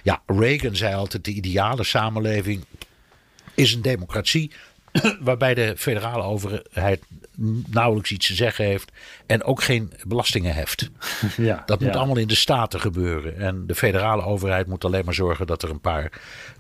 ja, 0.03 0.23
Reagan 0.27 0.77
zei 0.77 0.95
altijd: 0.95 1.25
de 1.25 1.33
ideale 1.33 1.85
samenleving 1.85 2.65
is 3.55 3.75
een 3.75 3.83
democratie. 3.83 4.53
waarbij 5.21 5.55
de 5.55 5.75
federale 5.77 6.23
overheid 6.23 7.03
nauwelijks 7.67 8.11
iets 8.11 8.27
te 8.27 8.35
zeggen 8.35 8.65
heeft. 8.65 8.93
en 9.27 9.43
ook 9.45 9.63
geen 9.63 9.93
belastingen 10.07 10.55
heft. 10.55 10.91
Ja, 11.37 11.63
Dat 11.67 11.81
moet 11.81 11.93
ja. 11.93 11.99
allemaal 11.99 12.17
in 12.17 12.29
de 12.29 12.35
staten 12.35 12.81
gebeuren. 12.81 13.39
En 13.39 13.67
de 13.67 13.75
federale 13.75 14.23
overheid 14.23 14.67
moet 14.67 14.85
alleen 14.85 15.05
maar 15.05 15.15
zorgen 15.15 15.47
dat 15.47 15.63
er 15.63 15.71
een 15.71 15.81
paar 15.81 16.11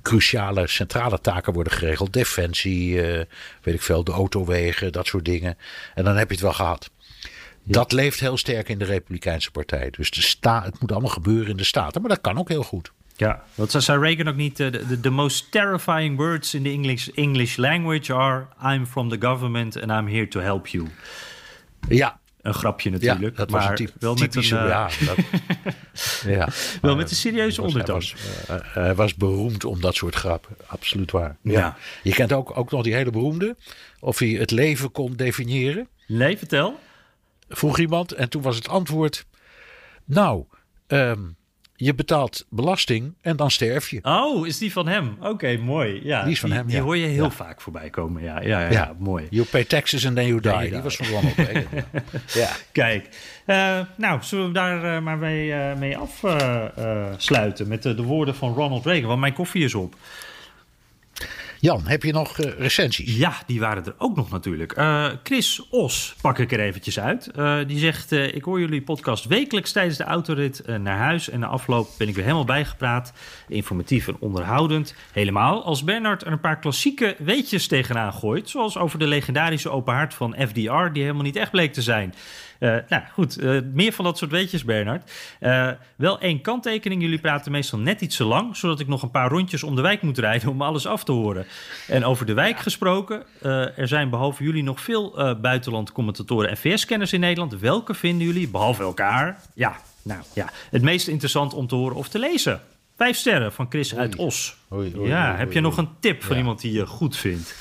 cruciale 0.02 0.66
centrale 0.66 1.20
taken 1.20 1.52
worden 1.52 1.72
geregeld. 1.72 2.12
Defensie, 2.12 3.02
eh, 3.02 3.24
weet 3.62 3.74
ik 3.74 3.82
veel, 3.82 4.04
de 4.04 4.12
autowegen, 4.12 4.92
dat 4.92 5.06
soort 5.06 5.24
dingen. 5.24 5.56
En 5.94 6.04
dan 6.04 6.16
heb 6.16 6.28
je 6.28 6.34
het 6.34 6.42
wel 6.44 6.52
gehad. 6.52 6.90
Dat 7.70 7.92
leeft 7.92 8.20
heel 8.20 8.36
sterk 8.36 8.68
in 8.68 8.78
de 8.78 8.84
Republikeinse 8.84 9.50
Partij. 9.50 9.90
Dus 9.90 10.10
de 10.10 10.22
sta 10.22 10.62
het 10.62 10.80
moet 10.80 10.92
allemaal 10.92 11.10
gebeuren 11.10 11.50
in 11.50 11.56
de 11.56 11.64
staten. 11.64 12.00
Maar 12.00 12.10
dat 12.10 12.20
kan 12.20 12.38
ook 12.38 12.48
heel 12.48 12.62
goed. 12.62 12.92
Ja, 13.16 13.42
wat 13.54 13.70
zei 13.78 14.00
Reagan 14.00 14.28
ook 14.28 14.36
niet? 14.36 14.60
eh, 14.60 14.66
The, 14.68 15.00
the 15.00 15.10
most 15.10 15.50
terrifying 15.50 16.16
words 16.16 16.54
in 16.54 16.62
the 16.62 16.70
English, 16.70 17.08
English 17.08 17.56
language 17.56 18.14
are... 18.14 18.46
I'm 18.62 18.86
from 18.86 19.08
the 19.08 19.16
government 19.20 19.82
and 19.82 19.90
I'm 19.90 20.14
here 20.14 20.28
to 20.28 20.40
help 20.40 20.66
you. 20.66 20.86
Ja, 21.88 22.18
Een 22.42 22.54
grapje 22.54 22.90
ja 22.90 22.96
natuurlijk. 22.98 23.36
dat 23.36 23.50
was 23.50 23.66
een 23.66 23.74
typ, 23.74 23.92
wel 23.98 24.14
met 24.14 24.30
typische... 24.30 24.56
een, 24.56 24.62
eh, 24.62 24.68
ja, 24.68 24.88
dat, 25.06 25.16
ja. 26.36 26.48
wel 26.80 26.96
met 26.96 27.10
een 27.10 27.16
serieuze 27.16 27.60
hij 27.62 27.64
was- 27.64 27.72
ondertoon. 27.88 28.02
Hij 28.46 28.56
was, 28.58 28.66
eh, 28.66 28.74
hij 28.74 28.94
was 28.94 29.14
beroemd 29.14 29.64
om 29.64 29.80
dat 29.80 29.94
soort 29.94 30.14
grappen. 30.14 30.56
Absoluut 30.66 31.10
waar. 31.10 31.36
Ja. 31.42 31.52
Ja. 31.58 31.76
Je 32.02 32.12
kent 32.12 32.32
ook, 32.32 32.58
ook 32.58 32.70
nog 32.70 32.82
die 32.82 32.94
hele 32.94 33.10
beroemde. 33.10 33.56
Of 34.00 34.18
hij 34.18 34.28
het 34.28 34.50
leven 34.50 34.92
kon 34.92 35.12
definiëren. 35.16 35.88
Nee, 36.06 36.38
vertel. 36.38 36.78
Vroeg 37.48 37.78
iemand. 37.78 38.12
En 38.12 38.28
toen 38.28 38.42
was 38.42 38.56
het 38.56 38.68
antwoord. 38.68 39.26
Nou, 40.04 40.44
ehm, 40.86 41.20
je 41.74 41.94
betaalt 41.94 42.46
belasting 42.50 43.14
en 43.20 43.36
dan 43.36 43.50
sterf 43.50 43.90
je. 43.90 43.98
Oh, 44.02 44.46
is 44.46 44.58
die 44.58 44.72
van 44.72 44.86
hem? 44.88 45.16
Oké, 45.20 45.56
mooi. 45.56 46.00
Ja, 46.04 46.22
Die 46.22 46.32
is 46.32 46.40
van 46.40 46.50
hem, 46.50 46.66
Die 46.66 46.76
ja. 46.76 46.82
hoor 46.82 46.96
je 46.96 47.06
heel 47.06 47.24
Ja. 47.24 47.30
vaak 47.30 47.60
voorbij 47.60 47.90
komen. 47.90 48.22
Ja, 48.22 48.40
ja, 48.40 48.60
ja, 48.60 48.70
ja, 48.70 48.94
mooi. 48.98 49.26
You 49.30 49.46
pay 49.46 49.64
taxes 49.64 50.06
and 50.06 50.16
then 50.16 50.26
you 50.26 50.40
die. 50.40 50.58
Die 50.58 50.70
die. 50.70 50.80
was 50.82 50.96
van 50.96 51.06
Ronald 51.06 51.34
Reagan. 51.36 51.64
ja. 52.42 52.48
Kijk, 52.72 53.08
eh, 53.46 53.80
nou, 53.96 54.22
zullen 54.22 54.46
we 54.46 54.52
daar 54.52 54.96
eh, 54.96 55.02
maar 55.02 55.18
mee, 55.18 55.52
eh, 55.52 55.76
mee 55.76 55.96
afsluiten 55.96 57.68
met 57.68 57.82
de 57.82 58.02
woorden 58.02 58.34
van 58.34 58.54
Ronald 58.54 58.84
Reagan? 58.86 59.08
Want 59.08 59.20
mijn 59.20 59.32
koffie 59.32 59.64
is 59.64 59.74
op. 59.74 59.94
Jan, 61.60 61.82
heb 61.84 62.02
je 62.02 62.12
nog 62.12 62.38
eh, 62.38 62.58
recensies? 62.58 63.16
Ja, 63.16 63.32
die 63.46 63.60
waren 63.60 63.84
er 63.84 63.94
ook 63.98 64.16
nog 64.16 64.30
natuurlijk. 64.30 64.72
Eh, 64.72 65.06
Chris 65.22 65.68
Os 65.70 66.14
pak 66.20 66.38
ik 66.38 66.52
er 66.52 66.60
eventjes 66.60 67.00
uit. 67.00 67.30
Eh, 67.30 67.58
die 67.66 67.78
zegt, 67.78 68.12
ik 68.12 68.44
hoor 68.44 68.60
jullie 68.60 68.82
podcast 68.82 69.24
wekelijks 69.24 69.72
tijdens 69.72 69.96
de 69.96 70.04
autorit 70.04 70.62
naar 70.66 70.98
huis. 70.98 71.28
En 71.30 71.40
na 71.40 71.46
afloop 71.46 71.88
ben 71.98 72.08
ik 72.08 72.14
weer 72.14 72.24
helemaal 72.24 72.44
bijgepraat. 72.44 73.12
Informatief 73.48 74.08
en 74.08 74.16
onderhoudend. 74.18 74.94
Helemaal 75.12 75.64
als 75.64 75.84
Bernard 75.84 76.22
er 76.22 76.32
een 76.32 76.40
paar 76.40 76.58
klassieke 76.58 77.16
weetjes 77.18 77.66
tegenaan 77.66 78.12
gooit. 78.12 78.48
Zoals 78.48 78.76
over 78.76 78.98
de 78.98 79.06
legendarische 79.06 79.70
open 79.70 79.94
hart 79.94 80.14
van 80.14 80.34
FDR, 80.38 80.92
die 80.92 81.02
helemaal 81.02 81.22
niet 81.22 81.36
echt 81.36 81.50
bleek 81.50 81.72
te 81.72 81.82
zijn. 81.82 82.14
Eh, 82.58 82.76
nou 82.88 83.02
goed, 83.12 83.42
meer 83.72 83.92
van 83.92 84.04
dat 84.04 84.18
soort 84.18 84.30
weetjes, 84.30 84.64
Bernard. 84.64 85.12
Wel 85.96 86.20
één 86.20 86.40
kanttekening. 86.40 87.02
Jullie 87.02 87.18
praten 87.18 87.52
meestal 87.52 87.78
net 87.78 88.00
iets 88.00 88.16
te 88.16 88.24
lang, 88.24 88.56
zodat 88.56 88.80
ik 88.80 88.86
nog 88.86 89.02
een 89.02 89.10
paar 89.10 89.30
rondjes 89.30 89.62
om 89.62 89.74
de 89.74 89.82
wijk 89.82 90.02
moet 90.02 90.18
rijden 90.18 90.48
om 90.48 90.62
alles 90.62 90.86
af 90.86 91.04
te 91.04 91.12
horen. 91.12 91.46
En 91.88 92.04
over 92.04 92.26
de 92.26 92.32
wijk 92.34 92.58
gesproken, 92.58 93.22
eh, 93.42 93.78
er 93.78 93.88
zijn 93.88 94.10
behalve 94.10 94.42
jullie 94.44 94.62
nog 94.62 94.80
veel 94.80 95.18
eh 95.18 95.34
buitenlandcommentatoren 95.40 96.50
en 96.50 96.56
VS-kenners 96.56 97.12
in 97.12 97.20
Nederland. 97.20 97.60
Welke 97.60 97.94
vinden 97.94 98.26
jullie, 98.26 98.48
behalve 98.48 98.82
elkaar, 98.82 99.40
ja, 99.54 99.76
nou 100.02 100.20
ja, 100.34 100.50
het 100.70 100.82
meest 100.82 101.08
interessant 101.08 101.54
om 101.54 101.66
te 101.66 101.74
horen 101.74 101.96
of 101.96 102.08
te 102.08 102.18
lezen? 102.18 102.60
Vijf 102.96 103.16
sterren 103.16 103.52
van 103.52 103.66
Chris 103.68 103.94
uit 103.96 104.16
Os. 104.16 104.56
Oei, 104.72 104.92
oei, 104.96 105.08
ja, 105.08 105.36
heb 105.36 105.52
je 105.52 105.60
nog 105.60 105.76
een 105.76 105.88
tip 106.00 106.22
van 106.22 106.32
Ja. 106.34 106.38
iemand 106.40 106.60
die 106.60 106.72
je 106.72 106.86
goed 106.86 107.16
vindt? 107.16 107.54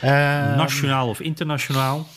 Ehm, 0.00 0.56
Nationaal 0.56 1.08
of 1.08 1.20
internationaal? 1.20 2.08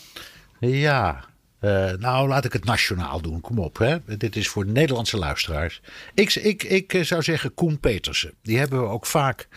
Ja, 0.59 1.23
eh, 1.59 1.91
nou 1.99 2.27
laat 2.27 2.45
ik 2.45 2.53
het 2.53 2.65
nationaal 2.65 3.21
doen. 3.21 3.41
Kom 3.41 3.59
op, 3.59 3.77
hè. 3.77 3.97
Dit 4.17 4.35
is 4.35 4.47
voor 4.47 4.65
Nederlandse 4.65 5.17
luisteraars. 5.17 5.81
Ik, 6.13 6.33
ik, 6.35 6.63
ik 6.63 6.99
zou 7.01 7.21
zeggen 7.23 7.53
Koen 7.53 7.79
Petersen. 7.79 8.33
Die 8.41 8.57
hebben 8.57 8.79
we 8.81 8.87
ook 8.87 9.05
vaak 9.05 9.47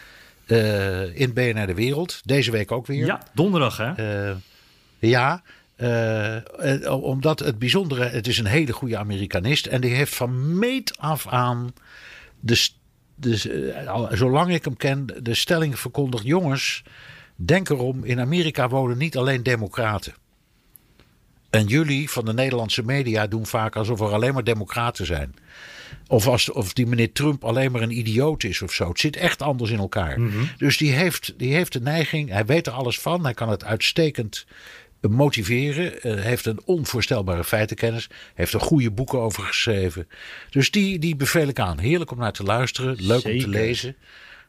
eh, 0.46 1.20
in 1.20 1.32
BNR 1.32 1.66
De 1.66 1.74
Wereld. 1.74 2.20
Deze 2.24 2.50
week 2.50 2.72
ook 2.72 2.86
weer. 2.86 3.06
Ja, 3.06 3.22
donderdag 3.34 3.76
hè? 3.76 3.92
Eh, 4.28 4.36
ja, 4.98 5.42
eh, 5.76 7.02
omdat 7.02 7.38
het 7.38 7.58
bijzondere, 7.58 8.04
het 8.04 8.26
is 8.26 8.38
een 8.38 8.46
hele 8.46 8.72
goede 8.72 8.96
Amerikanist. 8.96 9.66
En 9.66 9.80
die 9.80 9.94
heeft 9.94 10.14
van 10.14 10.58
meet 10.58 10.98
af 10.98 11.26
aan, 11.28 11.72
de, 12.40 12.70
al- 13.86 14.08
zolang 14.12 14.54
ik 14.54 14.64
hem 14.64 14.76
ken, 14.76 15.06
de 15.22 15.34
stelling 15.34 15.78
verkondigd. 15.78 16.24
Jongens, 16.24 16.82
denk 17.36 17.68
erom, 17.68 18.04
in 18.04 18.20
Amerika 18.20 18.68
wonen 18.68 18.98
niet 18.98 19.16
alleen 19.16 19.42
democraten. 19.42 20.14
En 21.50 21.66
jullie 21.66 22.10
van 22.10 22.24
de 22.24 22.32
Nederlandse 22.32 22.82
media 22.82 23.26
doen 23.26 23.46
vaak 23.46 23.76
alsof 23.76 24.00
er 24.00 24.12
alleen 24.12 24.34
maar 24.34 24.44
democraten 24.44 25.06
zijn. 25.06 25.34
Of, 26.06 26.26
als, 26.26 26.50
of 26.50 26.72
die 26.72 26.86
meneer 26.86 27.12
Trump 27.12 27.44
alleen 27.44 27.72
maar 27.72 27.82
een 27.82 27.98
idioot 27.98 28.44
is 28.44 28.62
of 28.62 28.72
zo. 28.72 28.88
Het 28.88 29.00
zit 29.00 29.16
echt 29.16 29.42
anders 29.42 29.70
in 29.70 29.78
elkaar. 29.78 30.18
Dus 30.56 30.76
die 30.76 30.92
heeft, 30.92 31.34
die 31.36 31.54
heeft 31.54 31.72
de 31.72 31.80
neiging, 31.80 32.30
hij 32.30 32.44
weet 32.44 32.66
er 32.66 32.72
alles 32.72 32.98
van. 32.98 33.24
Hij 33.24 33.34
kan 33.34 33.48
het 33.48 33.64
uitstekend 33.64 34.46
motiveren. 35.08 36.02
eh, 36.02 36.14
heeft 36.22 36.46
een 36.46 36.60
onvoorstelbare 36.64 37.44
feitenkennis. 37.44 38.08
Heeft 38.34 38.52
er 38.52 38.60
goede 38.60 38.90
boeken 38.90 39.18
over 39.20 39.42
geschreven. 39.42 40.08
Dus 40.50 40.70
die, 40.70 40.98
die 40.98 41.16
beveel 41.16 41.48
ik 41.48 41.58
aan. 41.58 41.78
Heerlijk 41.78 42.10
om 42.10 42.18
naar 42.18 42.32
te 42.32 42.42
luisteren. 42.42 42.96
Leuk 42.98 43.24
om 43.24 43.38
te 43.38 43.48
lezen. 43.48 43.96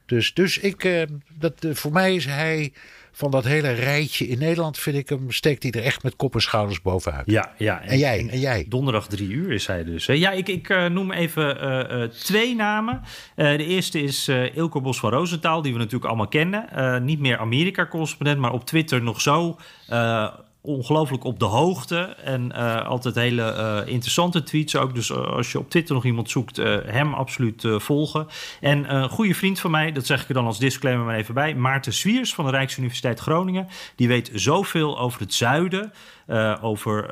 Dus, 0.05 0.33
dus 0.33 0.57
ik, 0.57 0.83
eh, 0.83 1.01
dat, 1.39 1.63
eh, 1.63 1.73
voor 1.73 1.91
mij 1.91 2.15
is 2.15 2.25
hij 2.25 2.73
van 3.15 3.31
dat 3.31 3.43
hele 3.43 3.71
rijtje 3.71 4.27
in 4.27 4.39
Nederland, 4.39 4.79
vind 4.79 4.95
ik 4.97 5.09
hem, 5.09 5.31
steekt 5.31 5.63
hij 5.63 5.71
er 5.71 5.83
echt 5.83 6.03
met 6.03 6.15
kop 6.15 6.33
en 6.33 6.41
schouders 6.41 6.81
bovenuit. 6.81 7.31
Ja, 7.31 7.53
ja. 7.57 7.81
En 7.81 7.97
jij, 7.97 8.27
en 8.29 8.39
jij? 8.39 8.65
Donderdag 8.69 9.07
drie 9.07 9.29
uur 9.29 9.51
is 9.51 9.67
hij 9.67 9.83
dus. 9.83 10.07
hè? 10.07 10.13
Ja, 10.13 10.31
ik, 10.31 10.47
ik 10.47 10.69
eh, 10.69 10.85
noem 10.85 11.11
even 11.11 11.59
eh, 11.61 12.03
eh, 12.03 12.09
twee 12.09 12.55
namen. 12.55 13.01
Eh, 13.35 13.57
de 13.57 13.65
eerste 13.65 14.01
is 14.01 14.27
eh 14.27 14.55
Ilko 14.55 14.81
Bos 14.81 14.99
van 14.99 15.11
Roosentaal, 15.11 15.61
die 15.61 15.71
we 15.71 15.77
natuurlijk 15.77 16.05
allemaal 16.05 16.27
kennen. 16.27 16.69
Eh, 16.71 16.99
niet 16.99 17.19
meer 17.19 17.37
Amerika-correspondent, 17.37 18.39
maar 18.39 18.53
op 18.53 18.65
Twitter 18.65 19.01
nog 19.01 19.21
zo 19.21 19.57
eh, 19.87 20.27
ongelooflijk 20.65 21.23
op 21.23 21.39
de 21.39 21.45
hoogte. 21.45 21.97
En 22.23 22.51
eh, 22.51 22.87
altijd 22.87 23.15
hele 23.15 23.51
eh, 23.51 23.93
interessante 23.93 24.43
tweets 24.43 24.75
ook. 24.75 24.95
Dus 24.95 25.09
eh, 25.09 25.17
als 25.17 25.51
je 25.51 25.59
op 25.59 25.69
Twitter 25.69 25.95
nog 25.95 26.05
iemand 26.05 26.29
zoekt, 26.29 26.57
hem 26.85 27.13
absoluut 27.13 27.67
volgen. 27.77 28.27
En 28.61 28.95
een 28.95 29.09
goede 29.09 29.33
vriend 29.33 29.59
van 29.59 29.71
mij, 29.71 29.91
dat 29.91 30.05
zeg 30.05 30.21
ik 30.21 30.27
er 30.27 30.33
dan 30.33 30.45
als 30.45 30.59
disclaimer 30.59 31.05
maar 31.05 31.15
even 31.15 31.33
bij. 31.33 31.55
Maarten 31.55 31.93
Zwiers 31.93 32.33
van 32.33 32.45
de 32.45 32.51
Rijksuniversiteit 32.51 33.19
Groningen. 33.19 33.67
Die 33.95 34.07
weet 34.07 34.31
zoveel 34.33 34.99
over 34.99 35.19
het 35.21 35.33
zuiden. 35.33 35.93
over 36.61 37.09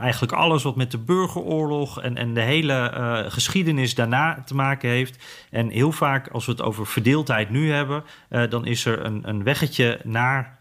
eigenlijk 0.00 0.32
alles 0.32 0.62
wat 0.62 0.76
met 0.76 0.90
de 0.90 0.98
burgeroorlog 0.98 2.00
en, 2.00 2.16
en 2.16 2.34
de 2.34 2.40
hele 2.40 3.24
geschiedenis 3.28 3.94
daarna 3.94 4.42
te 4.46 4.54
maken 4.54 4.88
heeft. 4.90 5.24
En 5.50 5.68
heel 5.68 5.92
vaak, 5.92 6.28
als 6.28 6.46
we 6.46 6.52
het 6.52 6.62
over 6.62 6.86
verdeeldheid 6.86 7.50
nu 7.50 7.72
hebben, 7.72 8.04
dan 8.48 8.66
is 8.66 8.84
er 8.84 9.04
een, 9.04 9.20
een 9.28 9.42
weggetje 9.42 10.00
naar 10.04 10.56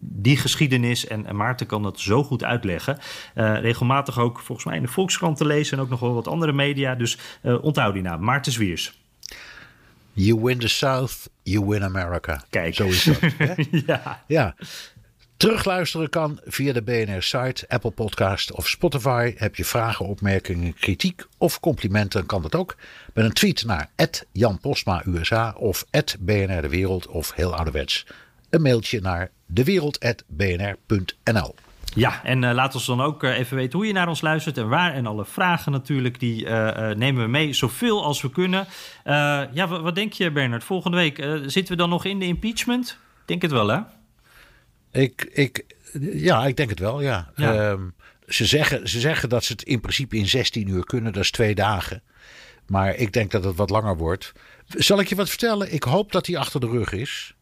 die 0.00 0.36
geschiedenis. 0.36 1.06
En, 1.06 1.26
en 1.26 1.36
Maarten 1.36 1.66
kan 1.66 1.82
dat 1.82 2.00
zo 2.00 2.24
goed 2.24 2.44
uitleggen. 2.44 2.98
Eh, 3.34 3.60
regelmatig 3.60 4.18
ook 4.18 4.40
volgens 4.40 4.66
mij 4.66 4.76
in 4.76 4.82
de 4.82 4.88
Volkskrant 4.88 5.36
te 5.36 5.46
lezen 5.46 5.76
en 5.76 5.82
ook 5.82 5.90
nog 5.90 6.00
wel 6.00 6.14
wat 6.14 6.28
andere 6.28 6.52
media. 6.52 6.94
Dus 6.94 7.18
eh, 7.42 7.64
onthoud 7.64 7.92
die 7.94 8.02
naam, 8.02 8.24
Maarten 8.24 8.52
Zwiers. 8.52 8.98
You 10.12 10.40
win 10.42 10.58
the 10.58 10.68
South, 10.68 11.30
you 11.42 11.66
win 11.66 11.84
America. 11.84 12.44
Kijk. 12.50 12.74
Zo 12.74 12.86
is 12.86 13.04
dat. 13.04 13.18
ja. 13.86 14.22
Ja. 14.26 14.54
Terugluisteren 15.40 16.10
kan 16.10 16.40
via 16.44 16.72
de 16.72 16.82
BNR-site, 16.82 17.64
Apple 17.68 17.90
Podcast 17.90 18.52
of 18.52 18.68
Spotify. 18.68 19.34
Heb 19.36 19.56
je 19.56 19.64
vragen, 19.64 20.06
opmerkingen, 20.06 20.74
kritiek 20.74 21.26
of 21.38 21.60
complimenten, 21.60 22.26
kan 22.26 22.42
dat 22.42 22.54
ook. 22.54 22.76
Met 23.14 23.24
een 23.24 23.32
tweet 23.32 23.64
naar 23.64 23.90
Jan 24.32 24.58
Postma 24.58 25.02
USA 25.06 25.54
of 25.58 25.84
BNR 26.18 26.62
De 26.62 26.68
Wereld 26.68 27.06
of 27.06 27.32
heel 27.34 27.54
ouderwets. 27.54 28.06
Een 28.50 28.62
mailtje 28.62 29.00
naar 29.00 29.30
dewereld.bnr.nl. 29.46 31.54
Ja, 31.94 32.24
en 32.24 32.44
eh, 32.44 32.54
laat 32.54 32.74
ons 32.74 32.86
dan 32.86 33.00
ook 33.00 33.22
eh, 33.22 33.38
even 33.38 33.56
weten 33.56 33.78
hoe 33.78 33.86
je 33.86 33.92
naar 33.92 34.08
ons 34.08 34.20
luistert 34.20 34.58
en 34.58 34.68
waar. 34.68 34.94
En 34.94 35.06
alle 35.06 35.24
vragen 35.24 35.72
natuurlijk, 35.72 36.20
die 36.20 36.46
eh, 36.46 36.96
nemen 36.96 37.22
we 37.22 37.28
mee, 37.28 37.52
zoveel 37.52 38.04
als 38.04 38.22
we 38.22 38.30
kunnen. 38.30 38.66
Ja, 39.52 39.68
wat, 39.68 39.80
wat 39.80 39.94
denk 39.94 40.12
je, 40.12 40.30
Bernard? 40.30 40.64
Volgende 40.64 40.96
week 40.96 41.16
zitten 41.46 41.72
we 41.72 41.76
dan 41.76 41.88
nog 41.88 42.04
in 42.04 42.18
de 42.18 42.26
impeachment? 42.26 42.90
Ik 42.90 42.96
Denk 43.26 43.42
het 43.42 43.50
wel, 43.50 43.68
hè? 43.68 43.80
Ik, 44.92 45.30
ik, 45.32 45.64
ja, 46.00 46.46
ik 46.46 46.56
denk 46.56 46.70
het 46.70 46.78
wel, 46.78 47.00
ja. 47.00 47.30
Ja. 47.36 47.54
Ehm, 47.54 47.82
ze, 48.26 48.46
zeggen, 48.46 48.88
ze 48.88 49.00
zeggen 49.00 49.28
dat 49.28 49.44
ze 49.44 49.52
het 49.52 49.62
in 49.62 49.80
principe 49.80 50.16
in 50.16 50.28
16 50.28 50.68
uur 50.68 50.84
kunnen, 50.84 51.12
dat 51.12 51.22
is 51.22 51.30
twee 51.30 51.54
dagen. 51.54 52.02
Maar 52.66 52.96
ik 52.96 53.12
denk 53.12 53.30
dat 53.30 53.44
het 53.44 53.56
wat 53.56 53.70
langer 53.70 53.96
wordt. 53.96 54.32
Zal 54.66 55.00
ik 55.00 55.08
je 55.08 55.14
wat 55.14 55.28
vertellen? 55.28 55.72
Ik 55.72 55.82
hoop 55.82 56.12
dat 56.12 56.26
hij 56.26 56.36
achter 56.36 56.60
de 56.60 56.68
rug 56.68 56.92
is. 56.92 57.34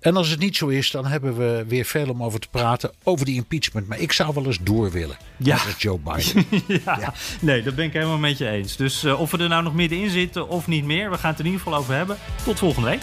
En 0.00 0.16
als 0.16 0.28
het 0.28 0.38
niet 0.38 0.56
zo 0.56 0.66
is, 0.66 0.90
dan 0.90 1.06
hebben 1.06 1.36
we 1.36 1.64
weer 1.68 1.84
veel 1.84 2.08
om 2.08 2.22
over 2.22 2.40
te 2.40 2.48
praten 2.50 2.90
over 3.02 3.26
die 3.26 3.34
impeachment. 3.34 3.88
Maar 3.88 3.98
ik 3.98 4.12
zou 4.12 4.34
wel 4.34 4.46
eens 4.46 4.58
door 4.62 4.90
willen. 4.90 5.16
Ja. 5.36 5.54
Als 5.54 5.74
Joe 5.78 5.98
Biden. 5.98 6.44
ja, 6.84 7.14
nee, 7.40 7.62
dat 7.62 7.74
ben 7.74 7.84
ik 7.84 7.92
helemaal 7.92 8.18
met 8.18 8.38
je 8.38 8.48
eens. 8.48 8.76
Dus 8.76 9.04
eh, 9.04 9.20
of 9.20 9.30
we 9.30 9.38
er 9.38 9.48
nou 9.48 9.62
nog 9.62 9.74
middenin 9.74 10.10
zitten 10.10 10.48
of 10.48 10.66
niet 10.66 10.84
meer, 10.84 11.10
we 11.10 11.18
gaan 11.18 11.30
het 11.30 11.38
er 11.38 11.44
in 11.44 11.50
ieder 11.50 11.64
geval 11.66 11.78
over 11.78 11.94
hebben. 11.94 12.18
Tot 12.44 12.58
volgende 12.58 12.88
week. 12.88 13.02